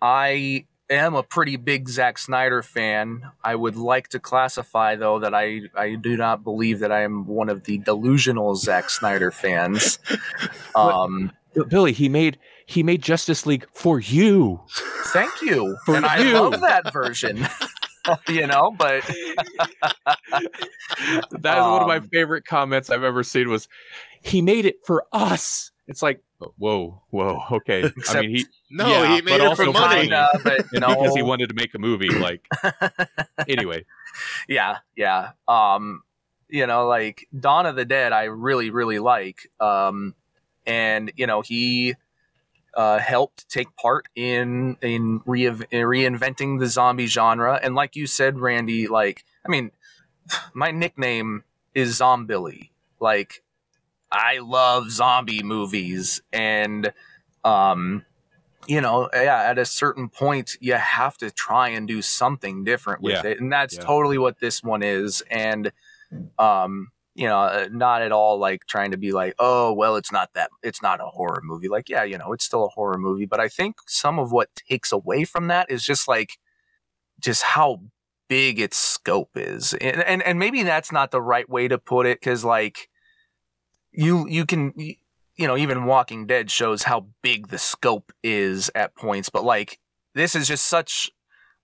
I 0.00 0.66
am 0.90 1.14
a 1.14 1.22
pretty 1.22 1.56
big 1.56 1.88
Zack 1.88 2.18
Snyder 2.18 2.62
fan. 2.62 3.22
I 3.42 3.54
would 3.54 3.76
like 3.76 4.08
to 4.08 4.20
classify 4.20 4.96
though 4.96 5.18
that 5.20 5.34
I 5.34 5.62
I 5.76 5.94
do 5.94 6.16
not 6.16 6.44
believe 6.44 6.80
that 6.80 6.92
I 6.92 7.02
am 7.02 7.26
one 7.26 7.48
of 7.48 7.64
the 7.64 7.78
delusional 7.78 8.54
Zack 8.56 8.90
Snyder 8.90 9.30
fans. 9.30 9.98
Um 10.74 11.32
Bill- 11.54 11.66
Billy, 11.66 11.92
he 11.92 12.08
made 12.08 12.38
he 12.64 12.82
made 12.82 13.02
Justice 13.02 13.44
League 13.44 13.66
for 13.74 14.00
you. 14.00 14.60
thank 15.12 15.42
you. 15.42 15.76
For 15.84 15.96
and 15.96 16.06
I 16.06 16.32
love 16.32 16.60
that 16.62 16.90
version. 16.92 17.46
you 18.28 18.46
know, 18.46 18.74
but 18.78 19.02
That 19.04 20.16
is 21.58 21.64
one 21.64 21.82
of 21.82 21.88
my 21.88 21.96
Um, 21.98 22.08
favorite 22.12 22.44
comments 22.46 22.88
I've 22.90 23.04
ever 23.04 23.22
seen. 23.22 23.48
Was 23.50 23.68
he 24.22 24.42
made 24.42 24.64
it 24.66 24.76
for 24.84 25.04
us? 25.12 25.70
It's 25.88 26.02
like 26.02 26.20
whoa, 26.58 27.02
whoa, 27.10 27.42
okay. 27.52 27.84
I 27.84 27.86
Except- 27.96 28.20
mean, 28.20 28.30
he 28.30 28.46
No, 28.70 28.88
Yeah, 28.88 29.14
he 29.16 29.22
made 29.22 29.38
but 29.38 29.52
it 29.52 29.56
for 29.56 29.66
money. 29.72 30.00
kinda, 30.02 30.28
but 30.44 30.66
no. 30.72 30.88
because 30.88 31.14
he 31.14 31.22
wanted 31.22 31.48
to 31.50 31.54
make 31.54 31.74
a 31.74 31.78
movie. 31.78 32.08
Like 32.08 32.46
anyway, 33.48 33.84
yeah 34.48 34.78
yeah 34.96 35.30
um 35.48 36.02
you 36.48 36.66
know 36.66 36.86
like 36.86 37.26
dawn 37.38 37.64
of 37.64 37.76
the 37.76 37.84
dead 37.84 38.12
i 38.12 38.24
really 38.24 38.68
really 38.70 38.98
like 38.98 39.50
um 39.58 40.14
and 40.66 41.10
you 41.16 41.26
know 41.26 41.40
he 41.40 41.94
uh 42.74 42.98
helped 42.98 43.48
take 43.48 43.74
part 43.76 44.06
in 44.14 44.76
in 44.82 45.22
re- 45.24 45.44
reinventing 45.46 46.58
the 46.60 46.66
zombie 46.66 47.06
genre 47.06 47.58
and 47.62 47.74
like 47.74 47.96
you 47.96 48.06
said 48.06 48.38
randy 48.38 48.86
like 48.86 49.24
i 49.46 49.48
mean 49.48 49.70
my 50.54 50.70
nickname 50.70 51.42
is 51.74 51.98
zombilly 51.98 52.68
like 53.00 53.42
i 54.12 54.38
love 54.38 54.90
zombie 54.90 55.42
movies 55.42 56.22
and 56.32 56.92
um 57.44 58.04
you 58.68 58.80
know, 58.80 59.10
yeah, 59.12 59.42
at 59.44 59.58
a 59.58 59.64
certain 59.66 60.08
point, 60.08 60.56
you 60.60 60.74
have 60.74 61.16
to 61.18 61.30
try 61.32 61.68
and 61.70 61.88
do 61.88 62.00
something 62.02 62.64
different 62.64 63.02
with 63.02 63.24
Yeah. 63.24 63.30
it, 63.32 63.40
and 63.40 63.52
that's 63.52 63.76
Yeah. 63.76 63.84
totally 63.84 64.18
what 64.18 64.38
this 64.38 64.62
one 64.62 64.82
is. 64.82 65.22
And, 65.30 65.72
um, 66.38 66.90
you 67.14 67.28
know, 67.28 67.40
uh, 67.40 67.68
not 67.72 68.02
at 68.02 68.12
all 68.12 68.38
like 68.38 68.66
trying 68.66 68.92
to 68.92 68.96
be 68.96 69.12
like, 69.12 69.34
oh, 69.38 69.72
well, 69.72 69.96
it's 69.96 70.12
not 70.12 70.34
that, 70.34 70.50
it's 70.62 70.82
not 70.82 71.00
a 71.00 71.06
horror 71.06 71.40
movie. 71.44 71.68
Like, 71.68 71.88
yeah, 71.88 72.04
you 72.04 72.18
know, 72.18 72.32
it's 72.32 72.44
still 72.44 72.64
a 72.64 72.68
horror 72.70 72.98
movie. 72.98 73.26
But 73.26 73.40
I 73.40 73.48
think 73.48 73.76
some 73.88 74.18
of 74.18 74.32
what 74.32 74.48
takes 74.54 74.92
away 74.92 75.24
from 75.24 75.48
that 75.48 75.70
is 75.70 75.84
just 75.84 76.08
like, 76.08 76.38
just 77.20 77.42
how 77.42 77.82
big 78.28 78.60
its 78.60 78.76
scope 78.76 79.30
is. 79.36 79.74
And, 79.74 80.02
and, 80.02 80.22
and 80.22 80.38
maybe 80.38 80.62
that's 80.62 80.92
not 80.92 81.10
the 81.10 81.22
right 81.22 81.48
way 81.48 81.68
to 81.68 81.78
put 81.78 82.06
it 82.06 82.20
because, 82.20 82.44
like, 82.44 82.88
you, 83.92 84.26
you 84.28 84.46
can, 84.46 84.72
you 84.76 85.46
know, 85.46 85.56
even 85.56 85.84
Walking 85.84 86.26
Dead 86.26 86.50
shows 86.50 86.84
how 86.84 87.06
big 87.22 87.48
the 87.48 87.58
scope 87.58 88.12
is 88.22 88.70
at 88.74 88.94
points. 88.96 89.28
But 89.28 89.44
like, 89.44 89.78
this 90.14 90.34
is 90.34 90.48
just 90.48 90.66
such 90.66 91.10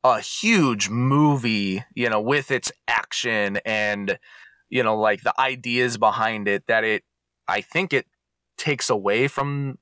a 0.05 0.21
huge 0.21 0.89
movie, 0.89 1.85
you 1.95 2.09
know, 2.09 2.21
with 2.21 2.51
its 2.51 2.73
action 2.87 3.59
and, 3.65 4.19
you 4.69 4.83
know, 4.83 4.99
like 4.99 5.23
the 5.23 5.39
ideas 5.41 5.99
behind 5.99 6.49
it 6.49 6.67
that 6.67 6.85
it, 6.85 7.05
I 7.47 7.61
think 7.61 7.93
it 7.93 8.07
takes 8.57 8.91
away 8.91 9.29
from 9.29 9.79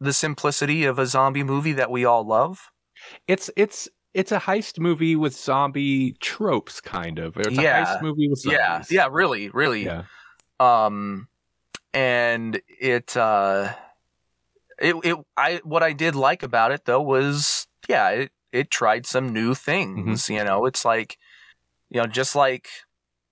the 0.00 0.12
simplicity 0.12 0.84
of 0.84 0.98
a 0.98 1.06
zombie 1.06 1.44
movie 1.44 1.72
that 1.72 1.90
we 1.90 2.04
all 2.04 2.26
love. 2.26 2.70
It's 3.26 3.50
it's 3.56 3.88
it's 4.12 4.32
a 4.32 4.40
heist 4.40 4.78
movie 4.78 5.16
with 5.16 5.34
zombie 5.34 6.12
tropes, 6.20 6.80
kind 6.80 7.18
of. 7.18 7.36
It's 7.36 7.48
a 7.48 7.62
heist 7.62 8.02
movie 8.02 8.28
with 8.28 8.40
zombies. 8.40 8.58
Yeah, 8.58 8.82
yeah, 8.90 9.08
really, 9.10 9.48
really. 9.50 9.84
yeah. 9.84 10.04
Um, 10.58 11.28
and 11.92 12.60
it, 12.80 13.16
uh, 13.16 13.74
it, 14.78 14.94
it, 15.04 15.16
I, 15.36 15.60
what 15.64 15.82
I 15.82 15.92
did 15.92 16.14
like 16.14 16.42
about 16.42 16.72
it 16.72 16.84
though 16.84 17.02
was, 17.02 17.66
yeah, 17.88 18.08
it, 18.10 18.32
it 18.52 18.70
tried 18.70 19.06
some 19.06 19.32
new 19.32 19.54
things. 19.54 20.28
You 20.28 20.44
know, 20.44 20.66
it's 20.66 20.84
like, 20.84 21.18
you 21.88 22.00
know, 22.00 22.06
just 22.06 22.34
like, 22.34 22.68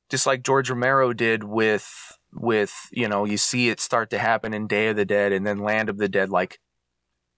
just 0.09 0.27
like 0.27 0.43
George 0.43 0.71
Romero 0.71 1.13
did 1.13 1.45
with, 1.45 2.19
with, 2.33 2.73
you 2.93 3.09
know, 3.09 3.25
you 3.25 3.37
see 3.37 3.69
it 3.69 3.81
start 3.81 4.11
to 4.11 4.19
happen 4.19 4.55
in 4.55 4.67
Day 4.67 4.89
of 4.89 4.97
the 4.97 5.05
Dead 5.05 5.33
and 5.33 5.47
then 5.47 5.59
Land 5.59 5.89
of 5.89 5.99
the 5.99 6.09
Dead. 6.09 6.31
Like, 6.31 6.61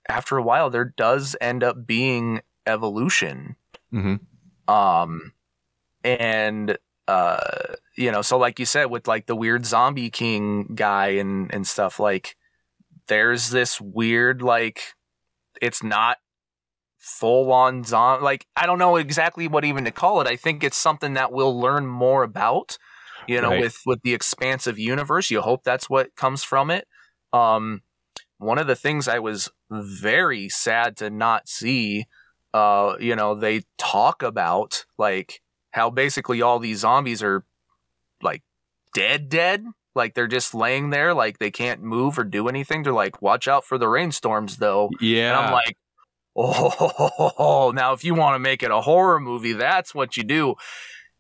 after 0.09 0.37
a 0.37 0.43
while, 0.43 0.71
there 0.71 0.93
does 0.97 1.37
end 1.41 1.63
up 1.63 1.87
being 1.87 2.41
evolution 2.67 3.57
hmm 3.91 4.17
um 4.69 5.33
and 6.05 6.77
uh 7.09 7.75
you 8.01 8.11
know 8.11 8.23
so 8.23 8.39
like 8.39 8.59
you 8.59 8.65
said 8.65 8.87
with 8.87 9.07
like 9.07 9.27
the 9.27 9.37
weird 9.37 9.67
zombie 9.67 10.11
king 10.11 10.73
guy 10.75 11.09
and 11.09 11.53
and 11.53 11.67
stuff 11.67 12.01
like 12.01 12.35
there's 13.09 13.51
this 13.51 13.81
weird 13.81 14.41
like 14.41 14.95
it's 15.61 15.83
not 15.83 16.17
full 16.99 17.53
on 17.53 17.85
zombie 17.85 18.25
like 18.25 18.47
i 18.57 18.65
don't 18.65 18.79
know 18.79 18.97
exactly 18.97 19.47
what 19.47 19.65
even 19.65 19.85
to 19.85 19.91
call 19.91 20.21
it. 20.21 20.27
I 20.27 20.37
think 20.37 20.65
it's 20.65 20.77
something 20.77 21.15
that 21.15 21.31
we'll 21.33 21.59
learn 21.59 21.87
more 21.87 22.23
about 22.23 22.79
you 23.29 23.41
know 23.41 23.51
Right. 23.51 23.61
with 23.61 23.77
with 23.87 24.01
the 24.03 24.15
expansive 24.15 24.79
universe. 24.79 25.31
You 25.31 25.43
hope 25.43 25.63
that's 25.63 25.91
what 25.91 26.15
comes 26.17 26.43
from 26.43 26.71
it. 26.71 26.87
Um 27.33 27.83
one 28.39 28.59
of 28.59 28.67
the 28.67 28.77
things 28.77 29.07
i 29.07 29.19
was 29.19 29.51
very 29.71 30.49
sad 30.49 30.97
to 30.97 31.11
not 31.11 31.49
see 31.49 32.07
uh 32.55 32.97
you 32.99 33.15
know 33.15 33.35
they 33.35 33.63
talk 33.77 34.23
about 34.23 34.87
like 34.99 35.43
how 35.73 35.91
basically 35.91 36.41
all 36.43 36.59
these 36.59 36.79
zombies 36.81 37.23
are 37.23 37.45
like 38.23 38.43
dead 38.95 39.29
dead 39.29 39.65
like 39.95 40.15
they're 40.15 40.27
just 40.27 40.55
laying 40.55 40.91
there 40.91 41.15
like 41.15 41.39
they 41.39 41.51
can't 41.51 41.83
move 41.83 42.19
or 42.19 42.25
do 42.25 42.49
anything 42.49 42.83
they're 42.83 42.93
like 42.93 43.21
watch 43.23 43.47
out 43.49 43.65
for 43.65 43.79
the 43.79 43.89
rainstorms 43.89 44.57
though 44.59 44.91
Yeah. 45.01 45.31
and 45.37 45.47
i'm 45.47 45.53
like 45.53 45.77
oh 46.37 47.73
now 47.75 47.93
if 47.93 48.05
you 48.05 48.15
want 48.15 48.35
to 48.35 48.39
make 48.39 48.63
it 48.63 48.71
a 48.71 48.81
horror 48.81 49.21
movie 49.21 49.53
that's 49.53 49.95
what 49.95 50.17
you 50.17 50.23
do 50.25 50.55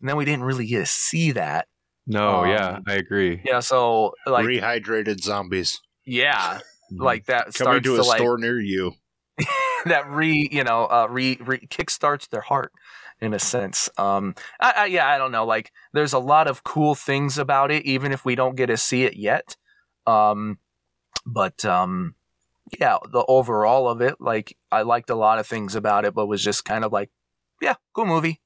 and 0.00 0.08
then 0.08 0.16
we 0.16 0.24
didn't 0.24 0.44
really 0.44 0.66
get 0.66 0.80
to 0.80 0.86
see 0.86 1.32
that 1.32 1.66
no, 2.06 2.44
yeah, 2.44 2.70
um, 2.70 2.82
I 2.88 2.94
agree. 2.94 3.40
yeah 3.44 3.60
so 3.60 4.14
like 4.26 4.44
Rehydrated 4.46 5.20
zombies 5.22 5.80
yeah 6.04 6.58
Mhm. 6.92 7.04
like 7.04 7.26
that 7.26 7.54
coming 7.54 7.82
starts 7.82 7.84
to 7.84 7.94
to 7.96 8.00
a 8.00 8.02
like 8.02 8.18
store 8.18 8.36
near 8.36 8.58
you. 8.58 8.92
that 9.84 10.08
re 10.10 10.48
you 10.50 10.64
know 10.64 10.86
uh 10.86 11.06
re, 11.08 11.38
re 11.40 11.58
kickstarts 11.68 12.28
their 12.30 12.40
heart 12.40 12.72
in 13.20 13.34
a 13.34 13.38
sense 13.38 13.88
um 13.98 14.34
I, 14.60 14.72
I 14.76 14.86
yeah 14.86 15.08
i 15.08 15.18
don't 15.18 15.32
know 15.32 15.44
like 15.44 15.72
there's 15.92 16.12
a 16.12 16.18
lot 16.18 16.46
of 16.46 16.64
cool 16.64 16.94
things 16.94 17.38
about 17.38 17.70
it 17.70 17.84
even 17.84 18.12
if 18.12 18.24
we 18.24 18.34
don't 18.34 18.56
get 18.56 18.66
to 18.66 18.76
see 18.76 19.04
it 19.04 19.16
yet 19.16 19.56
um 20.06 20.58
but 21.26 21.64
um 21.64 22.14
yeah 22.78 22.98
the 23.12 23.24
overall 23.26 23.88
of 23.88 24.00
it 24.00 24.20
like 24.20 24.56
i 24.72 24.82
liked 24.82 25.10
a 25.10 25.14
lot 25.14 25.38
of 25.38 25.46
things 25.46 25.74
about 25.74 26.04
it 26.04 26.14
but 26.14 26.26
was 26.26 26.42
just 26.42 26.64
kind 26.64 26.84
of 26.84 26.92
like 26.92 27.10
yeah 27.60 27.74
cool 27.94 28.06
movie 28.06 28.40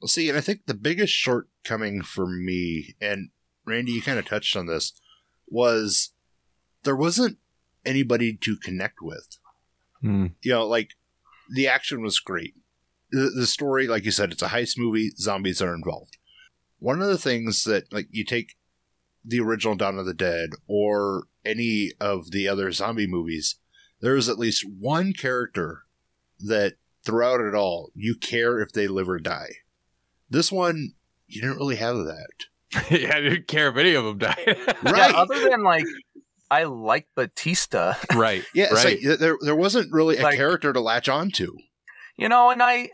Well, 0.00 0.08
see, 0.08 0.28
and 0.28 0.38
I 0.38 0.40
think 0.40 0.66
the 0.66 0.74
biggest 0.74 1.12
shortcoming 1.12 2.02
for 2.02 2.26
me, 2.26 2.94
and 3.00 3.30
Randy, 3.66 3.92
you 3.92 4.02
kind 4.02 4.18
of 4.18 4.26
touched 4.26 4.56
on 4.56 4.66
this, 4.66 4.92
was 5.46 6.12
there 6.84 6.96
wasn't 6.96 7.38
anybody 7.84 8.36
to 8.38 8.56
connect 8.56 9.02
with. 9.02 9.38
Mm. 10.02 10.32
You 10.42 10.52
know, 10.52 10.66
like 10.66 10.92
the 11.54 11.68
action 11.68 12.02
was 12.02 12.18
great. 12.18 12.54
The, 13.12 13.30
the 13.34 13.46
story, 13.46 13.86
like 13.86 14.04
you 14.04 14.10
said, 14.10 14.32
it's 14.32 14.42
a 14.42 14.48
heist 14.48 14.78
movie. 14.78 15.10
Zombies 15.16 15.60
are 15.62 15.74
involved. 15.74 16.16
One 16.78 17.02
of 17.02 17.08
the 17.08 17.18
things 17.18 17.64
that, 17.64 17.92
like, 17.92 18.08
you 18.10 18.24
take 18.24 18.56
the 19.24 19.40
original 19.40 19.74
Dawn 19.74 19.98
of 19.98 20.06
the 20.06 20.14
Dead 20.14 20.50
or 20.66 21.24
any 21.44 21.92
of 22.00 22.30
the 22.30 22.48
other 22.48 22.72
zombie 22.72 23.06
movies, 23.06 23.56
there 24.00 24.16
is 24.16 24.28
at 24.28 24.38
least 24.38 24.64
one 24.66 25.12
character 25.12 25.82
that 26.38 26.74
throughout 27.04 27.40
it 27.40 27.54
all 27.54 27.90
you 27.94 28.14
care 28.14 28.60
if 28.60 28.72
they 28.72 28.88
live 28.88 29.08
or 29.08 29.18
die. 29.18 29.50
This 30.30 30.50
one, 30.52 30.92
you 31.26 31.40
didn't 31.42 31.56
really 31.58 31.76
have 31.76 31.96
that. 31.96 32.28
yeah, 32.90 33.16
I 33.16 33.20
didn't 33.20 33.48
care 33.48 33.68
if 33.68 33.76
any 33.76 33.94
of 33.94 34.04
them 34.04 34.18
died. 34.18 34.36
Right. 34.82 35.10
yeah 35.10 35.12
other 35.16 35.50
than 35.50 35.62
like 35.62 35.84
i 36.50 36.64
like 36.64 37.06
batista 37.14 37.94
right. 38.14 38.44
Yeah, 38.54 38.68
it's 38.70 38.84
right. 38.84 39.02
like 39.04 39.18
there 39.18 39.36
there 39.42 39.54
wasn't 39.56 39.92
really 39.92 40.16
a 40.18 40.22
Like- 40.22 40.36
character 40.36 40.72
to 40.72 40.80
latch 40.80 41.08
onto. 41.08 41.56
You 42.20 42.28
know 42.28 42.50
and 42.50 42.62
i 42.62 42.88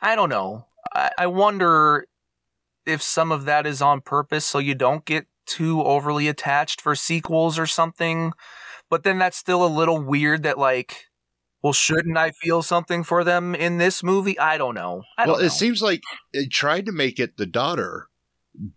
i 0.00 0.14
don't 0.16 0.28
know 0.28 0.66
I, 0.94 1.10
I 1.18 1.26
wonder 1.26 2.06
if 2.86 3.02
some 3.02 3.30
of 3.30 3.44
that 3.44 3.66
is 3.66 3.80
on 3.80 4.00
purpose 4.00 4.44
so 4.44 4.58
you 4.58 4.74
don't 4.74 5.04
get 5.04 5.26
too 5.46 5.82
overly 5.82 6.28
attached 6.28 6.80
for 6.80 6.94
sequels 6.94 7.58
or 7.58 7.66
something 7.66 8.32
but 8.90 9.04
then 9.04 9.18
that's 9.18 9.36
still 9.36 9.64
a 9.64 9.68
little 9.68 10.00
weird 10.00 10.42
that 10.44 10.58
like 10.58 11.06
well 11.62 11.72
shouldn't 11.72 12.16
i 12.16 12.30
feel 12.30 12.62
something 12.62 13.04
for 13.04 13.22
them 13.22 13.54
in 13.54 13.78
this 13.78 14.02
movie 14.02 14.38
i 14.38 14.56
don't 14.56 14.74
know 14.74 15.02
I 15.18 15.26
well, 15.26 15.36
don't 15.36 15.44
it 15.44 15.48
know. 15.48 15.54
seems 15.54 15.82
like 15.82 16.02
it 16.32 16.50
tried 16.50 16.86
to 16.86 16.92
make 16.92 17.20
it 17.20 17.36
the 17.36 17.46
daughter, 17.46 18.08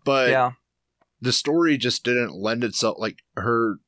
but 0.04 0.30
yeah 0.30 0.52
the 1.26 1.34
story 1.34 1.78
just 1.78 2.04
didn't 2.04 2.36
lend 2.36 2.64
itself. 2.64 2.98
Like 3.00 3.20
her, 3.36 3.80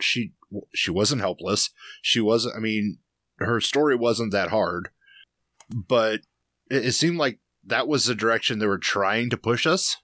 she 0.00 0.34
she 0.74 0.90
wasn't 0.90 1.22
helpless. 1.22 1.70
She 2.02 2.20
wasn't. 2.20 2.56
I 2.56 2.60
mean, 2.60 2.98
her 3.44 3.60
story 3.60 3.96
wasn't 3.96 4.32
that 4.32 4.50
hard, 4.50 4.88
but 5.70 6.20
it, 6.70 6.86
it 6.86 6.92
seemed 6.92 7.18
like 7.18 7.38
that 7.64 7.88
was 7.88 8.04
the 8.06 8.14
direction 8.14 8.58
they 8.58 8.66
were 8.66 8.78
trying 8.78 9.30
to 9.30 9.36
push 9.36 9.66
us. 9.66 9.96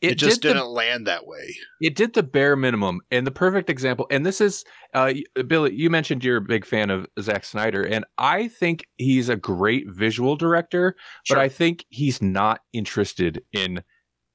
It, 0.00 0.16
just 0.16 0.42
did 0.42 0.48
didn't 0.54 0.68
land 0.68 1.06
that 1.06 1.26
way. 1.26 1.56
it 1.80 1.94
did 1.94 2.12
the 2.12 2.22
bare 2.22 2.56
minimum 2.56 3.00
and 3.10 3.26
the 3.26 3.30
perfect 3.30 3.70
example 3.70 4.06
and 4.10 4.26
this 4.26 4.38
is 4.38 4.62
uh 4.92 5.14
billy 5.46 5.72
you 5.74 5.88
mentioned 5.88 6.22
you're 6.22 6.36
a 6.36 6.40
big 6.42 6.66
fan 6.66 6.90
of 6.90 7.06
Zack 7.22 7.42
snyder 7.42 7.82
and 7.82 8.04
i 8.18 8.48
think 8.48 8.84
he's 8.98 9.30
a 9.30 9.36
great 9.36 9.86
visual 9.88 10.36
director 10.36 10.94
Sure. 11.22 11.36
but 11.36 11.42
i 11.42 11.48
think 11.48 11.86
he's 11.88 12.20
not 12.20 12.60
interested 12.74 13.42
in 13.54 13.82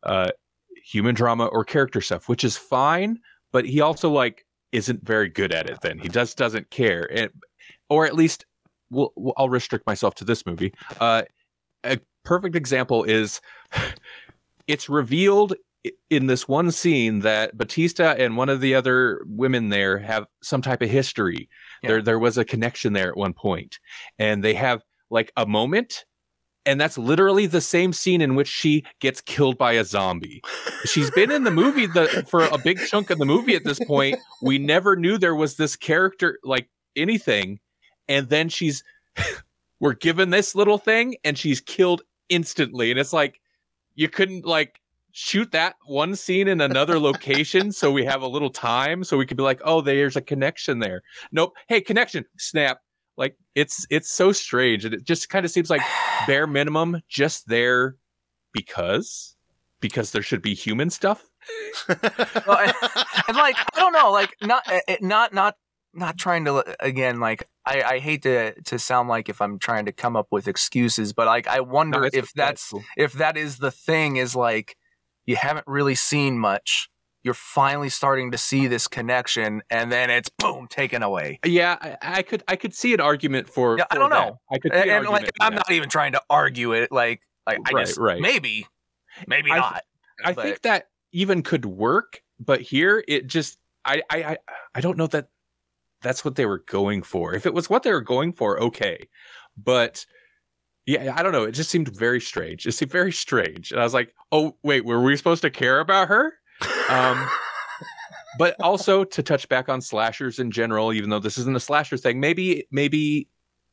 uh 0.02 0.32
human 0.84 1.14
drama 1.14 1.46
or 1.46 1.64
character 1.64 2.02
stuff 2.02 2.28
which 2.28 2.44
is 2.44 2.58
fine 2.58 3.20
but 3.52 3.64
he 3.64 3.80
also 3.80 4.10
like 4.10 4.48
isn't 4.72 5.06
very 5.06 5.30
good 5.30 5.54
at 5.54 5.70
it 5.70 5.78
then 5.84 6.00
he 6.00 6.08
just 6.10 6.36
doesn't 6.36 6.72
care 6.72 7.08
and, 7.14 7.30
or 7.90 8.06
at 8.06 8.16
least 8.16 8.46
well, 8.90 9.14
i'll 9.38 9.50
restrict 9.50 9.86
myself 9.86 10.16
to 10.16 10.26
this 10.26 10.46
movie 10.46 10.74
uh 11.00 11.22
a 11.84 12.00
perfect 12.24 12.56
example 12.56 13.04
is 13.04 13.42
it's 14.68 14.90
revealed 14.90 15.56
in 16.10 16.26
this 16.26 16.48
one 16.48 16.72
scene 16.72 17.20
that 17.22 17.58
Batista 17.58 18.16
and 18.18 18.36
one 18.36 18.50
of 18.50 18.62
the 18.62 18.76
other 18.76 19.22
women 19.26 19.70
there 19.70 19.98
have 19.98 20.26
some 20.44 20.62
type 20.62 20.82
of 20.82 20.90
history. 20.90 21.50
Yeah. 21.82 21.90
There 21.90 22.02
there 22.02 22.20
was 22.20 22.38
a 22.38 22.46
connection 22.46 22.94
there 22.94 23.10
at 23.10 23.18
one 23.18 23.34
point 23.34 23.80
and 24.18 24.44
they 24.44 24.54
have 24.56 24.82
like 25.10 25.32
a 25.38 25.46
moment 25.46 26.06
and 26.66 26.80
that's 26.80 26.98
literally 26.98 27.46
the 27.46 27.62
same 27.62 27.94
scene 27.94 28.22
in 28.22 28.36
which 28.36 28.50
she 28.50 28.84
gets 29.00 29.22
killed 29.22 29.58
by 29.58 29.74
a 29.74 29.86
zombie. 29.86 30.42
She's 30.86 31.10
been 31.12 31.32
in 31.32 31.46
the 31.46 31.52
movie 31.52 31.88
the, 31.88 32.26
for 32.28 32.44
a 32.44 32.58
big 32.58 32.80
chunk 32.80 33.10
of 33.10 33.18
the 33.18 33.26
movie 33.26 33.56
at 33.56 33.64
this 33.64 33.80
point. 33.80 34.20
We 34.42 34.60
never 34.60 34.96
knew 34.96 35.18
there 35.18 35.34
was 35.36 35.56
this 35.56 35.76
character 35.76 36.38
like 36.44 36.70
anything 36.96 37.60
and 38.10 38.28
then 38.28 38.50
she's 38.50 38.84
we're 39.80 39.94
given 39.94 40.32
this 40.32 40.56
little 40.56 40.78
thing 40.78 41.16
and 41.24 41.38
she's 41.38 41.62
killed 41.62 42.02
instantly. 42.28 42.92
And 42.92 43.00
it's 43.00 43.14
like 43.14 43.40
you 43.96 44.10
couldn't 44.10 44.46
like 44.46 44.82
shoot 45.12 45.52
that 45.52 45.76
one 45.86 46.16
scene 46.16 46.48
in 46.48 46.60
another 46.60 47.00
location 47.10 47.72
so 47.72 47.92
we 47.92 48.06
have 48.06 48.22
a 48.22 48.28
little 48.28 48.50
time 48.50 49.04
so 49.04 49.18
we 49.18 49.26
could 49.26 49.38
be 49.38 49.44
like 49.44 49.62
oh 49.64 49.82
there's 49.82 50.18
a 50.18 50.22
connection 50.22 50.80
there. 50.80 51.04
Nope. 51.32 51.54
Hey 51.68 51.80
connection. 51.80 52.26
Snap. 52.38 52.82
Like 53.16 53.38
it's 53.56 53.86
it's 53.90 54.10
so 54.10 54.32
strange 54.32 54.84
and 54.84 54.94
it 54.94 55.04
just 55.04 55.30
kind 55.30 55.46
of 55.46 55.52
seems 55.52 55.70
like 55.70 55.82
bare 56.28 56.48
minimum 56.48 57.02
just 57.08 57.48
there 57.48 57.96
because 58.52 59.36
because 59.82 60.12
there 60.12 60.22
should 60.22 60.42
be 60.42 60.54
human 60.54 60.90
stuff. 60.90 61.26
Well, 61.88 62.58
and, 62.58 62.74
and 63.28 63.38
like 63.38 63.56
I 63.58 63.80
don't 63.80 63.94
know, 63.94 64.12
like 64.12 64.36
not 64.42 64.64
eh, 64.68 64.82
eh, 64.88 64.98
not 65.02 65.34
not 65.34 65.56
not 65.94 66.18
trying 66.18 66.46
to 66.46 66.64
again 66.84 67.20
like 67.20 67.48
I, 67.70 67.84
I 67.96 68.00
hate 68.00 68.24
to 68.24 68.54
to 68.62 68.80
sound 68.80 69.10
like 69.10 69.30
if 69.30 69.42
I'm 69.42 69.60
trying 69.60 69.86
to 69.86 69.92
come 69.92 70.16
up 70.16 70.28
with 70.32 70.48
excuses, 70.48 71.14
but 71.14 71.28
like 71.28 71.48
I 71.48 71.60
wonder 71.62 72.02
No, 72.02 72.10
if 72.12 72.34
that's 72.34 72.70
cool. 72.72 72.84
if 72.98 73.14
that 73.14 73.38
is 73.38 73.58
the 73.58 73.72
thing 73.72 74.16
is 74.18 74.36
like 74.36 74.76
you 75.26 75.36
haven't 75.36 75.68
really 75.68 75.96
seen 75.96 76.40
much. 76.40 76.90
You're 77.22 77.34
finally 77.34 77.90
starting 77.90 78.32
to 78.32 78.38
see 78.38 78.68
this 78.68 78.88
connection, 78.88 79.62
and 79.70 79.92
then 79.92 80.10
it's 80.10 80.30
boom 80.30 80.68
taken 80.70 81.04
away. 81.04 81.40
Yeah, 81.46 81.78
I, 81.82 81.98
I 82.02 82.22
could 82.24 82.44
I 82.48 82.56
could 82.56 82.74
see 82.74 82.94
an 82.94 83.02
argument 83.02 83.50
for. 83.50 83.78
Yeah, 83.78 83.84
I 83.92 83.96
don't 83.96 84.10
that. 84.10 84.26
know. 84.30 84.40
I 84.50 84.58
could 84.58 84.72
see 84.74 84.80
And, 84.80 84.90
an 84.90 85.04
like 85.04 85.12
argument 85.12 85.36
for 85.38 85.44
I'm 85.44 85.52
that. 85.56 85.70
not 85.70 85.72
even 85.72 85.90
trying 85.90 86.14
to 86.14 86.22
argue 86.30 86.72
it. 86.72 86.92
Like 86.94 87.22
like 87.46 87.60
I 87.66 87.72
Right, 87.74 87.86
just 87.86 87.98
right. 88.00 88.22
maybe 88.22 88.66
maybe 89.28 89.52
I- 89.52 89.58
not. 89.58 89.84
I 90.24 90.34
but- 90.34 90.44
think 90.44 90.62
that 90.62 90.88
even 91.12 91.44
could 91.44 91.66
work, 91.66 92.22
but 92.40 92.62
here 92.62 93.04
it 93.08 93.28
just 93.28 93.58
I 93.84 94.02
I 94.10 94.24
I, 94.24 94.38
I 94.76 94.82
don't 94.82 94.98
know 94.98 95.08
that 95.08 95.28
that's 96.02 96.24
what 96.24 96.36
they 96.36 96.46
were 96.46 96.64
going 96.68 97.04
for. 97.04 97.34
If 97.34 97.46
it 97.46 97.54
was 97.54 97.70
what 97.70 97.84
they 97.84 97.92
were 97.92 98.02
going 98.02 98.34
for, 98.34 98.60
okay. 98.62 99.08
But 99.58 100.06
yeah, 100.86 101.14
I 101.16 101.24
don't 101.24 101.32
know. 101.32 101.44
It 101.44 101.52
just 101.52 101.70
seemed 101.70 101.96
very 101.96 102.22
strange. 102.22 102.66
It 102.66 102.72
seemed 102.72 102.92
very 102.92 103.12
strange. 103.12 103.72
And 103.72 103.80
I 103.80 103.84
was 103.84 103.94
like, 103.94 104.14
"Oh, 104.32 104.56
wait, 104.64 104.86
were 104.86 105.02
we 105.02 105.16
supposed 105.18 105.44
to 105.44 105.52
care 105.52 105.80
about 105.80 106.08
her?" 106.08 106.34
Um 106.90 107.28
but 108.38 108.56
also 108.62 109.04
to 109.04 109.24
touch 109.24 109.50
back 109.50 109.70
on 109.70 109.82
slashers 109.82 110.40
in 110.40 110.52
general, 110.52 110.94
even 110.94 111.10
though 111.10 111.20
this 111.20 111.38
isn't 111.38 111.56
a 111.56 111.60
slasher 111.60 111.98
thing, 111.98 112.20
maybe 112.20 112.66
maybe 112.72 113.28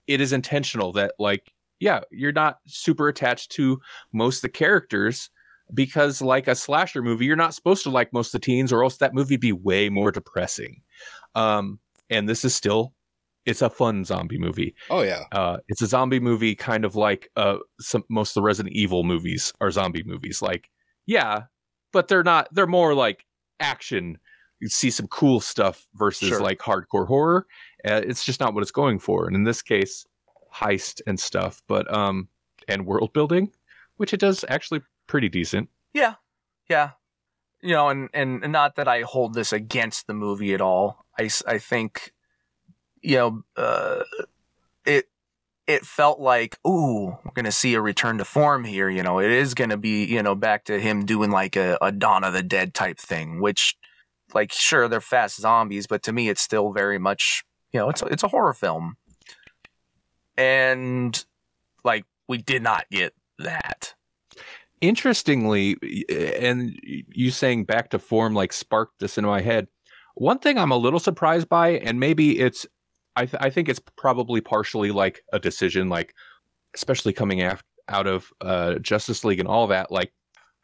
it 0.07 0.21
is 0.21 0.33
intentional 0.33 0.93
that 0.93 1.15
like 1.19 1.53
yeah, 1.79 2.01
you're 2.11 2.33
not 2.33 2.59
super 2.67 3.09
attached 3.09 3.51
to 3.53 3.81
most 4.13 4.39
of 4.39 4.43
the 4.43 4.49
characters 4.49 5.31
because 5.75 6.23
like 6.23 6.49
a 6.49 6.55
slasher 6.55 7.03
movie, 7.03 7.27
you're 7.27 7.37
not 7.37 7.55
supposed 7.55 7.83
to 7.85 7.91
like 7.91 8.13
most 8.13 8.29
of 8.29 8.41
the 8.41 8.45
teens, 8.45 8.73
or 8.73 8.83
else 8.83 8.99
that 8.99 9.15
movie 9.15 9.37
be 9.37 9.53
way 9.53 9.89
more 9.89 10.13
depressing. 10.13 10.83
Um, 11.35 11.79
and 12.11 12.29
this 12.29 12.45
is 12.45 12.55
still 12.55 12.93
it's 13.45 13.63
a 13.63 13.71
fun 13.71 14.05
zombie 14.05 14.39
movie. 14.39 14.75
oh 14.91 15.03
yeah. 15.03 15.23
Uh, 15.31 15.59
it's 15.69 15.81
a 15.81 15.87
zombie 15.87 16.19
movie, 16.19 16.55
kind 16.57 16.85
of 16.85 16.97
like 16.97 17.31
uh, 17.37 17.59
some 17.81 18.03
most 18.09 18.31
of 18.31 18.35
the 18.35 18.43
Resident 18.43 18.75
Evil 18.75 19.05
movies 19.05 19.53
are 19.61 19.71
zombie 19.71 20.03
movies. 20.05 20.43
Like, 20.43 20.69
yeah, 21.07 21.45
but 21.93 22.09
they're 22.09 22.25
not. 22.25 22.49
They're 22.53 22.67
more 22.67 22.93
like 22.95 23.25
action. 23.61 24.19
You 24.59 24.69
see 24.69 24.91
some 24.91 25.07
cool 25.07 25.39
stuff 25.41 25.87
versus 25.95 26.29
Sure. 26.31 26.41
like 26.41 26.59
hardcore 26.59 27.07
horror. 27.07 27.47
Uh, 27.87 28.01
it's 28.05 28.25
just 28.25 28.41
not 28.41 28.53
what 28.53 28.63
it's 28.63 28.73
going 28.73 28.99
for. 28.99 29.27
And 29.29 29.37
in 29.37 29.45
this 29.45 29.63
case, 29.63 30.05
heist 30.53 31.01
and 31.07 31.21
stuff, 31.21 31.63
but 31.69 31.93
um, 31.95 32.29
and 32.67 32.85
world 32.85 33.13
building, 33.13 33.53
which 33.97 34.13
it 34.13 34.19
does 34.19 34.45
actually 34.49 34.81
pretty 35.07 35.29
decent. 35.29 35.69
Yeah, 35.95 36.15
yeah. 36.69 36.91
You 37.63 37.75
know, 37.75 37.91
and, 37.91 38.09
and 38.13 38.43
and 38.43 38.53
not 38.53 38.75
that 38.75 38.89
I 38.89 39.03
hold 39.03 39.35
this 39.35 39.53
against 39.53 40.09
the 40.09 40.15
movie 40.15 40.53
at 40.53 40.61
all. 40.61 41.06
I, 41.19 41.31
I 41.47 41.59
think, 41.59 42.13
you 43.03 43.17
know, 43.17 43.43
uh, 43.57 44.03
it 44.85 45.07
it 45.67 45.85
felt 45.85 46.21
like, 46.21 46.59
ooh, 46.67 47.07
we're 47.25 47.33
gonna 47.35 47.53
see 47.53 47.75
a 47.75 47.81
return 47.81 48.19
to 48.19 48.25
form 48.25 48.65
here. 48.65 48.89
You 48.89 49.03
know, 49.03 49.19
it 49.21 49.31
is 49.31 49.55
gonna 49.55 49.77
be, 49.77 50.05
you 50.05 50.23
know, 50.23 50.35
back 50.35 50.65
to 50.67 50.79
him 50.81 51.05
doing 51.07 51.31
like 51.31 51.57
a, 51.57 51.79
a 51.83 51.93
Dawn 51.93 52.25
of 52.25 52.33
the 52.35 52.43
Dead 52.43 52.75
type 52.75 52.99
thing. 52.99 53.41
Which, 53.41 53.77
like, 54.35 54.53
sure, 54.53 54.89
they're 54.89 55.01
fast 55.01 55.41
zombies, 55.41 55.87
but 55.87 56.03
to 56.05 56.13
me, 56.13 56.29
it's 56.29 56.43
still 56.43 56.73
very 56.73 56.99
much, 56.99 57.45
you 57.73 57.81
know, 57.81 57.91
it's 57.91 58.03
it's 58.03 58.23
a 58.25 58.29
horror 58.29 58.55
film. 58.55 58.97
And 60.37 61.25
like, 61.85 62.05
we 62.29 62.39
did 62.39 62.63
not 62.63 62.87
get 62.91 63.15
that. 63.39 63.95
interestingly 64.81 65.77
and 66.09 66.79
you 66.83 67.31
saying 67.31 67.65
back 67.65 67.91
to 67.91 67.99
form 67.99 68.35
like 68.35 68.53
sparked 68.53 68.99
this 69.01 69.17
in 69.17 69.25
my 69.25 69.41
head 69.41 69.69
one 70.17 70.39
thing 70.39 70.59
i'm 70.59 70.73
a 70.73 70.77
little 70.77 70.99
surprised 70.99 71.49
by 71.49 71.71
and 71.71 72.01
maybe 72.01 72.39
it's 72.41 72.67
i, 73.15 73.25
th- 73.27 73.41
I 73.41 73.51
think 73.51 73.69
it's 73.69 73.81
probably 73.97 74.41
partially 74.41 74.91
like 74.91 75.23
a 75.33 75.39
decision 75.39 75.89
like 75.89 76.15
especially 76.75 77.13
coming 77.13 77.41
af- 77.43 77.65
out 77.89 78.07
of 78.07 78.33
uh, 78.41 78.75
justice 78.81 79.25
league 79.25 79.39
and 79.39 79.49
all 79.49 79.69
that 79.69 79.91
like 79.93 80.13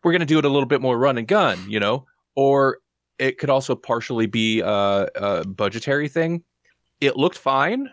we're 0.03 0.11
going 0.13 0.21
to 0.21 0.27
do 0.27 0.39
it 0.39 0.45
a 0.45 0.49
little 0.49 0.67
bit 0.67 0.81
more 0.81 0.99
run 0.99 1.17
and 1.19 1.29
gun 1.29 1.59
you 1.71 1.79
know 1.79 2.05
or 2.35 2.79
it 3.19 3.39
could 3.39 3.51
also 3.51 3.77
partially 3.77 4.27
be 4.27 4.61
a, 4.61 4.67
a 5.15 5.45
budgetary 5.47 6.09
thing 6.09 6.43
it 7.01 7.17
looked 7.17 7.39
fine 7.39 7.89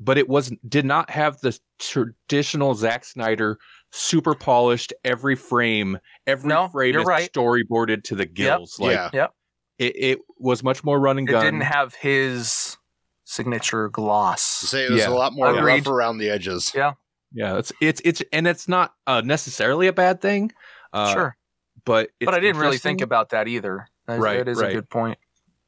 but 0.00 0.16
it 0.16 0.28
was 0.28 0.52
did 0.68 0.84
not 0.84 1.10
have 1.10 1.40
the 1.40 1.58
traditional 1.80 2.74
Zack 2.74 3.04
Snyder 3.04 3.58
super 3.90 4.34
polished 4.34 4.92
every 5.04 5.34
frame 5.34 5.98
every 6.26 6.48
No, 6.48 6.68
frame 6.68 6.96
is 6.96 7.04
right. 7.06 7.30
storyboarded 7.32 8.04
to 8.04 8.14
the 8.14 8.26
gills 8.26 8.78
like 8.78 8.92
yeah. 8.94 9.10
Yep. 9.12 9.34
It, 9.78 9.96
it 9.96 10.18
was 10.38 10.62
much 10.62 10.82
more 10.84 10.98
run 10.98 11.18
and 11.18 11.28
It 11.28 11.32
gun 11.32 11.44
didn't 11.44 11.62
have 11.62 11.94
his 11.94 12.76
signature 13.24 13.88
gloss. 13.88 14.60
To 14.60 14.66
say 14.66 14.84
it 14.86 14.90
was 14.90 15.00
Yeah. 15.02 15.08
a 15.08 15.10
lot 15.10 15.32
more 15.32 15.48
Agreed. 15.54 15.86
rough 15.86 15.86
around 15.88 16.18
the 16.18 16.30
edges. 16.30 16.72
Yeah. 16.74 16.94
yeah 17.32 17.58
it's 17.58 17.72
it's 17.80 18.00
it's 18.04 18.22
and 18.32 18.46
it's 18.46 18.68
not 18.68 18.94
uh, 19.06 19.20
necessarily 19.24 19.86
a 19.86 19.92
bad 19.92 20.20
thing 20.20 20.52
uh, 20.92 21.12
sure. 21.12 21.36
but 21.84 22.10
it's 22.20 22.24
But 22.26 22.34
I 22.34 22.40
didn't 22.40 22.56
really 22.60 22.78
think 22.78 23.00
interesting. 23.00 23.02
about 23.04 23.30
that 23.30 23.48
either. 23.48 23.86
That, 24.06 24.18
Right, 24.20 24.38
that 24.38 24.48
is 24.50 24.58
right. 24.58 24.70
a 24.70 24.74
good 24.74 24.88
point. 24.88 25.18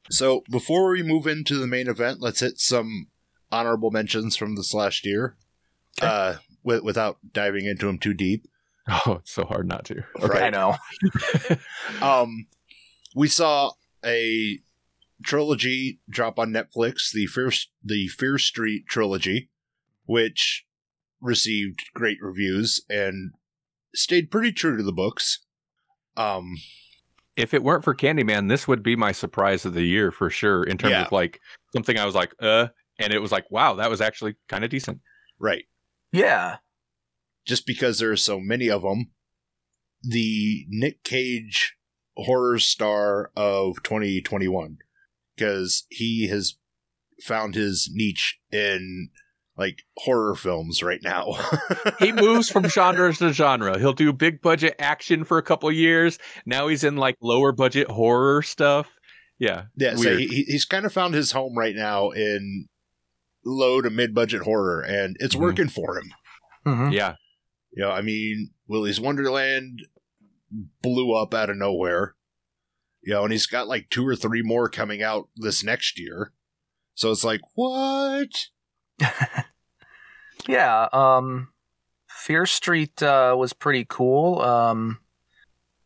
So 0.09 0.43
before 0.49 0.89
we 0.89 1.03
move 1.03 1.27
into 1.27 1.57
the 1.57 1.67
main 1.67 1.87
event, 1.87 2.19
let's 2.21 2.39
hit 2.39 2.59
some 2.59 3.07
honorable 3.51 3.91
mentions 3.91 4.35
from 4.35 4.55
this 4.55 4.73
last 4.73 5.05
year. 5.05 5.37
Okay. 6.01 6.07
Uh, 6.07 6.33
wi- 6.65 6.81
without 6.83 7.17
diving 7.31 7.65
into 7.65 7.85
them 7.85 7.99
too 7.99 8.13
deep. 8.15 8.47
oh 9.05 9.17
it's 9.19 9.31
so 9.31 9.45
hard 9.45 9.67
not 9.67 9.85
to 9.85 10.03
Right. 10.19 10.43
I 10.43 10.49
know. 10.49 10.75
Um, 12.01 12.47
we 13.15 13.27
saw 13.27 13.71
a 14.05 14.59
trilogy 15.23 15.99
drop 16.09 16.39
on 16.39 16.51
Netflix, 16.51 17.11
the 17.13 17.25
Fear 17.27 17.51
the 17.83 18.07
Fear 18.07 18.37
Street 18.37 18.85
trilogy, 18.87 19.49
which 20.05 20.65
received 21.19 21.83
great 21.93 22.17
reviews 22.21 22.81
and 22.89 23.31
stayed 23.93 24.31
pretty 24.31 24.51
true 24.51 24.77
to 24.77 24.83
the 24.83 24.91
books. 24.91 25.45
Um, 26.17 26.57
if 27.37 27.53
it 27.53 27.63
weren't 27.63 27.83
for 27.83 27.95
Candyman, 27.95 28.49
this 28.49 28.67
would 28.67 28.83
be 28.83 28.95
my 28.95 29.11
surprise 29.11 29.65
of 29.65 29.73
the 29.73 29.83
year 29.85 30.11
for 30.11 30.29
sure. 30.29 30.63
In 30.63 30.77
terms 30.77 30.91
Yeah. 30.91 31.05
of 31.05 31.11
like 31.11 31.39
something 31.73 31.97
I 31.97 32.05
was 32.05 32.15
like, 32.15 32.33
uh, 32.41 32.67
and 32.99 33.13
it 33.13 33.19
was 33.21 33.31
like, 33.31 33.49
wow, 33.51 33.75
that 33.75 33.89
was 33.89 34.01
actually 34.01 34.35
kind 34.49 34.63
of 34.63 34.69
decent. 34.69 34.99
right. 35.39 35.65
Yeah. 36.11 36.57
Just 37.45 37.65
because 37.65 37.97
there 37.99 38.11
are 38.11 38.17
so 38.17 38.39
many 38.39 38.69
of 38.69 38.81
them, 38.83 39.11
the 40.03 40.65
Nick 40.69 41.03
Cage 41.03 41.75
horror 42.15 42.59
star 42.59 43.31
of 43.35 43.81
2021, 43.83 44.77
because 45.35 45.85
he 45.89 46.27
has 46.27 46.55
found 47.23 47.55
his 47.55 47.89
niche 47.93 48.39
in 48.51 49.09
like 49.57 49.83
horror 49.97 50.33
films 50.35 50.81
right 50.81 51.01
now. 51.03 51.33
He 51.99 52.11
moves 52.11 52.49
from 52.49 52.67
genre 52.67 53.13
to 53.13 53.31
genre. 53.31 53.77
He'll 53.77 53.93
do 53.93 54.11
big 54.11 54.41
budget 54.41 54.75
action 54.79 55.23
for 55.23 55.37
a 55.37 55.43
couple 55.43 55.71
years. 55.71 56.17
Now 56.47 56.67
he's 56.67 56.83
in 56.83 56.95
like 56.95 57.15
lower 57.21 57.51
budget 57.51 57.89
horror 57.91 58.41
stuff. 58.41 58.87
Yeah, 59.37 59.65
Yeah, 59.75 59.95
so 59.95 60.01
Weird. 60.05 60.19
he, 60.19 60.27
he- 60.27 60.43
he's 60.43 60.65
kind 60.65 60.85
of 60.85 60.93
found 60.93 61.13
his 61.13 61.31
home 61.31 61.55
right 61.57 61.75
now 61.75 62.09
in 62.11 62.67
low 63.45 63.81
to 63.81 63.89
mid 63.91 64.13
budget 64.15 64.41
horror, 64.43 64.81
and 64.81 65.15
it's 65.19 65.35
Mhm. 65.35 65.39
working 65.41 65.67
for 65.69 65.97
him. 65.97 66.11
Mhm. 66.65 66.93
yeah. 66.93 67.15
You 67.73 67.83
know, 67.83 67.91
I 67.91 68.01
mean, 68.01 68.51
Willy's 68.67 68.99
Wonderland 68.99 69.79
blew 70.81 71.13
up 71.15 71.33
out 71.33 71.49
of 71.49 71.57
nowhere. 71.57 72.15
You 73.01 73.13
know, 73.13 73.23
and 73.23 73.31
he's 73.31 73.47
got 73.47 73.67
like 73.67 73.89
two 73.89 74.07
or 74.07 74.15
three 74.15 74.43
more 74.43 74.69
coming 74.69 75.01
out 75.01 75.29
this 75.35 75.63
next 75.63 75.99
year. 75.99 76.33
So 76.93 77.09
it's 77.11 77.23
like, 77.23 77.41
what? 77.55 78.29
Yeah. 80.47 80.87
Um, 80.91 81.49
Fear 82.07 82.45
Street 82.45 83.01
uh, 83.01 83.35
was 83.37 83.53
pretty 83.53 83.85
cool. 83.87 84.41
Um, 84.41 84.99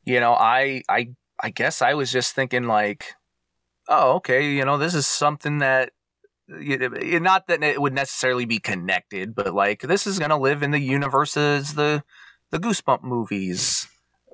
you 0.04 0.20
know, 0.20 0.34
I, 0.34 0.84
I, 0.90 1.10
I 1.42 1.50
guess 1.50 1.82
I 1.82 1.94
was 1.94 2.12
just 2.12 2.36
thinking 2.36 2.64
like, 2.64 3.14
oh, 3.88 4.14
okay, 4.16 4.52
you 4.52 4.66
know, 4.66 4.78
this 4.78 4.94
is 4.94 5.08
something 5.08 5.60
that. 5.60 5.92
Not 6.48 7.48
that 7.48 7.64
it 7.64 7.82
would 7.82 7.94
necessarily 7.96 8.46
be 8.46 8.60
connected, 8.60 9.34
but 9.34 9.56
like 9.56 9.82
this 9.82 10.06
is 10.06 10.20
gonna 10.20 10.38
live 10.38 10.62
in 10.62 10.70
the 10.70 10.80
universe 10.80 11.36
as 11.36 11.74
the 11.74 12.04
the 12.52 12.60
Goosebump 12.60 13.02
movies, 13.02 13.88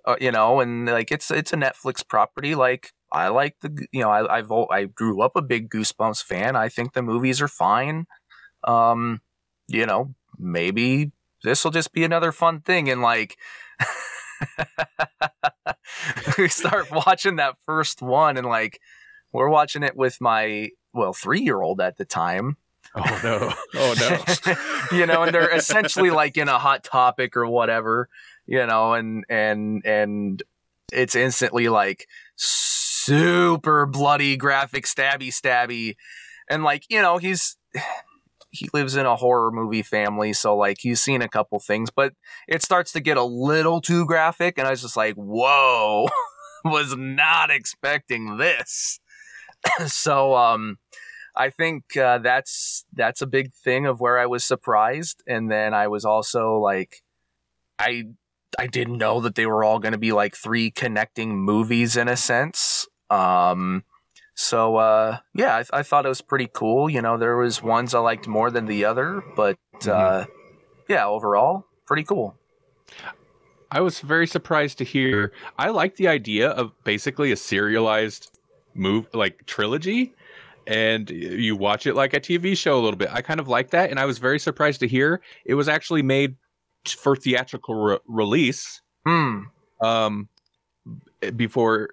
uh, 0.05 0.15
you 0.19 0.31
know, 0.31 0.59
and 0.59 0.87
like 0.87 1.11
it's 1.11 1.31
it's 1.31 1.53
a 1.53 1.57
Netflix 1.57 2.07
property. 2.07 2.55
Like 2.55 2.93
I 3.11 3.29
like 3.29 3.55
the 3.61 3.87
you 3.91 4.01
know 4.01 4.09
I 4.09 4.37
I've 4.37 4.51
I 4.51 4.85
grew 4.85 5.21
up 5.21 5.35
a 5.35 5.41
big 5.41 5.69
Goosebumps 5.69 6.23
fan. 6.23 6.55
I 6.55 6.69
think 6.69 6.93
the 6.93 7.01
movies 7.01 7.41
are 7.41 7.47
fine. 7.47 8.05
Um, 8.63 9.21
you 9.67 9.85
know, 9.85 10.13
maybe 10.37 11.11
this 11.43 11.63
will 11.63 11.71
just 11.71 11.93
be 11.93 12.03
another 12.03 12.31
fun 12.31 12.61
thing. 12.61 12.89
And 12.89 13.01
like, 13.01 13.37
we 16.37 16.47
start 16.47 16.91
watching 16.91 17.37
that 17.37 17.55
first 17.65 18.01
one, 18.01 18.37
and 18.37 18.47
like, 18.47 18.79
we're 19.31 19.49
watching 19.49 19.83
it 19.83 19.95
with 19.95 20.19
my, 20.21 20.69
well, 20.93 21.13
three 21.13 21.41
year 21.41 21.61
old 21.61 21.81
at 21.81 21.97
the 21.97 22.05
time. 22.05 22.57
Oh 22.95 23.19
no. 23.23 23.53
Oh 23.73 23.95
no. 23.99 24.97
you 24.97 25.05
know, 25.05 25.23
and 25.23 25.33
they're 25.33 25.55
essentially 25.55 26.09
like 26.09 26.37
in 26.37 26.49
a 26.49 26.59
hot 26.59 26.83
topic 26.83 27.37
or 27.37 27.47
whatever, 27.47 28.09
you 28.51 28.67
know, 28.67 28.93
and, 28.93 29.23
and, 29.29 29.81
and, 29.85 30.43
it's 30.93 31.15
instantly 31.15 31.69
like 31.69 32.05
super 32.35 33.85
bloody, 33.85 34.35
graphic, 34.35 34.83
stabby, 34.85 35.29
stabby, 35.29 35.95
and 36.49 36.63
like 36.63 36.83
you 36.89 37.01
know 37.01 37.17
he's 37.17 37.55
he 38.51 38.67
lives 38.73 38.97
in 38.97 39.05
a 39.05 39.15
horror 39.15 39.51
movie 39.51 39.83
family, 39.83 40.33
so 40.33 40.55
like 40.55 40.79
he's 40.81 41.01
seen 41.01 41.21
a 41.21 41.29
couple 41.29 41.59
things, 41.59 41.89
but 41.89 42.13
it 42.47 42.61
starts 42.61 42.91
to 42.91 42.99
get 42.99 43.15
a 43.15 43.23
little 43.23 43.79
too 43.79 44.05
graphic, 44.05 44.57
and 44.57 44.67
I 44.67 44.71
was 44.71 44.81
just 44.81 44.97
like, 44.97 45.15
whoa, 45.15 46.09
was 46.65 46.93
not 46.97 47.49
expecting 47.51 48.35
this. 48.35 48.99
so 49.87 50.35
um 50.35 50.77
I 51.35 51.49
think 51.49 51.95
uh, 51.95 52.17
that's 52.17 52.83
that's 52.93 53.21
a 53.21 53.27
big 53.27 53.53
thing 53.53 53.85
of 53.85 54.01
where 54.01 54.19
I 54.19 54.25
was 54.25 54.43
surprised, 54.43 55.23
and 55.25 55.49
then 55.49 55.73
I 55.73 55.87
was 55.87 56.03
also 56.03 56.57
like, 56.57 57.01
I 57.79 58.07
I 58.59 58.67
didn't 58.67 58.97
know 58.97 59.19
that 59.21 59.35
they 59.35 59.45
were 59.45 59.63
all 59.63 59.79
going 59.79 59.93
to 59.93 59.97
be 59.97 60.11
like 60.11 60.35
three 60.35 60.71
connecting 60.71 61.39
movies 61.39 61.97
in 61.97 62.07
a 62.07 62.17
sense. 62.17 62.87
Um, 63.09 63.83
so 64.35 64.77
uh, 64.77 65.17
yeah, 65.33 65.63
I, 65.73 65.79
I, 65.79 65.83
thought 65.83 66.05
it 66.05 66.09
was 66.09 66.21
pretty 66.21 66.49
cool. 66.51 66.89
You 66.89 67.01
know, 67.01 67.17
there 67.17 67.37
was 67.37 67.61
ones 67.61 67.93
I 67.93 67.99
liked 67.99 68.27
more 68.27 68.49
than 68.49 68.65
the 68.65 68.85
other, 68.85 69.23
but 69.35 69.57
mm-hmm. 69.79 69.89
uh, 69.91 70.25
yeah, 70.87 71.05
overall, 71.05 71.65
pretty 71.85 72.03
cool. 72.03 72.35
I 73.71 73.81
was 73.81 73.99
very 73.99 74.27
surprised 74.27 74.77
to 74.79 74.83
hear. 74.83 75.31
I 75.57 75.69
like 75.69 75.95
the 75.95 76.07
idea 76.07 76.49
of 76.49 76.73
basically 76.83 77.31
a 77.31 77.37
serialized 77.37 78.37
move, 78.73 79.07
like 79.13 79.45
trilogy, 79.45 80.13
and 80.67 81.09
you 81.09 81.55
watch 81.55 81.87
it 81.87 81.95
like 81.95 82.13
a 82.13 82.19
TV 82.19 82.57
show 82.57 82.75
a 82.75 82.81
little 82.81 82.97
bit. 82.97 83.09
I 83.11 83.21
kind 83.21 83.39
of 83.39 83.47
like 83.47 83.71
that, 83.71 83.89
and 83.89 83.99
I 83.99 84.05
was 84.05 84.17
very 84.17 84.39
surprised 84.39 84.81
to 84.81 84.87
hear 84.87 85.21
it 85.45 85.53
was 85.53 85.69
actually 85.69 86.01
made 86.01 86.35
for 86.87 87.15
theatrical 87.15 87.75
re- 87.75 87.99
release. 88.07 88.81
Hmm. 89.05 89.41
Um, 89.81 90.29
before 91.35 91.89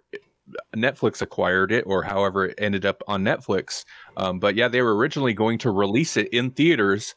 Netflix 0.77 1.23
acquired 1.23 1.73
it, 1.73 1.85
or 1.87 2.03
however 2.03 2.47
it 2.47 2.55
ended 2.59 2.87
up 2.87 3.03
on 3.07 3.23
Netflix. 3.23 3.85
Um, 4.17 4.39
but 4.39 4.55
yeah, 4.55 4.69
they 4.69 4.83
were 4.83 4.97
originally 4.97 5.35
going 5.35 5.59
to 5.59 5.71
release 5.71 6.17
it 6.17 6.29
in 6.29 6.51
theaters. 6.51 7.15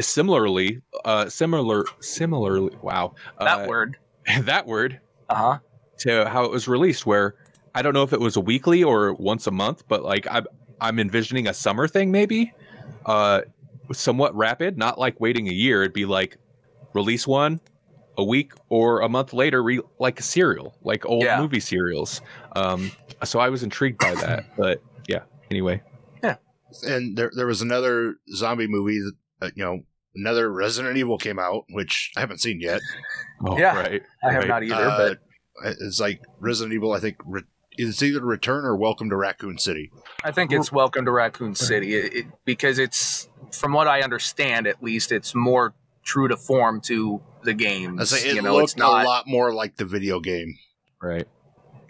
Similarly, 0.00 0.80
uh, 1.04 1.28
similar, 1.28 1.84
similarly, 2.00 2.76
wow, 2.82 3.14
that 3.40 3.64
uh, 3.64 3.68
word, 3.68 3.96
that 4.42 4.66
word, 4.66 5.00
uh 5.28 5.34
huh, 5.34 5.58
to 5.98 6.28
how 6.28 6.44
it 6.44 6.52
was 6.52 6.68
released. 6.68 7.04
Where 7.04 7.34
I 7.74 7.82
don't 7.82 7.94
know 7.94 8.04
if 8.04 8.12
it 8.12 8.20
was 8.20 8.36
a 8.36 8.40
weekly 8.40 8.84
or 8.84 9.14
once 9.14 9.48
a 9.48 9.50
month, 9.50 9.84
but 9.88 10.04
like 10.04 10.26
I'm, 10.30 10.46
I'm 10.80 11.00
envisioning 11.00 11.48
a 11.48 11.54
summer 11.54 11.88
thing, 11.88 12.12
maybe, 12.12 12.52
uh, 13.06 13.42
somewhat 13.92 14.36
rapid, 14.36 14.78
not 14.78 14.98
like 15.00 15.20
waiting 15.20 15.48
a 15.48 15.52
year. 15.52 15.82
It'd 15.82 15.92
be 15.92 16.06
like 16.06 16.38
release 16.98 17.26
one, 17.26 17.60
a 18.16 18.24
week 18.24 18.52
or 18.68 19.00
a 19.02 19.08
month 19.08 19.32
later, 19.32 19.62
re- 19.62 19.80
like 20.00 20.18
a 20.18 20.22
serial, 20.22 20.76
like 20.82 21.06
old 21.06 21.22
yeah. 21.22 21.40
movie 21.40 21.60
serials. 21.60 22.20
Um, 22.56 22.90
so 23.24 23.38
I 23.38 23.48
was 23.48 23.62
intrigued 23.62 23.98
by 23.98 24.14
that. 24.16 24.44
But 24.56 24.82
yeah, 25.06 25.22
anyway. 25.50 25.80
Yeah. 26.24 26.36
And 26.82 27.16
there, 27.16 27.30
there 27.34 27.46
was 27.46 27.62
another 27.62 28.16
zombie 28.34 28.66
movie 28.66 28.98
that, 28.98 29.14
uh, 29.40 29.50
you 29.54 29.64
know, 29.64 29.78
another 30.16 30.52
Resident 30.52 30.96
Evil 30.96 31.16
came 31.16 31.38
out, 31.38 31.64
which 31.70 32.10
I 32.16 32.20
haven't 32.20 32.40
seen 32.40 32.60
yet. 32.60 32.80
Oh, 33.46 33.56
yeah. 33.56 33.76
Right. 33.76 34.02
I 34.24 34.32
have 34.32 34.40
right. 34.40 34.48
not 34.48 34.64
either, 34.64 34.74
uh, 34.74 34.98
but. 34.98 35.18
It's 35.80 36.00
like 36.00 36.20
Resident 36.40 36.74
Evil, 36.74 36.92
I 36.92 36.98
think, 36.98 37.18
re- 37.24 37.44
it's 37.76 38.02
either 38.02 38.20
Return 38.20 38.64
or 38.64 38.74
Welcome 38.74 39.10
to 39.10 39.16
Raccoon 39.16 39.58
City. 39.58 39.92
I 40.24 40.32
think 40.32 40.50
it's 40.50 40.72
Welcome 40.72 41.04
to 41.04 41.12
Raccoon 41.12 41.54
City 41.54 41.94
it, 41.94 42.12
it, 42.12 42.26
because 42.44 42.80
it's, 42.80 43.28
from 43.52 43.72
what 43.72 43.86
I 43.86 44.02
understand, 44.02 44.66
at 44.66 44.82
least, 44.82 45.12
it's 45.12 45.36
more 45.36 45.72
true 46.08 46.26
to 46.26 46.36
form 46.36 46.80
to 46.80 47.20
the 47.42 47.54
game. 47.54 48.02
Say, 48.04 48.30
it 48.30 48.36
you 48.36 48.42
know, 48.42 48.54
looked 48.54 48.70
it's 48.70 48.76
not, 48.76 49.04
a 49.04 49.08
lot 49.08 49.26
more 49.26 49.52
like 49.52 49.76
the 49.76 49.84
video 49.84 50.18
game. 50.20 50.58
Right. 51.00 51.28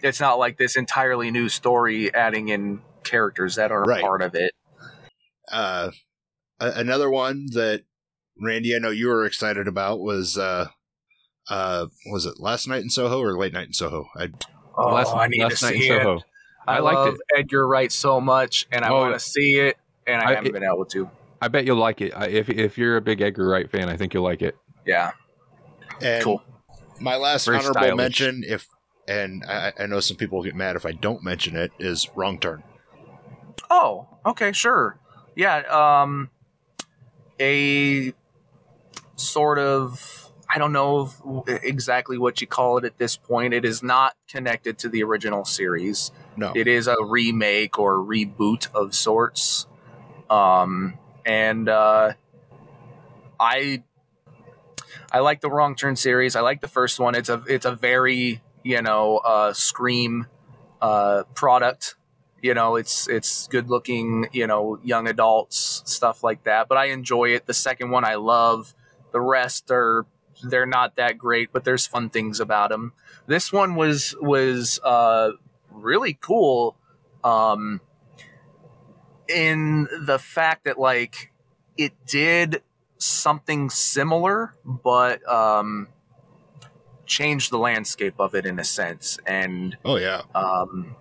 It's 0.01 0.19
not 0.19 0.37
like 0.37 0.57
this 0.57 0.75
entirely 0.75 1.31
new 1.31 1.49
story 1.49 2.13
adding 2.13 2.49
in 2.49 2.81
characters 3.03 3.55
that 3.55 3.71
are 3.71 3.83
right. 3.83 4.01
part 4.01 4.21
of 4.21 4.35
it. 4.35 4.51
Uh, 5.51 5.91
another 6.59 7.09
one 7.09 7.47
that 7.53 7.83
Randy, 8.39 8.75
I 8.75 8.79
know 8.79 8.91
you 8.91 9.07
were 9.07 9.25
excited 9.25 9.67
about 9.67 9.99
was 9.99 10.37
uh, 10.37 10.67
uh, 11.49 11.87
was 12.11 12.25
it 12.25 12.39
last 12.39 12.67
night 12.67 12.83
in 12.83 12.89
Soho 12.89 13.21
or 13.21 13.37
late 13.37 13.53
night 13.53 13.67
in 13.67 13.73
Soho? 13.73 14.05
I 14.15 14.29
oh, 14.77 14.93
last, 14.93 15.15
I 15.15 15.27
need 15.27 15.43
last 15.43 15.59
to 15.59 15.67
see 15.67 15.89
it. 15.89 16.01
Soho. 16.01 16.21
I, 16.67 16.77
I 16.77 16.79
liked 16.79 17.15
it. 17.15 17.21
Edgar 17.37 17.67
Wright 17.67 17.91
so 17.91 18.21
much, 18.21 18.67
and 18.71 18.85
I 18.85 18.89
oh, 18.89 18.97
want 18.97 19.13
to 19.13 19.19
see 19.19 19.59
it, 19.59 19.77
and 20.05 20.21
I, 20.21 20.25
I 20.25 20.29
haven't 20.35 20.47
it, 20.47 20.53
been 20.53 20.63
able 20.63 20.85
to. 20.85 21.09
I 21.41 21.47
bet 21.47 21.65
you'll 21.65 21.77
like 21.77 22.01
it. 22.01 22.13
If 22.15 22.49
if 22.49 22.77
you're 22.77 22.97
a 22.97 23.01
big 23.01 23.21
Edgar 23.21 23.47
Wright 23.47 23.69
fan, 23.69 23.89
I 23.89 23.97
think 23.97 24.13
you'll 24.13 24.23
like 24.23 24.41
it. 24.41 24.57
Yeah. 24.85 25.11
And 26.01 26.23
cool. 26.23 26.43
My 26.99 27.15
last 27.15 27.45
Very 27.45 27.57
honorable 27.57 27.81
stylish. 27.81 27.97
mention, 27.97 28.43
if 28.45 28.67
and 29.07 29.43
I, 29.45 29.73
I, 29.79 29.85
know 29.85 29.99
some 29.99 30.17
people 30.17 30.37
will 30.37 30.45
get 30.45 30.55
mad 30.55 30.75
if 30.75 30.85
I 30.85 30.91
don't 30.91 31.23
mention 31.23 31.55
it, 31.55 31.71
is 31.79 32.09
Wrong 32.15 32.37
Turn. 32.39 32.63
Oh, 33.69 34.07
okay, 34.25 34.51
sure. 34.51 34.99
Yeah, 35.35 35.59
um, 35.69 36.29
a 37.39 38.13
sort 39.15 39.59
of 39.59 40.31
I 40.49 40.57
don't 40.57 40.73
know 40.73 41.11
exactly 41.47 42.17
what 42.17 42.41
you 42.41 42.47
call 42.47 42.77
it 42.77 42.85
at 42.85 42.97
this 42.97 43.15
point. 43.15 43.53
It 43.53 43.65
is 43.65 43.83
not 43.83 44.15
connected 44.27 44.77
to 44.79 44.89
the 44.89 45.03
original 45.03 45.45
series. 45.45 46.11
No, 46.35 46.51
it 46.55 46.67
is 46.67 46.87
a 46.87 46.95
remake 47.01 47.79
or 47.79 47.97
reboot 47.97 48.67
of 48.73 48.95
sorts. 48.95 49.67
Um, 50.29 50.97
and 51.29 51.69
uh, 51.69 52.13
I 53.39 53.83
I 55.11 55.19
like 55.19 55.41
the 55.41 55.49
Wrong 55.49 55.75
Turn 55.75 55.95
series. 55.95 56.35
I 56.35 56.41
like 56.41 56.59
the 56.61 56.67
first 56.67 56.99
one. 56.99 57.13
It's 57.13 57.29
a 57.29 57.43
it's 57.47 57.65
a 57.65 57.75
very 57.75 58.41
you 58.63 58.81
know 58.81 59.17
uh, 59.17 59.53
Scream 59.53 60.25
uh, 60.81 61.23
product. 61.35 61.95
You 62.41 62.55
know, 62.55 62.77
it's 62.77 63.07
it's 63.07 63.47
good 63.47 63.69
looking. 63.69 64.27
You 64.31 64.47
know, 64.47 64.79
young 64.83 65.07
adults 65.07 65.83
stuff 65.85 66.23
like 66.23 66.43
that. 66.45 66.67
But 66.67 66.79
I 66.79 66.85
enjoy 66.85 67.29
it. 67.29 67.45
The 67.45 67.53
second 67.53 67.91
one 67.91 68.03
I 68.03 68.15
love. 68.15 68.73
The 69.11 69.21
rest 69.21 69.69
are 69.71 70.05
they're 70.43 70.65
not 70.65 70.95
that 70.95 71.17
great, 71.17 71.51
but 71.51 71.63
there's 71.63 71.85
fun 71.85 72.09
things 72.09 72.39
about 72.39 72.69
them. 72.69 72.93
This 73.27 73.53
one 73.53 73.75
was 73.75 74.15
was 74.19 74.79
uh, 74.83 75.31
really 75.69 76.17
cool. 76.19 76.75
Um, 77.23 77.81
in 79.29 79.87
the 80.05 80.19
fact 80.19 80.65
that 80.65 80.79
like 80.79 81.31
it 81.77 81.93
did 82.05 82.61
something 82.97 83.69
similar, 83.69 84.53
but 84.65 85.27
um, 85.31 85.87
changed 87.05 87.51
the 87.51 87.57
landscape 87.57 88.15
of 88.19 88.35
it 88.35 88.45
in 88.45 88.59
a 88.59 88.63
sense. 88.63 89.17
And 89.25 89.77
oh 89.85 89.97
yeah, 89.97 90.23
um, 90.35 90.95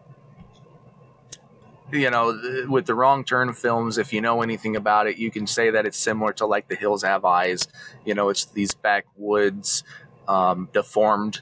you 1.93 2.11
know, 2.11 2.67
with 2.69 2.87
the 2.87 2.95
wrong 2.95 3.25
turn 3.25 3.53
films, 3.53 3.99
if 3.99 4.13
you 4.13 4.21
know 4.21 4.43
anything 4.43 4.77
about 4.77 5.07
it, 5.07 5.17
you 5.17 5.31
can 5.31 5.47
say 5.47 5.71
that 5.71 5.87
it's 5.87 5.99
similar 5.99 6.33
to 6.35 6.47
like 6.47 6.69
The 6.69 6.77
Hills 6.77 7.03
Have 7.03 7.25
Eyes. 7.25 7.67
You 8.05 8.15
know, 8.15 8.29
it's 8.29 8.45
these 8.45 8.75
backwoods, 8.75 9.85
um, 10.27 10.69
deformed, 10.73 11.41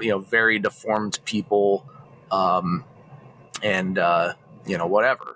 you 0.00 0.10
know, 0.10 0.18
very 0.18 0.58
deformed 0.58 1.18
people, 1.24 1.88
um, 2.30 2.84
and 3.62 3.98
uh, 3.98 4.34
you 4.66 4.78
know, 4.78 4.86
whatever. 4.86 5.35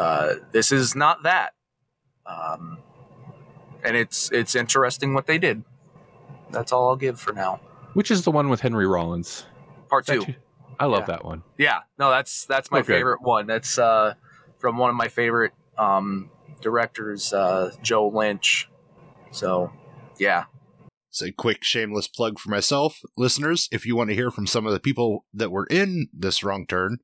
Uh, 0.00 0.36
this 0.52 0.72
is 0.72 0.96
not 0.96 1.24
that. 1.24 1.52
Um, 2.24 2.78
and 3.84 3.94
it's 3.98 4.32
it's 4.32 4.54
interesting 4.54 5.12
what 5.12 5.26
they 5.26 5.36
did. 5.36 5.62
That's 6.50 6.72
all 6.72 6.88
I'll 6.88 6.96
give 6.96 7.20
for 7.20 7.34
now. 7.34 7.60
Which 7.92 8.10
is 8.10 8.24
the 8.24 8.30
one 8.30 8.48
with 8.48 8.62
Henry 8.62 8.86
Rollins? 8.86 9.44
Part 9.90 10.06
two. 10.06 10.24
I 10.78 10.86
love 10.86 11.02
yeah. 11.02 11.06
that 11.06 11.24
one. 11.26 11.42
Yeah, 11.58 11.80
no, 11.98 12.08
that's 12.08 12.46
that's 12.46 12.70
my 12.70 12.78
okay. 12.78 12.94
favorite 12.94 13.20
one. 13.20 13.46
That's 13.46 13.78
uh, 13.78 14.14
from 14.56 14.78
one 14.78 14.88
of 14.88 14.96
my 14.96 15.08
favorite 15.08 15.52
um, 15.76 16.30
directors, 16.62 17.34
uh, 17.34 17.72
Joe 17.82 18.08
Lynch. 18.08 18.70
So, 19.32 19.70
yeah. 20.18 20.44
It's 21.10 21.22
a 21.22 21.30
quick 21.30 21.62
shameless 21.62 22.08
plug 22.08 22.38
for 22.38 22.48
myself, 22.48 23.02
listeners. 23.18 23.68
If 23.70 23.84
you 23.84 23.96
want 23.96 24.08
to 24.08 24.16
hear 24.16 24.30
from 24.30 24.46
some 24.46 24.66
of 24.66 24.72
the 24.72 24.80
people 24.80 25.26
that 25.34 25.50
were 25.50 25.66
in 25.66 26.08
this 26.14 26.42
wrong 26.42 26.66
turn, 26.66 27.00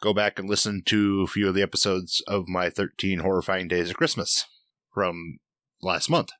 go 0.00 0.12
back 0.12 0.38
and 0.38 0.48
listen 0.48 0.82
to 0.86 1.22
a 1.22 1.26
few 1.26 1.48
of 1.48 1.54
the 1.54 1.62
episodes 1.62 2.22
of 2.26 2.48
my 2.48 2.70
13 2.70 3.20
horrifying 3.20 3.68
days 3.68 3.90
of 3.90 3.96
Christmas 3.96 4.46
from 4.92 5.38
last 5.82 6.10
month. 6.10 6.30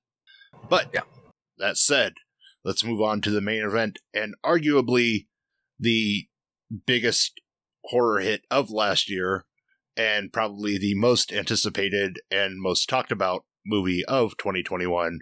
But 0.69 0.91
yeah. 0.93 1.03
that 1.59 1.77
said, 1.77 2.15
let's 2.65 2.85
move 2.85 3.01
on 3.01 3.20
to 3.23 3.31
the 3.31 3.41
main 3.41 3.65
event 3.65 3.99
and 4.15 4.35
arguably 4.45 5.27
the 5.78 6.27
biggest 6.87 7.41
horror 7.85 8.20
hit 8.20 8.43
of 8.51 8.70
last 8.70 9.09
year 9.09 9.45
and 9.97 10.33
probably 10.33 10.78
the 10.78 10.95
most 10.95 11.33
anticipated 11.33 12.19
and 12.31 12.61
most 12.61 12.89
talked 12.89 13.12
about 13.12 13.45
movie 13.65 14.05
of 14.07 14.37
2021 14.37 15.20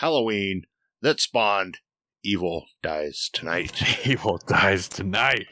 Halloween 0.00 0.62
that 1.00 1.20
spawned 1.20 1.78
Evil 2.24 2.66
Dies 2.82 3.30
Tonight. 3.32 4.06
Evil 4.06 4.38
Dies 4.46 4.88
Tonight. 4.88 5.46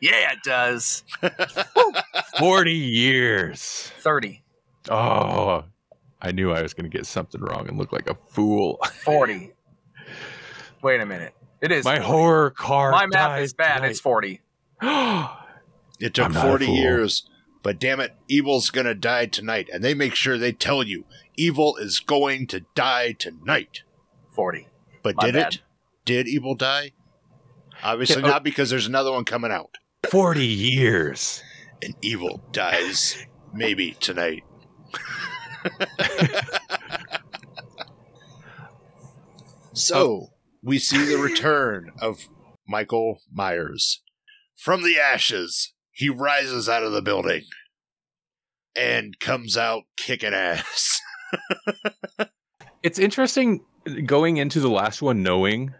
Yeah, 0.00 0.32
it 0.32 0.42
does. 0.44 1.02
40 2.38 2.72
years. 2.72 3.92
30. 4.00 4.42
Oh, 4.90 5.64
I 6.20 6.32
knew 6.32 6.52
I 6.52 6.62
was 6.62 6.74
going 6.74 6.90
to 6.90 6.96
get 6.96 7.06
something 7.06 7.40
wrong 7.40 7.68
and 7.68 7.78
look 7.78 7.92
like 7.92 8.08
a 8.08 8.14
fool. 8.14 8.78
40. 9.04 9.52
Wait 10.82 11.00
a 11.00 11.06
minute. 11.06 11.34
It 11.60 11.72
is. 11.72 11.84
My 11.84 11.96
40. 11.96 12.06
horror 12.06 12.50
card. 12.50 12.92
My 12.92 13.06
math 13.06 13.30
dies 13.30 13.44
is 13.46 13.52
bad. 13.54 13.84
It's 13.84 14.00
40. 14.00 14.40
It 16.00 16.14
took 16.14 16.26
I'm 16.26 16.32
not 16.32 16.46
a 16.46 16.48
40 16.50 16.66
years, 16.66 17.28
but 17.64 17.80
damn 17.80 17.98
it, 17.98 18.14
evil's 18.28 18.70
gonna 18.70 18.94
die 18.94 19.26
tonight. 19.26 19.68
And 19.72 19.82
they 19.82 19.94
make 19.94 20.14
sure 20.14 20.38
they 20.38 20.52
tell 20.52 20.84
you 20.84 21.06
evil 21.36 21.76
is 21.76 21.98
going 21.98 22.46
to 22.48 22.60
die 22.76 23.16
tonight. 23.18 23.82
40. 24.30 24.68
But 25.02 25.16
My 25.16 25.24
did 25.26 25.34
bad. 25.34 25.54
it? 25.54 25.60
Did 26.04 26.28
evil 26.28 26.54
die? 26.54 26.92
Obviously 27.82 28.22
Yeah, 28.22 28.28
not 28.28 28.44
because 28.44 28.70
there's 28.70 28.86
another 28.86 29.10
one 29.10 29.24
coming 29.24 29.50
out. 29.50 29.78
40 30.06 30.46
years. 30.46 31.42
And 31.82 31.94
evil 32.02 32.42
dies 32.52 33.26
maybe 33.52 33.92
tonight. 34.00 34.44
so 39.72 39.96
oh. 39.96 40.32
we 40.62 40.78
see 40.78 41.04
the 41.04 41.18
return 41.18 41.90
of 42.00 42.28
Michael 42.66 43.20
Myers. 43.32 44.02
From 44.56 44.82
the 44.82 44.98
ashes, 44.98 45.72
he 45.92 46.08
rises 46.08 46.68
out 46.68 46.82
of 46.82 46.92
the 46.92 47.02
building 47.02 47.44
and 48.74 49.18
comes 49.20 49.56
out 49.56 49.84
kicking 49.96 50.34
ass. 50.34 51.00
It's 52.82 52.98
interesting 52.98 53.64
going 54.06 54.36
into 54.36 54.60
the 54.60 54.70
last 54.70 55.02
one 55.02 55.22
knowing 55.22 55.74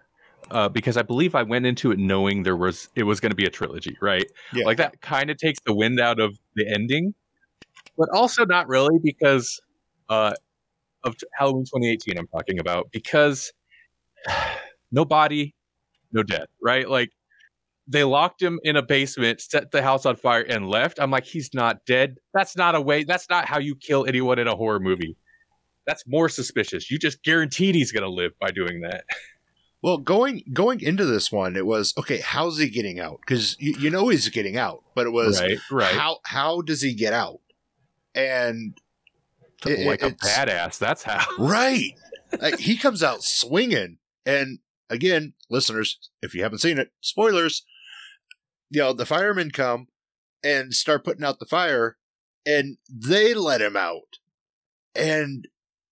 uh, 0.50 0.68
because 0.68 0.96
I 0.96 1.02
believe 1.02 1.34
I 1.34 1.42
went 1.42 1.66
into 1.66 1.90
it 1.90 1.98
knowing 1.98 2.42
there 2.42 2.56
was 2.56 2.88
it 2.94 3.04
was 3.04 3.20
going 3.20 3.30
to 3.30 3.36
be 3.36 3.44
a 3.44 3.50
trilogy, 3.50 3.96
right? 4.00 4.24
Yeah. 4.52 4.64
Like 4.64 4.78
that 4.78 5.00
kind 5.00 5.30
of 5.30 5.36
takes 5.36 5.58
the 5.64 5.74
wind 5.74 6.00
out 6.00 6.20
of 6.20 6.38
the 6.56 6.66
ending, 6.66 7.14
but 7.96 8.08
also 8.10 8.44
not 8.44 8.68
really 8.68 8.98
because 9.02 9.60
uh, 10.08 10.32
of 11.04 11.16
Halloween 11.34 11.64
2018. 11.64 12.18
I'm 12.18 12.26
talking 12.28 12.58
about 12.58 12.90
because 12.92 13.52
no 14.92 15.04
body, 15.04 15.54
no 16.12 16.22
death, 16.22 16.48
right? 16.62 16.88
Like 16.88 17.10
they 17.86 18.04
locked 18.04 18.42
him 18.42 18.60
in 18.64 18.76
a 18.76 18.82
basement, 18.82 19.40
set 19.40 19.70
the 19.70 19.82
house 19.82 20.04
on 20.06 20.16
fire, 20.16 20.42
and 20.42 20.68
left. 20.68 20.98
I'm 21.00 21.10
like, 21.10 21.24
he's 21.24 21.54
not 21.54 21.84
dead. 21.86 22.18
That's 22.34 22.56
not 22.56 22.74
a 22.74 22.80
way. 22.80 23.04
That's 23.04 23.28
not 23.30 23.46
how 23.46 23.58
you 23.58 23.74
kill 23.74 24.06
anyone 24.06 24.38
in 24.38 24.46
a 24.46 24.54
horror 24.56 24.80
movie. 24.80 25.16
That's 25.86 26.04
more 26.06 26.28
suspicious. 26.28 26.90
You 26.90 26.98
just 26.98 27.22
guaranteed 27.22 27.74
he's 27.74 27.92
gonna 27.92 28.08
live 28.08 28.32
by 28.40 28.50
doing 28.50 28.80
that. 28.82 29.04
Well, 29.82 29.98
going 29.98 30.42
going 30.52 30.80
into 30.80 31.04
this 31.04 31.30
one, 31.30 31.54
it 31.56 31.64
was 31.66 31.94
okay. 31.96 32.18
How's 32.18 32.58
he 32.58 32.68
getting 32.68 32.98
out? 32.98 33.20
Because 33.20 33.56
you, 33.60 33.74
you 33.78 33.90
know 33.90 34.08
he's 34.08 34.28
getting 34.28 34.56
out, 34.56 34.82
but 34.94 35.06
it 35.06 35.10
was 35.10 35.40
right, 35.40 35.58
right. 35.70 35.94
how 35.94 36.18
how 36.24 36.62
does 36.62 36.82
he 36.82 36.94
get 36.94 37.12
out? 37.12 37.40
And 38.14 38.76
it- 39.64 39.86
like 39.86 40.02
a 40.02 40.10
badass. 40.10 40.78
That's 40.78 41.04
how. 41.04 41.24
right, 41.38 41.92
Like, 42.40 42.58
he 42.58 42.76
comes 42.76 43.02
out 43.02 43.22
swinging, 43.22 43.98
and 44.26 44.58
again, 44.90 45.34
listeners, 45.48 46.10
if 46.22 46.34
you 46.34 46.42
haven't 46.42 46.58
seen 46.58 46.78
it, 46.78 46.90
spoilers. 47.00 47.64
You 48.70 48.80
know 48.80 48.92
the 48.92 49.06
firemen 49.06 49.50
come 49.50 49.86
and 50.44 50.74
start 50.74 51.04
putting 51.04 51.24
out 51.24 51.38
the 51.38 51.46
fire, 51.46 51.96
and 52.44 52.78
they 52.92 53.32
let 53.32 53.62
him 53.62 53.76
out, 53.76 54.18
and 54.94 55.46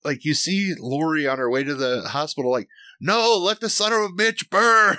like 0.05 0.25
you 0.25 0.35
see 0.35 0.75
Laurie 0.79 1.27
on 1.27 1.39
her 1.39 1.49
way 1.51 1.65
to 1.65 1.75
the 1.75 2.03
hospital, 2.09 2.51
like 2.51 2.69
no, 3.01 3.37
let 3.37 3.61
the 3.61 3.69
son 3.69 3.93
of 3.93 4.01
a 4.01 4.09
bitch 4.09 4.49
burn, 4.51 4.99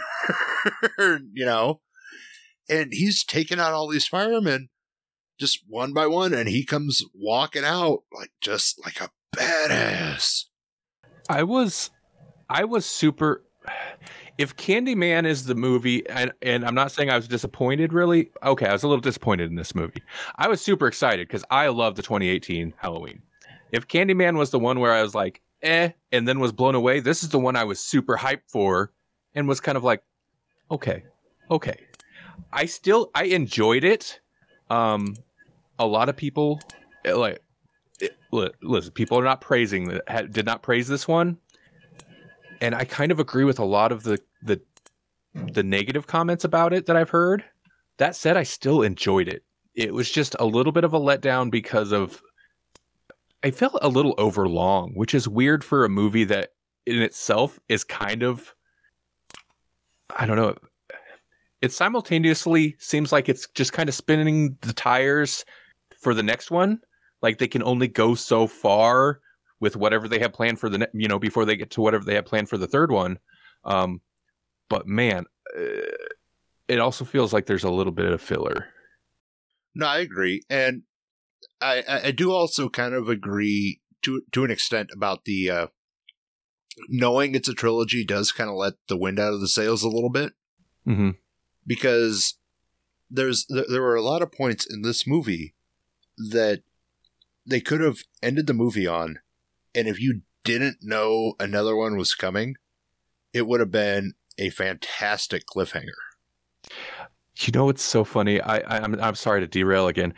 you 1.34 1.46
know. 1.46 1.82
And 2.70 2.92
he's 2.92 3.24
taking 3.24 3.60
out 3.60 3.74
all 3.74 3.88
these 3.88 4.08
firemen 4.08 4.70
just 5.40 5.64
one 5.68 5.94
by 5.94 6.08
one, 6.08 6.34
and 6.34 6.50
he 6.50 6.66
comes 6.66 7.04
walking 7.14 7.64
out 7.64 8.04
like 8.14 8.32
just 8.42 8.84
like 8.84 9.00
a 9.02 9.10
badass. 9.36 10.46
I 11.30 11.44
was, 11.44 11.92
I 12.50 12.64
was 12.66 12.86
super. 12.86 13.44
If 14.38 14.56
Candyman 14.56 15.26
is 15.26 15.46
the 15.46 15.56
movie, 15.56 16.08
and 16.10 16.32
and 16.42 16.66
I'm 16.66 16.76
not 16.76 16.92
saying 16.92 17.10
I 17.10 17.16
was 17.16 17.28
disappointed, 17.28 17.94
really. 17.94 18.30
Okay, 18.44 18.68
I 18.68 18.74
was 18.74 18.84
a 18.84 18.88
little 18.88 19.02
disappointed 19.02 19.50
in 19.50 19.56
this 19.56 19.76
movie. 19.76 20.04
I 20.36 20.48
was 20.48 20.62
super 20.62 20.88
excited 20.88 21.28
because 21.28 21.44
I 21.50 21.68
love 21.68 21.96
the 21.96 22.04
2018 22.04 22.74
Halloween. 22.78 23.22
If 23.72 23.88
Candyman 23.88 24.38
was 24.38 24.52
the 24.52 24.60
one 24.60 24.80
where 24.80 24.94
I 24.94 25.02
was 25.02 25.14
like, 25.14 25.42
eh, 25.62 25.92
and 26.12 26.28
then 26.28 26.40
was 26.40 26.52
blown 26.52 26.76
away, 26.76 27.00
this 27.00 27.24
is 27.24 27.30
the 27.30 27.40
one 27.40 27.56
I 27.56 27.64
was 27.64 27.80
super 27.80 28.18
hyped 28.18 28.48
for, 28.48 28.92
and 29.34 29.48
was 29.48 29.60
kind 29.60 29.78
of 29.78 29.84
like, 29.84 30.04
okay, 30.72 31.04
okay. 31.50 31.78
I 32.52 32.66
still 32.66 33.12
I 33.14 33.26
enjoyed 33.26 33.84
it. 33.84 34.20
Um, 34.70 35.16
a 35.80 35.86
lot 35.86 36.10
of 36.10 36.16
people 36.16 36.60
eh, 37.06 37.14
like 37.14 37.42
it, 38.00 38.18
listen, 38.32 38.92
people 38.92 39.20
are 39.20 39.24
not 39.24 39.42
praising 39.42 40.00
did 40.32 40.46
not 40.46 40.62
praise 40.62 40.88
this 40.88 41.08
one, 41.08 41.38
and 42.62 42.76
I 42.76 42.86
kind 42.86 43.12
of 43.12 43.20
agree 43.20 43.44
with 43.44 43.60
a 43.60 43.66
lot 43.66 43.92
of 43.92 44.04
the 44.04 44.20
the 44.42 44.62
the 45.34 45.64
negative 45.64 46.08
comments 46.08 46.44
about 46.44 46.74
it 46.74 46.86
that 46.86 46.96
I've 46.96 47.10
heard. 47.10 47.44
That 47.98 48.16
said, 48.16 48.38
I 48.38 48.44
still 48.44 48.82
enjoyed 48.84 49.28
it. 49.28 49.44
It 49.74 49.94
was 49.94 50.10
just 50.10 50.36
a 50.40 50.46
little 50.46 50.72
bit 50.72 50.84
of 50.84 50.94
a 50.94 51.00
letdown 51.00 51.52
because 51.52 51.92
of 51.92 52.22
I 53.44 53.52
felt 53.52 53.78
a 53.82 53.90
little 53.90 54.16
overlong, 54.18 54.94
which 54.96 55.14
is 55.14 55.28
weird 55.28 55.64
for 55.64 55.86
a 55.86 55.90
movie 55.90 56.24
that 56.26 56.50
in 56.86 57.02
itself 57.02 57.60
is 57.68 57.84
kind 57.84 58.24
of 58.24 58.54
I 60.16 60.26
don't 60.26 60.38
know. 60.38 60.56
It 61.62 61.72
simultaneously 61.72 62.76
seems 62.80 63.12
like 63.12 63.30
it's 63.30 63.48
just 63.54 63.74
kind 63.74 63.90
of 63.90 63.96
spinning 63.96 64.58
the 64.62 64.74
tires 64.74 65.44
for 66.00 66.14
the 66.14 66.24
next 66.24 66.50
one. 66.50 66.80
Like 67.22 67.40
they 67.40 67.48
can 67.48 67.64
only 67.64 67.88
go 67.88 68.16
so 68.16 68.48
far 68.48 69.20
with 69.60 69.76
whatever 69.76 70.08
they 70.08 70.20
have 70.20 70.34
planned 70.34 70.60
for 70.60 70.70
the 70.70 70.80
ne- 70.80 70.88
you 70.94 71.08
know 71.08 71.20
before 71.20 71.46
they 71.46 71.56
get 71.56 71.72
to 71.72 71.82
whatever 71.82 72.04
they 72.06 72.16
have 72.16 72.26
planned 72.26 72.50
for 72.50 72.58
the 72.58 72.68
third 72.68 72.92
one. 72.92 73.20
Um, 73.64 74.02
but 74.70 74.88
man, 74.88 75.26
uh, 75.58 76.08
it 76.68 76.80
also 76.80 77.06
feels 77.06 77.34
like 77.34 77.46
there's 77.46 77.64
a 77.64 77.72
little 77.72 77.94
bit 77.94 78.12
of 78.12 78.22
filler. 78.22 78.68
No, 79.76 79.88
I 79.88 80.00
agree, 80.00 80.42
and 80.50 80.84
I 81.62 81.84
I, 81.88 82.12
do 82.12 82.32
also 82.32 82.70
kind 82.70 82.94
of 82.94 83.10
agree 83.10 83.82
to 84.04 84.22
to 84.32 84.44
an 84.44 84.52
extent 84.52 84.90
about 84.94 85.26
the 85.26 85.50
uh, 85.50 85.68
knowing 86.88 87.36
it's 87.36 87.50
a 87.50 87.54
trilogy 87.54 88.06
does 88.06 88.32
kind 88.32 88.50
of 88.50 88.56
let 88.56 88.74
the 88.88 88.98
wind 88.98 89.20
out 89.20 89.34
of 89.34 89.42
the 89.42 89.48
sails 89.48 89.84
a 89.84 89.90
little 89.90 90.10
bit 90.10 90.34
Mm-hmm. 90.88 91.10
because 91.66 92.36
there's 93.10 93.46
there, 93.50 93.66
there 93.70 93.82
were 93.82 93.96
a 93.96 94.02
lot 94.02 94.22
of 94.22 94.32
points 94.32 94.66
in 94.66 94.84
this 94.84 95.06
movie 95.06 95.54
that 96.18 96.64
they 97.46 97.60
could 97.60 97.82
have 97.82 97.98
ended 98.24 98.48
the 98.48 98.54
movie 98.54 98.88
on, 98.88 99.20
and 99.76 99.88
if 99.88 100.00
you 100.00 100.22
didn't 100.46 100.78
know 100.82 101.34
another 101.42 101.76
one 101.76 101.98
was 101.98 102.16
coming, 102.16 102.56
it 103.34 103.48
would 103.48 103.60
have 103.60 103.72
been 103.72 104.14
a 104.38 104.50
fantastic 104.50 105.44
cliffhanger. 105.46 105.90
You 107.40 107.52
know 107.54 107.66
what's 107.66 107.84
so 107.84 108.04
funny? 108.04 108.42
I, 108.42 108.58
I 108.60 108.80
I'm 108.84 109.00
I'm 109.02 109.16
sorry 109.16 109.42
to 109.42 109.48
derail 109.48 109.88
again. 109.88 110.14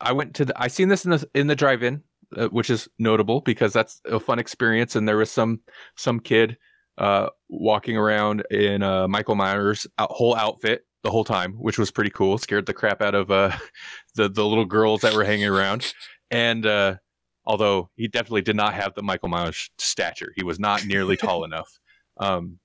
I 0.00 0.12
went 0.12 0.34
to 0.36 0.44
the 0.44 0.54
I 0.60 0.68
seen 0.68 0.88
this 0.88 1.04
in 1.04 1.10
the 1.10 1.28
in 1.34 1.46
the 1.46 1.56
drive-in, 1.56 2.02
uh, 2.36 2.48
which 2.48 2.70
is 2.70 2.88
notable 2.98 3.40
because 3.40 3.72
that's 3.72 4.00
a 4.04 4.20
fun 4.20 4.38
experience. 4.38 4.96
And 4.96 5.08
there 5.08 5.16
was 5.16 5.30
some 5.30 5.60
some 5.96 6.20
kid 6.20 6.56
uh, 6.98 7.28
walking 7.48 7.96
around 7.96 8.44
in 8.50 8.82
uh, 8.82 9.08
Michael 9.08 9.34
Myers' 9.34 9.86
whole 9.98 10.36
outfit 10.36 10.84
the 11.02 11.10
whole 11.10 11.24
time, 11.24 11.54
which 11.54 11.78
was 11.78 11.90
pretty 11.90 12.10
cool. 12.10 12.38
Scared 12.38 12.66
the 12.66 12.74
crap 12.74 13.00
out 13.02 13.14
of 13.14 13.30
uh, 13.30 13.56
the 14.14 14.28
the 14.28 14.44
little 14.44 14.66
girls 14.66 15.00
that 15.00 15.14
were 15.14 15.24
hanging 15.24 15.48
around. 15.48 15.92
And 16.30 16.64
uh, 16.66 16.96
although 17.44 17.90
he 17.96 18.08
definitely 18.08 18.42
did 18.42 18.56
not 18.56 18.74
have 18.74 18.94
the 18.94 19.02
Michael 19.02 19.28
Myers 19.28 19.70
stature, 19.78 20.32
he 20.36 20.44
was 20.44 20.60
not 20.60 20.84
nearly 20.84 21.16
tall 21.16 21.44
enough. 21.44 21.78
Um, 22.18 22.58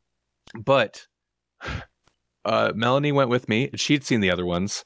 but 0.54 1.08
uh, 2.46 2.74
Melanie 2.76 3.12
went 3.12 3.30
with 3.30 3.50
me. 3.50 3.72
She'd 3.76 4.04
seen 4.04 4.20
the 4.20 4.32
other 4.32 4.46
ones, 4.46 4.86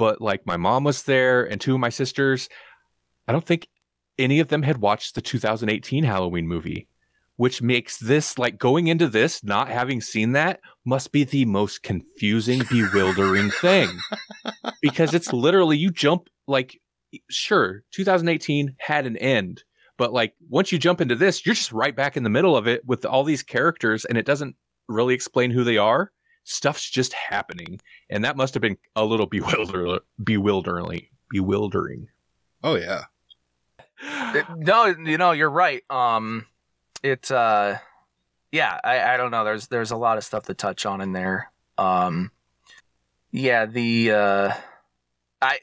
but 0.00 0.18
like 0.22 0.46
my 0.46 0.56
mom 0.56 0.82
was 0.82 1.02
there 1.02 1.44
and 1.44 1.60
two 1.60 1.74
of 1.74 1.80
my 1.80 1.90
sisters. 1.90 2.48
I 3.28 3.32
don't 3.32 3.44
think 3.44 3.68
any 4.18 4.40
of 4.40 4.48
them 4.48 4.62
had 4.62 4.78
watched 4.78 5.14
the 5.14 5.20
2018 5.20 6.04
Halloween 6.04 6.48
movie, 6.48 6.88
which 7.36 7.60
makes 7.60 7.98
this 7.98 8.38
like 8.38 8.56
going 8.56 8.86
into 8.86 9.08
this 9.08 9.44
not 9.44 9.68
having 9.68 10.00
seen 10.00 10.32
that 10.32 10.60
must 10.86 11.12
be 11.12 11.24
the 11.24 11.44
most 11.44 11.82
confusing, 11.82 12.62
bewildering 12.70 13.50
thing 13.60 13.90
because 14.80 15.12
it's 15.12 15.34
literally 15.34 15.76
you 15.76 15.90
jump 15.90 16.30
like 16.48 16.80
sure 17.28 17.82
2018 17.90 18.76
had 18.78 19.04
an 19.04 19.16
end 19.18 19.64
but 19.98 20.12
like 20.12 20.32
once 20.48 20.70
you 20.70 20.78
jump 20.78 21.00
into 21.00 21.16
this 21.16 21.44
you're 21.44 21.56
just 21.56 21.72
right 21.72 21.96
back 21.96 22.16
in 22.16 22.22
the 22.22 22.30
middle 22.30 22.56
of 22.56 22.68
it 22.68 22.86
with 22.86 23.04
all 23.04 23.24
these 23.24 23.42
characters 23.42 24.04
and 24.04 24.16
it 24.16 24.24
doesn't 24.24 24.54
really 24.88 25.12
explain 25.12 25.50
who 25.50 25.64
they 25.64 25.76
are 25.76 26.12
stuff's 26.44 26.88
just 26.88 27.12
happening 27.12 27.80
and 28.08 28.24
that 28.24 28.36
must 28.36 28.54
have 28.54 28.60
been 28.60 28.76
a 28.96 29.04
little 29.04 29.26
bewilder 29.26 30.00
bewildering 30.22 31.06
bewildering 31.30 32.08
Oh 32.62 32.74
yeah, 32.76 33.04
It- 34.34 34.46
no, 34.56 34.86
you 34.86 35.16
know, 35.18 35.32
you're 35.32 35.48
right. 35.50 35.82
Um, 35.90 36.46
it, 37.02 37.30
uh, 37.30 37.76
yeah, 38.52 38.78
I, 38.84 39.14
I 39.14 39.16
don't 39.16 39.30
know. 39.30 39.44
There's, 39.44 39.68
there's 39.68 39.90
a 39.92 39.96
lot 39.96 40.18
of 40.18 40.24
stuff 40.24 40.44
to 40.44 40.54
touch 40.54 40.84
on 40.84 41.00
in 41.00 41.12
there. 41.12 41.50
Um, 41.78 42.30
yeah, 43.30 43.64
the, 43.64 44.10
uh, 44.10 44.52
I, 45.40 45.58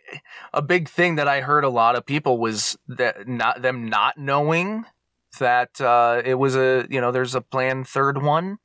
a 0.54 0.62
big 0.64 0.90
thing 0.90 1.16
that 1.18 1.28
I 1.28 1.42
heard 1.42 1.64
a 1.66 1.70
lot 1.70 1.96
of 1.96 2.06
people 2.06 2.40
was 2.40 2.78
that 2.88 3.28
not 3.28 3.62
them 3.62 3.90
not 3.90 4.18
knowing 4.18 4.86
that, 5.38 5.80
uh, 5.80 6.22
it 6.26 6.36
was 6.36 6.56
a, 6.56 6.88
you 6.90 7.00
know, 7.00 7.12
there's 7.12 7.36
a 7.36 7.42
planned 7.42 7.88
third 7.88 8.24
one. 8.24 8.58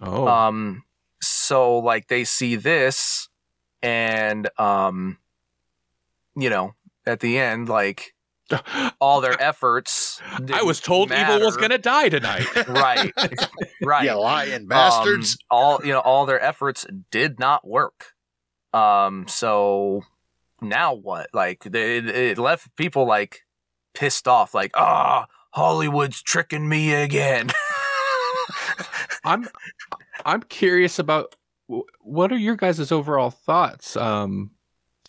oh 0.00 0.26
Um, 0.26 0.82
so 1.22 1.78
like 1.78 2.08
they 2.08 2.24
see 2.24 2.56
this 2.56 3.28
and 3.82 4.48
um 4.58 5.18
you 6.36 6.50
know 6.50 6.74
at 7.06 7.20
the 7.20 7.38
end 7.38 7.68
like 7.68 8.14
all 9.00 9.20
their 9.20 9.40
efforts 9.42 10.20
I 10.52 10.62
was 10.62 10.80
told 10.80 11.10
evil 11.10 11.40
was 11.40 11.56
gonna 11.56 11.78
die 11.78 12.08
tonight. 12.08 12.46
right 12.68 13.12
right 13.82 14.04
You 14.04 14.14
lying 14.14 14.66
bastards. 14.66 15.36
Um, 15.50 15.56
all 15.56 15.80
you 15.84 15.92
know, 15.92 16.00
all 16.00 16.26
their 16.26 16.40
efforts 16.40 16.86
did 17.10 17.38
not 17.38 17.66
work. 17.66 18.12
Um, 18.72 19.26
so 19.28 20.02
now 20.60 20.94
what? 20.94 21.30
Like 21.32 21.64
they, 21.64 21.98
it, 21.98 22.08
it 22.08 22.38
left 22.38 22.74
people 22.76 23.06
like 23.06 23.42
pissed 23.94 24.28
off. 24.28 24.54
Like, 24.54 24.72
ah, 24.74 25.26
Hollywood's 25.50 26.22
tricking 26.22 26.68
me 26.68 26.94
again. 26.94 27.50
I'm 29.24 29.48
I'm 30.24 30.42
curious 30.42 30.98
about 30.98 31.36
what 32.00 32.32
are 32.32 32.36
your 32.38 32.56
guys' 32.56 32.92
overall 32.92 33.30
thoughts? 33.30 33.96
Um, 33.96 34.52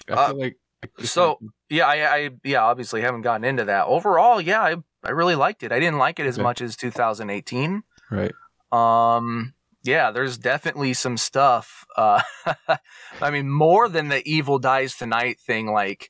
I 0.10 0.16
Uh, 0.16 0.28
feel 0.28 0.40
like 0.40 0.58
so 1.04 1.40
yeah, 1.70 1.86
I, 1.88 2.16
I 2.16 2.30
yeah, 2.44 2.64
obviously 2.64 3.02
haven't 3.02 3.22
gotten 3.22 3.44
into 3.44 3.66
that. 3.66 3.86
Overall, 3.88 4.40
yeah, 4.42 4.62
I 4.62 4.76
I 5.04 5.12
really 5.12 5.36
liked 5.36 5.64
it. 5.64 5.72
I 5.72 5.80
didn't 5.80 5.98
like 6.00 6.20
it 6.20 6.26
as 6.26 6.36
Okay. 6.36 6.44
much 6.44 6.62
as 6.62 6.76
2018. 6.76 7.84
right. 8.12 8.34
Um, 8.72 9.54
yeah, 9.84 10.12
there's 10.12 10.38
definitely 10.38 10.94
some 10.94 11.18
stuff. 11.18 11.86
Uh, 11.96 12.22
I 13.22 13.32
mean, 13.32 13.50
more 13.50 13.88
than 13.90 14.10
the 14.10 14.22
evil 14.30 14.60
dies 14.60 14.96
tonight 14.98 15.40
thing. 15.40 15.68
Like, 15.72 16.10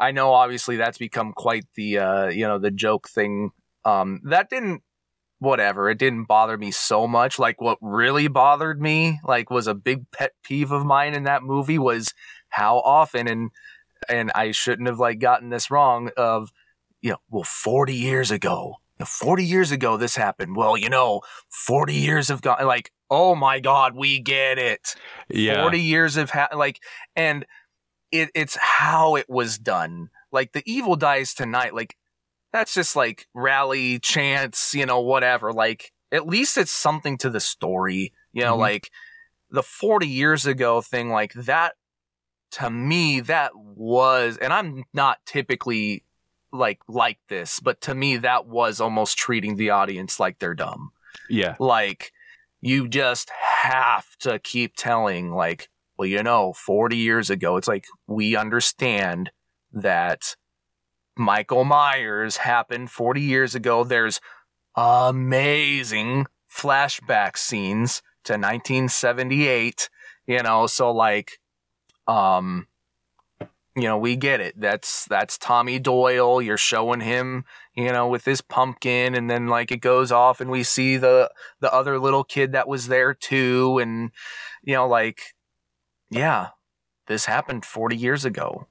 I 0.00 0.10
know 0.12 0.32
obviously 0.32 0.76
that's 0.76 0.98
become 0.98 1.32
quite 1.32 1.66
the 1.74 1.98
uh, 1.98 2.26
you 2.28 2.46
know, 2.46 2.58
the 2.58 2.70
joke 2.70 3.08
thing. 3.08 3.50
Um, 3.84 4.20
that 4.24 4.48
didn't, 4.50 4.82
whatever. 5.42 5.90
It 5.90 5.98
didn't 5.98 6.24
bother 6.24 6.56
me 6.56 6.70
so 6.70 7.06
much. 7.06 7.38
Like, 7.38 7.60
what 7.60 7.78
really 7.82 8.28
bothered 8.28 8.80
me, 8.80 9.20
like, 9.24 9.50
was 9.50 9.66
a 9.66 9.74
big 9.74 10.10
pet 10.10 10.32
peeve 10.42 10.72
of 10.72 10.86
mine 10.86 11.14
in 11.14 11.24
that 11.24 11.42
movie 11.42 11.78
was 11.78 12.14
how 12.48 12.78
often 12.78 13.28
and 13.28 13.50
and 14.08 14.32
I 14.34 14.50
shouldn't 14.50 14.88
have 14.88 14.98
like 14.98 15.18
gotten 15.20 15.50
this 15.50 15.70
wrong. 15.70 16.10
Of 16.16 16.50
you 17.00 17.10
know, 17.10 17.18
well, 17.30 17.44
40 17.44 17.94
years 17.94 18.30
ago. 18.30 18.76
you 18.98 19.04
40 19.06 19.44
years 19.44 19.70
ago, 19.72 19.96
this 19.96 20.16
happened. 20.16 20.56
Well, 20.56 20.76
you 20.76 20.88
know, 20.88 21.20
40 21.50 21.94
years 21.94 22.28
have 22.28 22.42
gone 22.42 22.64
like 22.66 22.90
oh 23.10 23.34
my 23.34 23.60
god 23.60 23.94
we 23.94 24.18
get 24.18 24.58
it 24.58 24.94
Yeah. 25.28 25.60
40 25.60 25.78
years 25.80 26.16
of 26.16 26.30
ha- 26.30 26.48
like 26.56 26.78
and 27.14 27.44
it, 28.10 28.30
it's 28.34 28.56
how 28.56 29.16
it 29.16 29.26
was 29.28 29.58
done 29.58 30.08
like 30.32 30.52
the 30.52 30.62
evil 30.64 30.96
dies 30.96 31.34
tonight 31.34 31.74
like 31.74 31.94
that's 32.52 32.74
just 32.74 32.96
like 32.96 33.26
rally 33.34 33.98
chants 33.98 34.74
you 34.74 34.86
know 34.86 35.00
whatever 35.00 35.52
like 35.52 35.92
at 36.10 36.26
least 36.26 36.56
it's 36.58 36.70
something 36.70 37.16
to 37.18 37.30
the 37.30 37.40
story 37.40 38.12
you 38.32 38.42
know 38.42 38.56
Mhm. 38.56 38.60
like 38.60 38.90
the 39.50 39.62
40 39.62 40.06
years 40.06 40.46
ago 40.46 40.80
thing 40.80 41.10
like 41.10 41.32
that 41.34 41.74
to 42.52 42.70
me 42.70 43.20
that 43.20 43.52
was 43.54 44.36
and 44.38 44.52
i'm 44.52 44.84
not 44.92 45.18
typically 45.26 46.04
like 46.52 46.80
like 46.88 47.18
this 47.28 47.60
but 47.60 47.80
to 47.80 47.94
me 47.94 48.16
that 48.18 48.46
was 48.46 48.80
almost 48.80 49.16
treating 49.16 49.56
the 49.56 49.70
audience 49.70 50.20
like 50.20 50.38
they're 50.38 50.54
dumb 50.54 50.92
Yeah. 51.30 51.56
like 51.58 52.12
you 52.60 52.88
just 52.88 53.30
have 53.30 54.04
to 54.20 54.38
keep 54.38 54.74
telling 54.76 55.32
like 55.32 55.68
well 55.96 56.06
you 56.06 56.22
know 56.22 56.52
40 56.52 56.96
years 56.96 57.30
ago 57.30 57.56
it's 57.56 57.68
like 57.68 57.86
we 58.06 58.36
understand 58.36 59.30
that 59.72 60.36
michael 61.16 61.64
myers 61.64 62.38
happened 62.38 62.90
40 62.90 63.20
years 63.20 63.54
ago. 63.54 63.84
There's 63.84 64.20
amazing 64.76 66.26
flashback 66.50 67.36
scenes 67.36 68.02
to 68.24 68.34
1978 68.34 69.88
you 70.26 70.42
know 70.42 70.66
so 70.66 70.90
like 70.92 71.38
um 72.06 72.66
you 73.74 73.84
know 73.84 73.96
we 73.96 74.16
get 74.16 74.40
it. 74.40 74.60
That's 74.60 75.06
that's 75.06 75.38
tommy 75.38 75.78
doyle. 75.78 76.42
You're 76.42 76.58
showing 76.58 77.00
him 77.00 77.44
you 77.74 77.90
know 77.92 78.06
with 78.06 78.24
his 78.24 78.42
pumpkin 78.42 79.14
and 79.14 79.30
then 79.30 79.46
like 79.46 79.72
it 79.72 79.80
goes 79.80 80.12
off 80.12 80.40
and 80.40 80.50
we 80.50 80.62
see 80.62 80.96
the 80.96 81.30
the 81.60 81.72
other 81.72 81.98
little 81.98 82.24
kid 82.24 82.52
that 82.52 82.68
was 82.68 82.88
there 82.88 83.14
too 83.14 83.78
and 83.78 84.10
you 84.62 84.74
know 84.74 84.86
like 84.86 85.34
yeah 86.10 86.48
this 87.06 87.24
happened 87.24 87.64
40 87.64 87.96
years 87.96 88.24
ago 88.24 88.66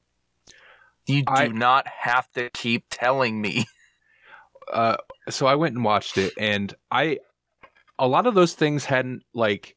you 1.08 1.24
do 1.24 1.34
I- 1.34 1.48
not 1.48 1.88
have 1.88 2.30
to 2.34 2.50
keep 2.52 2.86
telling 2.90 3.42
me 3.42 3.66
uh, 4.72 4.98
so 5.30 5.46
I 5.46 5.56
went 5.56 5.76
and 5.76 5.84
watched 5.84 6.18
it, 6.18 6.34
and 6.38 6.74
I 6.90 7.20
a 8.00 8.08
lot 8.08 8.26
of 8.28 8.34
those 8.36 8.54
things 8.54 8.86
hadn't 8.86 9.24
like 9.34 9.76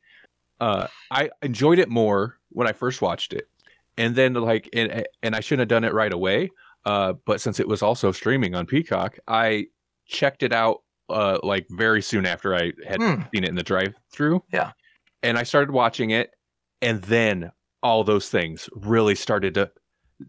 uh, 0.60 0.86
I 1.10 1.30
enjoyed 1.42 1.78
it 1.78 1.88
more 1.88 2.38
when 2.51 2.66
I 2.68 2.72
first 2.72 3.02
watched 3.02 3.32
it, 3.32 3.48
and 3.98 4.14
then 4.14 4.34
like 4.34 4.68
and, 4.72 5.05
and 5.22 5.34
I 5.36 5.40
shouldn't 5.40 5.60
have 5.60 5.68
done 5.82 5.84
it 5.84 5.92
right 5.92 6.12
away. 6.12 6.51
Uh, 6.86 7.14
but 7.26 7.40
since 7.40 7.59
it 7.60 7.66
was 7.68 7.82
also 7.82 8.12
streaming 8.12 8.55
on 8.55 8.66
Peacock, 8.66 9.18
I 9.26 9.66
checked 10.06 10.42
it 10.42 10.52
out 10.52 10.82
uh, 11.09 11.38
like 11.42 11.66
very 11.70 12.02
soon 12.02 12.26
after 12.26 12.55
I 12.55 12.72
had 12.86 13.01
Hmm. 13.01 13.22
seen 13.34 13.44
it 13.44 13.48
in 13.48 13.55
the 13.55 13.62
drive-through. 13.62 14.42
Yeah. 14.52 14.72
and 15.22 15.38
I 15.38 15.42
started 15.44 15.70
watching 15.72 16.10
it, 16.10 16.30
and 16.82 17.01
then 17.02 17.52
all 17.82 18.05
those 18.05 18.28
things 18.28 18.68
really 18.74 19.14
started 19.14 19.55
to 19.55 19.70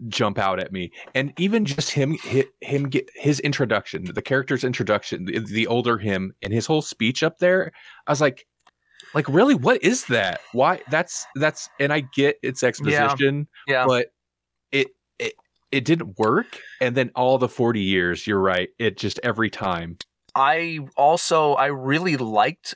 jump 0.08 0.38
out 0.38 0.60
at 0.60 0.72
me. 0.72 0.92
And 1.14 1.34
even 1.38 1.66
just 1.66 1.92
him 1.92 2.18
him 2.62 2.90
get 2.90 3.10
his 3.14 3.40
introduction 3.42 4.06
the 4.06 4.22
character's 4.22 4.64
introduction 4.64 5.26
the, 5.26 5.40
the 5.40 5.68
older 5.68 5.98
him 5.98 6.34
and 6.42 6.52
his 6.52 6.66
whole 6.66 6.82
speech 6.82 7.22
up 7.24 7.38
there 7.40 7.72
i 8.08 8.12
was 8.12 8.22
like 8.22 8.48
like 9.14 9.28
really? 9.30 9.56
What 9.56 9.84
is 9.84 10.06
that? 10.06 10.42
Why? 10.52 10.82
That's 10.90 11.26
that's 11.36 11.70
and 11.80 11.92
i 11.94 12.02
get 12.02 12.38
it's 12.42 12.64
exposition 12.64 13.48
yeah. 13.68 13.86
but 13.86 14.08
it 14.72 14.90
it 15.20 15.34
it 15.72 15.86
didn't 15.86 16.18
work. 16.20 16.60
And 16.82 16.96
then 16.96 17.12
all 17.16 17.38
the 17.38 17.50
40 17.50 17.82
years 17.82 18.28
you're 18.28 18.40
right 18.40 18.70
it 18.80 18.98
just 18.98 19.20
every 19.24 19.50
time. 19.50 19.98
I 20.36 20.80
also 20.98 21.54
I 21.54 21.68
really 21.68 22.18
liked 22.18 22.76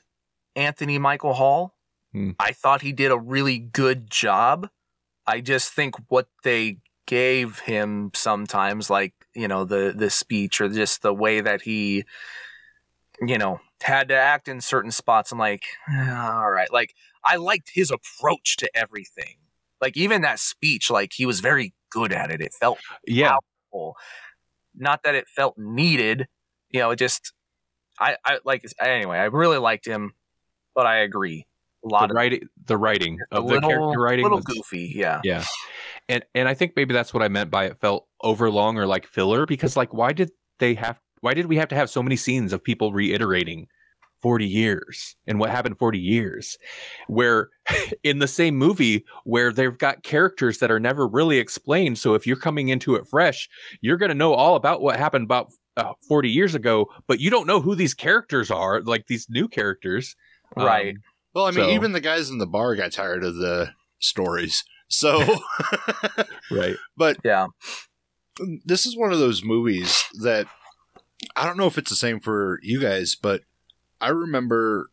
Anthony 0.56 0.98
Michael 0.98 1.34
Hall. 1.34 1.76
Hmm. 2.14 2.32
I 2.40 2.54
thought 2.54 2.82
he 2.82 2.94
did 2.94 3.12
a 3.12 3.18
really 3.18 3.60
good 3.60 4.10
job. 4.10 4.70
I 5.28 5.42
just 5.42 5.74
think 5.74 5.96
what 6.08 6.28
they 6.44 6.78
gave 7.10 7.60
him 7.60 8.12
sometimes 8.14 8.90
like, 8.92 9.14
you 9.36 9.50
know, 9.50 9.66
the 9.66 9.94
the 9.98 10.12
speech 10.12 10.62
or 10.62 10.70
just 10.70 11.02
the 11.02 11.14
way 11.14 11.42
that 11.42 11.64
he 11.64 12.06
you 13.22 13.38
know, 13.38 13.60
had 13.82 14.10
to 14.10 14.16
act 14.16 14.48
in 14.48 14.62
certain 14.62 14.92
spots. 14.92 15.32
I'm 15.32 15.40
like, 15.40 15.66
"Ah, 15.90 16.42
all 16.44 16.52
right. 16.52 16.72
Like 16.72 16.94
I 17.24 17.38
liked 17.38 17.72
his 17.74 17.92
approach 17.92 18.58
to 18.58 18.70
everything. 18.76 19.36
Like 19.82 19.98
even 19.98 20.22
that 20.22 20.40
speech, 20.40 20.90
like 20.90 21.12
he 21.14 21.26
was 21.26 21.40
very 21.40 21.74
good 21.92 22.12
at 22.14 22.32
it. 22.32 22.42
It 22.42 22.54
felt 22.54 22.80
yeah 23.08 23.36
powerful. 23.72 23.96
Not 24.76 25.04
that 25.04 25.16
it 25.16 25.28
felt 25.28 25.58
needed, 25.58 26.28
you 26.72 26.80
know, 26.82 26.92
it 26.92 26.98
just 26.98 27.34
I, 28.00 28.18
I 28.26 28.40
like 28.46 28.66
anyway, 28.82 29.20
I 29.20 29.26
really 29.26 29.60
liked 29.60 29.88
him, 29.88 30.14
but 30.76 30.88
I 30.88 31.00
agree. 31.00 31.48
A 31.84 31.88
lot 31.88 32.00
the 32.08 32.14
of 32.14 32.16
writing 32.16 32.50
the 32.66 32.78
writing 32.78 33.20
of 33.32 33.44
the 33.46 33.54
little, 33.54 33.70
character 33.70 34.00
writing 34.02 34.26
A 34.26 34.30
little 34.30 34.38
was- 34.40 34.46
goofy, 34.46 34.94
yeah. 34.96 35.22
Yeah. 35.24 35.44
And 36.08 36.24
and 36.36 36.48
I 36.48 36.54
think 36.54 36.74
maybe 36.76 36.94
that's 36.94 37.14
what 37.14 37.24
I 37.24 37.28
meant 37.28 37.52
by 37.52 37.66
it 37.66 37.78
felt 37.78 38.08
overlong 38.22 38.78
or 38.78 38.86
like 38.88 39.06
filler 39.08 39.46
because 39.46 39.78
like 39.78 39.94
why 39.94 40.12
did 40.14 40.32
they 40.60 40.74
have 40.76 41.00
why 41.22 41.34
did 41.34 41.46
we 41.48 41.58
have 41.58 41.70
to 41.70 41.76
have 41.76 41.90
so 41.90 42.02
many 42.04 42.16
scenes 42.16 42.52
of 42.54 42.64
people 42.64 42.92
reiterating 42.94 43.68
40 44.22 44.46
years 44.46 45.16
and 45.28 45.40
what 45.40 45.50
happened 45.50 45.78
40 45.78 45.98
years 46.00 46.58
where 47.08 47.50
in 48.04 48.20
the 48.20 48.28
same 48.28 48.58
movie 48.58 49.06
where 49.24 49.54
they've 49.54 49.78
got 49.78 50.04
characters 50.04 50.58
that 50.60 50.72
are 50.72 50.80
never 50.80 51.08
really 51.08 51.38
explained 51.38 51.98
so 51.98 52.16
if 52.16 52.28
you're 52.28 52.36
coming 52.36 52.68
into 52.70 52.96
it 52.96 53.08
fresh 53.08 53.48
you're 53.82 53.96
going 53.98 54.10
to 54.10 54.16
know 54.16 54.34
all 54.34 54.56
about 54.56 54.82
what 54.82 54.98
happened 54.98 55.24
about 55.24 55.52
uh, 55.78 55.94
40 56.08 56.30
years 56.30 56.56
ago 56.56 56.88
but 57.08 57.22
you 57.22 57.30
don't 57.30 57.48
know 57.48 57.62
who 57.62 57.76
these 57.76 57.94
characters 57.94 58.52
are 58.52 58.82
like 58.82 59.08
these 59.08 59.28
new 59.30 59.48
characters 59.48 60.16
Um, 60.58 60.66
Right. 60.66 60.96
Well, 61.34 61.46
I 61.46 61.52
mean, 61.52 61.66
So- 61.66 61.72
even 61.72 61.92
the 61.92 62.02
guys 62.02 62.30
in 62.30 62.38
the 62.38 62.48
bar 62.48 62.76
got 62.76 62.92
tired 62.92 63.24
of 63.24 63.36
the 63.36 63.74
stories. 64.00 64.64
So, 64.88 65.40
right 66.50 66.76
but 66.98 67.18
Yeah. 67.24 67.48
this 68.66 68.86
is 68.88 68.98
one 68.98 69.12
of 69.14 69.20
those 69.20 69.44
movies 69.44 70.04
that 70.24 70.48
I 71.36 71.46
don't 71.46 71.58
know 71.58 71.68
if 71.68 71.78
it's 71.78 71.90
the 71.92 71.96
same 71.96 72.20
for 72.20 72.60
you 72.64 72.80
guys, 72.82 73.16
but 73.16 73.42
I 74.02 74.10
remember, 74.10 74.90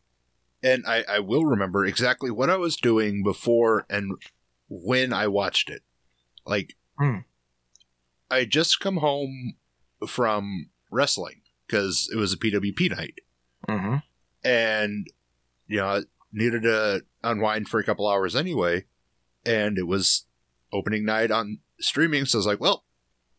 and 0.63 0.85
I, 0.87 1.05
I 1.09 1.19
will 1.21 1.45
remember 1.47 1.85
exactly 1.87 2.31
what 2.31 2.51
I 2.51 2.57
was 2.57 2.77
doing 2.77 3.23
before 3.23 3.87
and 3.89 4.13
when 4.69 5.13
I 5.13 5.29
watched 5.29 5.71
it. 5.71 5.83
Like, 6.45 6.75
Hmm. 6.99 7.19
I 8.31 8.45
just 8.45 8.81
come 8.81 8.97
home 8.99 9.55
from 10.07 10.71
wrestling 10.91 11.43
because 11.67 12.11
it 12.13 12.17
was 12.17 12.33
a 12.33 12.37
PWP 12.37 12.91
night, 12.91 13.21
hmm 13.69 13.97
and 14.45 15.07
you 15.69 15.77
know, 15.79 16.03
needed 16.33 16.63
to 16.63 17.05
unwind 17.23 17.69
for 17.69 17.81
a 17.81 17.85
couple 17.85 18.07
hours 18.09 18.37
anyway, 18.37 18.85
and 19.45 19.79
it 19.79 19.87
was 19.87 20.27
opening 20.73 21.05
night 21.05 21.31
on 21.31 21.59
streaming, 21.81 22.25
so 22.25 22.39
I 22.39 22.41
was 22.41 22.47
like, 22.47 22.61
well, 22.61 22.85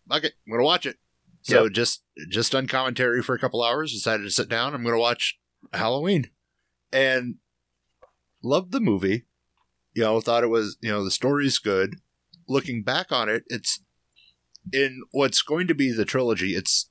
fuck 0.09 0.23
it, 0.23 0.33
I'm 0.45 0.51
gonna 0.51 0.63
watch 0.63 0.85
it. 0.85 0.97
So 1.41 1.69
just 1.69 2.03
just 2.29 2.53
on 2.53 2.67
commentary 2.67 3.21
for 3.21 3.33
a 3.33 3.39
couple 3.39 3.63
hours, 3.63 3.93
decided 3.93 4.23
to 4.23 4.31
sit 4.31 4.49
down. 4.49 4.73
I'm 4.73 4.83
gonna 4.83 4.97
watch 4.99 5.39
Halloween, 5.71 6.29
and 6.91 7.35
loved 8.43 8.71
the 8.71 8.79
movie. 8.79 9.25
You 9.93 10.03
know, 10.03 10.19
thought 10.21 10.43
it 10.43 10.47
was, 10.47 10.77
you 10.81 10.89
know, 10.89 11.03
the 11.03 11.11
story's 11.11 11.57
good. 11.57 11.95
Looking 12.47 12.83
back 12.83 13.11
on 13.11 13.29
it, 13.29 13.43
it's 13.47 13.81
in 14.71 15.03
what's 15.11 15.41
going 15.41 15.67
to 15.67 15.73
be 15.73 15.91
the 15.91 16.05
trilogy. 16.05 16.55
It's 16.55 16.89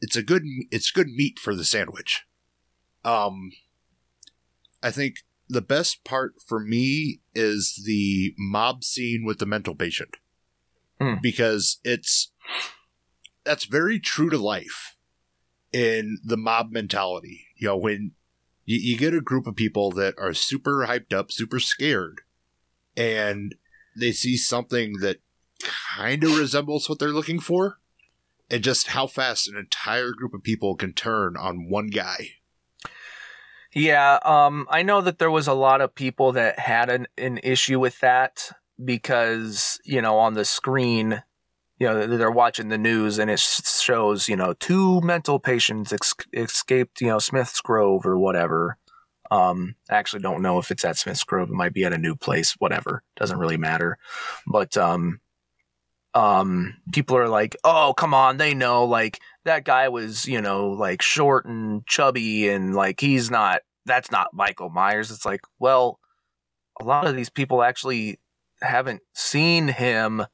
it's 0.00 0.16
a 0.16 0.22
good 0.22 0.42
it's 0.70 0.90
good 0.90 1.08
meat 1.08 1.38
for 1.38 1.54
the 1.54 1.64
sandwich. 1.64 2.24
Um, 3.04 3.52
I 4.84 4.90
think 4.90 5.16
the 5.48 5.62
best 5.62 6.04
part 6.04 6.34
for 6.46 6.60
me 6.60 7.20
is 7.34 7.82
the 7.84 8.34
mob 8.38 8.84
scene 8.84 9.24
with 9.26 9.38
the 9.38 9.46
mental 9.46 9.74
patient 9.74 10.16
Hmm. 11.00 11.14
because 11.20 11.80
it's 11.82 12.30
that's 13.42 13.64
very 13.64 13.98
true 13.98 14.30
to 14.30 14.38
life 14.38 14.96
in 15.72 16.18
the 16.22 16.36
mob 16.36 16.70
mentality. 16.70 17.46
You 17.56 17.68
know, 17.68 17.76
when 17.76 18.12
you, 18.64 18.78
you 18.78 18.96
get 18.96 19.12
a 19.12 19.20
group 19.20 19.46
of 19.46 19.56
people 19.56 19.90
that 19.92 20.14
are 20.18 20.32
super 20.32 20.86
hyped 20.86 21.12
up, 21.12 21.32
super 21.32 21.58
scared, 21.58 22.20
and 22.96 23.54
they 23.96 24.12
see 24.12 24.36
something 24.36 24.98
that 25.00 25.18
kind 25.96 26.22
of 26.22 26.38
resembles 26.38 26.88
what 26.88 26.98
they're 27.00 27.08
looking 27.08 27.40
for, 27.40 27.80
and 28.48 28.62
just 28.62 28.88
how 28.88 29.06
fast 29.06 29.48
an 29.48 29.56
entire 29.56 30.12
group 30.12 30.32
of 30.32 30.42
people 30.42 30.76
can 30.76 30.92
turn 30.92 31.36
on 31.36 31.68
one 31.68 31.88
guy. 31.88 32.28
Yeah, 33.74 34.18
um, 34.24 34.66
I 34.70 34.82
know 34.82 35.00
that 35.00 35.18
there 35.18 35.30
was 35.30 35.48
a 35.48 35.52
lot 35.54 35.80
of 35.80 35.94
people 35.94 36.32
that 36.32 36.58
had 36.58 36.90
an, 36.90 37.08
an 37.18 37.40
issue 37.42 37.80
with 37.80 37.98
that 38.00 38.52
because, 38.82 39.80
you 39.84 40.00
know, 40.00 40.18
on 40.18 40.34
the 40.34 40.44
screen, 40.44 41.22
you 41.78 41.88
know, 41.88 42.06
they're 42.06 42.30
watching 42.30 42.68
the 42.68 42.78
news 42.78 43.18
and 43.18 43.28
it 43.30 43.40
shows, 43.40 44.28
you 44.28 44.36
know, 44.36 44.54
two 44.54 45.00
mental 45.00 45.40
patients 45.40 45.92
ex- 45.92 46.14
escaped, 46.32 47.00
you 47.00 47.08
know, 47.08 47.18
Smith's 47.18 47.60
Grove 47.60 48.06
or 48.06 48.16
whatever. 48.16 48.78
Um, 49.32 49.74
I 49.90 49.96
actually 49.96 50.22
don't 50.22 50.42
know 50.42 50.58
if 50.58 50.70
it's 50.70 50.84
at 50.84 50.96
Smith's 50.96 51.24
Grove. 51.24 51.48
It 51.48 51.54
might 51.54 51.72
be 51.72 51.84
at 51.84 51.92
a 51.92 51.98
new 51.98 52.14
place, 52.14 52.54
whatever. 52.60 53.02
Doesn't 53.16 53.38
really 53.38 53.56
matter. 53.56 53.98
But, 54.46 54.76
um, 54.76 55.20
um, 56.14 56.76
people 56.92 57.16
are 57.16 57.28
like, 57.28 57.56
oh, 57.64 57.94
come 57.96 58.14
on, 58.14 58.36
they 58.36 58.54
know, 58.54 58.84
like, 58.84 59.20
that 59.44 59.64
guy 59.64 59.88
was, 59.88 60.26
you 60.26 60.40
know, 60.40 60.68
like 60.70 61.02
short 61.02 61.44
and 61.46 61.86
chubby 61.86 62.48
and 62.48 62.74
like 62.74 63.00
he's 63.00 63.30
not 63.30 63.60
that's 63.86 64.10
not 64.10 64.32
Michael 64.32 64.70
Myers. 64.70 65.10
It's 65.10 65.26
like, 65.26 65.42
well, 65.58 66.00
a 66.80 66.84
lot 66.84 67.06
of 67.06 67.14
these 67.14 67.30
people 67.30 67.62
actually 67.62 68.18
haven't 68.62 69.02
seen 69.12 69.68
him 69.68 70.24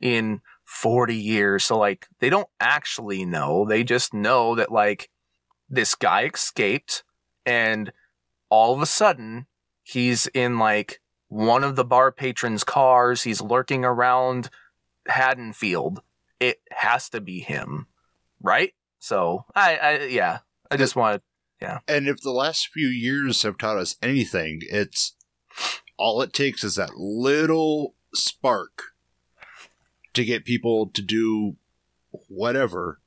in 0.00 0.40
40 0.64 1.14
years. 1.14 1.64
So 1.64 1.78
like 1.78 2.06
they 2.20 2.30
don't 2.30 2.48
actually 2.60 3.24
know. 3.24 3.66
They 3.66 3.84
just 3.84 4.14
know 4.14 4.54
that 4.54 4.72
like 4.72 5.10
this 5.68 5.94
guy 5.94 6.24
escaped 6.24 7.04
and 7.44 7.92
all 8.48 8.74
of 8.74 8.80
a 8.80 8.86
sudden 8.86 9.46
he's 9.82 10.26
in 10.28 10.58
like 10.58 11.00
one 11.28 11.64
of 11.64 11.76
the 11.76 11.84
bar 11.84 12.12
patrons' 12.12 12.64
cars. 12.64 13.22
He's 13.22 13.42
lurking 13.42 13.84
around 13.84 14.48
Haddonfield. 15.06 16.02
It 16.40 16.60
has 16.70 17.08
to 17.10 17.20
be 17.20 17.40
him 17.40 17.86
right? 18.44 18.74
So 19.00 19.46
I, 19.56 19.76
I 19.76 20.04
yeah, 20.04 20.38
I 20.70 20.76
just 20.76 20.94
want 20.94 21.22
yeah. 21.60 21.80
And 21.88 22.06
if 22.06 22.20
the 22.20 22.30
last 22.30 22.68
few 22.68 22.88
years 22.88 23.42
have 23.42 23.58
taught 23.58 23.78
us 23.78 23.96
anything, 24.00 24.60
it's 24.70 25.16
all 25.96 26.22
it 26.22 26.32
takes 26.32 26.62
is 26.62 26.76
that 26.76 26.96
little 26.96 27.94
spark 28.14 28.82
to 30.12 30.24
get 30.24 30.44
people 30.44 30.86
to 30.90 31.02
do 31.02 31.56
whatever, 32.28 33.00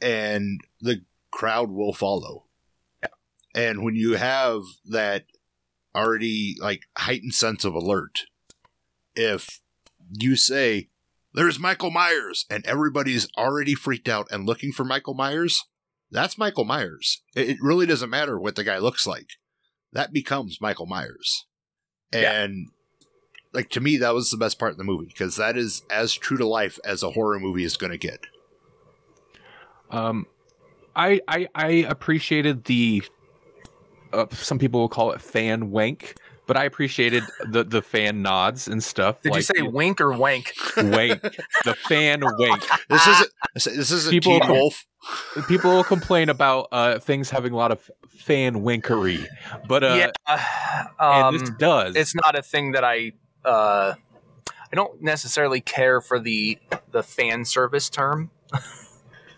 and 0.00 0.60
the 0.80 1.02
crowd 1.30 1.70
will 1.70 1.92
follow. 1.92 2.46
Yeah. 3.02 3.08
And 3.54 3.84
when 3.84 3.94
you 3.94 4.14
have 4.14 4.62
that 4.86 5.26
already 5.94 6.56
like 6.58 6.84
heightened 6.96 7.34
sense 7.34 7.64
of 7.64 7.74
alert, 7.74 8.22
if 9.14 9.60
you 10.10 10.36
say, 10.36 10.88
there's 11.34 11.58
Michael 11.58 11.90
Myers, 11.90 12.46
and 12.50 12.64
everybody's 12.66 13.28
already 13.36 13.74
freaked 13.74 14.08
out 14.08 14.28
and 14.30 14.46
looking 14.46 14.72
for 14.72 14.84
Michael 14.84 15.14
Myers, 15.14 15.64
that's 16.12 16.36
Michael 16.36 16.64
Myers. 16.64 17.22
It, 17.34 17.56
really 17.60 17.86
doesn't 17.86 18.10
matter 18.10 18.38
what 18.38 18.54
the 18.54 18.64
guy 18.64 18.78
looks 18.78 19.06
like. 19.06 19.30
That 19.92 20.12
becomes 20.12 20.60
Michael 20.60 20.86
Myers. 20.86 21.46
Yeah. 22.12 22.42
And 22.42 22.68
like 23.52 23.70
to 23.70 23.80
me 23.80 23.96
that 23.98 24.14
was 24.14 24.30
the 24.30 24.36
best 24.36 24.58
part 24.58 24.72
of 24.72 24.78
the 24.78 24.84
movie 24.84 25.06
because 25.06 25.36
that 25.36 25.56
is 25.56 25.82
as 25.90 26.14
true 26.14 26.36
to 26.36 26.46
life 26.46 26.78
as 26.84 27.02
a 27.02 27.10
horror 27.10 27.40
movie 27.40 27.64
is 27.64 27.76
going 27.76 27.92
to 27.92 27.98
get. 27.98 28.20
Um, 29.90 30.26
I 30.94 31.20
I, 31.26 31.48
I 31.54 31.68
appreciated 31.88 32.64
the. 32.64 33.02
Uh, 34.12 34.26
some 34.32 34.58
people 34.58 34.80
will 34.80 34.90
call 34.90 35.12
it 35.12 35.22
fan 35.22 35.70
wank, 35.70 36.16
but 36.46 36.56
I 36.56 36.64
appreciated 36.64 37.22
the 37.48 37.64
the 37.64 37.82
fan 37.82 38.22
nods 38.22 38.68
and 38.68 38.82
stuff. 38.82 39.22
Did 39.22 39.34
you 39.34 39.42
say 39.42 39.62
wink 39.62 40.00
or 40.00 40.12
wank? 40.12 40.52
wank? 40.76 41.22
The 41.64 41.74
fan 41.88 42.20
wank. 42.22 42.62
This 42.88 43.06
isn't 43.06 43.30
this 43.54 43.90
isn't 43.90 44.10
People- 44.10 44.40
Teen 44.40 44.50
Wolf. 44.50 44.86
People 45.48 45.72
will 45.72 45.84
complain 45.84 46.28
about 46.28 46.68
uh, 46.70 46.98
things 47.00 47.28
having 47.30 47.52
a 47.52 47.56
lot 47.56 47.72
of 47.72 47.90
fan 48.18 48.62
winkery, 48.62 49.26
but 49.66 49.82
uh, 49.82 50.10
yeah, 50.28 50.90
and 51.00 51.40
this 51.40 51.48
um, 51.48 51.56
does. 51.58 51.96
it's 51.96 52.14
not 52.14 52.38
a 52.38 52.42
thing 52.42 52.72
that 52.72 52.84
I 52.84 53.12
uh, 53.44 53.94
I 54.46 54.76
don't 54.76 55.02
necessarily 55.02 55.60
care 55.60 56.00
for 56.00 56.20
the 56.20 56.58
the 56.92 57.02
fan 57.02 57.44
service 57.44 57.90
term. 57.90 58.30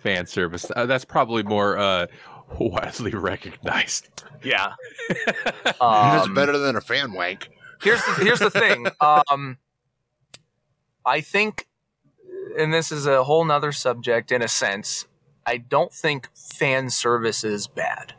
fan 0.03 0.27
service. 0.27 0.71
Uh, 0.77 0.85
that's 0.85 1.07
probably 1.07 1.43
more 1.43 1.79
uh, 1.79 2.07
widely 2.61 3.13
recognized. 3.13 4.09
Yeah, 4.43 4.75
It's 5.09 5.81
um, 5.81 6.35
better 6.35 6.57
than 6.59 6.77
a 6.77 6.81
fan 6.81 7.13
wank. 7.13 7.49
here's 7.83 8.05
the, 8.05 8.13
here's 8.25 8.39
the 8.41 8.51
thing. 8.51 8.87
Um, 9.01 9.59
I 11.07 11.21
think, 11.21 11.67
and 12.59 12.73
this 12.73 12.91
is 12.91 13.07
a 13.07 13.25
whole 13.25 13.45
nother 13.45 13.73
subject 13.73 14.33
in 14.33 14.43
a 14.43 14.49
sense. 14.49 15.07
I 15.47 15.59
don't 15.59 15.93
think 15.93 16.29
fan 16.35 16.89
service 16.91 17.45
is 17.45 17.67
bad. 17.67 18.15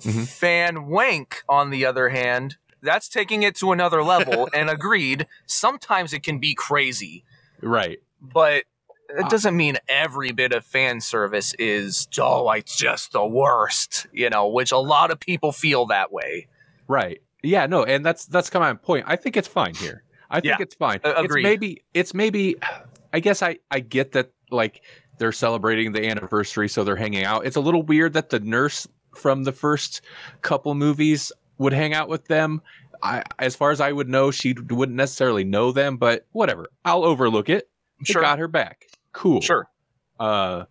Mhm. 0.00 0.28
Fan 0.28 0.86
wank, 0.86 1.42
on 1.48 1.70
the 1.70 1.84
other 1.84 2.10
hand, 2.10 2.56
that's 2.80 3.08
taking 3.08 3.42
it 3.42 3.56
to 3.56 3.72
another 3.72 4.02
level. 4.04 4.48
and 4.54 4.70
agreed, 4.70 5.26
sometimes 5.46 6.12
it 6.12 6.22
can 6.22 6.38
be 6.38 6.54
crazy, 6.54 7.24
Right. 7.60 7.98
but 8.20 8.64
it 9.08 9.24
Uh, 9.24 9.28
doesn't 9.28 9.56
mean 9.56 9.76
every 9.88 10.32
bit 10.32 10.52
of 10.52 10.64
fan 10.64 11.00
service 11.00 11.54
is 11.58 12.08
oh, 12.20 12.50
it's 12.52 12.76
just 12.76 13.12
the 13.12 13.24
worst. 13.26 14.06
You 14.12 14.30
know, 14.30 14.48
which 14.48 14.72
a 14.72 14.78
lot 14.78 15.10
of 15.10 15.18
people 15.20 15.52
feel 15.52 15.86
that 15.86 16.12
way. 16.12 16.48
Right. 16.86 17.20
Yeah, 17.42 17.66
no, 17.66 17.84
and 17.84 18.04
that's 18.04 18.26
that's 18.26 18.50
kind 18.50 18.64
of 18.64 18.74
my 18.76 18.78
point. 18.84 19.04
I 19.08 19.16
think 19.16 19.36
it's 19.36 19.48
fine 19.48 19.74
here. 19.74 20.02
I 20.30 20.40
think 20.40 20.58
Yeah, 20.58 20.62
it's 20.62 20.74
fine. 20.74 21.00
a- 21.04 21.22
It's 21.24 21.34
maybe 21.34 21.84
it's 21.94 22.12
maybe 22.14 22.56
I 23.12 23.20
guess 23.20 23.42
I 23.42 23.58
I 23.70 23.80
get 23.80 24.12
that 24.12 24.32
like 24.50 24.82
they're 25.18 25.32
celebrating 25.32 25.92
the 25.92 26.06
anniversary 26.08 26.68
so 26.68 26.84
they're 26.84 26.96
hanging 26.96 27.24
out. 27.24 27.46
It's 27.46 27.56
a 27.56 27.60
little 27.60 27.82
weird 27.82 28.12
that 28.14 28.30
the 28.30 28.40
nurse 28.40 28.86
from 29.14 29.44
the 29.44 29.52
first 29.52 30.00
couple 30.42 30.74
movies 30.74 31.32
would 31.58 31.72
hang 31.72 31.94
out 31.94 32.08
with 32.08 32.26
them. 32.26 32.60
I 33.02 33.22
as 33.38 33.54
far 33.56 33.70
as 33.70 33.80
I 33.80 33.92
would 33.92 34.08
know, 34.08 34.30
she 34.32 34.54
wouldn't 34.68 34.96
necessarily 34.96 35.44
know 35.44 35.70
them, 35.72 35.96
but 35.96 36.26
whatever. 36.32 36.66
I'll 36.84 37.04
overlook 37.04 37.48
it. 37.48 37.68
It 38.00 38.06
Sure, 38.08 38.20
got 38.22 38.38
her 38.40 38.48
back. 38.48 38.86
Cool. 39.18 39.40
sure. 39.40 39.68
Uh 40.20 40.64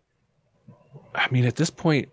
I 1.13 1.27
mean 1.31 1.45
at 1.45 1.55
this 1.57 1.69
point 1.69 2.07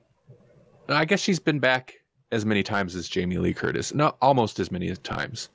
I 0.89 1.05
guess 1.05 1.21
she's 1.21 1.39
been 1.39 1.61
back 1.61 1.95
as 2.33 2.45
many 2.45 2.63
times 2.65 2.97
as 2.97 3.09
Jamie 3.09 3.39
Lee 3.39 3.55
Curtis. 3.55 3.95
Not 3.95 4.17
almost 4.21 4.59
as 4.59 4.73
many 4.73 4.95
times. 4.97 5.49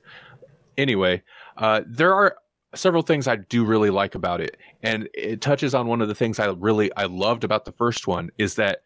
Anyway, 0.78 1.22
uh 1.58 1.82
there 1.86 2.14
are 2.14 2.36
several 2.74 3.02
things 3.02 3.28
I 3.28 3.36
do 3.36 3.64
really 3.64 3.90
like 3.90 4.14
about 4.14 4.40
it 4.40 4.56
and 4.82 5.08
it 5.12 5.42
touches 5.42 5.74
on 5.74 5.86
one 5.86 6.00
of 6.00 6.08
the 6.08 6.14
things 6.14 6.38
I 6.38 6.46
really 6.46 6.90
I 6.96 7.04
loved 7.04 7.44
about 7.44 7.66
the 7.66 7.72
first 7.72 8.06
one 8.06 8.30
is 8.38 8.54
that 8.54 8.82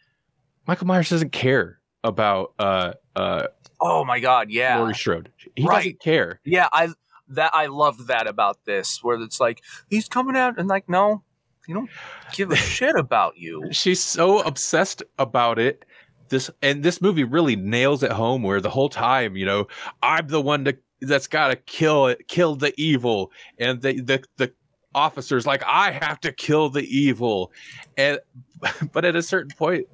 Michael 0.66 0.86
Myers 0.88 1.10
doesn't 1.10 1.30
care 1.32 1.78
about 2.02 2.54
uh 2.58 2.94
uh 3.14 3.46
Oh 3.80 4.04
my 4.04 4.18
god, 4.18 4.50
yeah. 4.50 4.78
Laurie 4.78 4.94
Strode. 4.94 5.30
He 5.54 5.64
Right. 5.64 5.76
doesn't 5.76 6.00
care. 6.00 6.40
Yeah, 6.44 6.68
I 6.72 6.88
that 7.28 7.52
I 7.54 7.66
loved 7.66 8.06
that 8.08 8.26
about 8.26 8.64
this, 8.64 9.02
where 9.04 9.20
it's 9.20 9.38
like 9.40 9.62
he's 9.88 10.08
coming 10.08 10.36
out 10.36 10.58
and 10.58 10.68
like, 10.68 10.88
no, 10.88 11.22
you 11.66 11.74
don't 11.74 11.90
give 12.32 12.50
a 12.50 12.56
shit 12.56 12.94
about 12.96 13.36
you. 13.36 13.62
she's 13.70 14.02
so 14.02 14.40
obsessed 14.40 15.02
about 15.18 15.58
it 15.58 15.84
this 16.30 16.50
and 16.62 16.82
this 16.82 17.00
movie 17.02 17.24
really 17.24 17.54
nails 17.56 18.02
it 18.02 18.10
home 18.12 18.42
where 18.42 18.60
the 18.60 18.70
whole 18.70 18.88
time 18.88 19.36
you 19.36 19.44
know 19.44 19.66
i'm 20.02 20.26
the 20.28 20.40
one 20.40 20.64
to, 20.64 20.74
that's 21.02 21.26
got 21.26 21.48
to 21.48 21.56
kill 21.56 22.06
it 22.06 22.26
kill 22.28 22.56
the 22.56 22.72
evil 22.80 23.30
and 23.58 23.82
the 23.82 24.00
the 24.00 24.24
the 24.38 24.50
officers 24.94 25.46
like 25.46 25.62
i 25.66 25.90
have 25.90 26.18
to 26.18 26.32
kill 26.32 26.70
the 26.70 26.82
evil 26.84 27.52
and 27.98 28.18
but 28.92 29.04
at 29.04 29.14
a 29.14 29.22
certain 29.22 29.50
point 29.58 29.86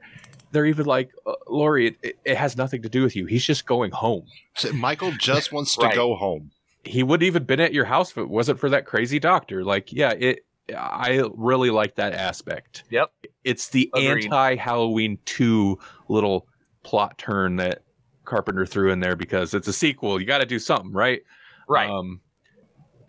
they're 0.52 0.66
even 0.66 0.84
like 0.84 1.10
uh, 1.26 1.32
Laurie, 1.48 1.86
it- 1.88 1.96
it, 2.02 2.18
it 2.24 2.36
has 2.36 2.56
nothing 2.56 2.82
to 2.82 2.88
do 2.88 3.02
with 3.04 3.14
you. 3.14 3.26
He's 3.26 3.44
just 3.44 3.66
going 3.66 3.92
home. 3.92 4.24
So 4.56 4.72
Michael 4.72 5.12
just 5.12 5.52
wants 5.52 5.76
to 5.76 5.88
go 5.94 6.16
home. 6.16 6.50
He 6.82 7.04
wouldn't 7.04 7.24
even 7.24 7.44
been 7.44 7.60
at 7.60 7.72
your 7.72 7.84
house 7.84 8.10
if 8.10 8.18
it 8.18 8.28
wasn't 8.28 8.58
for 8.58 8.68
that 8.70 8.84
crazy 8.84 9.20
doctor. 9.20 9.62
Like, 9.62 9.92
yeah, 9.92 10.10
it. 10.10 10.40
I 10.76 11.22
really 11.34 11.70
like 11.70 11.96
that 11.96 12.12
aspect. 12.12 12.84
Yep. 12.90 13.12
It's 13.44 13.68
the 13.68 13.90
anti 13.96 14.56
Halloween 14.56 15.18
2 15.24 15.78
little 16.08 16.46
plot 16.82 17.18
turn 17.18 17.56
that 17.56 17.82
Carpenter 18.24 18.66
threw 18.66 18.90
in 18.90 19.00
there 19.00 19.16
because 19.16 19.54
it's 19.54 19.68
a 19.68 19.72
sequel. 19.72 20.20
You 20.20 20.26
got 20.26 20.38
to 20.38 20.46
do 20.46 20.58
something, 20.58 20.92
right? 20.92 21.22
Right. 21.68 21.90
Um, 21.90 22.20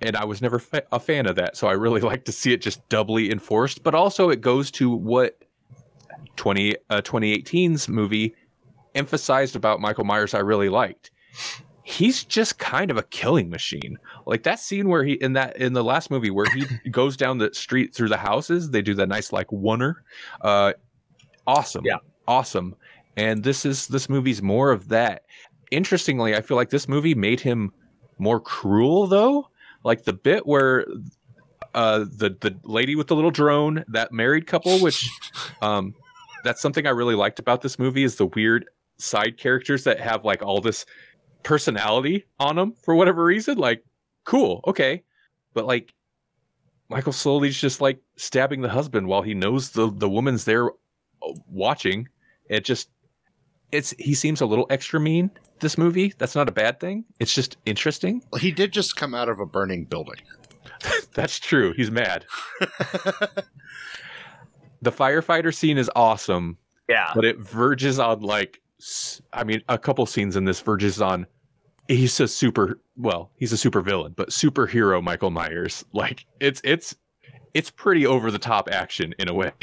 and 0.02 0.16
I 0.16 0.26
was 0.26 0.42
never 0.42 0.60
fa- 0.60 0.84
a 0.92 1.00
fan 1.00 1.28
of 1.28 1.36
that. 1.36 1.56
So 1.56 1.68
I 1.68 1.74
really 1.74 2.02
like 2.12 2.26
to 2.26 2.32
see 2.32 2.54
it 2.54 2.62
just 2.62 2.88
doubly 2.90 3.32
enforced. 3.32 3.84
But 3.84 3.96
also, 3.96 4.30
it 4.30 4.42
goes 4.42 4.72
to 4.72 4.90
what 4.90 5.38
20 6.38 6.76
uh, 6.90 7.02
2018's 7.02 7.88
movie 7.88 8.36
emphasized 8.96 9.56
about 9.56 9.80
Michael 9.80 10.06
Myers. 10.06 10.34
I 10.34 10.40
really 10.40 10.70
liked. 10.70 11.12
He's 11.91 12.23
just 12.23 12.57
kind 12.57 12.89
of 12.89 12.97
a 12.97 13.03
killing 13.03 13.49
machine. 13.49 13.97
Like 14.26 14.43
that 14.43 14.59
scene 14.59 14.88
where 14.88 15.03
he 15.03 15.13
in 15.13 15.34
that 15.34 15.57
in 15.57 15.73
the 15.73 15.84
last 15.84 16.09
movie 16.09 16.30
where 16.30 16.45
he 16.53 16.65
goes 16.89 17.18
down 17.18 17.38
the 17.38 17.53
street 17.53 17.93
through 17.93 18.09
the 18.09 18.18
houses. 18.18 18.69
They 18.69 18.81
do 18.81 18.93
that 18.95 19.07
nice 19.07 19.31
like 19.31 19.47
oneer. 19.47 19.95
Uh, 20.39 20.73
awesome. 21.45 21.84
Yeah. 21.85 21.97
Awesome. 22.27 22.76
And 23.18 23.43
this 23.43 23.65
is 23.65 23.88
this 23.88 24.09
movie's 24.09 24.41
more 24.41 24.72
of 24.72 24.88
that. 24.88 25.23
Interestingly, 25.69 26.35
I 26.35 26.41
feel 26.41 26.57
like 26.57 26.69
this 26.69 26.88
movie 26.88 27.15
made 27.15 27.41
him 27.41 27.72
more 28.18 28.39
cruel 28.39 29.07
though. 29.07 29.49
Like 29.84 30.03
the 30.03 30.13
bit 30.13 30.47
where 30.47 30.85
uh 31.73 31.99
the 31.99 32.38
the 32.39 32.57
lady 32.63 32.95
with 32.95 33.07
the 33.07 33.15
little 33.15 33.31
drone, 33.31 33.84
that 33.89 34.13
married 34.13 34.47
couple, 34.47 34.80
which 34.80 35.09
um 35.61 35.93
that's 36.43 36.61
something 36.61 36.88
I 36.88 36.91
really 36.91 37.15
liked 37.15 37.39
about 37.39 37.61
this 37.61 37.77
movie 37.77 38.03
is 38.03 38.15
the 38.15 38.27
weird 38.27 38.65
side 38.97 39.38
characters 39.38 39.84
that 39.84 39.99
have 39.99 40.23
like 40.23 40.43
all 40.43 40.61
this 40.61 40.85
personality 41.43 42.26
on 42.39 42.57
him 42.57 42.73
for 42.84 42.95
whatever 42.95 43.23
reason. 43.23 43.57
Like, 43.57 43.84
cool, 44.26 44.61
okay. 44.68 45.03
But 45.53 45.65
like 45.65 45.93
Michael 46.89 47.13
slowly's 47.13 47.59
just 47.59 47.81
like 47.81 47.99
stabbing 48.18 48.61
the 48.61 48.69
husband 48.69 49.07
while 49.07 49.22
he 49.22 49.34
knows 49.34 49.72
the 49.72 49.91
the 49.91 50.09
woman's 50.09 50.45
there 50.45 50.69
uh, 50.69 51.34
watching. 51.47 52.07
It 52.49 52.65
just 52.65 52.89
it's 53.72 53.91
he 53.97 54.13
seems 54.13 54.41
a 54.41 54.45
little 54.45 54.68
extra 54.69 54.99
mean 54.99 55.31
this 55.59 55.77
movie. 55.77 56.13
That's 56.18 56.35
not 56.35 56.49
a 56.49 56.51
bad 56.51 56.80
thing. 56.80 57.05
It's 57.19 57.34
just 57.34 57.57
interesting. 57.65 58.23
He 58.39 58.51
did 58.51 58.72
just 58.73 58.95
come 58.95 59.13
out 59.15 59.30
of 59.30 59.39
a 59.39 59.45
burning 59.45 59.85
building. 59.85 60.19
That's 61.13 61.39
true. 61.39 61.73
He's 61.76 61.91
mad. 61.91 62.26
The 64.81 64.91
firefighter 64.91 65.53
scene 65.53 65.77
is 65.77 65.91
awesome, 65.95 66.57
Yeah. 66.89 67.11
but 67.13 67.23
it 67.23 67.38
verges 67.39 67.99
on 67.99 68.22
like 68.22 68.61
s- 68.70 68.70
I 69.34 69.44
mean 69.44 69.62
a 69.70 69.78
couple 69.78 70.06
scenes 70.06 70.36
in 70.36 70.45
this 70.45 70.60
verges 70.62 71.02
on 71.02 71.28
he's 71.88 72.20
a 72.20 72.28
super 72.28 72.80
well, 72.95 73.32
he's 73.38 73.52
a 73.53 73.58
super 73.58 73.82
villain, 73.82 74.14
but 74.16 74.30
superhero 74.30 75.02
Michael 75.03 75.32
Myers. 75.32 75.84
Like 75.94 76.26
it's 76.40 76.62
it's 76.64 76.95
it's 77.53 77.70
pretty 77.70 78.06
over 78.06 78.32
the 78.32 78.40
top 78.40 78.70
action 78.72 79.14
in 79.20 79.30
a 79.30 79.34
way. 79.34 79.52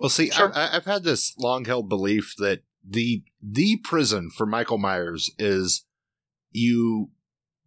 Well, 0.00 0.08
see, 0.08 0.30
Sure. 0.30 0.52
I, 0.54 0.66
I- 0.68 0.76
I've 0.76 0.84
had 0.86 1.02
this 1.04 1.34
long 1.38 1.64
held 1.66 1.88
belief 1.88 2.34
that 2.38 2.62
the 2.88 3.22
the 3.42 3.78
prison 3.84 4.30
for 4.30 4.46
Michael 4.46 4.78
Myers 4.78 5.30
is 5.38 5.84
you 6.50 7.10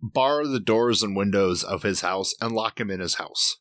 bar 0.02 0.48
the 0.48 0.60
doors 0.60 1.04
and 1.04 1.16
windows 1.16 1.64
of 1.64 1.84
his 1.84 2.02
house 2.02 2.34
and 2.42 2.54
lock 2.54 2.80
him 2.80 2.90
in 2.90 3.00
his 3.00 3.16
house 3.16 3.58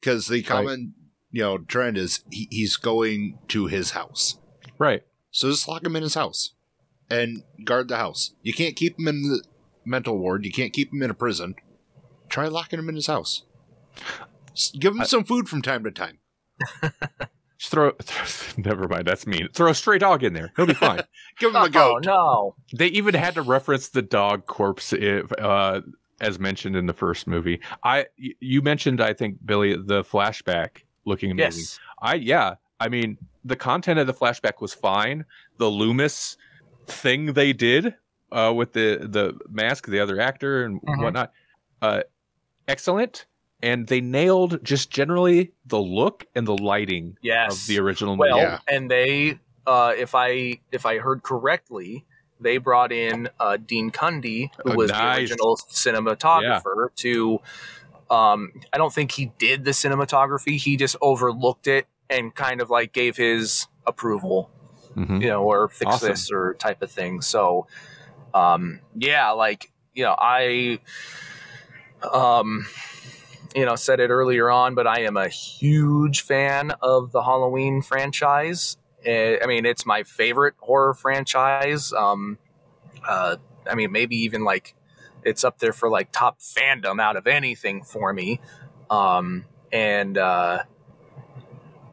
because 0.00 0.28
the 0.28 0.42
common 0.42 0.94
you 1.30 1.42
know 1.42 1.58
trend 1.58 1.98
is 1.98 2.20
he, 2.30 2.46
he's 2.50 2.76
going 2.76 3.38
to 3.48 3.66
his 3.66 3.90
house, 3.90 4.38
right. 4.78 5.02
So 5.30 5.50
just 5.50 5.68
lock 5.68 5.84
him 5.84 5.96
in 5.96 6.02
his 6.02 6.14
house 6.14 6.52
and 7.10 7.42
guard 7.64 7.88
the 7.88 7.96
house. 7.96 8.32
You 8.42 8.52
can't 8.52 8.76
keep 8.76 8.98
him 8.98 9.08
in 9.08 9.22
the 9.22 9.42
mental 9.84 10.18
ward. 10.18 10.44
You 10.44 10.52
can't 10.52 10.72
keep 10.72 10.92
him 10.92 11.02
in 11.02 11.10
a 11.10 11.14
prison. 11.14 11.54
Try 12.28 12.48
locking 12.48 12.78
him 12.78 12.88
in 12.88 12.94
his 12.94 13.06
house. 13.06 13.44
Give 14.78 14.92
him 14.94 15.02
I- 15.02 15.04
some 15.04 15.24
food 15.24 15.48
from 15.48 15.62
time 15.62 15.84
to 15.84 15.90
time. 15.90 16.18
Just 17.58 17.72
throw, 17.72 17.92
never 18.56 18.86
mind, 18.86 19.04
that's 19.06 19.26
mean. 19.26 19.48
Throw 19.52 19.70
a 19.70 19.74
stray 19.74 19.98
dog 19.98 20.22
in 20.22 20.32
there. 20.32 20.52
He'll 20.56 20.66
be 20.66 20.74
fine. 20.74 21.00
Give 21.40 21.50
him 21.50 21.56
a 21.56 21.64
Oh 21.64 21.68
goat. 21.68 22.04
no. 22.04 22.54
they 22.72 22.86
even 22.88 23.14
had 23.14 23.34
to 23.34 23.42
reference 23.42 23.88
the 23.88 24.02
dog 24.02 24.46
corpse 24.46 24.92
if, 24.92 25.32
uh, 25.38 25.80
as 26.20 26.38
mentioned 26.38 26.76
in 26.76 26.86
the 26.86 26.92
first 26.92 27.26
movie. 27.26 27.60
I 27.82 28.06
y- 28.20 28.30
you 28.38 28.62
mentioned 28.62 29.00
I 29.00 29.12
think 29.12 29.38
Billy 29.44 29.74
the 29.76 30.04
flashback 30.04 30.82
looking 31.04 31.32
amazing. 31.32 31.62
Yes. 31.62 31.80
I 32.00 32.14
yeah, 32.14 32.54
I 32.78 32.88
mean 32.88 33.18
the 33.48 33.56
content 33.56 33.98
of 33.98 34.06
the 34.06 34.14
flashback 34.14 34.60
was 34.60 34.72
fine. 34.74 35.24
The 35.58 35.68
Loomis 35.70 36.36
thing 36.86 37.32
they 37.32 37.52
did 37.52 37.94
uh, 38.30 38.52
with 38.54 38.72
the 38.74 38.98
the 39.02 39.38
mask, 39.48 39.86
the 39.86 40.00
other 40.00 40.20
actor 40.20 40.64
and 40.64 40.80
Mhm. 40.82 41.02
whatnot, 41.02 41.32
uh, 41.82 42.02
excellent. 42.66 43.26
And 43.60 43.88
they 43.88 44.00
nailed 44.00 44.62
just 44.62 44.90
generally 44.90 45.52
the 45.66 45.80
look 45.80 46.26
and 46.36 46.46
the 46.46 46.56
lighting 46.56 47.16
Yes. 47.22 47.52
of 47.62 47.66
the 47.66 47.80
original 47.80 48.16
Well. 48.16 48.36
Yeah. 48.38 48.58
and 48.68 48.88
they, 48.90 49.40
uh, 49.66 49.94
if 49.96 50.14
I 50.14 50.60
if 50.70 50.86
I 50.86 50.98
heard 50.98 51.22
correctly, 51.24 52.04
they 52.40 52.58
brought 52.58 52.92
in 52.92 53.28
uh, 53.40 53.56
Dean 53.56 53.90
Cundey, 53.90 54.50
who 54.62 54.72
Oh, 54.72 54.76
was 54.76 54.90
nice. 54.90 55.16
the 55.16 55.20
original 55.34 55.56
cinematographer, 55.56 56.94
to. 56.96 57.40
Um, 58.10 58.52
I 58.72 58.78
don't 58.78 58.92
think 58.94 59.12
he 59.12 59.32
did 59.38 59.64
the 59.66 59.72
cinematography. 59.72 60.56
He 60.56 60.76
just 60.78 60.96
overlooked 61.02 61.66
it 61.66 61.86
and 62.10 62.34
kind 62.34 62.60
of 62.60 62.70
like 62.70 62.92
gave 62.92 63.16
his 63.16 63.66
approval, 63.86 64.50
Mhm. 64.96 65.20
you 65.20 65.28
know, 65.28 65.42
or 65.44 65.68
fix 65.68 65.94
Awesome. 65.94 66.08
this 66.10 66.30
or 66.30 66.54
type 66.54 66.82
of 66.82 66.90
thing. 66.90 67.20
So, 67.20 67.66
um, 68.34 68.80
yeah, 68.94 69.30
like 69.30 69.70
you 69.94 70.04
know, 70.04 70.14
I, 70.18 70.78
um, 72.12 72.66
you 73.54 73.64
know, 73.64 73.74
said 73.76 74.00
it 74.00 74.10
earlier 74.10 74.50
on, 74.50 74.74
but 74.74 74.86
I 74.86 75.00
am 75.00 75.16
a 75.16 75.28
huge 75.28 76.22
fan 76.22 76.72
of 76.82 77.12
the 77.12 77.22
Halloween 77.22 77.82
franchise. 77.82 78.76
Eh, 79.04 79.38
I 79.42 79.46
mean, 79.46 79.64
it's 79.66 79.84
my 79.86 80.02
favorite 80.02 80.54
horror 80.58 80.94
franchise. 80.94 81.92
Um, 81.92 82.38
uh, 83.08 83.36
I 83.68 83.74
mean, 83.74 83.90
maybe 83.92 84.16
even 84.16 84.44
like 84.44 84.74
it's 85.24 85.44
up 85.44 85.58
there 85.58 85.72
for 85.72 85.88
like 85.90 86.12
top 86.12 86.38
fandom 86.40 87.00
out 87.00 87.16
of 87.16 87.26
anything 87.26 87.82
for 87.82 88.12
me. 88.12 88.40
Um, 88.90 89.44
and 89.72 90.16
uh, 90.16 90.62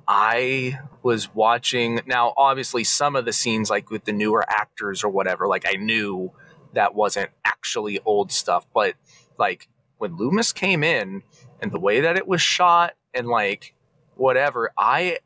I 0.08 0.80
was 1.04 1.34
watching 1.34 2.02
now. 2.06 2.34
Obviously, 2.38 2.84
some 2.84 3.16
of 3.16 3.26
the 3.26 3.34
scenes, 3.34 3.70
like 3.70 3.90
with 3.90 4.06
the 4.06 4.14
newer 4.14 4.46
actors 4.50 5.04
or 5.04 5.10
whatever, 5.10 5.48
like 5.48 5.66
I 5.68 5.78
knew 5.78 6.32
that 6.74 6.96
wasn't 6.96 7.32
actually 7.46 8.00
old 8.06 8.32
stuff, 8.32 8.68
but 8.74 8.96
like 9.38 9.68
when 9.98 10.18
Loomis 10.18 10.54
came 10.54 10.84
in 10.84 11.24
and 11.62 11.72
the 11.72 11.80
way 11.80 12.02
that 12.02 12.18
it 12.18 12.28
was 12.28 12.42
shot 12.42 12.94
and 13.14 13.28
like 13.28 13.74
whatever, 14.16 14.72
I 14.78 15.20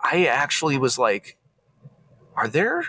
I 0.00 0.26
actually 0.26 0.78
was 0.78 0.98
like, 0.98 1.36
are 2.36 2.48
there 2.48 2.84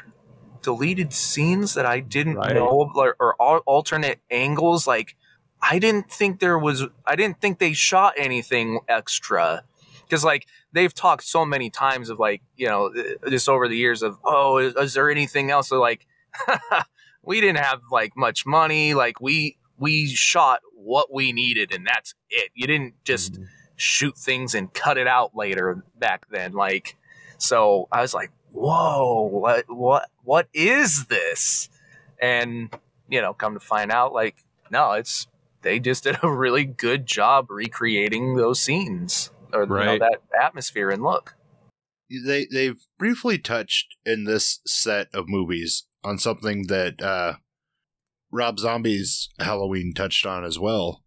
deleted 0.61 1.13
scenes 1.13 1.73
that 1.73 1.85
I 1.85 1.99
didn't 1.99 2.35
Right. 2.37 2.53
know 2.53 2.91
or, 2.95 3.15
or 3.19 3.59
alternate 3.61 4.19
angles? 4.29 4.87
Like 4.87 5.15
I 5.61 5.79
didn't 5.79 6.11
think 6.11 6.39
there 6.39 6.59
was 6.59 6.85
I 7.05 7.15
didn't 7.15 7.41
think 7.41 7.59
they 7.59 7.73
shot 7.73 8.13
anything 8.17 8.79
extra 8.87 9.63
because 10.11 10.25
like 10.25 10.45
they've 10.73 10.93
talked 10.93 11.23
so 11.23 11.45
many 11.45 11.69
times 11.69 12.09
of 12.09 12.19
like 12.19 12.41
you 12.57 12.67
know 12.67 12.87
uh, 12.87 13.29
just 13.29 13.47
over 13.47 13.69
the 13.69 13.77
years 13.77 14.03
of 14.03 14.17
oh 14.25 14.57
is, 14.57 14.75
is 14.75 14.93
there 14.93 15.09
anything 15.09 15.49
else? 15.49 15.69
They're 15.69 15.79
like 15.79 16.05
we 17.23 17.39
didn't 17.39 17.59
have 17.63 17.81
like 17.91 18.17
much 18.17 18.45
money. 18.45 18.93
Like 18.93 19.21
we 19.21 19.57
we 19.77 20.07
shot 20.07 20.59
what 20.75 21.13
we 21.13 21.31
needed 21.31 21.73
and 21.73 21.87
that's 21.87 22.13
it. 22.29 22.51
You 22.53 22.67
didn't 22.67 22.95
just 23.05 23.33
Mhm. 23.35 23.47
shoot 23.77 24.17
things 24.17 24.53
and 24.53 24.73
cut 24.73 24.97
it 24.97 25.07
out 25.07 25.31
later 25.33 25.83
back 25.97 26.25
then. 26.29 26.51
Like 26.51 26.97
so 27.37 27.87
i 27.91 28.01
was 28.01 28.13
like 28.13 28.31
whoa 28.51 29.21
what 29.31 29.65
what 29.69 30.09
what 30.23 30.47
is 30.53 31.05
this? 31.05 31.69
And 32.21 32.69
you 33.09 33.21
know 33.21 33.33
come 33.33 33.53
to 33.53 33.61
find 33.61 33.91
out 33.93 34.11
like 34.11 34.43
no 34.69 34.91
it's 34.91 35.27
they 35.61 35.79
just 35.79 36.03
did 36.03 36.17
a 36.21 36.29
really 36.29 36.65
good 36.65 37.05
job 37.05 37.49
recreating 37.49 38.35
those 38.35 38.59
scenes 38.59 39.31
or 39.53 39.63
you 39.63 39.85
know, 39.85 39.99
that 39.99 40.21
atmosphere 40.39 40.89
and 40.89 41.03
look 41.03 41.35
they 42.25 42.45
they've 42.51 42.85
briefly 42.97 43.37
touched 43.37 43.95
in 44.05 44.25
this 44.25 44.59
set 44.65 45.07
of 45.13 45.29
movies 45.29 45.85
on 46.03 46.17
something 46.17 46.67
that 46.67 47.01
uh 47.01 47.33
Rob 48.31 48.59
Zombie's 48.59 49.29
Halloween 49.39 49.93
touched 49.93 50.25
on 50.25 50.43
as 50.43 50.57
well, 50.57 51.03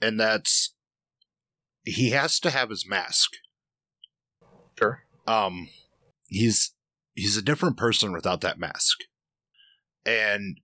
and 0.00 0.18
that's 0.18 0.74
he 1.84 2.10
has 2.10 2.40
to 2.40 2.50
have 2.50 2.70
his 2.70 2.88
mask. 2.88 3.30
sure 4.78 5.04
Um 5.26 5.68
he's 6.26 6.74
he's 7.14 7.36
a 7.36 7.42
different 7.42 7.76
person 7.76 8.12
without 8.12 8.40
that 8.42 8.58
mask. 8.58 8.98
And 10.06 10.60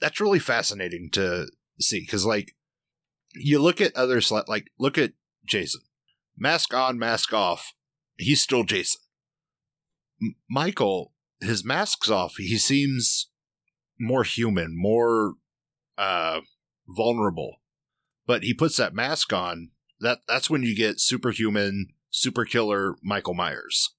that's 0.00 0.20
really 0.20 0.38
fascinating 0.38 1.10
to 1.12 1.46
see 1.80 2.06
cuz 2.06 2.24
like 2.24 2.56
you 3.34 3.60
look 3.60 3.80
at 3.80 3.94
other 3.94 4.20
sli- 4.20 4.48
like 4.48 4.70
look 4.78 4.96
at 4.96 5.12
Jason. 5.44 5.82
Mask 6.36 6.74
on, 6.74 6.98
mask 6.98 7.32
off. 7.32 7.72
He's 8.16 8.42
still 8.42 8.64
Jason. 8.64 9.00
M- 10.22 10.36
Michael, 10.48 11.12
his 11.40 11.64
mask's 11.64 12.10
off. 12.10 12.34
He 12.36 12.58
seems 12.58 13.28
more 13.98 14.24
human, 14.24 14.76
more 14.76 15.34
uh 15.96 16.40
vulnerable. 16.88 17.56
But 18.26 18.42
he 18.42 18.52
puts 18.54 18.76
that 18.76 18.94
mask 18.94 19.32
on. 19.32 19.70
That 20.00 20.18
that's 20.28 20.50
when 20.50 20.62
you 20.62 20.76
get 20.76 21.00
superhuman, 21.00 21.88
super 22.10 22.44
killer 22.44 22.96
Michael 23.02 23.34
Myers. 23.34 23.94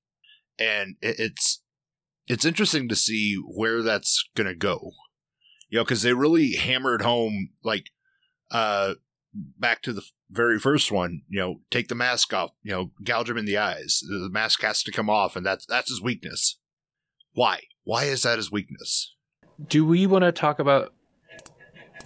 And 0.59 0.95
it, 1.01 1.15
it's 1.19 1.61
it's 2.27 2.45
interesting 2.45 2.87
to 2.89 2.95
see 2.95 3.35
where 3.35 3.81
that's 3.81 4.27
to 4.35 4.55
go. 4.55 4.91
You 5.69 5.79
know, 5.79 5.85
cuz 5.85 6.01
they 6.01 6.13
really 6.13 6.53
hammered 6.53 7.01
home 7.01 7.49
like 7.63 7.91
uh 8.51 8.95
back 9.33 9.81
to 9.83 9.93
the 9.93 10.03
very 10.29 10.59
first 10.59 10.91
one, 10.91 11.21
you 11.29 11.39
know, 11.39 11.61
take 11.71 11.87
the 11.87 11.95
mask 11.95 12.33
off, 12.33 12.51
you 12.63 12.71
know, 12.71 12.91
gouge 13.03 13.29
him 13.29 13.37
in 13.37 13.45
the 13.45 13.57
eyes. 13.57 14.01
The 14.07 14.29
mask 14.31 14.61
has 14.61 14.83
to 14.83 14.91
come 14.91 15.09
off, 15.09 15.35
and 15.35 15.45
that's 15.45 15.65
that's 15.65 15.89
his 15.89 16.01
weakness. 16.01 16.57
Why? 17.33 17.61
Why 17.83 18.05
is 18.05 18.23
that 18.23 18.37
his 18.37 18.51
weakness? 18.51 19.15
Do 19.67 19.85
we 19.85 20.05
want 20.07 20.23
to 20.23 20.31
talk 20.31 20.59
about 20.59 20.93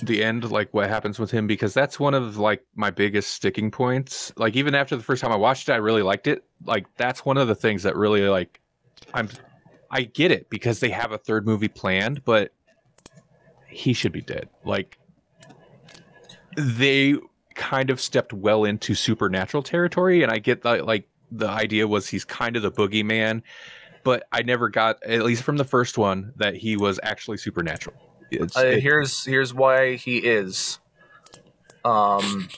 the 0.03 0.23
end, 0.23 0.49
like 0.51 0.73
what 0.73 0.89
happens 0.89 1.19
with 1.19 1.31
him? 1.31 1.47
Because 1.47 1.73
that's 1.73 1.99
one 1.99 2.13
of 2.13 2.37
like 2.37 2.63
my 2.75 2.91
biggest 2.91 3.31
sticking 3.31 3.71
points. 3.71 4.31
Like 4.37 4.55
even 4.55 4.75
after 4.75 4.95
the 4.95 5.03
first 5.03 5.21
time 5.21 5.31
I 5.31 5.37
watched 5.37 5.69
it, 5.69 5.73
I 5.73 5.77
really 5.77 6.01
liked 6.01 6.27
it. 6.27 6.43
Like 6.65 6.85
that's 6.97 7.25
one 7.25 7.37
of 7.37 7.47
the 7.47 7.55
things 7.55 7.83
that 7.83 7.95
really 7.95 8.27
like 8.27 8.59
I'm 9.13 9.29
I 9.89 10.03
get 10.03 10.31
it 10.31 10.49
because 10.49 10.79
they 10.79 10.89
have 10.89 11.11
a 11.11 11.17
third 11.17 11.45
movie 11.45 11.67
planned, 11.67 12.23
but 12.23 12.53
he 13.67 13.93
should 13.93 14.11
be 14.11 14.21
dead. 14.21 14.49
Like 14.63 14.97
they 16.55 17.15
kind 17.71 17.89
of 17.89 18.01
stepped 18.01 18.33
well 18.33 18.65
into 18.65 18.93
supernatural 18.93 19.63
territory, 19.63 20.23
and 20.23 20.29
I 20.31 20.39
get 20.39 20.63
that 20.63 20.85
like 20.85 21.07
the 21.31 21.47
idea 21.47 21.87
was 21.87 22.09
he's 22.09 22.25
kind 22.25 22.57
of 22.57 22.63
the 22.63 22.71
boogeyman, 22.71 23.43
but 24.03 24.27
I 24.33 24.41
never 24.41 24.67
got 24.67 25.01
at 25.03 25.23
least 25.23 25.43
from 25.43 25.55
the 25.55 25.63
first 25.63 25.97
one 25.97 26.33
that 26.35 26.53
he 26.57 26.75
was 26.75 26.99
actually 27.01 27.37
supernatural. 27.37 27.95
It's, 28.29 28.57
Uh, 28.57 28.61
it- 28.65 28.81
here's 28.83 29.23
here's 29.23 29.53
why 29.53 29.95
he 29.95 30.17
is. 30.17 30.79
Um. 31.85 32.49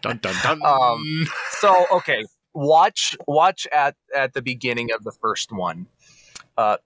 Dun 0.00 0.18
dun 0.22 0.34
dun. 0.44 0.60
Um, 0.64 1.26
So 1.58 1.86
okay, 1.90 2.24
watch 2.54 3.16
watch 3.26 3.66
at 3.72 3.96
at 4.14 4.32
the 4.32 4.42
beginning 4.42 4.92
of 4.92 5.02
the 5.02 5.12
first 5.20 5.50
one, 5.50 5.86
uh, 6.56 6.76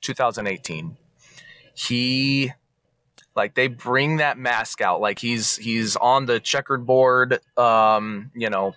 2018. 0.00 0.96
He 1.74 2.52
like 3.36 3.54
they 3.54 3.68
bring 3.68 4.18
that 4.18 4.38
mask 4.38 4.80
out. 4.80 5.00
Like 5.00 5.18
he's 5.18 5.56
he's 5.56 5.96
on 5.96 6.26
the 6.26 6.40
checkered 6.40 6.86
board 6.86 7.40
um 7.58 8.30
you 8.34 8.50
know 8.50 8.74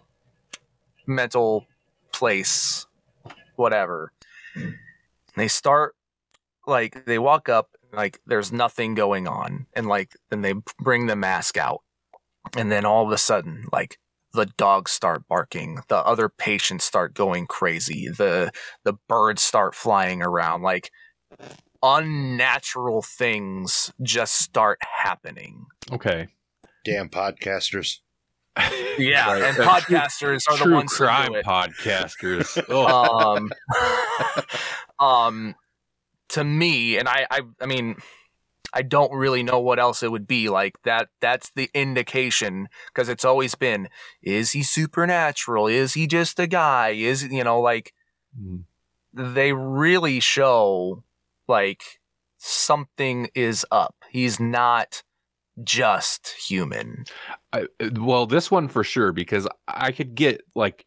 mental 1.05 1.65
place 2.11 2.85
whatever. 3.55 4.11
They 5.35 5.47
start 5.47 5.95
like 6.65 7.05
they 7.05 7.19
walk 7.19 7.49
up 7.49 7.69
like 7.93 8.19
there's 8.25 8.51
nothing 8.51 8.95
going 8.95 9.27
on. 9.27 9.67
And 9.73 9.87
like 9.87 10.15
then 10.29 10.41
they 10.41 10.53
bring 10.79 11.07
the 11.07 11.15
mask 11.15 11.57
out. 11.57 11.81
And 12.55 12.71
then 12.71 12.85
all 12.85 13.05
of 13.05 13.11
a 13.11 13.17
sudden 13.17 13.67
like 13.71 13.97
the 14.33 14.45
dogs 14.57 14.91
start 14.91 15.27
barking. 15.27 15.79
The 15.87 15.97
other 15.97 16.29
patients 16.29 16.85
start 16.85 17.13
going 17.13 17.47
crazy. 17.47 18.09
The 18.09 18.51
the 18.83 18.93
birds 19.07 19.41
start 19.41 19.75
flying 19.75 20.21
around. 20.21 20.61
Like 20.61 20.91
unnatural 21.83 23.01
things 23.01 23.91
just 24.01 24.39
start 24.39 24.79
happening 24.81 25.65
okay. 25.91 26.27
Damn 26.85 27.09
podcasters. 27.09 27.99
yeah 28.97 29.33
Right. 29.33 29.43
and 29.43 29.57
podcasters 29.57 30.43
are 30.49 30.57
the 30.65 30.73
ones 30.73 30.91
crime 30.93 31.27
who 31.27 31.33
do 31.33 31.39
it 31.39 31.45
podcasters. 31.45 32.57
Um 33.39 33.51
um 34.99 35.55
to 36.29 36.43
me 36.43 36.97
and 36.97 37.07
I, 37.07 37.27
I 37.29 37.41
i 37.61 37.65
mean 37.65 37.95
i 38.73 38.81
don't 38.81 39.11
really 39.13 39.43
know 39.43 39.59
what 39.59 39.79
else 39.79 40.01
it 40.03 40.11
would 40.11 40.27
be 40.27 40.49
like 40.49 40.81
that 40.83 41.09
that's 41.21 41.51
the 41.55 41.69
indication 41.73 42.67
because 42.87 43.07
it's 43.09 43.23
always 43.23 43.55
been 43.55 43.87
is 44.21 44.51
he 44.51 44.63
supernatural 44.63 45.67
is 45.67 45.93
he 45.93 46.07
just 46.07 46.39
a 46.39 46.47
guy 46.47 46.89
is 46.89 47.23
you 47.23 47.43
know 47.43 47.59
like 47.61 47.93
Mm. 48.37 48.65
they 49.13 49.53
really 49.53 50.19
show 50.19 51.03
like 51.47 51.83
something 52.37 53.29
is 53.35 53.65
up 53.71 53.95
he's 54.09 54.39
not 54.39 55.03
just 55.63 56.35
human 56.47 57.03
I, 57.51 57.67
well, 57.95 58.25
this 58.27 58.51
one 58.51 58.67
for 58.67 58.83
sure 58.83 59.11
because 59.11 59.47
I 59.67 59.91
could 59.91 60.13
get 60.15 60.41
like 60.55 60.85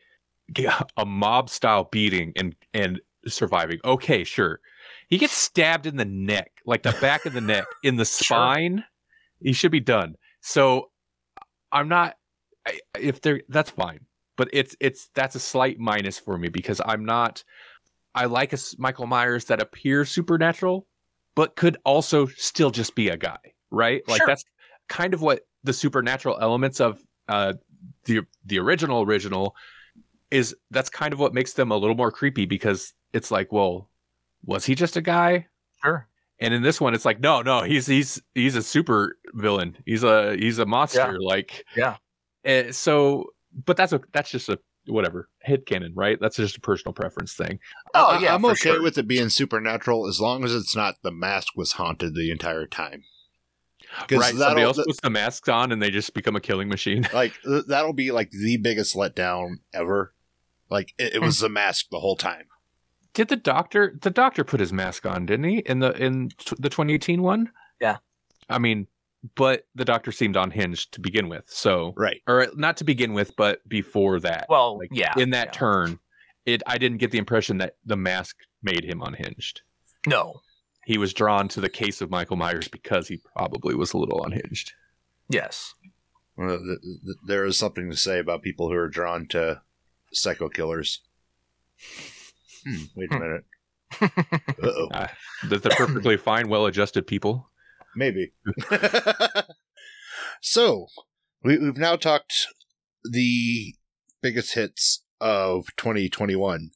a 0.97 1.07
mob 1.07 1.51
style 1.51 1.89
beating 1.91 2.33
and 2.37 2.55
and 2.75 3.01
surviving. 3.27 3.79
Okay, 3.85 4.25
sure. 4.25 4.61
He 5.09 5.19
gets 5.19 5.33
stabbed 5.33 5.87
in 5.87 5.97
the 5.97 6.05
neck, 6.05 6.53
like 6.65 6.83
the 6.83 6.97
back 7.01 7.27
of 7.27 7.33
the 7.33 7.41
neck, 7.41 7.65
in 7.83 7.97
the 7.97 8.05
Sure. 8.05 8.37
spine. 8.37 8.85
He 9.41 9.53
should 9.53 9.73
be 9.73 9.81
done. 9.81 10.17
So 10.41 10.91
I'm 11.73 11.89
not. 11.89 12.17
If 12.99 13.21
they're 13.21 13.43
that's 13.49 13.71
fine, 13.71 14.01
but 14.37 14.49
it's 14.53 14.77
it's 14.81 15.09
that's 15.15 15.35
a 15.35 15.41
slight 15.41 15.79
minus 15.79 16.19
for 16.19 16.39
me 16.39 16.49
because 16.49 16.81
I'm 16.85 17.05
not. 17.05 17.43
I 18.15 18.27
like 18.27 18.53
a 18.53 18.59
Michael 18.79 19.07
Myers 19.07 19.45
that 19.47 19.61
appears 19.61 20.11
supernatural, 20.11 20.87
but 21.35 21.57
could 21.57 21.77
also 21.85 22.27
still 22.27 22.71
just 22.71 22.95
be 22.95 23.09
a 23.09 23.17
guy, 23.17 23.39
right? 23.71 24.03
Like 24.09 24.19
Sure. 24.19 24.27
that's 24.27 24.45
kind 24.89 25.15
of 25.15 25.23
what 25.23 25.47
the 25.63 25.73
supernatural 25.73 26.39
elements 26.41 26.81
of 26.81 27.01
uh, 27.29 27.55
the 28.05 28.23
the 28.45 28.59
original 28.59 29.03
original 29.03 29.55
is. 30.31 30.55
That's 30.71 30.91
kind 30.91 31.13
of 31.13 31.21
what 31.21 31.35
makes 31.35 31.53
them 31.53 31.71
a 31.71 31.77
little 31.77 31.97
more 31.97 32.11
creepy 32.11 32.47
because 32.47 32.95
it's 33.13 33.31
like, 33.31 33.53
well, 33.53 33.89
was 34.45 34.65
he 34.67 34.75
just 34.75 34.97
a 34.97 35.01
guy? 35.03 35.47
sure 35.83 36.07
And 36.41 36.53
in 36.55 36.63
this 36.63 36.81
one, 36.81 36.95
it's 36.95 37.05
like, 37.05 37.21
no, 37.21 37.43
no, 37.43 37.63
he's 37.63 37.87
he's 37.87 38.21
he's 38.35 38.57
a 38.57 38.63
super 38.63 39.17
villain. 39.35 39.77
He's 39.87 40.03
a 40.03 40.37
he's 40.37 40.59
a 40.59 40.67
monster. 40.67 41.21
Like, 41.21 41.65
Yeah. 41.77 41.97
eh, 42.45 42.73
so, 42.73 43.27
but 43.65 43.77
that's 43.77 43.93
a 43.93 44.01
that's 44.13 44.31
just 44.31 44.49
a 44.49 44.59
whatever 44.87 45.29
head 45.43 45.67
canon, 45.67 45.93
right? 45.95 46.19
That's 46.21 46.37
just 46.37 46.57
a 46.57 46.61
personal 46.61 46.93
preference 46.93 47.35
thing. 47.35 47.59
Oh, 47.95 48.13
I- 48.13 48.19
yeah, 48.21 48.35
I'm 48.35 48.45
okay 48.45 48.55
sure. 48.71 48.83
with 48.83 48.99
it 48.99 49.07
being 49.07 49.29
supernatural 49.29 50.07
as 50.07 50.21
long 50.21 50.45
as 50.45 50.55
it's 50.55 50.77
not 50.77 50.97
the 51.03 51.11
mask 51.13 51.57
was 51.57 51.73
haunted 51.73 52.15
the 52.15 52.31
entire 52.31 52.67
time. 52.67 53.05
'Cause 54.09 54.19
Right? 54.19 54.35
Somebody 54.35 54.63
else 54.63 54.81
puts 54.85 55.01
the 55.01 55.11
masks 55.11 55.49
on 55.49 55.73
and 55.73 55.83
they 55.83 55.91
just 55.91 56.15
become 56.15 56.37
a 56.37 56.41
killing 56.41 56.69
machine. 56.69 57.09
like 57.15 57.35
that'll 57.45 57.93
be 57.93 58.13
like 58.13 58.31
the 58.31 58.57
biggest 58.57 58.95
letdown 58.95 59.57
ever. 59.75 60.15
Like 60.69 60.95
it, 60.99 61.17
it 61.17 61.21
was 61.21 61.41
hmm. 61.41 61.45
the 61.47 61.49
mask 61.51 61.87
the 61.91 62.01
whole 62.01 62.17
time. 62.17 62.45
Did 63.13 63.29
the 63.29 63.37
doctor? 63.37 63.99
The 64.01 64.11
doctor 64.11 64.45
put 64.45 64.61
his 64.61 64.73
mask 64.73 65.05
on, 65.05 65.27
didn't 65.27 65.47
he? 65.47 65.59
In 65.59 65.81
the 65.81 65.93
in 66.01 66.29
t- 66.39 66.57
the 66.59 66.69
2018 66.69 67.23
one. 67.23 67.51
Yeah. 67.81 67.97
I 68.49 68.59
mean, 68.59 68.87
but 69.35 69.67
the 69.75 69.85
doctor 69.85 70.13
seemed 70.13 70.37
unhinged 70.37 70.93
to 70.93 71.01
begin 71.01 71.29
with. 71.29 71.45
So, 71.49 71.93
Right. 71.97 72.23
or 72.27 72.47
not 72.55 72.77
to 72.79 72.85
begin 72.85 73.13
with, 73.13 73.37
but 73.37 73.67
before 73.69 74.19
that. 74.21 74.47
well 74.49 74.79
like 74.79 74.89
yeah 74.93 75.13
in 75.19 75.31
that 75.31 75.49
yeah. 75.49 75.53
turn, 75.53 75.99
it 76.47 76.63
I 76.67 76.79
didn't 76.79 76.99
get 76.99 77.11
the 77.11 77.19
impression 77.19 77.59
that 77.59 77.77
the 77.85 77.97
mask 77.97 78.37
made 78.63 78.85
him 78.85 79.03
unhinged. 79.03 79.63
no 80.07 80.41
He 80.87 80.97
was 80.99 81.13
drawn 81.13 81.49
to 81.49 81.61
the 81.61 81.69
case 81.69 82.01
of 82.01 82.11
Michael 82.11 82.37
Myers 82.37 82.69
because 82.69 83.09
he 83.09 83.19
probably 83.37 83.75
was 83.75 83.93
a 83.93 83.99
little 83.99 84.23
unhinged. 84.25 84.73
yes 85.29 85.75
Well, 86.37 86.59
th- 86.59 86.81
th- 86.83 87.17
there 87.27 87.45
is 87.45 87.59
something 87.59 87.91
to 87.91 87.97
say 87.97 88.19
about 88.19 88.43
people 88.43 88.69
who 88.71 88.77
are 88.77 88.89
drawn 88.89 89.27
to 89.29 89.61
psycho 90.13 90.49
killers. 90.49 91.01
Hmm, 92.67 92.85
wait 92.97 93.13
a 93.13 93.15
Hmm. 93.17 93.21
minute. 93.23 93.45
Uh-oh. 94.63 94.89
That 95.49 95.63
they're 95.63 95.73
perfectly 95.77 96.17
fine, 96.17 96.49
well-adjusted 96.49 97.07
people. 97.07 97.50
Maybe. 97.97 98.33
so, 100.41 100.87
we, 101.43 101.59
we've 101.59 101.77
now 101.77 101.97
talked 101.97 102.47
the 103.05 103.75
biggest 104.23 104.55
hits 104.55 105.03
of 105.21 105.67
2021. 105.77 106.71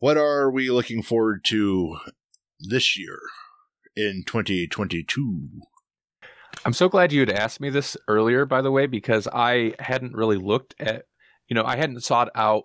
What 0.00 0.16
are 0.16 0.50
we 0.50 0.70
looking 0.70 1.02
forward 1.02 1.44
to 1.46 1.96
this 2.60 2.98
year 2.98 3.18
in 3.96 4.24
2022? 4.26 5.48
I'm 6.64 6.72
so 6.72 6.88
glad 6.88 7.12
you 7.12 7.20
had 7.20 7.30
asked 7.30 7.60
me 7.60 7.70
this 7.70 7.96
earlier, 8.08 8.46
by 8.46 8.62
the 8.62 8.70
way, 8.70 8.86
because 8.86 9.28
I 9.32 9.74
hadn't 9.78 10.14
really 10.14 10.36
looked 10.36 10.74
at, 10.78 11.04
you 11.48 11.54
know, 11.54 11.64
I 11.64 11.76
hadn't 11.76 12.02
sought 12.02 12.30
out 12.34 12.62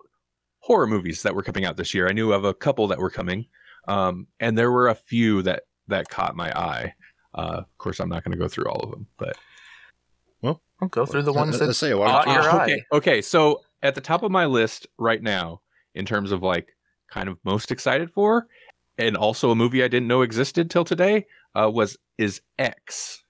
horror 0.59 0.87
movies 0.87 1.23
that 1.23 1.35
were 1.35 1.43
coming 1.43 1.65
out 1.65 1.77
this 1.77 1.93
year. 1.93 2.07
I 2.07 2.13
knew 2.13 2.31
of 2.31 2.43
a 2.43 2.53
couple 2.53 2.87
that 2.87 2.99
were 2.99 3.09
coming, 3.09 3.47
um, 3.87 4.27
and 4.39 4.57
there 4.57 4.71
were 4.71 4.87
a 4.87 4.95
few 4.95 5.41
that 5.43 5.63
that 5.87 6.09
caught 6.09 6.35
my 6.35 6.51
eye. 6.51 6.93
Uh, 7.33 7.57
of 7.59 7.77
course, 7.77 7.99
I'm 7.99 8.09
not 8.09 8.23
going 8.23 8.31
to 8.31 8.37
go 8.37 8.47
through 8.47 8.65
all 8.69 8.81
of 8.81 8.91
them, 8.91 9.07
but 9.17 9.37
well, 10.41 10.61
I'll 10.81 10.87
go 10.87 11.05
through 11.05 11.23
the 11.23 11.33
ones 11.33 11.59
that 11.59 11.67
let's 11.67 11.77
say, 11.77 11.93
why 11.93 12.07
caught 12.07 12.25
don't 12.25 12.33
your 12.35 12.49
eye. 12.49 12.63
okay, 12.63 12.83
okay. 12.91 13.21
So 13.21 13.61
at 13.83 13.95
the 13.95 14.01
top 14.01 14.23
of 14.23 14.31
my 14.31 14.45
list 14.45 14.87
right 14.97 15.21
now, 15.21 15.61
in 15.95 16.05
terms 16.05 16.31
of 16.31 16.41
like 16.41 16.75
kind 17.11 17.29
of 17.29 17.37
most 17.43 17.71
excited 17.71 18.11
for, 18.11 18.47
and 18.97 19.15
also 19.15 19.51
a 19.51 19.55
movie 19.55 19.83
I 19.83 19.87
didn't 19.87 20.07
know 20.07 20.21
existed 20.21 20.69
till 20.69 20.83
today, 20.83 21.25
uh, 21.55 21.69
was 21.71 21.97
is 22.17 22.41
X. 22.57 23.23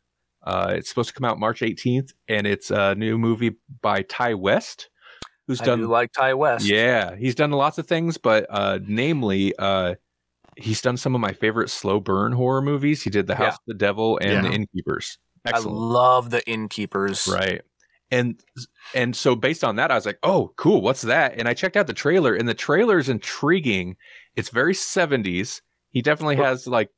Uh, 0.44 0.74
it's 0.76 0.90
supposed 0.90 1.10
to 1.10 1.16
come 1.16 1.26
out 1.26 1.38
March 1.38 1.60
18th, 1.60 2.14
and 2.28 2.48
it's 2.48 2.72
a 2.72 2.96
new 2.96 3.18
movie 3.18 3.58
by 3.82 4.04
Ti 4.04 4.34
West, 4.36 4.90
who's 5.48 5.62
I 5.62 5.66
done 5.66 5.80
do 5.80 5.88
like 5.88 6.12
Ti 6.14 6.34
West. 6.34 6.66
yeah, 6.66 7.16
he's 7.16 7.36
done 7.36 7.52
lots 7.52 7.78
of 7.78 7.88
things, 7.88 8.18
but 8.18 8.46
uh, 8.50 8.80
namely, 8.88 9.54
uh, 9.60 9.96
he's 10.62 10.82
done 10.82 10.98
some 10.98 11.16
of 11.16 11.22
my 11.22 11.34
favorite 11.34 11.70
slow 11.70 12.00
burn 12.00 12.32
horror 12.34 12.62
movies. 12.62 13.04
He 13.04 13.10
did 13.10 13.28
The 13.28 13.36
House 13.36 13.54
Yeah. 13.54 13.54
of 13.56 13.60
the 13.68 13.74
Devil 13.76 14.18
and 14.22 14.32
Yeah. 14.32 14.42
The 14.42 14.52
Innkeepers. 14.52 15.18
I 15.46 15.60
love 15.60 16.30
the 16.32 16.46
innkeepers. 16.50 17.28
right 17.32 17.62
and 18.12 18.42
and 18.96 19.16
so 19.16 19.36
based 19.36 19.64
on 19.64 19.76
that 19.76 19.92
i 19.92 19.96
was 19.96 20.06
like 20.06 20.18
oh 20.24 20.52
cool 20.58 20.82
what's 20.82 21.04
that 21.04 21.36
and 21.38 21.48
i 21.48 21.54
checked 21.54 21.78
out 21.78 21.86
the 21.86 21.94
trailer 21.94 22.34
and 22.34 22.48
the 22.50 22.54
trailer 22.56 22.98
is 22.98 23.08
intriguing 23.08 23.96
it's 24.36 24.50
very 24.50 24.74
70s 24.74 25.62
he 25.92 26.02
definitely 26.02 26.36
has 26.38 26.66
like 26.66 26.90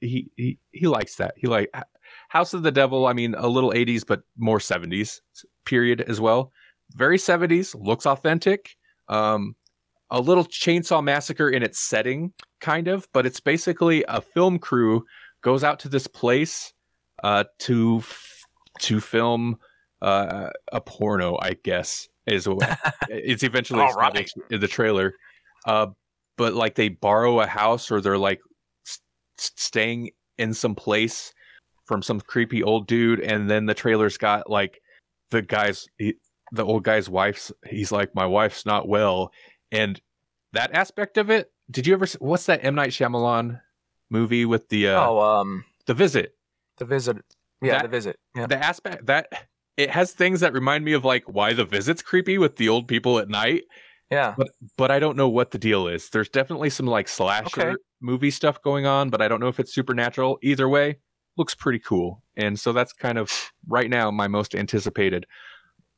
he 0.00 0.30
he, 0.36 0.58
he 0.70 0.86
likes 0.86 1.16
that 1.16 1.34
he 1.36 1.46
like 1.48 1.70
House 2.28 2.54
of 2.54 2.62
the 2.62 2.70
Devil, 2.72 3.06
I 3.06 3.12
mean, 3.12 3.34
a 3.36 3.46
little 3.48 3.70
80s, 3.72 4.04
but 4.06 4.22
more 4.38 4.58
70s 4.58 5.20
period 5.66 6.00
as 6.00 6.20
well. 6.20 6.52
Very 6.94 7.18
70s, 7.18 7.74
looks 7.78 8.06
authentic. 8.06 8.76
Um, 9.08 9.54
a 10.10 10.20
little 10.20 10.44
Chainsaw 10.44 11.02
Massacre 11.02 11.48
in 11.48 11.62
its 11.62 11.78
setting, 11.78 12.32
kind 12.60 12.88
of, 12.88 13.06
but 13.12 13.26
it's 13.26 13.40
basically 13.40 14.04
a 14.08 14.20
film 14.20 14.58
crew 14.58 15.04
goes 15.42 15.64
out 15.64 15.78
to 15.80 15.88
this 15.88 16.06
place 16.06 16.72
uh, 17.22 17.44
to 17.60 17.98
f- 17.98 18.44
to 18.80 19.00
film 19.00 19.58
uh, 20.02 20.50
a 20.72 20.80
porno, 20.80 21.38
I 21.40 21.56
guess 21.62 22.08
is 22.26 22.48
what 22.48 22.78
it's 23.08 23.42
eventually 23.42 23.80
All 23.80 23.92
right. 23.94 24.30
in 24.50 24.60
the 24.60 24.68
trailer. 24.68 25.14
Uh, 25.66 25.88
but 26.36 26.54
like 26.54 26.74
they 26.74 26.88
borrow 26.88 27.40
a 27.40 27.46
house 27.46 27.90
or 27.90 28.00
they're 28.00 28.18
like 28.18 28.40
s- 28.86 29.00
staying 29.36 30.10
in 30.38 30.54
some 30.54 30.74
place 30.74 31.32
from 31.84 32.02
some 32.02 32.20
creepy 32.20 32.62
old 32.62 32.86
dude, 32.86 33.20
and 33.20 33.50
then 33.50 33.66
the 33.66 33.74
trailer's 33.74 34.16
got 34.16 34.48
like 34.48 34.80
the 35.30 35.42
guy's 35.42 35.86
he, 35.98 36.14
the 36.52 36.64
old 36.64 36.84
guy's 36.84 37.08
wife's. 37.08 37.52
He's 37.68 37.92
like, 37.92 38.14
my 38.14 38.26
wife's 38.26 38.64
not 38.64 38.88
well, 38.88 39.32
and 39.72 40.00
that 40.52 40.74
aspect 40.74 41.16
of 41.18 41.30
it. 41.30 41.50
Did 41.70 41.86
you 41.86 41.92
ever? 41.94 42.06
What's 42.18 42.46
that 42.46 42.64
M 42.64 42.74
Night 42.74 42.90
Shyamalan 42.90 43.60
movie 44.10 44.44
with 44.44 44.68
the 44.68 44.88
uh, 44.88 45.06
oh, 45.08 45.20
um, 45.20 45.64
the 45.86 45.94
visit? 45.94 46.34
the 46.78 46.84
visit. 46.84 47.18
Yeah, 47.62 47.72
That- 47.72 47.82
the 47.82 47.88
visit. 47.88 48.16
Yeah. 48.34 48.46
the 48.46 48.56
aspect 48.62 49.06
that 49.06 49.28
it 49.76 49.90
has 49.90 50.12
things 50.12 50.40
that 50.40 50.52
remind 50.52 50.84
me 50.84 50.92
of 50.94 51.04
like 51.04 51.24
why 51.26 51.52
the 51.52 51.64
visit's 51.64 52.00
creepy 52.02 52.38
with 52.38 52.56
the 52.56 52.68
old 52.68 52.88
people 52.88 53.18
at 53.18 53.28
night 53.28 53.64
Yeah. 54.10 54.34
but 54.78 54.90
i 54.90 54.98
don't 54.98 55.16
know 55.16 55.28
what 55.28 55.50
the 55.52 55.58
deal 55.58 55.86
is 55.86 56.08
there's 56.10 56.28
definitely 56.28 56.70
some 56.70 56.86
like 56.86 57.06
slasher 57.08 57.70
Okay. 57.70 57.76
movie 58.00 58.30
stuff 58.30 58.60
going 58.62 58.86
on 58.86 59.10
but 59.10 59.20
i 59.22 59.28
don't 59.28 59.40
know 59.40 59.48
if 59.48 59.60
it's 59.60 59.74
supernatural 59.74 60.38
either 60.42 60.68
way 60.68 60.98
looks 61.36 61.54
pretty 61.54 61.78
cool 61.78 62.22
and 62.36 62.58
so 62.58 62.72
that's 62.72 62.92
kind 62.94 63.18
of 63.18 63.30
right 63.68 63.90
now 63.90 64.10
my 64.10 64.26
most 64.28 64.54
anticipated 64.54 65.26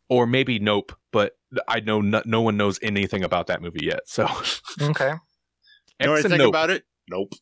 or 0.09 0.27
maybe 0.27 0.59
nope 0.59 0.93
but 1.13 1.33
i 1.69 1.81
know 1.81 2.01
no, 2.01 2.23
no 2.25 2.41
one 2.41 2.57
knows 2.57 2.79
anything 2.83 3.23
about 3.25 3.47
that 3.47 3.61
movie 3.63 3.85
yet 3.85 4.01
so 4.07 4.27
Okay. 4.81 5.13
You 6.01 6.07
know 6.09 6.15
X 6.15 6.25
anything 6.25 6.39
nope. 6.39 6.49
about 6.49 6.71
it? 6.71 6.85
Nope. 7.09 7.33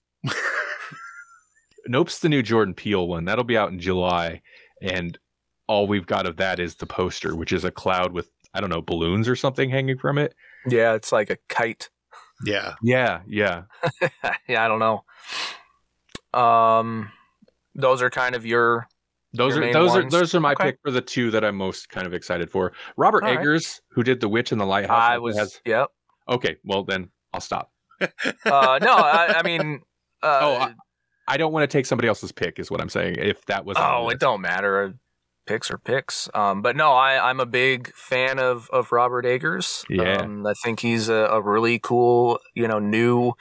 nope's 1.86 2.18
the 2.18 2.28
new 2.28 2.42
jordan 2.42 2.74
peele 2.74 3.06
one 3.08 3.24
that'll 3.24 3.44
be 3.44 3.56
out 3.56 3.70
in 3.70 3.78
july 3.80 4.42
and 4.82 5.18
all 5.66 5.86
we've 5.86 6.06
got 6.06 6.26
of 6.26 6.36
that 6.36 6.58
is 6.60 6.74
the 6.76 6.86
poster 6.86 7.34
which 7.34 7.52
is 7.52 7.64
a 7.64 7.70
cloud 7.70 8.12
with 8.12 8.28
i 8.52 8.60
don't 8.60 8.70
know 8.70 8.82
balloons 8.82 9.28
or 9.28 9.36
something 9.36 9.70
hanging 9.70 9.96
from 9.98 10.18
it 10.18 10.34
Yeah, 10.68 10.92
it's 10.92 11.10
like 11.10 11.30
a 11.30 11.38
kite. 11.48 11.88
Yeah. 12.44 12.74
Yeah, 12.82 13.20
yeah. 13.26 13.62
yeah, 14.48 14.62
I 14.62 14.68
don't 14.68 14.78
know. 14.78 15.04
Um, 16.38 17.10
those 17.74 18.02
are 18.02 18.10
kind 18.10 18.34
of 18.34 18.44
your. 18.44 18.86
Those 19.32 19.56
are 19.56 19.72
those 19.72 19.90
ones? 19.90 20.14
are 20.14 20.18
those 20.18 20.34
are 20.34 20.40
my 20.40 20.52
Okay. 20.52 20.64
pick 20.72 20.78
for 20.82 20.90
the 20.90 21.00
two 21.00 21.30
that 21.30 21.44
I'm 21.44 21.56
most 21.56 21.88
kind 21.88 22.06
of 22.06 22.14
excited 22.14 22.50
for. 22.50 22.72
Robert 22.96 23.22
All 23.22 23.30
right. 23.30 23.38
Eggers, 23.38 23.80
who 23.90 24.02
did 24.02 24.20
The 24.20 24.28
Witch 24.28 24.50
and 24.52 24.60
the 24.60 24.64
Lighthouse, 24.66 25.00
I 25.00 25.18
was. 25.18 25.36
has 25.36 25.60
Yep. 25.64 25.88
okay. 26.28 26.56
Well, 26.64 26.84
then 26.84 27.10
I'll 27.32 27.40
stop. 27.40 27.70
Uh, 28.00 28.78
no, 28.82 28.94
I, 28.94 29.34
I 29.38 29.42
mean. 29.42 29.80
Uh, 30.22 30.38
Oh, 30.42 30.54
I- 30.56 30.74
I 31.28 31.36
don't 31.38 31.52
want 31.52 31.62
to 31.62 31.72
take 31.78 31.86
somebody 31.86 32.08
else's 32.08 32.30
pick, 32.32 32.58
is 32.58 32.70
what 32.72 32.80
I'm 32.80 32.88
saying. 32.88 33.14
If 33.18 33.46
that 33.46 33.64
was 33.64 33.76
oh, 33.80 34.08
it 34.10 34.18
don't 34.18 34.40
matter. 34.40 34.94
Picks 35.46 35.70
are 35.70 35.78
picks. 35.78 36.28
Um, 36.34 36.60
but 36.60 36.76
no, 36.76 36.90
I, 36.92 37.30
I'm 37.30 37.38
a 37.40 37.46
big 37.46 37.90
fan 37.94 38.38
of 38.40 38.68
of 38.70 38.90
Robert 38.92 39.24
Eggers. 39.24 39.84
Yeah. 39.88 40.18
Um, 40.22 40.44
I 40.46 40.52
think 40.62 40.80
he's 40.80 41.08
a, 41.08 41.14
a 41.30 41.40
really 41.40 41.78
cool, 41.78 42.38
you 42.54 42.66
know, 42.68 42.80
new 42.80 43.32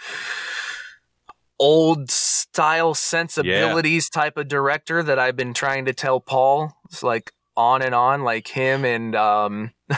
old 1.60 2.10
style 2.10 2.94
sensibilities 2.94 4.10
type 4.10 4.38
of 4.38 4.48
director 4.48 5.04
that 5.04 5.20
I've 5.20 5.36
been 5.36 5.54
trying 5.54 5.86
to 5.86 5.94
tell 5.94 6.20
Paul. 6.20 6.74
It's 6.86 7.04
like 7.04 7.32
on 7.58 7.82
and 7.82 7.94
on, 7.94 8.24
like 8.24 8.48
him 8.48 8.86
and 8.86 9.16
um 9.16 9.72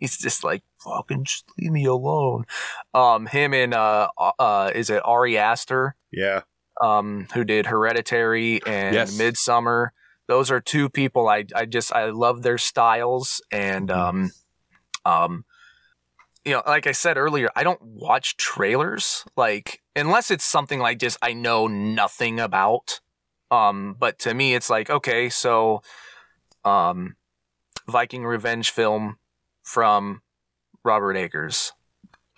he's 0.00 0.18
just 0.18 0.44
like 0.44 0.62
fucking 0.82 1.24
just 1.24 1.44
leave 1.58 1.72
me 1.72 1.84
alone. 1.84 2.44
Um 2.94 3.26
him 3.26 3.52
and 3.54 3.74
uh 3.74 4.08
uh 4.38 4.70
is 4.74 4.90
it 4.90 5.02
Ari 5.04 5.38
Aster? 5.38 5.96
Yeah. 6.12 6.42
um, 6.80 7.26
who 7.34 7.42
did 7.44 7.66
Hereditary 7.66 8.60
and 8.66 8.94
Yes. 8.94 9.18
Midsommar. 9.18 9.88
Those 10.28 10.50
are 10.50 10.60
two 10.60 10.88
people 10.90 11.28
I 11.28 11.44
I 11.54 11.64
just 11.64 11.92
I 11.92 12.10
love 12.10 12.42
their 12.42 12.58
styles 12.58 13.40
and 13.50 13.90
um 13.90 14.30
um 15.04 15.44
you 16.46 16.52
know 16.52 16.62
like 16.66 16.86
I 16.86 16.92
said 16.92 17.18
earlier 17.18 17.50
I 17.54 17.64
don't 17.64 17.82
watch 17.82 18.36
trailers 18.38 19.24
like 19.36 19.82
unless 19.94 20.30
it's 20.30 20.44
something 20.44 20.78
like 20.78 20.98
just 20.98 21.18
I 21.20 21.34
know 21.34 21.66
nothing 21.66 22.40
about 22.40 23.00
um 23.50 23.96
but 23.98 24.18
to 24.20 24.32
me 24.32 24.54
it's 24.54 24.70
like 24.70 24.88
okay 24.88 25.28
so 25.28 25.82
um 26.64 27.16
Viking 27.88 28.24
revenge 28.24 28.70
film 28.70 29.18
from 29.62 30.22
Robert 30.84 31.16
Eggers 31.16 31.72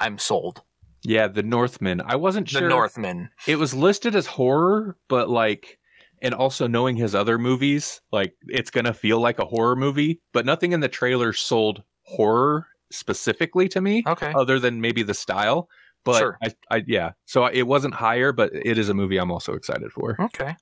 I'm 0.01 0.18
sold 0.18 0.62
yeah, 1.05 1.28
The 1.28 1.44
Northman. 1.44 2.01
I 2.05 2.16
wasn't 2.16 2.48
sure. 2.48 2.62
The. 2.62 2.68
Northman 2.68 3.30
It 3.47 3.56
was 3.56 3.72
listed 3.72 4.16
as 4.16 4.26
horror, 4.26 4.97
but 5.09 5.30
like, 5.30 5.78
and 6.20 6.35
also 6.35 6.66
knowing 6.66 6.97
his 6.97 7.14
other 7.14 7.39
movies, 7.39 8.01
like 8.10 8.35
it's 8.48 8.70
gonna 8.70 8.93
feel 8.93 9.20
like 9.20 9.39
a 9.39 9.44
horror 9.44 9.76
movie. 9.76 10.20
But 10.32 10.44
nothing 10.44 10.72
in 10.72 10.80
the 10.80 10.89
trailer 10.89 11.32
sold 11.32 11.82
horror 12.02 12.66
specifically 12.90 13.69
to 13.69 13.81
me. 13.81 14.02
okay 14.06 14.32
other 14.35 14.59
than 14.59 14.81
maybe 14.81 15.02
the 15.02 15.15
style. 15.15 15.69
But 16.05 16.19
Sure. 16.19 16.39
I, 16.43 16.55
I, 16.70 16.85
yeah, 16.86 17.12
so 17.27 17.47
it 17.47 17.66
wasn't 17.66 17.94
higher, 17.94 18.32
but 18.32 18.51
it 18.55 18.78
is 18.78 18.89
a 18.89 18.94
movie 18.94 19.19
I'm 19.19 19.31
also 19.31 19.52
excited 19.55 19.93
for. 19.93 20.16
Okay. 20.19 20.56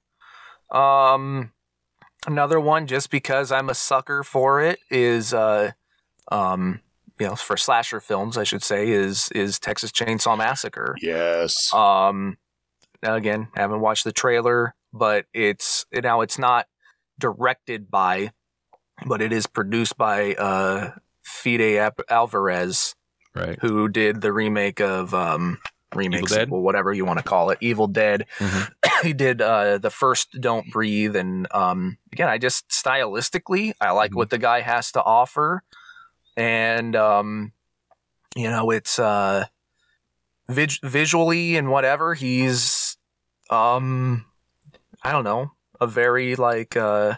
Um, 0.73 1.53
another 2.27 2.59
one, 2.59 2.87
just 2.87 3.11
because 3.11 3.53
I'm 3.53 3.69
a 3.69 3.75
sucker 3.75 4.25
for 4.25 4.61
it, 4.61 4.81
is 4.91 5.33
uh, 5.33 5.73
um, 6.33 6.81
you 7.19 7.27
know, 7.27 7.37
for 7.37 7.57
slasher 7.57 8.01
films, 8.01 8.37
I 8.37 8.45
should 8.45 8.63
say, 8.63 8.89
is 8.89 9.31
is 9.33 9.59
Texas 9.59 9.93
Chainsaw 9.93 10.37
Massacre. 10.37 10.97
Yes. 11.01 11.73
Um, 11.73 12.39
now 13.03 13.15
again, 13.15 13.49
haven't 13.55 13.81
watched 13.81 14.05
the 14.05 14.13
trailer, 14.13 14.75
but 14.93 15.27
it's 15.33 15.87
now 15.93 16.21
it's 16.21 16.39
not 16.39 16.67
directed 17.19 17.91
by, 17.91 18.33
but 19.07 19.23
it 19.23 19.33
is 19.33 19.47
produced 19.47 19.97
by 19.97 20.35
uh, 20.35 20.91
Fede 21.27 21.77
Ap- 21.79 22.01
Alvarez, 22.09 22.95
Right. 23.35 23.59
who 23.61 23.89
did 23.89 24.21
the 24.23 24.33
remake 24.33 24.81
of 24.81 25.13
um, 25.13 25.59
remake 25.95 26.29
sequel, 26.29 26.63
whatever 26.63 26.93
you 26.93 27.05
want 27.05 27.19
to 27.19 27.25
call 27.25 27.51
it, 27.51 27.59
Evil 27.61 27.87
Dead. 27.89 28.27
Mhm. 28.39 28.71
he 29.03 29.13
did 29.13 29.43
uh, 29.43 29.79
the 29.79 29.91
first 29.91 30.41
Don't 30.41 30.71
Breathe, 30.73 31.17
and 31.17 31.47
um, 31.53 31.99
again, 32.13 32.29
I 32.29 32.39
just 32.39 32.69
stylistically, 32.69 33.73
I 33.81 33.91
like 33.91 34.13
Mhm. 34.13 34.17
what 34.17 34.31
the 34.31 34.39
guy 34.39 34.61
has 34.61 34.93
to 34.93 35.03
offer, 35.03 35.63
and 36.37 36.95
um, 36.97 37.53
you 38.37 38.49
know, 38.51 38.71
it's 38.71 38.99
uh, 38.99 39.47
vis- 40.49 40.81
visually 40.83 41.57
and 41.57 41.71
whatever. 41.71 42.15
He's 42.15 42.97
um, 43.51 44.25
I 45.03 45.13
don't 45.13 45.25
know, 45.25 45.53
a 45.81 45.87
very 45.87 46.37
like 46.37 46.77
uh, 46.77 47.15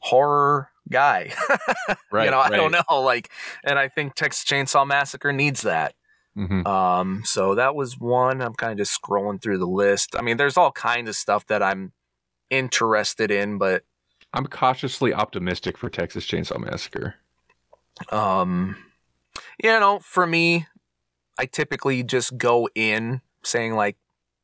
horror 0.00 0.68
guy. 0.90 1.32
Right. 2.10 2.26
you 2.26 2.30
know, 2.30 2.38
I 2.38 2.48
right. 2.48 2.56
don't 2.56 2.70
know, 2.70 3.00
like, 3.00 3.28
and 3.64 3.76
I 3.76 3.88
think 3.88 4.14
Texas 4.14 4.44
Chainsaw 4.44 4.86
Massacre 4.86 5.32
needs 5.32 5.62
that. 5.62 5.94
Mhm. 6.36 6.64
Um, 6.64 7.22
so 7.24 7.56
that 7.56 7.74
was 7.74 7.98
one. 7.98 8.40
I'm 8.40 8.54
kind 8.54 8.72
of 8.72 8.78
just 8.78 9.00
scrolling 9.00 9.42
through 9.42 9.58
the 9.58 9.66
list. 9.66 10.14
I 10.16 10.22
mean, 10.22 10.36
there's 10.36 10.56
all 10.56 10.70
kinds 10.70 11.08
of 11.08 11.16
stuff 11.16 11.44
that 11.46 11.60
I'm 11.60 11.92
interested 12.50 13.32
in, 13.32 13.58
but 13.58 13.82
I'm 14.32 14.46
cautiously 14.46 15.12
optimistic 15.12 15.76
for 15.76 15.88
Texas 15.90 16.24
Chainsaw 16.26 16.58
Massacre. 16.58 17.16
um, 18.10 18.76
you 19.62 19.70
know, 19.70 19.98
for 19.98 20.26
me, 20.26 20.66
I 21.38 21.46
typically 21.46 22.02
just 22.04 22.36
go 22.38 22.68
in 22.74 23.20
saying 23.42 23.74
like, 23.74 23.96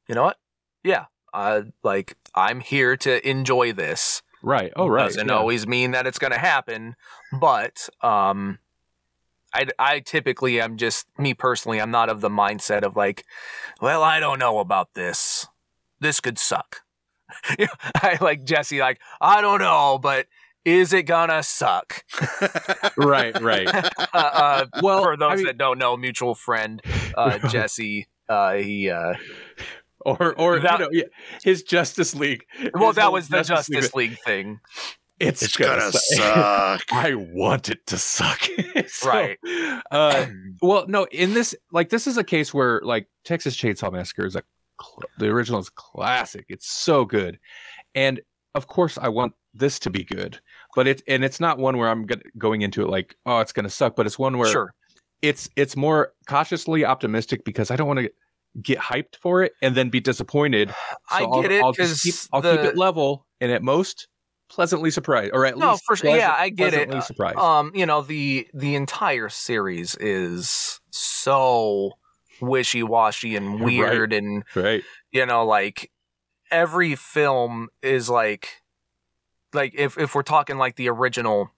you 0.09 0.15
know 0.17 0.25
what? 0.25 0.39
Yeah, 0.83 1.07
uh, 1.33 1.63
like 1.85 2.17
I'm 2.35 2.61
here 2.61 2.97
to 2.99 3.29
enjoy 3.29 3.73
this. 3.73 4.23
Right. 4.43 4.73
Oh, 4.77 4.87
right. 4.87 5.05
Doesn't 5.05 5.29
yeah. 5.29 5.35
always 5.35 5.67
mean 5.67 5.91
that 5.93 6.07
it's 6.07 6.19
going 6.19 6.33
to 6.33 6.39
happen, 6.39 6.97
but 7.39 7.89
um, 8.03 8.59
I, 9.53 9.67
I 9.79 10.01
typically 10.01 10.61
am 10.61 10.77
just 10.77 11.07
me 11.19 11.35
personally. 11.35 11.81
I'm 11.81 11.91
not 11.91 12.09
of 12.09 12.21
the 12.21 12.31
mindset 12.31 12.83
of 12.83 12.97
like, 12.97 13.25
well, 13.81 14.03
I 14.03 14.21
don't 14.21 14.39
know 14.39 14.59
about 14.59 14.95
this. 14.95 15.47
This 16.01 16.21
could 16.21 16.39
suck. 16.39 16.83
I 17.97 18.19
like 18.21 18.45
Jesse. 18.45 18.81
Like 18.81 19.01
I 19.21 19.41
don't 19.41 19.61
know, 19.61 19.99
but 20.03 20.27
is 20.65 20.93
it 20.93 21.03
gonna 21.05 21.43
suck? 21.43 22.05
Right. 22.97 23.39
Right. 23.41 23.69
Uh, 23.69 24.07
uh, 24.15 24.67
Well, 24.83 25.03
for 25.03 25.17
those 25.17 25.33
I 25.33 25.37
mean- 25.37 25.47
that 25.47 25.59
don't 25.59 25.79
know, 25.79 25.97
mutual 25.97 26.35
friend 26.35 26.81
uh, 27.17 27.39
Jesse. 27.49 28.09
Uh, 28.29 28.55
he 28.55 28.89
uh, 28.91 29.15
or 30.01 30.35
or 30.39 30.61
That- 30.61 30.79
you 30.81 30.85
know, 30.85 30.91
yeah, 30.93 31.05
his 31.43 31.63
Justice 31.63 32.15
League. 32.15 32.45
well, 32.75 32.93
that 32.93 33.13
was 33.13 33.29
the 33.29 33.43
Justice 33.43 33.95
League 33.95 34.19
thing, 34.25 34.61
It's, 35.19 35.43
it's 35.43 35.57
gonna, 35.57 35.79
gonna 35.81 35.93
suck. 35.93 36.81
suck. 36.81 36.93
I 36.93 37.15
want 37.15 37.69
it 37.69 37.87
to 37.89 37.99
suck. 37.99 38.41
So, 38.89 39.09
right? 39.09 39.39
Uh, 39.91 40.27
well, 40.63 40.85
no, 40.89 41.05
in 41.13 41.33
this, 41.35 41.55
like, 41.71 41.91
this 41.91 42.07
is 42.07 42.17
a 42.17 42.25
case 42.25 42.53
where, 42.53 42.81
like, 42.83 43.07
Texas 43.25 43.57
Chainsaw 43.57 43.93
Massacre 43.93 44.27
is 44.27 44.35
a, 44.37 44.43
cl- 44.83 45.03
the 45.19 45.29
original 45.29 45.61
is 45.61 45.69
classic. 45.71 46.47
It's 46.49 46.67
so 46.69 47.05
good. 47.05 47.39
And 47.95 48.21
of 48.55 48.67
course 48.67 48.99
I 49.01 49.09
want 49.09 49.33
this 49.55 49.79
to 49.81 49.91
be 49.91 50.03
good, 50.05 50.41
but 50.75 50.87
it 50.89 51.03
and 51.07 51.25
it's 51.25 51.39
not 51.41 51.59
one 51.59 51.77
where 51.77 51.89
I'm 51.89 52.07
go- 52.07 52.17
going 52.39 52.63
into 52.63 52.83
it 52.83 52.89
like, 52.89 53.15
oh, 53.27 53.39
it's 53.41 53.53
going 53.53 53.65
to 53.65 53.71
suck, 53.71 53.95
but 53.97 54.07
it's 54.07 54.19
one 54.19 54.39
where 54.39 54.51
Sure. 54.51 54.75
it's 55.23 55.49
it's 55.57 55.77
more 55.77 56.13
cautiously 56.29 56.85
optimistic 56.85 57.45
because 57.45 57.71
I 57.71 57.77
don't 57.77 57.87
want 57.89 58.01
to 58.01 58.11
get 58.63 58.79
hyped 58.79 59.17
for 59.21 59.43
it 59.43 59.53
and 59.63 59.75
then 59.75 59.91
be 59.91 60.01
disappointed. 60.01 60.75
I 61.11 61.23
I'll- 61.25 61.43
get 61.43 61.51
it 61.53 61.63
I'll, 61.63 61.73
keep, 61.73 62.15
I'll 62.33 62.43
keep 62.43 62.61
it 62.61 62.77
level 62.77 63.27
and 63.41 63.51
at 63.53 63.63
most 63.63 64.09
pleasantly 64.51 64.91
surprised, 64.91 65.31
or 65.33 65.47
at 65.47 65.57
No, 65.57 65.73
least 65.73 65.85
for 65.87 65.95
sure. 65.97 66.17
Yeah, 66.17 66.35
I 66.37 66.49
get 66.49 66.75
it. 66.75 66.91
surprised. 67.05 67.39
um 67.39 67.71
you 67.75 67.87
know 67.87 68.03
the 68.03 68.49
the 68.53 68.75
entire 68.75 69.29
series 69.29 69.95
is 69.97 70.81
so 70.91 71.93
wishy 72.41 72.83
washy 72.83 73.37
and 73.37 73.55
Right. 73.61 73.65
weird 73.65 74.13
and 74.13 74.45
right? 74.57 74.83
you 75.13 75.25
know 75.27 75.45
like 75.47 75.91
every 76.51 76.97
film 76.97 77.69
is 77.83 78.09
like 78.11 78.49
like 79.53 79.73
if 79.77 79.97
if 79.99 80.15
we're 80.15 80.23
talking 80.23 80.59
like 80.59 80.75
the 80.77 80.89
original 80.89 81.51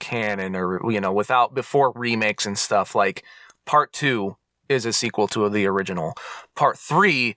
canon 0.00 0.56
or 0.56 0.90
you 0.90 1.00
know 1.00 1.12
without 1.12 1.54
before 1.54 1.92
remakes 1.94 2.44
and 2.46 2.58
stuff 2.58 2.94
like 2.94 3.22
part 3.66 3.92
2 3.92 4.36
is 4.68 4.84
a 4.86 4.92
sequel 4.92 5.28
to 5.28 5.48
the 5.48 5.66
original 5.66 6.14
part 6.54 6.78
3 6.78 7.36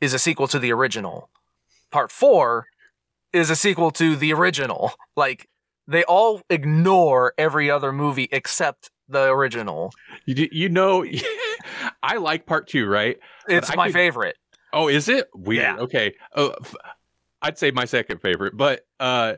is 0.00 0.14
a 0.14 0.18
sequel 0.18 0.48
to 0.48 0.58
the 0.58 0.72
original 0.72 1.28
part 1.90 2.10
4 2.12 2.66
is 3.32 3.50
a 3.50 3.56
sequel 3.56 3.90
to 3.92 4.16
the 4.16 4.32
original 4.32 4.92
like 5.16 5.48
they 5.86 6.04
all 6.04 6.40
ignore 6.50 7.32
every 7.38 7.70
other 7.70 7.92
movie 7.92 8.28
except 8.32 8.90
the 9.08 9.24
original 9.24 9.90
You 10.26 10.48
you 10.52 10.68
know, 10.68 11.04
I 12.02 12.16
like 12.18 12.46
part 12.46 12.68
two, 12.68 12.86
right? 12.86 13.18
it's 13.48 13.74
my 13.74 13.86
could- 13.88 13.94
favorite 13.94 14.36
Oh, 14.72 14.86
is 14.86 15.08
it 15.08 15.28
weird? 15.34 15.62
Yeah. 15.62 15.76
Okay. 15.78 16.14
Oh, 16.36 16.54
I'd 17.42 17.58
say 17.58 17.72
my 17.72 17.86
second 17.86 18.20
favorite, 18.20 18.56
but 18.56 18.82
uh, 19.00 19.34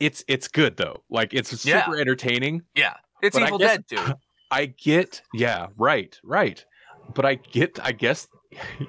it's 0.00 0.24
it's 0.28 0.48
good 0.48 0.76
though. 0.78 1.02
Like 1.10 1.34
it's 1.34 1.50
super 1.60 1.94
Yeah. 1.94 2.00
entertaining. 2.00 2.62
yeah 2.74 2.94
it's 3.20 3.36
But 3.36 3.46
evil 3.46 3.58
guess- 3.58 3.78
dead 3.78 3.84
dude 3.86 4.14
I 4.50 4.66
get, 4.66 5.22
yeah, 5.34 5.66
right, 5.76 6.18
right. 6.24 6.64
But 7.14 7.24
I 7.24 7.34
get, 7.36 7.78
I 7.82 7.92
guess, 7.92 8.28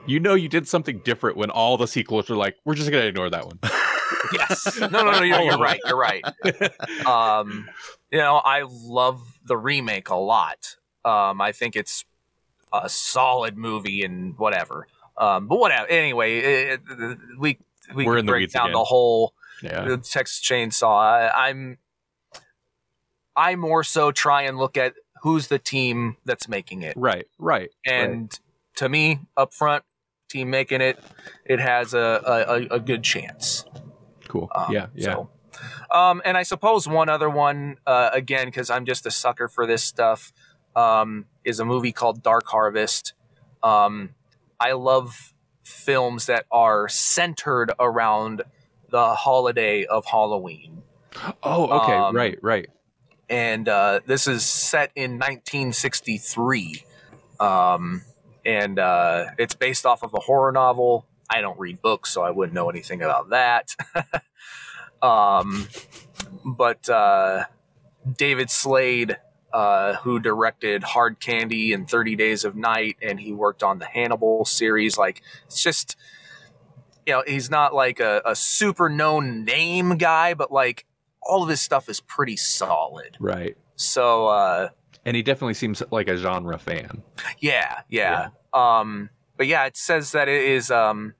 you 0.05 0.19
know, 0.19 0.33
you 0.33 0.47
did 0.49 0.67
something 0.67 0.99
different 1.03 1.37
when 1.37 1.49
all 1.49 1.77
the 1.77 1.87
sequels 1.87 2.29
are 2.29 2.35
like, 2.35 2.55
we're 2.65 2.75
just 2.75 2.91
gonna 2.91 3.05
ignore 3.05 3.29
that 3.29 3.45
one. 3.45 3.59
yes. 4.33 4.79
No, 4.79 4.87
no, 4.87 5.11
no. 5.11 5.21
You're, 5.21 5.41
you're 5.41 5.57
right. 5.57 5.79
You're 5.85 5.97
right. 5.97 6.23
Um, 7.05 7.67
you 8.11 8.17
know, 8.19 8.35
I 8.37 8.63
love 8.67 9.21
the 9.45 9.57
remake 9.57 10.09
a 10.09 10.15
lot. 10.15 10.75
Um, 11.05 11.39
I 11.41 11.51
think 11.53 11.75
it's 11.75 12.05
a 12.73 12.89
solid 12.89 13.57
movie 13.57 14.03
and 14.03 14.37
whatever. 14.37 14.87
Um, 15.17 15.47
but 15.47 15.59
whatever. 15.59 15.87
Anyway, 15.87 16.37
it, 16.39 16.81
it- 16.89 17.17
we 17.37 17.57
we 17.95 18.05
We're 18.05 18.13
can 18.13 18.19
in 18.19 18.25
the 18.25 18.31
break 18.33 18.41
weeds 18.43 18.53
down 18.53 18.65
again. 18.67 18.73
the 18.73 18.83
whole 18.83 19.33
yeah, 19.63 19.85
the 19.85 19.97
Texas 19.97 20.39
Chainsaw. 20.41 20.95
I, 21.33 21.49
I'm 21.49 21.77
I 23.35 23.55
more 23.55 23.83
so 23.83 24.11
try 24.11 24.43
and 24.43 24.57
look 24.57 24.77
at 24.77 24.93
who's 25.21 25.47
the 25.47 25.59
team 25.59 26.17
that's 26.25 26.47
making 26.47 26.81
it. 26.81 26.93
right, 26.97 27.25
right. 27.37 27.69
And 27.85 28.37
to 28.75 28.87
me, 28.89 29.19
up 29.35 29.53
front, 29.53 29.83
team 30.29 30.49
making 30.49 30.81
it, 30.81 30.99
it 31.45 31.59
has 31.59 31.93
a, 31.93 32.21
a, 32.25 32.53
a- 32.53 32.75
a 32.75 32.79
good 32.79 33.03
chance. 33.03 33.65
Cool. 34.27 34.49
Um, 34.55 34.71
yeah, 34.73 34.87
yeah. 34.95 35.05
So, 35.13 35.29
um, 35.91 36.21
and 36.23 36.37
I 36.37 36.43
suppose 36.43 36.87
one 36.87 37.09
other 37.09 37.29
one, 37.29 37.77
uh, 37.87 38.11
again, 38.13 38.45
because 38.47 38.69
I'm 38.69 38.85
just 38.85 39.05
a 39.05 39.11
sucker 39.11 39.47
for 39.47 39.65
this 39.65 39.83
stuff, 39.83 40.31
um, 40.75 41.25
is 41.43 41.59
a 41.59 41.65
movie 41.65 41.91
called 41.91 42.21
Dark 42.21 42.45
Harvest. 42.47 43.13
Um, 43.63 44.11
I 44.59 44.73
love 44.73 45.33
films 45.63 46.27
that 46.27 46.45
are 46.51 46.87
centered 46.87 47.71
around 47.79 48.43
the 48.89 49.13
holiday 49.15 49.85
of 49.85 50.05
Halloween. 50.05 50.83
oh, 51.43 51.67
okay. 51.81 51.93
um, 51.93 52.15
right, 52.15 52.37
right. 52.41 52.69
And 53.29 53.69
uh, 53.69 53.99
this 54.05 54.27
is 54.27 54.43
set 54.43 54.91
in 54.95 55.11
1963. 55.13 56.83
Um, 57.39 58.01
and 58.45 58.79
uh, 58.79 59.25
it's 59.37 59.55
based 59.55 59.85
off 59.85 60.03
of 60.03 60.13
a 60.13 60.19
horror 60.19 60.51
novel. 60.51 61.05
I 61.29 61.41
don't 61.41 61.59
read 61.59 61.81
books, 61.81 62.09
so 62.09 62.23
I 62.23 62.31
wouldn't 62.31 62.55
know 62.55 62.69
anything 62.69 63.01
about 63.01 63.29
that. 63.29 63.75
um, 65.01 65.67
but 66.43 66.89
uh, 66.89 67.45
David 68.17 68.49
Slade, 68.49 69.17
uh, 69.53 69.95
who 69.97 70.19
directed 70.19 70.83
Hard 70.83 71.19
Candy 71.19 71.73
and 71.73 71.87
30 71.87 72.15
Days 72.15 72.43
of 72.43 72.55
Night, 72.55 72.97
and 73.01 73.19
he 73.19 73.31
worked 73.31 73.61
on 73.61 73.77
the 73.79 73.85
Hannibal 73.85 74.45
series, 74.45 74.97
like, 74.97 75.21
it's 75.45 75.61
just, 75.61 75.95
you 77.05 77.13
know, 77.13 77.23
he's 77.27 77.51
not 77.51 77.75
like 77.75 77.99
a, 77.99 78.21
a 78.25 78.35
super 78.35 78.89
known 78.89 79.45
name 79.45 79.97
guy, 79.97 80.33
but 80.33 80.51
like, 80.51 80.85
all 81.21 81.43
of 81.43 81.49
his 81.49 81.61
stuff 81.61 81.89
is 81.89 81.99
pretty 81.99 82.37
solid. 82.37 83.17
Right. 83.19 83.57
So, 83.75 84.27
uh, 84.27 84.69
And 85.05 85.15
he 85.15 85.23
definitely 85.23 85.53
seems 85.53 85.81
like 85.91 86.07
a 86.07 86.17
genre 86.17 86.57
fan. 86.57 87.03
yeah, 87.39 87.81
yeah. 87.89 88.29
Um, 88.53 89.09
but 89.37 89.47
yeah, 89.47 89.65
it 89.65 89.77
says 89.77 90.11
that 90.13 90.27
it 90.27 90.43
is 90.43 90.69
um, 90.71 91.13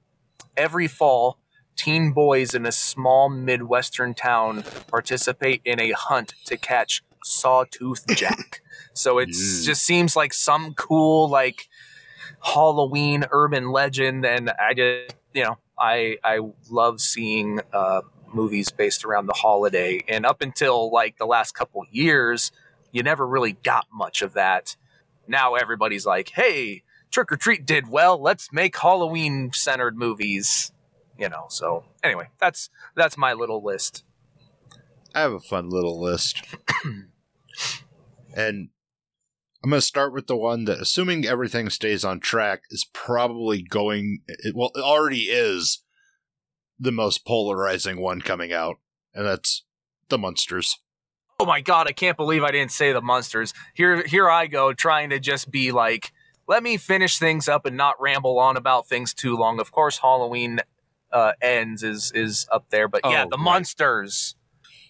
every 0.57 0.87
fall, 0.87 1.37
teen 1.75 2.11
boys 2.11 2.53
in 2.53 2.65
a 2.65 2.71
small 2.71 3.29
Midwestern 3.29 4.13
town 4.13 4.63
participate 4.87 5.61
in 5.63 5.79
a 5.79 5.91
hunt 5.91 6.33
to 6.45 6.57
catch 6.57 7.01
Sawtooth 7.23 8.05
Jack. 8.15 8.61
so 8.93 9.19
it 9.19 9.29
Mm. 9.29 9.65
just 9.65 9.83
seems 9.83 10.15
like 10.15 10.33
some 10.33 10.73
cool 10.73 11.29
like 11.29 11.67
Halloween 12.41 13.25
urban 13.31 13.71
legend, 13.71 14.25
and 14.25 14.49
I 14.51 14.73
just 14.73 15.15
you 15.33 15.43
know 15.43 15.57
I 15.77 16.17
I 16.23 16.39
love 16.69 17.01
seeing 17.01 17.59
uh, 17.73 18.01
movies 18.33 18.71
based 18.71 19.05
around 19.05 19.27
the 19.27 19.33
holiday, 19.33 20.03
and 20.07 20.25
up 20.25 20.41
until 20.41 20.91
like 20.91 21.17
the 21.17 21.25
last 21.25 21.53
couple 21.53 21.83
years, 21.91 22.51
you 22.91 23.03
never 23.03 23.27
really 23.27 23.53
got 23.53 23.87
much 23.93 24.21
of 24.21 24.33
that. 24.33 24.75
Now 25.27 25.55
everybody's 25.55 26.05
like, 26.05 26.29
hey 26.29 26.83
Trick 27.11 27.31
or 27.31 27.37
Treat 27.37 27.65
did 27.65 27.89
well. 27.89 28.21
Let's 28.21 28.53
make 28.53 28.77
Halloween 28.77 29.51
centered 29.53 29.97
movies. 29.97 30.71
You 31.17 31.29
know. 31.29 31.45
So 31.49 31.85
anyway, 32.03 32.29
that's 32.39 32.69
that's 32.95 33.17
my 33.17 33.33
little 33.33 33.63
list. 33.63 34.03
I 35.13 35.21
have 35.21 35.33
a 35.33 35.39
fun 35.39 35.69
little 35.69 35.99
list. 35.99 36.43
and 38.35 38.69
I'm 39.63 39.69
going 39.71 39.79
to 39.79 39.85
start 39.85 40.13
with 40.13 40.27
the 40.27 40.37
one 40.37 40.65
that, 40.65 40.79
assuming 40.79 41.25
everything 41.25 41.69
stays 41.69 42.05
on 42.05 42.19
track, 42.19 42.61
is 42.69 42.87
probably 42.93 43.63
going, 43.63 44.21
well, 44.53 44.71
it 44.75 44.81
already 44.81 45.23
is 45.23 45.79
the 46.79 46.91
most 46.91 47.25
polarizing 47.25 47.99
one 48.01 48.21
coming 48.21 48.53
out. 48.53 48.77
And 49.13 49.25
that's 49.25 49.63
The 50.09 50.17
Munsters. 50.17 50.77
Oh 51.39 51.45
my 51.45 51.61
god, 51.61 51.87
I 51.87 51.91
can't 51.93 52.17
believe 52.17 52.43
I 52.43 52.51
didn't 52.51 52.71
say 52.71 52.91
the 52.91 53.01
Munsters. 53.01 53.53
Here 53.73 54.03
here 54.05 54.29
I 54.29 54.47
go 54.47 54.73
trying 54.73 55.09
to 55.11 55.19
just 55.19 55.49
be 55.49 55.71
like, 55.71 56.11
let 56.47 56.63
me 56.63 56.75
finish 56.77 57.17
things 57.17 57.47
up 57.47 57.65
and 57.65 57.77
not 57.77 57.95
ramble 58.01 58.37
on 58.39 58.57
about 58.57 58.87
things 58.87 59.13
too 59.13 59.37
long. 59.37 59.59
Of 59.61 59.71
course 59.71 59.99
Halloween 59.99 60.59
uh, 61.13 61.31
ends 61.41 61.81
is 61.81 62.11
is 62.13 62.45
up 62.51 62.69
there, 62.71 62.87
but 62.89 63.01
yeah, 63.05 63.23
Oh, 63.23 63.29
the 63.29 63.37
right. 63.37 63.43
Munsters. 63.43 64.35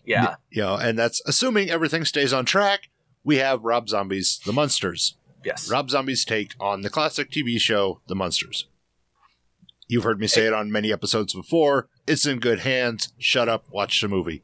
Yeah. 0.06 0.36
yeah, 0.52 0.76
and 0.76 0.98
that's 0.98 1.22
assuming 1.28 1.70
everything 1.70 2.03
stays 2.03 2.34
on 2.34 2.45
track. 2.45 2.90
We 3.24 3.36
have 3.38 3.64
Rob 3.64 3.88
Zombie's 3.90 4.40
The 4.44 4.53
Munsters. 4.53 5.18
Yes. 5.45 5.70
Rob 5.70 5.91
Zombie's 5.91 6.26
take 6.26 6.56
on 6.60 6.82
the 6.82 6.90
classic 6.90 7.30
TV 7.30 7.60
show 7.60 8.02
The 8.07 8.16
Munsters. 8.16 8.66
You've 9.90 10.03
heard 10.06 10.20
me 10.20 10.28
say 10.28 10.45
it 10.45 10.53
on 10.53 10.72
many 10.72 10.94
episodes 10.94 11.34
before. 11.34 11.90
It's 12.07 12.26
in 12.26 12.40
good 12.40 12.60
hands. 12.60 13.11
Shut 13.18 13.49
up, 13.49 13.66
watch 13.72 13.99
the 13.99 14.07
movie. 14.07 14.44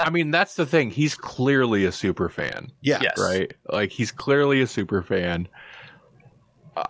I 0.00 0.10
mean, 0.10 0.30
that's 0.30 0.56
the 0.56 0.66
thing. 0.66 0.90
He's 0.90 1.14
clearly 1.14 1.84
a 1.84 1.92
super 1.92 2.28
fan. 2.28 2.72
Yeah, 2.80 3.00
Yes. 3.02 3.18
right? 3.18 3.52
Like 3.68 3.90
he's 3.90 4.10
clearly 4.10 4.60
a 4.62 4.66
super 4.66 5.02
fan. 5.02 5.48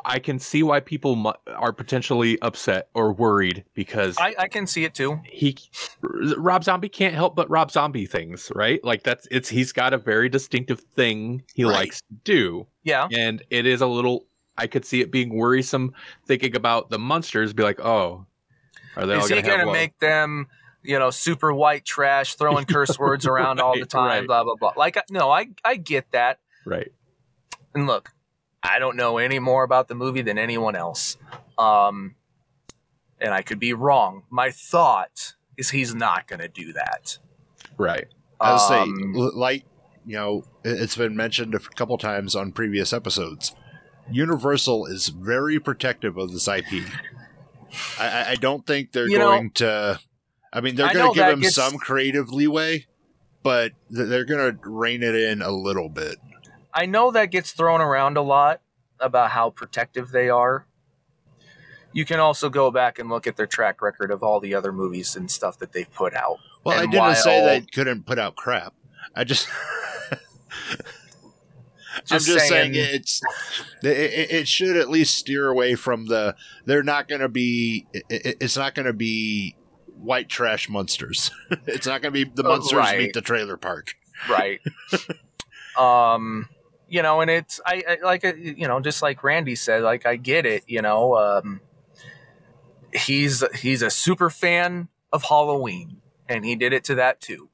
I 0.05 0.21
can 0.21 0.39
see 0.39 0.63
why 0.63 0.79
people 0.79 1.17
mu- 1.17 1.33
are 1.49 1.73
potentially 1.73 2.41
upset 2.41 2.89
or 2.95 3.13
worried 3.13 3.65
because 3.75 4.17
I, 4.17 4.33
I 4.39 4.47
can 4.49 4.65
see 4.69 4.85
it 4.85 4.95
too. 4.95 5.19
he 5.25 5.57
Rob 6.03 6.63
Zombie 6.63 6.89
can't 6.89 7.15
help 7.17 7.35
but 7.35 7.51
Rob 7.51 7.71
Zombie 7.73 8.07
things, 8.07 8.53
right? 8.55 8.83
Like 8.85 9.03
that's 9.03 9.27
it's 9.33 9.49
he's 9.49 9.73
got 9.73 9.93
a 9.93 9.99
very 9.99 10.29
distinctive 10.29 10.79
thing 10.95 11.43
he 11.55 11.65
Right. 11.65 11.73
likes 11.73 12.01
to 12.03 12.15
do, 12.23 12.67
Yeah. 12.85 13.09
and 13.13 13.43
it 13.51 13.67
is 13.67 13.81
a 13.81 13.87
little. 13.89 14.27
I 14.63 14.67
could 14.69 14.85
see 14.85 15.01
it 15.01 15.11
being 15.11 15.35
worrisome 15.35 15.93
thinking 16.27 16.55
about 16.57 16.89
the 16.91 16.99
Munsters. 16.99 17.53
Be 17.53 17.63
like, 17.63 17.81
oh, 17.81 18.27
are 18.97 19.07
they 19.07 19.15
all 19.15 19.21
Is 19.25 19.29
he 19.29 19.43
going 19.43 19.59
gonna 19.61 19.73
make 19.73 19.99
them, 19.99 20.47
you 20.83 20.99
know, 20.99 21.11
super 21.11 21.53
white 21.53 21.85
trash, 21.85 22.35
throwing 22.37 22.65
curse 22.65 22.99
words 22.99 23.27
around 23.27 23.61
all 23.61 23.79
the 23.79 23.87
time, 24.01 24.07
right. 24.21 24.27
blah 24.27 24.45
blah 24.45 24.55
blah. 24.55 24.73
Like 24.77 24.97
I- 24.97 25.03
no, 25.11 25.31
I 25.31 25.49
I 25.65 25.77
get 25.77 26.11
that. 26.13 26.39
right? 26.65 26.93
and 27.75 27.87
look, 27.87 28.11
I 28.63 28.79
don't 28.79 28.97
know 28.97 29.19
any 29.19 29.39
more 29.39 29.65
about 29.65 29.89
the 29.89 29.95
movie 29.95 30.23
than 30.23 30.39
anyone 30.39 30.77
else. 30.77 31.17
Um, 31.59 32.15
and 33.19 33.33
I 33.33 33.41
could 33.43 33.59
be 33.59 33.73
wrong. 33.73 34.25
My 34.31 34.51
thought 34.51 35.35
is 35.57 35.71
he's 35.71 35.95
not 35.95 36.29
going 36.29 36.41
to 36.41 36.49
do 36.49 36.73
that. 36.75 37.19
Right. 37.79 38.07
I 38.41 38.53
would 38.53 38.61
say, 38.61 38.81
Um, 38.83 39.15
l- 39.17 39.37
like, 39.39 39.65
you 40.05 40.17
know, 40.17 40.45
it's 40.65 40.97
been 40.97 41.17
mentioned 41.17 41.55
a 41.55 41.61
couple 41.61 41.97
times 41.99 42.35
on 42.37 42.53
previous 42.53 42.93
episodes. 42.93 43.55
Universal 44.15 44.87
is 44.87 45.09
very 45.09 45.59
protective 45.59 46.17
of 46.19 46.33
this 46.33 46.47
IP. 46.49 46.85
I, 47.99 48.27
I- 48.31 48.35
don't 48.37 48.67
think 48.67 48.93
they're 48.93 49.09
You 49.09 49.19
know- 49.19 49.29
going 49.31 49.51
to. 49.53 50.01
I 50.53 50.61
mean, 50.61 50.77
they're 50.77 50.93
going 50.93 51.13
to 51.15 51.19
give 51.19 51.29
him 51.33 51.41
gets- 51.41 51.55
some 51.55 51.79
creative 51.79 52.31
leeway, 52.31 52.87
but 53.43 53.73
they're 53.89 54.25
going 54.27 54.59
to 54.59 54.69
rein 54.71 55.03
it 55.03 55.15
in 55.15 55.41
a 55.41 55.51
little 55.51 55.89
bit. 55.89 56.19
I 56.75 56.85
know 56.87 57.11
that 57.11 57.27
gets 57.31 57.53
thrown 57.53 57.81
around 57.81 58.17
a 58.19 58.23
lot 58.23 58.61
about 59.01 59.31
how 59.31 59.51
protective 59.51 60.11
they 60.11 60.29
are. 60.29 60.67
You 61.95 62.05
can 62.05 62.21
also 62.21 62.49
go 62.49 62.71
back 62.71 62.99
and 62.99 63.09
look 63.11 63.27
at 63.27 63.37
their 63.37 63.47
track 63.47 63.83
record 63.83 64.11
of 64.11 64.23
all 64.23 64.41
the 64.41 64.55
other 64.55 64.73
movies 64.73 65.15
and 65.17 65.31
stuff 65.31 65.59
that 65.59 65.73
they've 65.73 65.93
put 65.93 66.15
out. 66.15 66.39
Well, 66.65 66.79
I 66.79 66.87
didn't 66.87 67.17
say 67.17 67.45
they 67.45 67.61
couldn't 67.63 68.07
put 68.07 68.19
out 68.19 68.37
crap. 68.37 68.75
I 69.15 69.25
just. 69.25 69.49
I'm 71.97 72.03
Just 72.07 72.27
just 72.27 72.49
saying, 72.49 72.75
saying- 72.75 72.95
it's 72.95 73.21
it, 73.83 74.31
it, 74.31 74.49
should 74.49 74.77
at 74.77 74.89
least 74.89 75.15
steer 75.17 75.49
away 75.49 75.75
from 75.75 76.07
the. 76.07 76.35
They're 76.65 76.83
not 76.83 77.09
going 77.09 77.21
to 77.21 77.29
be. 77.29 77.87
It, 77.93 78.05
it- 78.09 78.37
it's 78.41 78.57
not 78.57 78.75
going 78.75 78.87
to 78.87 78.93
be 78.93 79.57
white 79.87 80.29
trash 80.29 80.69
Munsters. 80.69 81.31
it's 81.67 81.87
not 81.87 82.03
going 82.03 82.13
to 82.15 82.25
be 82.25 82.31
the 82.35 82.45
Oh, 82.45 82.49
Munsters 82.51 82.77
right. 82.79 82.99
meet 82.99 83.13
the 83.13 83.21
trailer 83.21 83.57
park. 83.57 83.95
right 84.31 84.61
um 85.79 86.49
you 86.89 87.03
know 87.03 87.21
and 87.21 87.31
it's 87.31 87.61
I, 87.67 87.83
I 87.89 87.99
like 88.05 88.25
uh, 88.25 88.35
you 88.35 88.69
know 88.69 88.79
just 88.81 89.03
like 89.03 89.25
randy 89.25 89.55
said 89.57 89.83
like 89.83 90.05
i 90.07 90.17
get 90.17 90.45
it 90.47 90.65
you 90.69 90.83
know 90.83 91.17
um 91.17 91.61
he's 92.93 93.43
he's 93.59 93.83
a 93.83 93.91
super 93.91 94.29
fan 94.31 94.89
of 95.13 95.23
halloween 95.25 96.03
and 96.29 96.45
he 96.45 96.55
did 96.57 96.73
it 96.73 96.85
to 96.85 96.95
that 96.97 97.21
too 97.21 97.49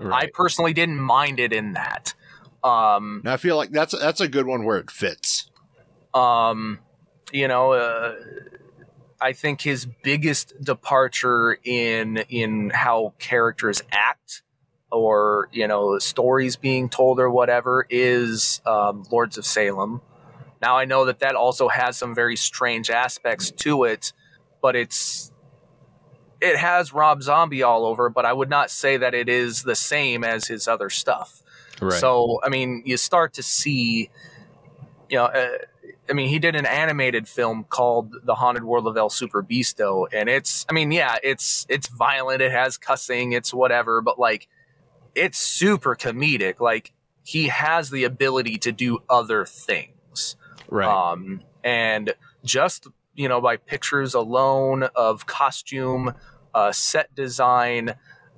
i 0.00 0.28
personally 0.32 0.72
didn't 0.72 1.00
mind 1.00 1.40
it 1.40 1.52
in 1.52 1.72
that 1.74 2.14
um 2.64 3.22
I 3.26 3.36
feel 3.36 3.56
like 3.56 3.70
that's 3.70 3.96
that's 3.98 4.20
a 4.20 4.28
good 4.28 4.46
one 4.46 4.64
where 4.64 4.78
it 4.78 4.90
fits. 4.90 5.50
um 6.14 6.78
you 7.32 7.46
know 7.48 7.72
uh, 7.72 8.14
i 9.20 9.32
think 9.32 9.60
his 9.62 9.86
biggest 10.02 10.54
departure 10.62 11.58
in 11.64 12.18
in 12.28 12.70
how 12.70 13.12
characters 13.18 13.82
act 13.92 14.42
or 14.92 15.48
you 15.52 15.66
know 15.66 15.98
stories 15.98 16.56
being 16.56 16.88
told 16.88 17.18
or 17.18 17.30
whatever 17.30 17.86
is 17.90 18.60
um, 18.66 19.04
lords 19.10 19.36
of 19.38 19.44
salem 19.46 20.00
now 20.62 20.76
i 20.76 20.84
know 20.84 21.04
that 21.06 21.18
that 21.20 21.34
also 21.34 21.68
has 21.68 21.96
some 21.96 22.14
very 22.14 22.36
strange 22.36 22.90
aspects 22.90 23.50
to 23.50 23.84
it 23.84 24.12
but 24.62 24.76
it's 24.76 25.32
it 26.40 26.56
has 26.56 26.92
rob 26.92 27.22
zombie 27.22 27.62
all 27.62 27.84
over 27.86 28.08
but 28.10 28.24
i 28.26 28.32
would 28.32 28.50
not 28.50 28.70
say 28.70 28.96
that 28.96 29.14
it 29.14 29.28
is 29.28 29.62
the 29.62 29.74
same 29.74 30.22
as 30.22 30.46
his 30.48 30.68
other 30.68 30.90
stuff 30.90 31.42
right. 31.84 32.00
so, 32.00 32.40
I 32.42 32.48
mean, 32.48 32.82
you 32.84 32.96
start 32.96 33.34
to 33.34 33.42
see, 33.42 34.10
you 35.08 35.16
know, 35.16 35.24
uh, 35.26 35.58
I 36.08 36.12
mean, 36.12 36.28
he 36.28 36.38
did 36.38 36.54
an 36.54 36.66
animated 36.66 37.28
film 37.28 37.64
called 37.64 38.14
The 38.24 38.34
Haunted 38.34 38.64
World 38.64 38.86
of 38.86 38.96
El 38.96 39.08
Superbeasto, 39.08 40.06
and 40.12 40.28
it's, 40.28 40.66
I 40.68 40.72
mean, 40.72 40.92
yeah, 40.92 41.16
it's 41.22 41.66
it's 41.68 41.88
violent, 41.88 42.42
it 42.42 42.52
has 42.52 42.76
cussing, 42.76 43.32
it's 43.32 43.54
whatever, 43.54 44.00
but 44.00 44.18
like, 44.18 44.48
it's 45.14 45.38
super 45.38 45.94
comedic. 45.96 46.60
Like, 46.60 46.92
he 47.22 47.48
has 47.48 47.90
the 47.90 48.04
ability 48.04 48.58
to 48.58 48.72
do 48.72 48.98
other 49.08 49.44
things. 49.46 50.36
right. 50.68 50.86
Um, 50.86 51.40
and 51.64 52.12
just 52.44 52.86
you 53.14 53.28
know 53.28 53.40
by 53.40 53.56
pictures 53.56 54.14
alone 54.14 54.84
of 54.94 55.26
costume, 55.26 56.14
uh, 56.54 56.72
set 56.72 57.14
design, 57.14 57.94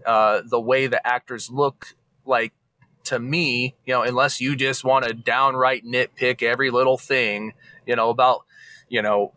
uh, 0.06 0.42
the 0.48 0.60
way 0.60 0.86
the 0.86 1.04
actors 1.06 1.50
look, 1.50 1.94
like 2.24 2.52
to 3.06 3.18
me, 3.18 3.74
you 3.84 3.94
know, 3.94 4.02
unless 4.02 4.40
you 4.40 4.56
just 4.56 4.84
want 4.84 5.04
to 5.06 5.14
downright 5.14 5.84
nitpick 5.84 6.42
every 6.42 6.70
little 6.70 6.98
thing, 6.98 7.52
you 7.86 7.96
know, 7.96 8.10
about 8.10 8.44
you 8.88 9.02
know 9.02 9.32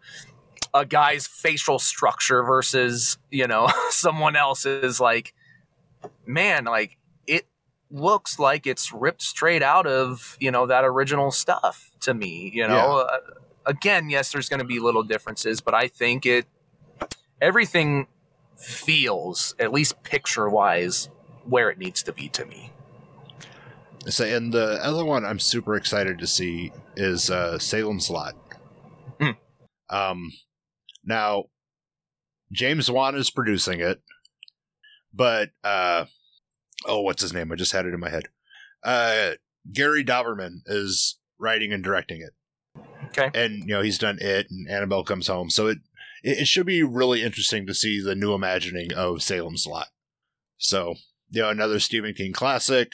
a 0.74 0.86
guy's 0.86 1.26
facial 1.26 1.80
structure 1.80 2.44
versus 2.44 3.18
you 3.32 3.48
know 3.48 3.72
someone 3.90 4.36
else's, 4.36 5.00
like 5.00 5.34
man, 6.26 6.66
like 6.66 6.98
it 7.28 7.48
looks 7.92 8.40
like 8.40 8.68
it's 8.68 8.94
ripped 8.94 9.22
straight 9.22 9.64
out 9.64 9.88
of 9.88 10.38
you 10.40 10.52
know 10.52 10.68
that 10.68 10.84
original 10.84 11.32
stuff 11.32 11.92
to 12.00 12.14
me 12.14 12.52
you 12.54 12.68
know? 12.68 13.00
Uh, 13.00 13.18
again 13.66 14.10
yes 14.10 14.32
there's 14.32 14.48
going 14.48 14.60
to 14.60 14.66
be 14.66 14.80
little 14.80 15.04
differences 15.04 15.60
but 15.60 15.74
i 15.74 15.88
think 15.88 16.26
it 16.26 16.46
everything 17.42 18.08
feels 18.56 19.56
at 19.60 19.72
least 19.72 20.02
picture 20.04 20.50
wise 20.50 21.10
where 21.46 21.70
it 21.70 21.78
needs 21.78 22.04
to 22.04 22.14
be 22.14 22.30
to 22.30 22.46
me 22.46 22.72
So, 24.10 24.26
and 24.26 24.54
the 24.54 24.84
other 24.84 25.06
one 25.06 25.26
I'm 25.26 25.40
super 25.40 25.76
excited 25.76 26.20
to 26.20 26.28
see 26.28 26.72
is 26.96 27.30
uh, 27.30 27.60
Salem's 27.60 28.10
Lot. 28.10 28.36
Hmm. 29.20 29.32
Um, 29.90 30.32
now, 31.04 31.46
James 32.52 32.90
Wan 32.90 33.16
is 33.16 33.30
producing 33.30 33.80
it, 33.80 34.02
but 35.14 35.52
uh, 35.64 36.06
oh, 36.86 37.02
what's 37.02 37.22
his 37.22 37.34
name? 37.34 37.52
I 37.52 37.56
just 37.56 37.72
had 37.72 37.86
it 37.86 37.94
in 37.94 38.00
my 38.00 38.10
head. 38.10 38.24
Uh, 38.84 39.32
Gary 39.72 40.04
Dauberman 40.04 40.62
is 40.66 41.18
writing 41.38 41.72
and 41.72 41.84
directing 41.84 42.22
it. 42.22 42.34
Okay. 43.10 43.32
and 43.34 43.62
you 43.62 43.74
know 43.74 43.82
he's 43.82 43.98
done 43.98 44.20
it, 44.22 44.48
and 44.50 44.70
Annabelle 44.70 45.04
comes 45.04 45.28
home, 45.28 45.50
so 45.50 45.68
it 45.68 45.80
it, 46.24 46.40
it 46.40 46.48
should 46.48 46.66
be 46.66 46.84
really 46.84 47.24
interesting 47.24 47.66
to 47.68 47.74
see 47.74 48.02
the 48.02 48.16
new 48.16 48.34
imagining 48.34 48.94
of 48.94 49.24
Salem's 49.24 49.66
Lot. 49.66 49.88
So, 50.58 50.96
you 51.30 51.42
know, 51.42 51.50
another 51.50 51.80
Stephen 51.80 52.14
King 52.14 52.34
classic 52.34 52.94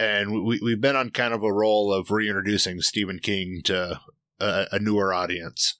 and 0.00 0.44
we, 0.44 0.58
we've 0.62 0.80
been 0.80 0.96
on 0.96 1.10
kind 1.10 1.34
of 1.34 1.42
a 1.42 1.52
roll 1.52 1.92
of 1.92 2.10
reintroducing 2.10 2.80
Stephen 2.80 3.18
King 3.18 3.60
to 3.64 4.00
a, 4.40 4.66
a 4.72 4.78
newer 4.78 5.12
audience. 5.12 5.74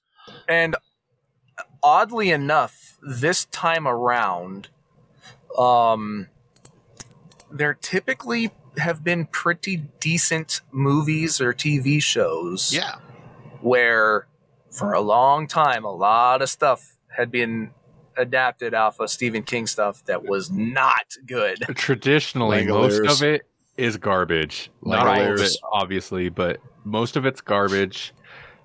and 0.49 0.77
oddly 1.83 2.31
enough 2.31 2.99
this 3.03 3.47
time 3.47 3.89
around 3.89 4.69
um 5.59 6.29
there 7.51 7.73
typically 7.73 8.51
have 8.77 9.03
been 9.03 9.25
pretty 9.27 9.77
decent 9.99 10.61
movies 10.71 11.41
or 11.41 11.55
tv 11.55 12.01
shows 12.03 12.73
Yeah, 12.75 12.97
where 13.63 14.27
for 14.71 14.93
a 14.93 15.01
long 15.01 15.47
time 15.47 15.85
a 15.87 15.93
lot 15.93 16.43
of 16.43 16.51
stuff 16.51 16.99
had 17.09 17.31
been 17.33 17.71
adapted 18.17 18.75
off 18.75 19.01
of 19.01 19.09
Stephen 19.11 19.43
King 19.43 19.67
stuff 19.67 20.05
that 20.05 20.25
was 20.25 20.51
not 20.51 21.15
good. 21.27 21.59
Traditionally, 21.75 22.65
Langoliers. 22.67 23.05
most 23.05 23.23
of 23.23 23.27
it 23.27 23.47
is 23.81 23.97
garbage. 23.97 24.71
Not 24.83 25.07
all 25.07 25.33
of 25.33 25.41
it, 25.41 25.57
obviously, 25.73 26.29
but 26.29 26.61
most 26.85 27.17
of 27.17 27.25
it's 27.25 27.41
garbage. 27.41 28.13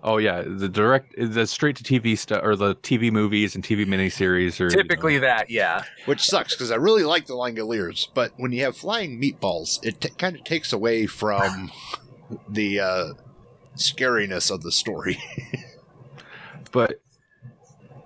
Oh 0.04 0.18
yeah, 0.18 0.44
the 0.46 0.70
direct, 0.70 1.16
the 1.18 1.48
straight 1.48 1.78
to 1.78 1.84
TV 1.84 2.16
stuff, 2.16 2.42
or 2.44 2.56
the 2.56 2.76
TV 2.76 3.12
movies 3.12 3.56
and 3.56 3.64
TV 3.64 3.88
miniseries, 3.88 4.60
or 4.60 4.70
Typically 4.70 5.18
that, 5.18 5.50
yeah. 5.50 5.84
which 6.06 6.22
sucks 6.22 6.54
because 6.54 6.70
I 6.70 6.76
really 6.76 7.04
like 7.04 7.26
the 7.26 7.34
Langoliers, 7.34 8.08
but 8.14 8.32
when 8.38 8.52
you 8.52 8.64
have 8.66 8.78
flying 8.78 9.20
meatballs, 9.20 9.84
it 9.84 10.02
t- 10.02 10.10
kind 10.10 10.36
of 10.36 10.44
takes 10.44 10.74
away 10.74 11.08
from 11.08 11.72
the 12.50 12.80
uh, 12.80 13.14
scariness 13.78 14.52
of 14.52 14.62
the 14.62 14.72
story. 14.72 15.18
but 16.72 17.02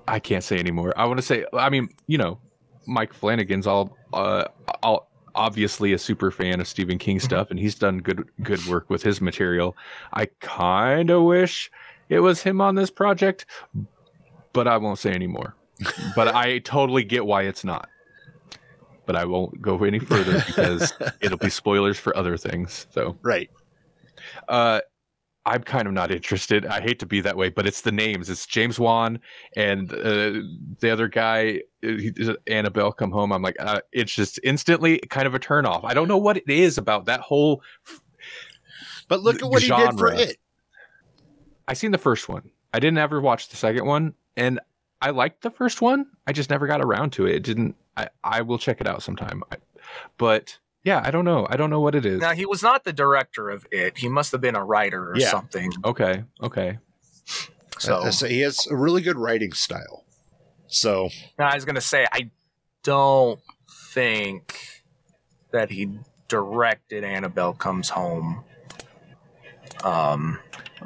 I 0.08 0.20
can't 0.20 0.44
say 0.44 0.58
anymore. 0.58 0.94
I 0.96 1.06
want 1.06 1.18
to 1.18 1.26
say, 1.26 1.44
I 1.54 1.70
mean, 1.70 1.90
you 2.08 2.18
know, 2.18 2.40
Mike 2.88 3.14
Flanagan's 3.14 3.68
all, 3.68 3.98
uh, 4.14 4.46
all 4.82 5.09
obviously 5.36 5.94
a 5.94 5.98
super 5.98 6.32
fan 6.32 6.60
of 6.60 6.68
Stephen 6.68 6.98
King 6.98 7.20
stuff, 7.20 7.52
and 7.52 7.60
he's 7.60 7.76
done 7.76 8.00
good 8.00 8.28
good 8.44 8.66
work 8.68 8.90
with 8.90 9.04
his 9.04 9.22
material. 9.22 9.76
I 10.14 10.28
kind 10.40 11.10
of 11.10 11.24
wish 11.24 11.72
it 12.10 12.20
was 12.20 12.42
him 12.42 12.62
on 12.62 12.76
this 12.76 12.90
project, 12.90 13.46
but 14.54 14.68
I 14.68 14.78
won't 14.78 15.00
say 15.00 15.12
anymore. 15.12 15.56
but 16.16 16.36
I 16.36 16.60
totally 16.60 17.04
get 17.04 17.26
why 17.26 17.44
it's 17.44 17.64
not. 17.64 17.88
But 19.06 19.16
I 19.16 19.26
won't 19.26 19.62
go 19.62 19.84
any 19.84 20.00
further 20.00 20.44
because 20.46 20.94
it'll 21.22 21.38
be 21.38 21.50
spoilers 21.50 21.98
for 21.98 22.16
other 22.16 22.38
things. 22.38 22.86
So, 22.92 23.18
right. 23.22 23.50
uh, 24.48 24.82
I'm 25.46 25.64
kind 25.64 25.88
of 25.88 25.94
not 25.94 26.12
interested. 26.12 26.66
I 26.66 26.82
hate 26.82 27.00
to 27.00 27.06
be 27.06 27.22
that 27.22 27.38
way, 27.38 27.50
but 27.50 27.66
it's 27.66 27.82
the 27.82 27.92
names. 27.92 28.30
It's 28.30 28.46
James 28.46 28.78
Wan 28.78 29.20
and 29.56 29.92
uh, 29.92 30.42
the 30.80 30.90
other 30.92 31.08
guy, 31.08 31.62
uh, 31.84 31.88
he- 31.88 32.36
Annabelle, 32.48 32.92
come 32.92 33.12
home. 33.12 33.32
I'm 33.32 33.42
like, 33.42 33.56
uh, 33.60 33.80
it's 33.92 34.14
just 34.14 34.40
instantly 34.44 35.00
kind 35.10 35.26
of 35.28 35.34
a 35.34 35.40
turn 35.40 35.66
off. 35.66 35.84
I 35.84 35.94
don't 35.94 36.08
know 36.08 36.18
what 36.18 36.38
it 36.38 36.48
is 36.50 36.78
about 36.78 37.06
that 37.06 37.22
whole. 37.22 37.64
But 39.08 39.22
look 39.22 39.36
at 39.42 39.50
what 39.50 39.62
he 39.62 39.70
did 39.94 39.98
for 39.98 40.08
it. 40.20 40.38
I 41.68 41.74
seen 41.74 41.92
the 41.92 41.98
first 41.98 42.30
one. 42.30 42.52
I 42.74 42.80
didn't 42.80 43.00
ever 43.00 43.20
watch 43.22 43.50
the 43.50 43.56
second 43.56 43.86
one, 43.86 44.14
and 44.36 44.60
I 45.02 45.10
liked 45.12 45.42
the 45.42 45.50
first 45.52 45.82
one. 45.82 46.08
I 46.28 46.34
just 46.34 46.50
never 46.50 46.68
got 46.68 46.82
around 46.82 47.12
to 47.14 47.26
it. 47.26 47.36
It 47.36 47.44
didn't. 47.44 47.76
I 47.98 48.10
I 48.24 48.42
will 48.42 48.60
check 48.60 48.82
it 48.82 48.88
out 48.88 49.02
sometime. 49.02 49.44
I, 49.52 49.58
but 50.18 50.60
yeah, 50.84 51.02
I 51.04 51.12
don't 51.12 51.26
know. 51.26 51.46
I 51.50 51.58
don't 51.58 51.70
know 51.70 51.80
what 51.80 51.96
it 51.96 52.06
is. 52.06 52.20
Now 52.22 52.34
he 52.34 52.46
was 52.46 52.64
not 52.64 52.84
the 52.84 52.94
director 52.94 53.50
of 53.50 53.66
it. 53.72 53.98
He 53.98 54.08
must 54.10 54.32
have 54.32 54.42
been 54.42 54.56
a 54.56 54.64
writer 54.64 55.12
or 55.12 55.18
Yeah. 55.18 55.30
something. 55.32 55.72
Okay. 55.86 56.24
Okay. 56.42 56.78
So 57.80 57.96
Uh, 58.04 58.12
so 58.12 58.28
he 58.28 58.42
has 58.42 58.68
a 58.68 58.76
really 58.76 59.02
good 59.02 59.18
writing 59.18 59.54
style. 59.54 60.06
So 60.68 61.10
now 61.38 61.50
I 61.50 61.56
was 61.56 61.66
gonna 61.66 61.82
say 61.82 62.06
I 62.12 62.32
don't 62.84 63.40
think 63.94 64.84
that 65.52 65.72
he 65.72 65.90
directed 66.28 67.04
Annabelle 67.04 67.54
Comes 67.54 67.90
Home. 67.90 68.44
Um, 69.84 70.40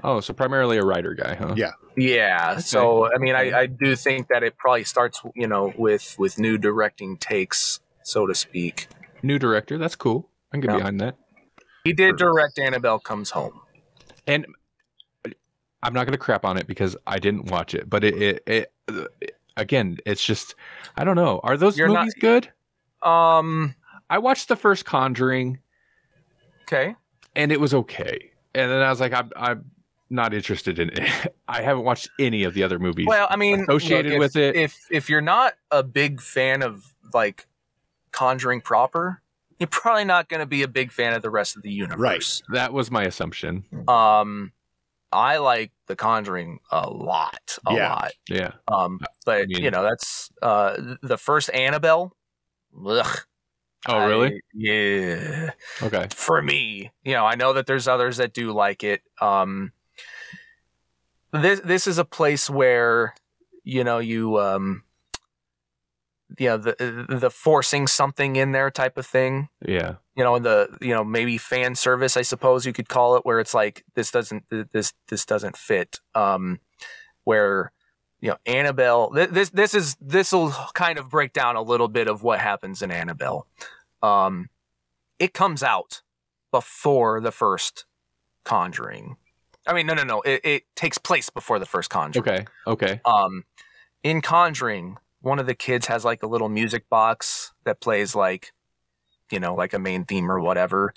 Oh, 0.03 0.19
so 0.21 0.33
primarily 0.33 0.77
a 0.77 0.83
writer 0.83 1.13
guy, 1.13 1.35
huh? 1.35 1.53
Yeah. 1.55 1.71
yeah. 1.95 2.57
So 2.57 3.11
I 3.13 3.17
mean, 3.19 3.35
I, 3.35 3.59
I 3.61 3.65
do 3.67 3.95
think 3.95 4.27
that 4.29 4.41
it 4.43 4.57
probably 4.57 4.83
starts, 4.85 5.21
you 5.35 5.47
know, 5.47 5.71
with 5.77 6.15
with 6.17 6.39
new 6.39 6.57
directing 6.57 7.17
takes, 7.17 7.79
so 8.03 8.25
to 8.25 8.33
speak. 8.33 8.87
New 9.23 9.39
director. 9.39 9.77
That's 9.77 9.95
cool. 9.95 10.29
I 10.51 10.57
can 10.57 10.61
get 10.61 10.71
Yeah. 10.71 10.77
behind 10.77 11.01
that. 11.01 11.17
He 11.83 11.93
did 11.93 12.17
direct 12.17 12.59
Annabelle 12.59 12.99
Comes 12.99 13.31
Home. 13.31 13.59
And 14.27 14.45
I'm 15.81 15.93
not 15.93 16.05
going 16.05 16.13
to 16.13 16.17
crap 16.17 16.45
on 16.45 16.57
it 16.57 16.67
because 16.67 16.95
I 17.07 17.19
didn't 17.19 17.49
watch 17.51 17.73
it, 17.73 17.89
but 17.89 18.03
it, 18.03 18.21
it, 18.21 18.43
it, 18.47 18.71
uh, 18.87 19.05
again, 19.57 19.97
it's 20.05 20.23
just 20.23 20.55
I 20.95 21.03
don't 21.03 21.15
know. 21.15 21.39
Are 21.43 21.57
those 21.57 21.77
You're 21.77 21.87
not- 21.89 22.01
movies 22.05 22.15
good? 22.19 22.49
Um. 23.01 23.75
I 24.09 24.19
watched 24.19 24.47
the 24.47 24.55
first 24.55 24.85
Conjuring 24.85 25.59
Okay. 26.63 26.95
and 27.35 27.51
it 27.51 27.59
was 27.59 27.73
okay, 27.73 28.31
and 28.53 28.69
then 28.69 28.81
I 28.81 28.89
was 28.89 28.99
like, 28.99 29.11
I'm 29.13 29.31
I'm 29.35 29.71
not 30.09 30.33
interested 30.33 30.77
in 30.79 30.89
it. 30.89 31.33
I 31.47 31.61
haven't 31.63 31.83
watched 31.83 32.09
any 32.19 32.43
of 32.43 32.53
the 32.53 32.63
other 32.63 32.77
movies. 32.79 33.07
Well, 33.07 33.25
I 33.29 33.35
mean, 33.37 33.61
associated 33.61 34.11
look, 34.11 34.15
if- 34.17 34.19
with 34.19 34.35
it. 34.35 34.55
If 34.55 34.85
if 34.91 35.09
you're 35.09 35.21
not 35.21 35.53
a 35.71 35.81
big 35.83 36.21
fan 36.21 36.61
of 36.61 36.93
like 37.13 37.47
Conjuring 38.13 38.61
proper, 38.61 39.21
you're 39.59 39.67
probably 39.67 40.05
not 40.05 40.29
going 40.29 40.39
to 40.39 40.45
be 40.45 40.63
a 40.63 40.67
big 40.67 40.91
fan 40.91 41.13
of 41.13 41.21
the 41.21 41.29
rest 41.29 41.57
of 41.57 41.63
the 41.63 41.71
universe. 41.71 42.41
Right. 42.49 42.55
that 42.55 42.71
was 42.73 42.89
my 42.89 43.03
assumption. 43.03 43.65
Um, 43.87 44.53
I 45.11 45.37
like 45.37 45.71
The 45.87 45.95
Conjuring 45.95 46.59
a 46.71 46.89
lot, 46.89 47.57
a 47.67 47.73
Yeah. 47.73 47.89
lot. 47.93 48.11
Yeah. 48.29 48.51
Um, 48.67 48.99
but 49.25 49.41
I 49.41 49.45
mean- 49.45 49.61
you 49.63 49.69
know, 49.71 49.83
that's 49.83 50.31
uh 50.41 50.95
the 51.01 51.17
first 51.17 51.49
Annabelle. 51.51 52.15
Ugh, 52.87 53.19
Oh, 53.87 54.07
really? 54.07 54.35
I- 54.35 54.39
yeah. 54.53 55.51
Okay. 55.81 56.07
For 56.09 56.41
me, 56.41 56.91
you 57.03 57.13
know, 57.13 57.25
I 57.25 57.35
know 57.35 57.53
that 57.53 57.67
there's 57.67 57.87
others 57.87 58.17
that 58.17 58.33
do 58.33 58.51
like 58.53 58.83
it. 58.83 59.01
Um, 59.21 59.71
this 61.31 61.59
this 61.61 61.87
is 61.87 61.97
a 61.97 62.05
place 62.05 62.49
where 62.49 63.13
you 63.63 63.83
know 63.83 63.99
you 63.99 64.39
um, 64.39 64.83
you 66.39 66.47
know 66.49 66.57
the 66.57 67.05
the 67.09 67.29
forcing 67.29 67.87
something 67.87 68.35
in 68.35 68.51
there 68.53 68.71
type 68.71 68.97
of 68.97 69.05
thing 69.05 69.49
Yeah. 69.65 69.95
you 70.15 70.23
know 70.23 70.39
the 70.39 70.75
you 70.81 70.93
know 70.93 71.03
maybe 71.03 71.37
fan 71.37 71.75
service 71.75 72.17
i 72.17 72.21
suppose 72.23 72.65
you 72.65 72.73
could 72.73 72.89
call 72.89 73.15
it 73.15 73.25
where 73.25 73.39
it's 73.39 73.53
like 73.53 73.83
this 73.95 74.09
doesn't 74.11 74.43
this 74.71 74.93
this 75.09 75.25
doesn't 75.25 75.55
fit 75.57 75.99
um 76.15 76.59
where 77.23 77.71
you 78.19 78.29
know 78.29 78.37
annabelle 78.45 79.11
th- 79.13 79.29
this 79.29 79.49
this 79.51 79.73
is 79.73 79.95
this 80.01 80.31
will 80.31 80.51
kind 80.73 80.97
of 80.97 81.09
break 81.09 81.33
down 81.33 81.55
a 81.55 81.61
little 81.61 81.87
bit 81.87 82.07
of 82.07 82.23
what 82.23 82.39
happens 82.39 82.81
in 82.81 82.89
annabelle 82.91 83.45
um 84.01 84.49
it 85.19 85.33
comes 85.33 85.61
out 85.61 86.01
before 86.51 87.19
the 87.21 87.31
first 87.31 87.85
conjuring 88.43 89.17
i 89.67 89.73
mean 89.73 89.85
no 89.85 89.93
no 89.93 90.03
no 90.03 90.21
it, 90.21 90.41
it 90.43 90.63
takes 90.75 90.97
place 90.97 91.29
before 91.29 91.59
the 91.59 91.65
first 91.65 91.89
conjuring 91.89 92.27
Okay. 92.27 92.45
Okay. 92.67 93.01
um 93.05 93.43
in 94.03 94.21
conjuring 94.21 94.97
one 95.23 95.39
of 95.39 95.47
the 95.47 95.55
kids 95.55 95.87
has 95.87 96.03
like 96.05 96.21
a 96.21 96.27
little 96.27 96.49
music 96.49 96.87
box 96.89 97.53
that 97.63 97.79
plays 97.81 98.13
like 98.15 98.51
you 99.31 99.39
know 99.39 99.55
like 99.55 99.73
a 99.73 99.79
main 99.79 100.03
theme 100.05 100.29
or 100.29 100.39
whatever 100.39 100.93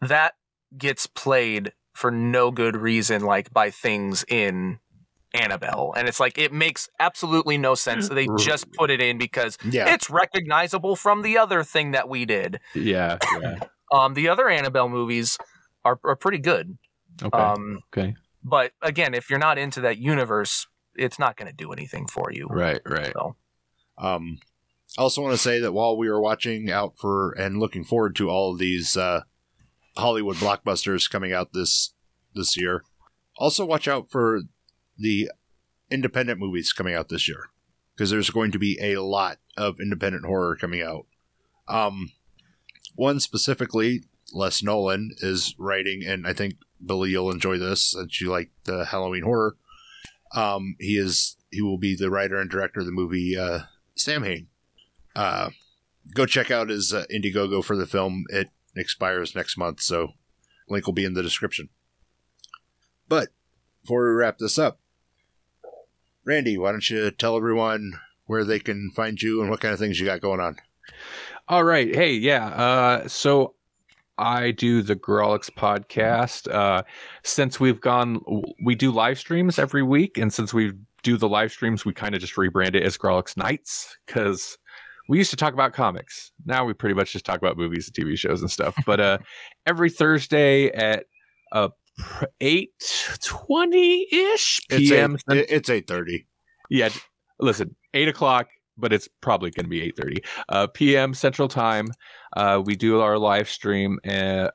that 0.00 0.34
gets 0.76 1.06
played 1.06 1.72
for 1.92 2.10
no 2.10 2.50
good 2.50 2.76
reason 2.76 3.22
like 3.22 3.52
by 3.52 3.70
things 3.70 4.24
in 4.28 4.78
annabelle 5.34 5.92
and 5.96 6.08
it's 6.08 6.18
like 6.20 6.38
it 6.38 6.52
makes 6.52 6.88
absolutely 7.00 7.58
no 7.58 7.74
sense 7.74 8.08
they 8.08 8.26
just 8.38 8.70
put 8.72 8.90
it 8.90 9.00
in 9.00 9.18
because 9.18 9.58
Yeah. 9.68 9.92
it's 9.92 10.08
recognizable 10.08 10.94
from 10.96 11.22
the 11.22 11.38
other 11.38 11.62
thing 11.64 11.90
that 11.92 12.08
we 12.08 12.24
did 12.24 12.60
Yeah. 12.74 13.18
Yeah. 13.40 13.58
um 13.92 14.14
the 14.14 14.28
other 14.28 14.48
annabelle 14.48 14.88
movies 14.88 15.36
are, 15.84 15.98
are 16.04 16.16
pretty 16.16 16.38
good 16.38 16.78
Okay. 17.22 17.36
um 17.36 17.80
okay. 17.92 18.14
but 18.42 18.72
again 18.80 19.12
if 19.14 19.28
you're 19.28 19.38
not 19.40 19.58
into 19.58 19.80
that 19.82 19.98
universe 19.98 20.66
it's 20.96 21.18
not 21.18 21.36
going 21.36 21.50
to 21.50 21.56
do 21.56 21.72
anything 21.72 22.06
for 22.06 22.30
you 22.32 22.46
Right. 22.48 22.80
Right. 22.86 23.12
so 23.12 23.36
Um, 23.98 24.38
I 24.98 25.02
also 25.02 25.22
want 25.22 25.34
to 25.34 25.38
say 25.38 25.60
that 25.60 25.72
while 25.72 25.96
we 25.96 26.08
were 26.08 26.20
watching 26.20 26.70
out 26.70 26.96
for 26.98 27.32
and 27.32 27.58
looking 27.58 27.84
forward 27.84 28.14
to 28.16 28.30
all 28.30 28.52
of 28.52 28.58
these 28.58 28.96
uh, 28.96 29.22
Hollywood 29.96 30.36
blockbusters 30.36 31.10
coming 31.10 31.32
out 31.32 31.52
this 31.52 31.92
this 32.34 32.56
year, 32.56 32.84
also 33.38 33.64
watch 33.64 33.88
out 33.88 34.10
for 34.10 34.42
the 34.96 35.30
independent 35.90 36.38
movies 36.38 36.72
coming 36.72 36.94
out 36.94 37.08
this 37.08 37.28
year 37.28 37.50
because 37.94 38.10
there's 38.10 38.30
going 38.30 38.50
to 38.52 38.58
be 38.58 38.78
a 38.80 39.00
lot 39.02 39.38
of 39.56 39.80
independent 39.80 40.24
horror 40.24 40.56
coming 40.56 40.82
out. 40.82 41.06
Um, 41.68 42.12
one 42.94 43.20
specifically, 43.20 44.04
Les 44.32 44.62
Nolan 44.62 45.12
is 45.18 45.54
writing, 45.58 46.02
and 46.04 46.26
I 46.26 46.32
think 46.32 46.54
Billy, 46.84 47.10
you'll 47.10 47.30
enjoy 47.30 47.58
this 47.58 47.92
since 47.92 48.20
you 48.20 48.30
like 48.30 48.50
the 48.64 48.86
Halloween 48.86 49.22
horror. 49.22 49.56
Um, 50.34 50.76
he 50.78 50.98
is 50.98 51.36
he 51.50 51.62
will 51.62 51.78
be 51.78 51.94
the 51.96 52.10
writer 52.10 52.40
and 52.40 52.50
director 52.50 52.80
of 52.80 52.86
the 52.86 52.92
movie 52.92 53.36
uh, 53.36 53.60
Samhain. 53.96 54.48
Uh, 55.14 55.50
go 56.12 56.26
check 56.26 56.50
out 56.50 56.68
his 56.68 56.92
uh, 56.92 57.04
Indiegogo 57.12 57.64
for 57.64 57.76
the 57.76 57.86
film. 57.86 58.24
It 58.28 58.50
expires 58.76 59.34
next 59.34 59.56
month, 59.56 59.80
so 59.80 60.12
link 60.68 60.86
will 60.86 60.94
be 60.94 61.04
in 61.04 61.14
the 61.14 61.22
description. 61.22 61.68
But 63.08 63.28
before 63.82 64.04
we 64.08 64.14
wrap 64.14 64.38
this 64.38 64.58
up, 64.58 64.80
Randy, 66.24 66.58
why 66.58 66.72
don't 66.72 66.88
you 66.88 67.10
tell 67.10 67.36
everyone 67.36 68.00
where 68.26 68.44
they 68.44 68.58
can 68.58 68.90
find 68.96 69.20
you 69.20 69.40
and 69.40 69.50
what 69.50 69.60
kind 69.60 69.74
of 69.74 69.78
things 69.78 70.00
you 70.00 70.06
got 70.06 70.20
going 70.20 70.40
on? 70.40 70.56
All 71.48 71.64
right. 71.64 71.94
Hey, 71.94 72.14
yeah. 72.14 72.46
Uh, 72.46 73.08
so 73.08 73.54
I 74.18 74.52
do 74.52 74.82
the 74.82 74.96
Grawlix 74.96 75.50
podcast. 75.50 76.52
Uh, 76.52 76.82
since 77.22 77.58
we've 77.58 77.80
gone, 77.80 78.20
we 78.62 78.74
do 78.74 78.90
live 78.92 79.18
streams 79.18 79.58
every 79.58 79.82
week, 79.82 80.18
and 80.18 80.32
since 80.32 80.54
we 80.54 80.72
do 81.02 81.16
the 81.16 81.28
live 81.28 81.52
streams, 81.52 81.84
we 81.84 81.92
kind 81.92 82.14
of 82.14 82.20
just 82.20 82.34
rebrand 82.34 82.74
it 82.74 82.82
as 82.82 82.96
Grawlix 82.96 83.36
Nights 83.36 83.96
because 84.06 84.58
we 85.08 85.18
used 85.18 85.30
to 85.30 85.36
talk 85.36 85.52
about 85.52 85.72
comics. 85.72 86.32
Now 86.44 86.64
we 86.64 86.72
pretty 86.72 86.94
much 86.94 87.12
just 87.12 87.24
talk 87.24 87.38
about 87.38 87.56
movies 87.56 87.88
and 87.88 88.06
TV 88.06 88.16
shows 88.16 88.40
and 88.40 88.50
stuff. 88.50 88.74
But 88.86 89.00
uh, 89.00 89.18
every 89.66 89.90
Thursday 89.90 90.68
at 90.68 91.04
uh, 91.52 91.68
eight 92.40 92.70
twenty 93.22 94.06
ish 94.10 94.60
It's 94.70 94.88
p.m. 94.88 95.18
it's 95.28 95.68
eight 95.68 95.86
thirty. 95.86 96.26
Yeah, 96.70 96.88
listen, 97.38 97.76
eight 97.92 98.08
o'clock, 98.08 98.48
but 98.76 98.92
it's 98.92 99.08
probably 99.20 99.50
going 99.50 99.64
to 99.64 99.70
be 99.70 99.82
eight 99.82 99.96
thirty 99.96 100.22
uh, 100.48 100.66
p.m. 100.68 101.14
Central 101.14 101.48
Time. 101.48 101.88
Uh, 102.36 102.62
we 102.64 102.76
do 102.76 103.00
our 103.00 103.18
live 103.18 103.48
stream, 103.48 103.98
and 104.04 104.50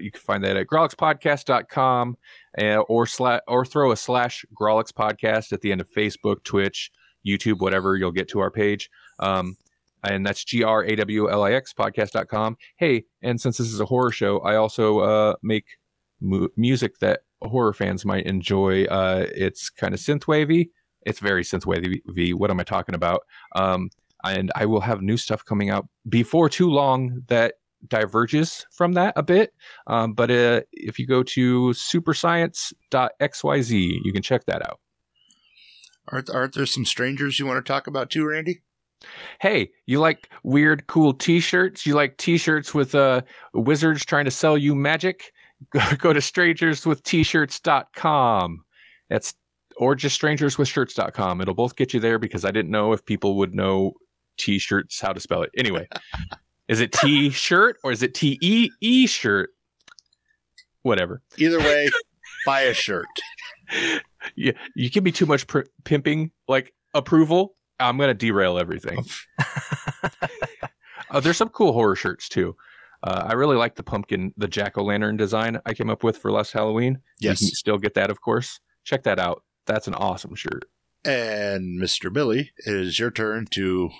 you 0.00 0.10
can 0.10 0.20
find 0.20 0.44
that 0.44 0.56
at 0.56 0.66
grawlixpodcast.com 0.66 2.16
uh, 2.60 2.78
or 2.78 3.06
sla- 3.06 3.40
or 3.48 3.64
throw 3.64 3.92
a 3.92 3.96
slash 3.96 4.44
Grawlix 4.58 4.92
podcast 4.92 5.52
at 5.52 5.60
the 5.60 5.72
end 5.72 5.80
of 5.80 5.90
Facebook, 5.90 6.44
Twitch, 6.44 6.90
YouTube, 7.26 7.60
whatever. 7.60 7.96
You'll 7.96 8.12
get 8.12 8.28
to 8.30 8.40
our 8.40 8.50
page. 8.50 8.90
Um, 9.18 9.56
and 10.04 10.26
that's 10.26 10.44
G 10.44 10.62
R 10.62 10.84
A 10.84 10.96
W 10.96 11.30
L 11.30 11.44
I 11.44 11.52
X 11.52 11.72
podcast.com. 11.72 12.56
Hey, 12.76 13.04
and 13.22 13.40
since 13.40 13.58
this 13.58 13.72
is 13.72 13.80
a 13.80 13.86
horror 13.86 14.10
show, 14.10 14.40
I 14.40 14.56
also 14.56 14.98
uh, 15.00 15.34
make 15.42 15.66
mu- 16.20 16.48
music 16.56 16.98
that 17.00 17.20
horror 17.40 17.72
fans 17.72 18.04
might 18.04 18.26
enjoy. 18.26 18.84
Uh, 18.84 19.26
it's 19.34 19.70
kind 19.70 19.94
of 19.94 20.00
synth 20.00 20.26
wavy. 20.26 20.70
It's 21.06 21.20
very 21.20 21.44
synth 21.44 21.66
wavy. 21.66 22.32
What 22.32 22.50
am 22.50 22.60
I 22.60 22.64
talking 22.64 22.94
about? 22.94 23.22
Um, 23.54 23.90
and 24.24 24.50
I 24.54 24.66
will 24.66 24.80
have 24.80 25.02
new 25.02 25.16
stuff 25.16 25.44
coming 25.44 25.70
out 25.70 25.88
before 26.08 26.48
too 26.48 26.70
long 26.70 27.22
that 27.28 27.54
diverges 27.88 28.66
from 28.70 28.92
that 28.92 29.12
a 29.16 29.22
bit. 29.22 29.52
Um, 29.86 30.12
but 30.12 30.30
uh, 30.30 30.60
if 30.72 30.98
you 30.98 31.06
go 31.06 31.22
to 31.24 31.70
superscience.xyz, 31.70 34.00
you 34.04 34.12
can 34.12 34.22
check 34.22 34.44
that 34.46 34.62
out. 34.62 34.80
Aren't, 36.08 36.30
aren't 36.30 36.54
there 36.54 36.66
some 36.66 36.84
strangers 36.84 37.38
you 37.38 37.46
want 37.46 37.64
to 37.64 37.72
talk 37.72 37.86
about 37.86 38.10
too, 38.10 38.26
Randy? 38.26 38.62
Hey, 39.40 39.70
you 39.86 39.98
like 39.98 40.28
weird, 40.44 40.86
cool 40.86 41.14
T-shirts? 41.14 41.84
You 41.86 41.94
like 41.94 42.18
T-shirts 42.18 42.74
with 42.74 42.94
uh, 42.94 43.22
wizards 43.52 44.04
trying 44.04 44.26
to 44.26 44.30
sell 44.30 44.56
you 44.56 44.76
magic? 44.76 45.32
Go, 45.70 45.80
go 45.96 46.12
to 46.12 46.18
strangerswitht-shirts.com. 46.18 48.64
That's 49.08 49.34
or 49.76 49.94
just 49.94 50.20
strangerswithshirts.com. 50.20 51.40
It'll 51.40 51.54
both 51.54 51.76
get 51.76 51.94
you 51.94 52.00
there 52.00 52.18
because 52.18 52.44
I 52.44 52.50
didn't 52.50 52.70
know 52.70 52.92
if 52.92 53.04
people 53.04 53.36
would 53.36 53.54
know 53.54 53.92
T-shirts 54.38 55.00
how 55.00 55.12
to 55.12 55.20
spell 55.20 55.42
it. 55.42 55.50
Anyway, 55.56 55.88
is 56.68 56.80
it 56.80 56.92
T-shirt 56.92 57.76
or 57.84 57.92
is 57.92 58.02
it 58.02 58.14
T-E-E 58.14 59.06
shirt? 59.06 59.50
Whatever. 60.82 61.22
Either 61.38 61.58
way, 61.58 61.90
buy 62.46 62.62
a 62.62 62.74
shirt. 62.74 63.06
You, 64.36 64.54
you 64.76 64.88
give 64.88 65.02
me 65.02 65.10
too 65.10 65.26
much 65.26 65.46
pr- 65.46 65.62
pimping 65.84 66.30
like 66.46 66.72
approval. 66.94 67.56
I'm 67.80 67.98
gonna 67.98 68.14
derail 68.14 68.58
everything. 68.58 69.04
uh, 71.10 71.20
there's 71.20 71.36
some 71.36 71.48
cool 71.48 71.72
horror 71.72 71.96
shirts 71.96 72.28
too. 72.28 72.54
Uh, 73.02 73.26
I 73.28 73.32
really 73.32 73.56
like 73.56 73.74
the 73.74 73.82
pumpkin, 73.82 74.32
the 74.36 74.46
jack 74.46 74.78
o' 74.78 74.84
lantern 74.84 75.16
design 75.16 75.58
I 75.66 75.74
came 75.74 75.90
up 75.90 76.04
with 76.04 76.18
for 76.18 76.30
last 76.30 76.52
Halloween. 76.52 77.00
Yes. 77.18 77.40
You 77.40 77.48
can 77.48 77.54
still 77.56 77.78
get 77.78 77.94
that, 77.94 78.10
of 78.10 78.20
course. 78.20 78.60
Check 78.84 79.02
that 79.04 79.18
out. 79.18 79.42
That's 79.66 79.86
an 79.88 79.94
awesome 79.94 80.34
shirt. 80.34 80.64
And 81.04 81.80
Mr. 81.80 82.12
Billy, 82.12 82.52
it 82.64 82.74
is 82.74 82.98
your 82.98 83.10
turn 83.10 83.46
to 83.52 83.90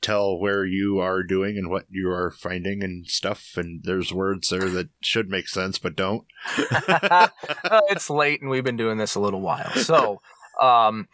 tell 0.00 0.38
where 0.38 0.64
you 0.64 0.98
are 0.98 1.22
doing 1.22 1.58
and 1.58 1.68
what 1.70 1.84
you 1.90 2.08
are 2.10 2.30
finding 2.30 2.82
and 2.82 3.06
stuff. 3.06 3.52
And 3.56 3.82
there's 3.84 4.12
words 4.12 4.48
there 4.48 4.68
that 4.70 4.88
should 5.02 5.28
make 5.28 5.48
sense 5.48 5.78
but 5.78 5.96
don't. 5.96 6.24
It's 7.90 8.08
late 8.10 8.40
and 8.40 8.50
we've 8.50 8.64
been 8.64 8.76
doing 8.76 8.98
this 8.98 9.14
a 9.14 9.20
little 9.20 9.40
while. 9.40 9.70
So, 9.72 10.20
um, 10.60 11.08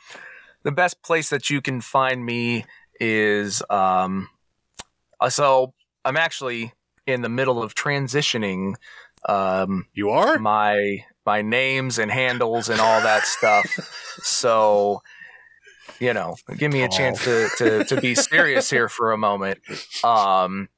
the 0.62 0.72
best 0.72 1.02
place 1.02 1.30
that 1.30 1.50
you 1.50 1.60
can 1.60 1.80
find 1.80 2.24
me 2.24 2.64
is 3.00 3.62
um, 3.70 4.28
uh, 5.20 5.30
so 5.30 5.74
I'm 6.04 6.16
actually 6.16 6.72
in 7.06 7.22
the 7.22 7.28
middle 7.28 7.62
of 7.62 7.74
transitioning 7.74 8.74
um, 9.28 9.86
You 9.94 10.10
are? 10.10 10.38
my 10.38 11.04
my 11.26 11.42
names 11.42 11.98
and 11.98 12.10
handles 12.10 12.68
and 12.68 12.80
all 12.80 13.01
that 13.01 13.24
stuff. 13.24 13.66
So, 14.22 15.02
you 15.98 16.12
know, 16.14 16.36
give 16.56 16.72
me 16.72 16.82
a 16.82 16.88
chance 16.88 17.24
to, 17.24 17.48
to 17.59 17.84
to 17.84 18.01
be 18.01 18.14
serious 18.14 18.70
here 18.70 18.88
for 18.88 19.12
a 19.12 19.18
moment. 19.18 19.59
Um, 20.05 20.68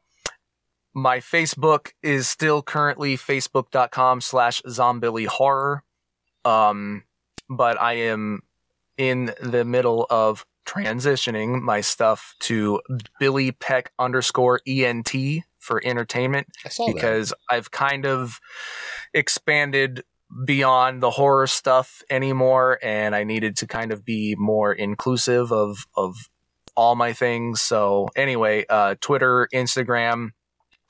my 0.95 1.19
Facebook 1.19 1.93
is 2.03 2.27
still 2.27 2.63
currently 2.63 3.17
facebook.com 3.17 4.23
slash 4.23 4.63
zombilly 4.63 5.27
horror. 5.27 5.85
Um, 6.45 7.05
but 7.51 7.81
I 7.81 7.95
am 7.95 8.43
in 8.97 9.33
the 9.43 9.65
middle 9.65 10.07
of 10.09 10.47
transitioning 10.67 11.61
my 11.61 11.81
stuff 11.81 12.35
to 12.41 12.81
Billy 13.21 13.53
Peck 13.53 13.93
underscore 13.99 14.61
ENT 14.67 15.13
for 15.59 15.81
entertainment 15.85 16.47
I 16.65 16.69
saw 16.69 16.87
that. 16.87 16.95
because 16.95 17.35
I've 17.51 17.71
kind 17.71 18.07
of 18.07 18.41
expanded 19.15 20.03
beyond 20.45 21.03
the 21.03 21.11
horror 21.11 21.47
stuff 21.47 22.03
anymore 22.11 22.79
and 22.83 23.15
I 23.15 23.25
needed 23.25 23.57
to 23.59 23.67
kind 23.67 23.93
of 23.93 24.05
be 24.05 24.35
more 24.37 24.73
inclusive 24.73 25.53
of 25.53 25.87
of 25.97 26.17
all 26.75 26.95
my 26.95 27.13
things. 27.13 27.61
So 27.61 28.09
anyway, 28.17 28.65
uh 28.69 28.97
Twitter, 29.01 29.49
Instagram 29.55 30.31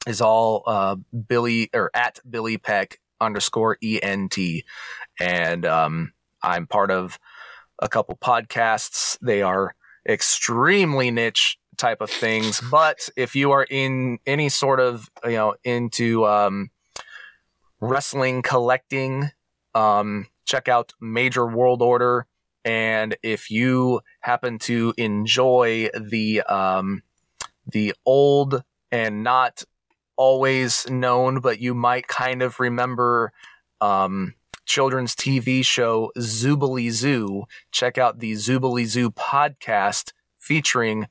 is 0.06 0.20
all 0.20 0.62
uh 0.66 0.96
Billy 1.28 1.70
or 1.74 1.90
at 1.94 2.18
Billy 2.28 2.58
Peck 2.58 2.98
underscore 3.20 3.78
ENT. 3.82 4.36
And 5.20 5.66
um 5.66 6.12
I'm 6.42 6.66
part 6.66 6.90
of 6.90 7.18
a 7.78 7.88
couple 7.88 8.16
podcasts. 8.16 9.18
They 9.20 9.42
are 9.42 9.74
extremely 10.08 11.10
niche 11.10 11.58
type 11.76 12.00
of 12.00 12.10
things. 12.10 12.60
But 12.70 13.08
if 13.16 13.34
you 13.34 13.52
are 13.52 13.66
in 13.68 14.18
any 14.26 14.48
sort 14.48 14.80
of, 14.80 15.08
you 15.24 15.32
know, 15.32 15.54
into 15.64 16.26
um, 16.26 16.70
wrestling 17.80 18.42
collecting, 18.42 19.30
um, 19.74 20.26
check 20.44 20.68
out 20.68 20.94
Major 21.00 21.46
World 21.46 21.82
Order. 21.82 22.26
And 22.64 23.16
if 23.22 23.50
you 23.50 24.00
happen 24.20 24.58
to 24.60 24.92
enjoy 24.96 25.88
the 25.98 26.42
um, 26.42 27.02
the 27.66 27.94
old 28.04 28.62
and 28.90 29.22
not 29.22 29.62
always 30.16 30.88
known, 30.88 31.40
but 31.40 31.60
you 31.60 31.74
might 31.74 32.08
kind 32.08 32.42
of 32.42 32.58
remember 32.58 33.32
um, 33.80 34.34
children's 34.64 35.14
TV 35.14 35.64
show 35.64 36.10
Zoobly 36.18 36.90
Zoo, 36.90 37.44
check 37.70 37.98
out 37.98 38.18
the 38.18 38.32
Zoobly 38.32 38.86
Zoo 38.86 39.10
podcast 39.10 40.12
featuring 40.38 41.06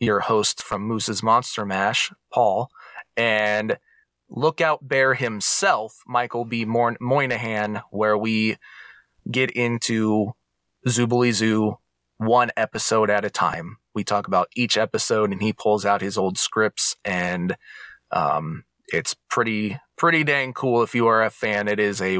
your 0.00 0.20
host 0.20 0.62
from 0.62 0.82
Moose's 0.82 1.22
Monster 1.22 1.64
Mash, 1.64 2.12
Paul, 2.32 2.70
and 3.16 3.78
Lookout 4.34 4.86
Bear 4.86 5.14
himself, 5.14 6.02
Michael 6.06 6.44
B. 6.44 6.64
Moy- 6.64 6.96
Moynihan, 7.00 7.82
where 7.90 8.18
we 8.18 8.56
get 9.30 9.50
into 9.52 10.34
Zoobly 10.86 11.32
Zoo 11.32 11.78
one 12.18 12.50
episode 12.56 13.10
at 13.10 13.24
a 13.24 13.30
time. 13.30 13.78
We 13.94 14.02
talk 14.02 14.26
about 14.26 14.48
each 14.56 14.76
episode, 14.76 15.32
and 15.32 15.40
he 15.40 15.52
pulls 15.52 15.84
out 15.84 16.00
his 16.00 16.18
old 16.18 16.36
scripts, 16.36 16.96
and 17.04 17.56
um, 18.10 18.64
it's 18.88 19.14
pretty 19.30 19.78
pretty 19.96 20.24
dang 20.24 20.52
cool. 20.52 20.82
If 20.82 20.94
you 20.94 21.06
are 21.06 21.22
a 21.22 21.30
fan, 21.30 21.68
it 21.68 21.78
is 21.78 22.02
a 22.02 22.18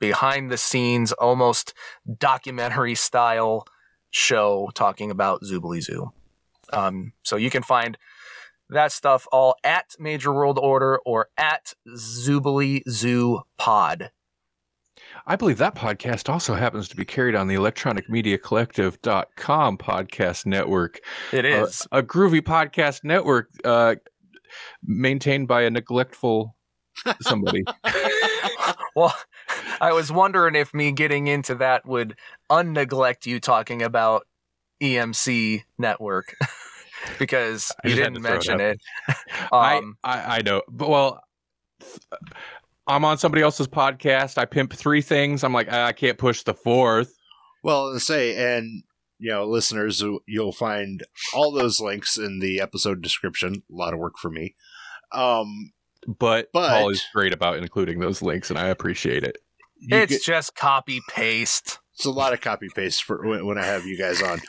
behind 0.00 0.50
the 0.50 0.58
scenes, 0.58 1.12
almost 1.12 1.74
documentary 2.18 2.96
style 2.96 3.66
show 4.10 4.70
talking 4.74 5.10
about 5.10 5.42
Zoobly 5.42 5.80
Zoo. 5.80 6.12
Um, 6.72 7.12
so 7.22 7.36
you 7.36 7.50
can 7.50 7.62
find 7.62 7.96
that 8.72 8.92
stuff 8.92 9.26
all 9.32 9.56
at 9.64 9.94
Major 9.98 10.32
World 10.32 10.58
Order 10.58 10.98
or 11.04 11.28
at 11.36 11.74
Zoobly 11.88 12.82
Zoo 12.88 13.42
Pod. 13.58 14.10
I 15.26 15.36
believe 15.36 15.58
that 15.58 15.74
podcast 15.74 16.28
also 16.28 16.54
happens 16.54 16.88
to 16.88 16.96
be 16.96 17.04
carried 17.04 17.34
on 17.34 17.46
the 17.46 17.54
Electronic 17.54 18.08
Media 18.08 18.38
Collective.com 18.38 19.78
podcast 19.78 20.46
network. 20.46 21.00
It 21.32 21.44
is. 21.44 21.86
a- 21.92 21.98
a, 21.98 22.02
groovy 22.02 22.40
podcast 22.40 23.04
network 23.04 23.50
uh, 23.64 23.96
maintained 24.82 25.48
by 25.48 25.62
a 25.62 25.70
neglectful 25.70 26.56
somebody. 27.20 27.64
well, 28.96 29.14
I 29.80 29.92
was 29.92 30.10
wondering 30.12 30.54
if 30.54 30.74
me 30.74 30.92
getting 30.92 31.26
into 31.26 31.54
that 31.56 31.86
would 31.86 32.16
unneglect 32.50 33.26
you 33.26 33.40
talking 33.40 33.82
about 33.82 34.26
EMC 34.82 35.62
Network 35.78 36.34
because 37.18 37.72
you 37.84 37.94
didn't 37.94 38.14
to 38.14 38.20
throw 38.20 38.30
it 38.30 38.34
mention 38.34 38.60
it. 38.60 38.80
I, 39.52 39.78
Um, 39.78 39.96
I 40.04 40.38
I 40.38 40.42
know, 40.42 40.62
but 40.68 40.88
well, 40.88 41.22
I'm 42.86 43.04
on 43.04 43.18
somebody 43.18 43.42
else's 43.42 43.68
podcast. 43.68 44.38
I 44.38 44.44
pimp 44.44 44.72
three 44.72 45.02
things. 45.02 45.44
I'm 45.44 45.52
like, 45.52 45.68
"Ah, 45.70 45.86
I 45.86 45.92
can't 45.92 46.18
push 46.18 46.42
the 46.42 46.54
fourth. 46.54 47.14
Well, 47.62 47.92
to 47.92 48.00
say, 48.00 48.56
and 48.56 48.82
you 49.18 49.30
know, 49.30 49.44
listeners, 49.46 50.02
you'll 50.26 50.52
find 50.52 51.04
all 51.32 51.52
those 51.52 51.80
links 51.80 52.18
in 52.18 52.40
the 52.40 52.60
episode 52.60 53.02
description. 53.02 53.62
A 53.70 53.74
lot 53.74 53.92
of 53.94 54.00
work 54.00 54.14
for 54.18 54.30
me. 54.30 54.56
Um, 55.12 55.72
But, 56.08 56.48
But- 56.52 56.70
Paul 56.70 56.88
is 56.90 57.04
great 57.14 57.32
about 57.32 57.58
including 57.58 58.00
those 58.00 58.20
links, 58.22 58.50
and 58.50 58.58
I 58.58 58.66
appreciate 58.66 59.22
it. 59.22 59.38
it's 59.80 60.10
get- 60.12 60.22
just 60.24 60.56
copy 60.56 61.00
paste. 61.08 61.78
it's 61.94 62.04
a 62.04 62.10
lot 62.10 62.32
of 62.32 62.40
copy 62.40 62.68
paste 62.74 63.04
for 63.04 63.24
when, 63.24 63.46
when 63.46 63.58
I 63.58 63.64
have 63.64 63.86
you 63.86 63.96
guys 63.96 64.20
on, 64.20 64.40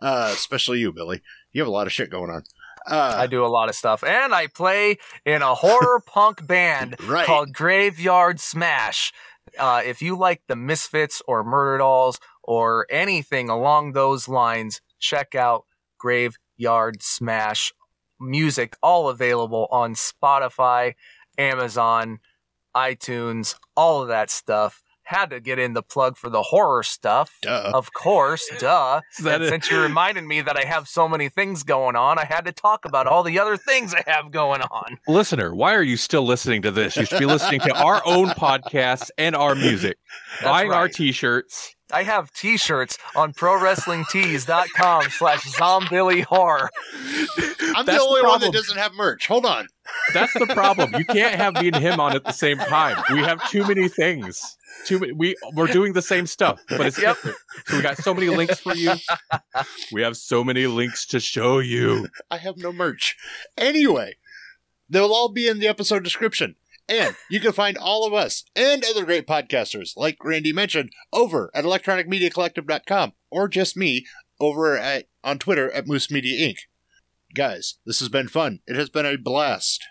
uh, 0.00 0.30
especially 0.32 0.78
you, 0.78 0.92
Billy. 0.92 1.22
You 1.52 1.62
have 1.62 1.68
a 1.68 1.72
lot 1.72 1.86
of 1.86 1.92
shit 1.92 2.10
going 2.10 2.30
on. 2.30 2.42
Uh, 2.86 3.14
I 3.18 3.26
do 3.26 3.44
a 3.44 3.48
lot 3.48 3.68
of 3.68 3.74
stuff, 3.74 4.02
and 4.02 4.34
I 4.34 4.46
play 4.46 4.96
in 5.26 5.42
a 5.42 5.54
horror 5.54 6.00
punk 6.06 6.46
band 6.46 6.96
Right. 7.06 7.26
called 7.26 7.52
Graveyard 7.52 8.40
Smash. 8.40 9.12
Uh, 9.58 9.82
if 9.84 10.00
you 10.00 10.16
like 10.16 10.42
the 10.48 10.56
Misfits 10.56 11.20
or 11.26 11.44
Murderdolls 11.44 12.18
or 12.42 12.86
anything 12.90 13.48
along 13.48 13.92
those 13.92 14.28
lines, 14.28 14.80
check 14.98 15.34
out 15.34 15.66
Graveyard 15.98 17.02
Smash 17.02 17.72
music, 18.18 18.76
all 18.82 19.08
available 19.08 19.66
on 19.70 19.94
Spotify, 19.94 20.94
Amazon, 21.38 22.18
iTunes, 22.76 23.56
all 23.76 24.02
of 24.02 24.08
that 24.08 24.30
stuff. 24.30 24.82
Had 25.10 25.30
to 25.30 25.40
get 25.40 25.58
in 25.58 25.72
the 25.72 25.82
plug 25.82 26.16
for 26.16 26.30
the 26.30 26.40
horror 26.40 26.84
stuff. 26.84 27.36
Duh. 27.42 27.72
Of 27.74 27.92
course, 27.92 28.48
duh. 28.60 29.00
That 29.24 29.42
And 29.42 29.48
since 29.50 29.68
you 29.68 29.82
reminded 29.82 30.22
me 30.22 30.40
that 30.40 30.56
I 30.56 30.64
have 30.64 30.86
so 30.86 31.08
many 31.08 31.28
things 31.28 31.64
going 31.64 31.96
on, 31.96 32.16
I 32.16 32.24
had 32.24 32.44
to 32.44 32.52
talk 32.52 32.84
about 32.84 33.08
all 33.08 33.24
the 33.24 33.40
other 33.40 33.56
things 33.56 33.92
I 33.92 34.04
have 34.06 34.30
going 34.30 34.62
on. 34.62 34.98
Listener, 35.08 35.52
why 35.52 35.74
are 35.74 35.82
you 35.82 35.96
still 35.96 36.22
listening 36.24 36.62
to 36.62 36.70
this? 36.70 36.96
You 36.96 37.06
should 37.06 37.18
be 37.18 37.26
listening 37.26 37.58
to 37.62 37.74
our 37.74 38.00
own 38.06 38.28
podcasts 38.28 39.10
and 39.18 39.34
our 39.34 39.56
music, 39.56 39.98
That's 40.34 40.44
buying 40.44 40.72
our 40.72 40.88
t-shirts. 40.88 41.74
I 41.92 42.04
have 42.04 42.30
t-shirts 42.32 42.96
on 43.16 43.32
prowrestlingtees.com 43.32 45.10
slash 45.10 45.42
zombilly 45.42 46.22
horror. 46.22 46.70
I'm 47.76 47.84
That's 47.84 47.98
the 47.98 48.00
only 48.00 48.20
the 48.22 48.28
one 48.28 48.40
that 48.42 48.52
doesn't 48.52 48.78
have 48.78 48.92
merch. 48.94 49.26
Hold 49.26 49.44
on. 49.44 49.66
That's 50.14 50.32
the 50.34 50.46
problem. 50.46 50.94
You 50.96 51.04
can't 51.04 51.34
have 51.36 51.54
me 51.54 51.68
and 51.68 51.76
him 51.76 52.00
on 52.00 52.14
at 52.16 52.24
the 52.24 52.32
same 52.32 52.58
time. 52.58 53.02
We 53.12 53.20
have 53.20 53.48
too 53.50 53.64
many 53.66 53.88
things. 53.88 54.56
Too 54.86 54.98
many, 54.98 55.12
we 55.12 55.36
we're 55.54 55.66
doing 55.66 55.92
the 55.92 56.02
same 56.02 56.26
stuff, 56.26 56.60
but 56.68 56.86
it's 56.86 57.00
Yep. 57.00 57.16
different. 57.16 57.36
So 57.66 57.76
we 57.76 57.82
got 57.82 57.98
so 57.98 58.14
many 58.14 58.28
links 58.28 58.58
for 58.60 58.74
you. 58.74 58.92
We 59.92 60.02
have 60.02 60.16
so 60.16 60.42
many 60.44 60.66
links 60.66 61.04
to 61.06 61.20
show 61.20 61.58
you. 61.58 62.08
I 62.30 62.38
have 62.38 62.56
no 62.56 62.72
merch. 62.72 63.16
Anyway, 63.58 64.14
they'll 64.88 65.12
all 65.12 65.28
be 65.28 65.46
in 65.48 65.58
the 65.58 65.68
episode 65.68 66.02
description. 66.04 66.56
And 66.88 67.14
you 67.28 67.38
can 67.40 67.52
find 67.52 67.76
all 67.78 68.04
of 68.06 68.12
us 68.12 68.44
and 68.56 68.84
other 68.84 69.04
great 69.04 69.26
podcasters, 69.26 69.96
like 69.96 70.16
Randy 70.24 70.52
mentioned, 70.52 70.90
over 71.12 71.50
at 71.54 71.64
electronicmediacollective.com 71.64 73.12
or 73.30 73.48
just 73.48 73.76
me 73.76 74.06
over 74.40 74.76
at 74.76 75.06
on 75.22 75.38
Twitter 75.38 75.70
at 75.70 75.86
Moose 75.86 76.10
Media 76.10 76.48
Inc. 76.48 76.56
Guys, 77.34 77.78
this 77.86 78.00
has 78.00 78.08
been 78.08 78.28
fun. 78.28 78.60
It 78.66 78.76
has 78.76 78.88
been 78.90 79.06
a 79.06 79.16
blast. 79.16 79.86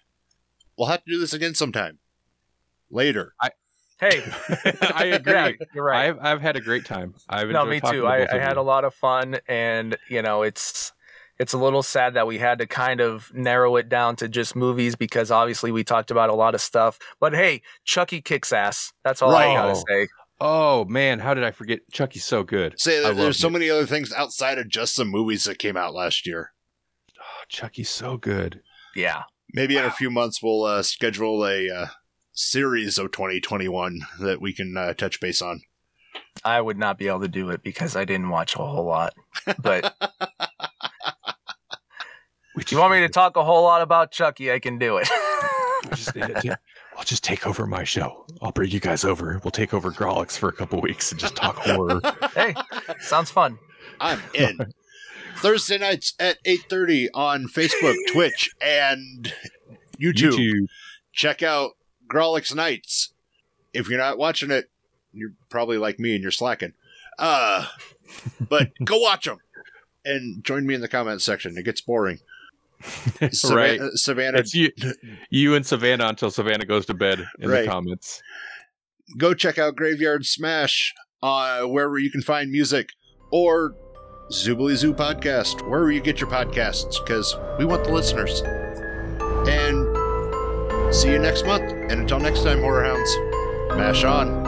We'll 0.77 0.87
have 0.87 1.03
to 1.03 1.11
do 1.11 1.19
this 1.19 1.33
again 1.33 1.55
sometime. 1.55 1.99
Later. 2.89 3.33
Hey, 3.99 4.23
I 4.95 5.05
agree. 5.13 5.33
Yeah, 5.33 5.51
you're 5.73 5.83
right. 5.83 6.09
I've 6.09 6.19
I've 6.21 6.41
had 6.41 6.55
a 6.55 6.61
great 6.61 6.85
time. 6.85 7.15
I've 7.27 7.49
no, 7.49 7.65
me 7.65 7.81
too. 7.81 8.07
I, 8.07 8.25
I 8.31 8.39
had 8.39 8.55
you. 8.55 8.61
a 8.61 8.63
lot 8.63 8.85
of 8.85 8.93
fun, 8.93 9.39
and 9.47 9.97
you 10.09 10.21
know, 10.21 10.41
it's 10.41 10.93
it's 11.37 11.51
a 11.51 11.57
little 11.57 11.83
sad 11.83 12.13
that 12.13 12.25
we 12.25 12.37
had 12.37 12.59
to 12.59 12.67
kind 12.67 13.01
of 13.01 13.29
narrow 13.33 13.75
it 13.75 13.89
down 13.89 14.15
to 14.17 14.29
just 14.29 14.55
movies 14.55 14.95
because 14.95 15.31
obviously 15.31 15.71
we 15.71 15.83
talked 15.83 16.11
about 16.11 16.29
a 16.29 16.33
lot 16.33 16.55
of 16.55 16.61
stuff. 16.61 16.97
But 17.19 17.33
hey, 17.33 17.61
Chucky 17.83 18.21
kicks 18.21 18.53
ass. 18.53 18.93
That's 19.03 19.21
all 19.21 19.35
I 19.35 19.53
gotta 19.53 19.75
say. 19.75 20.07
Oh 20.39 20.85
man, 20.85 21.19
how 21.19 21.33
did 21.33 21.43
I 21.43 21.51
forget? 21.51 21.79
Chucky's 21.91 22.23
so 22.23 22.43
good. 22.43 22.79
Say 22.79 22.99
I 22.99 23.01
that 23.01 23.07
love 23.09 23.17
there's 23.17 23.39
so 23.39 23.49
it. 23.49 23.51
many 23.51 23.69
other 23.69 23.85
things 23.85 24.13
outside 24.13 24.57
of 24.57 24.69
just 24.69 24.95
the 24.95 25.03
movies 25.03 25.43
that 25.43 25.59
came 25.59 25.75
out 25.75 25.93
last 25.93 26.25
year. 26.25 26.53
Chucky's 27.49 27.89
so 27.89 28.17
good. 28.17 28.61
Yeah. 28.95 29.23
Maybe 29.53 29.77
in 29.77 29.85
a 29.85 29.91
few 29.91 30.09
months 30.09 30.41
we'll 30.41 30.63
uh, 30.63 30.83
schedule 30.83 31.45
a 31.45 31.69
uh, 31.69 31.87
series 32.31 32.97
of 32.97 33.11
2021 33.11 34.01
that 34.19 34.39
we 34.41 34.53
can 34.53 34.77
uh, 34.77 34.93
touch 34.93 35.19
base 35.19 35.41
on. 35.41 35.61
I 36.45 36.61
would 36.61 36.77
not 36.77 36.97
be 36.97 37.07
able 37.07 37.21
to 37.21 37.27
do 37.27 37.49
it 37.49 37.63
because 37.63 37.95
I 37.95 38.05
didn't 38.05 38.29
watch 38.29 38.55
a 38.55 38.59
whole 38.59 38.85
lot. 38.85 39.13
But 39.61 39.93
you 42.71 42.77
want 42.77 42.93
me 42.93 42.99
to 43.01 43.09
talk 43.09 43.35
a 43.35 43.43
whole 43.43 43.63
lot 43.63 43.81
about 43.81 44.11
Chucky, 44.11 44.51
I 44.51 44.59
can 44.59 44.77
do 44.77 44.97
it. 44.97 45.07
Just, 45.93 46.15
I'll 46.15 47.05
just 47.05 47.23
take 47.23 47.47
over 47.47 47.65
my 47.65 47.85
show. 47.85 48.25
I'll 48.41 48.51
bring 48.51 48.69
you 48.69 48.81
guys 48.81 49.05
over. 49.05 49.39
We'll 49.43 49.51
take 49.51 49.73
over 49.73 49.91
Grawlix 49.91 50.37
for 50.37 50.49
a 50.49 50.53
couple 50.53 50.81
weeks 50.81 51.11
and 51.11 51.19
just 51.19 51.37
talk 51.37 51.55
horror. 51.55 52.01
hey, 52.35 52.53
sounds 52.99 53.31
fun. 53.31 53.57
I'm 54.01 54.21
in. 54.33 54.59
Thursday 55.41 55.77
nights 55.77 56.13
at 56.19 56.37
8:30 56.43 57.07
on 57.13 57.45
Facebook, 57.47 57.95
Twitch, 58.11 58.49
and 58.61 59.33
YouTube. 59.99 60.31
YouTube. 60.33 60.65
Check 61.13 61.41
out 61.43 61.71
Grawlix 62.11 62.53
Nights. 62.55 63.13
If 63.73 63.89
you're 63.89 63.99
not 63.99 64.17
watching 64.17 64.51
it, 64.51 64.69
you're 65.13 65.33
probably 65.49 65.77
like 65.77 65.99
me 65.99 66.13
and 66.13 66.21
you're 66.21 66.31
slacking. 66.31 66.73
Uh, 67.17 67.65
but 68.47 68.71
go 68.83 68.97
watch 68.97 69.25
them 69.25 69.37
and 70.05 70.43
join 70.43 70.65
me 70.65 70.73
in 70.75 70.81
the 70.81 70.87
comment 70.87 71.21
section. 71.21 71.57
It 71.57 71.65
gets 71.65 71.81
boring. 71.81 72.19
right. 73.21 73.33
Savannah, 73.33 73.89
Savannah 73.97 74.37
It's 74.39 74.53
you, 74.53 74.71
you 75.29 75.53
and 75.53 75.65
Savannah 75.65 76.07
until 76.07 76.31
Savannah 76.31 76.65
goes 76.65 76.85
to 76.85 76.93
bed 76.93 77.25
in 77.39 77.49
Right. 77.49 77.65
the 77.65 77.67
comments. 77.67 78.21
go 79.17 79.33
check 79.33 79.57
out 79.57 79.75
Graveyard 79.75 80.25
Smash 80.25 80.93
uh, 81.21 81.63
wherever 81.63 81.97
you 81.97 82.09
can 82.09 82.21
find 82.21 82.49
music 82.49 82.91
or 83.31 83.75
Zoobly 84.29 84.75
Zoo 84.75 84.93
Podcast, 84.93 85.67
wherever 85.67 85.91
you 85.91 85.99
get 86.01 86.19
your 86.21 86.29
podcasts, 86.29 87.03
because 87.03 87.35
we 87.57 87.65
want 87.65 87.83
the 87.83 87.91
listeners. 87.91 88.43
And 89.49 90.93
see 90.93 91.11
you 91.13 91.17
next 91.17 91.47
month. 91.47 91.63
And 91.63 91.93
until 91.93 92.19
next 92.19 92.43
time, 92.43 92.59
Horror 92.59 92.83
Hounds, 92.83 93.17
mash 93.75 94.03
on. 94.03 94.43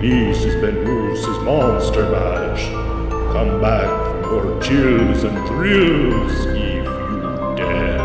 This 0.00 0.42
has 0.44 0.54
been 0.54 0.82
Moose's 0.82 1.38
Monster 1.40 2.08
Mash. 2.08 2.64
Come 3.34 3.60
back 3.60 3.90
for 4.24 4.40
more 4.40 4.62
chills 4.62 5.24
and 5.24 5.46
thrills 5.46 6.46
if 6.46 6.86
you 6.86 7.54
dare. 7.54 8.00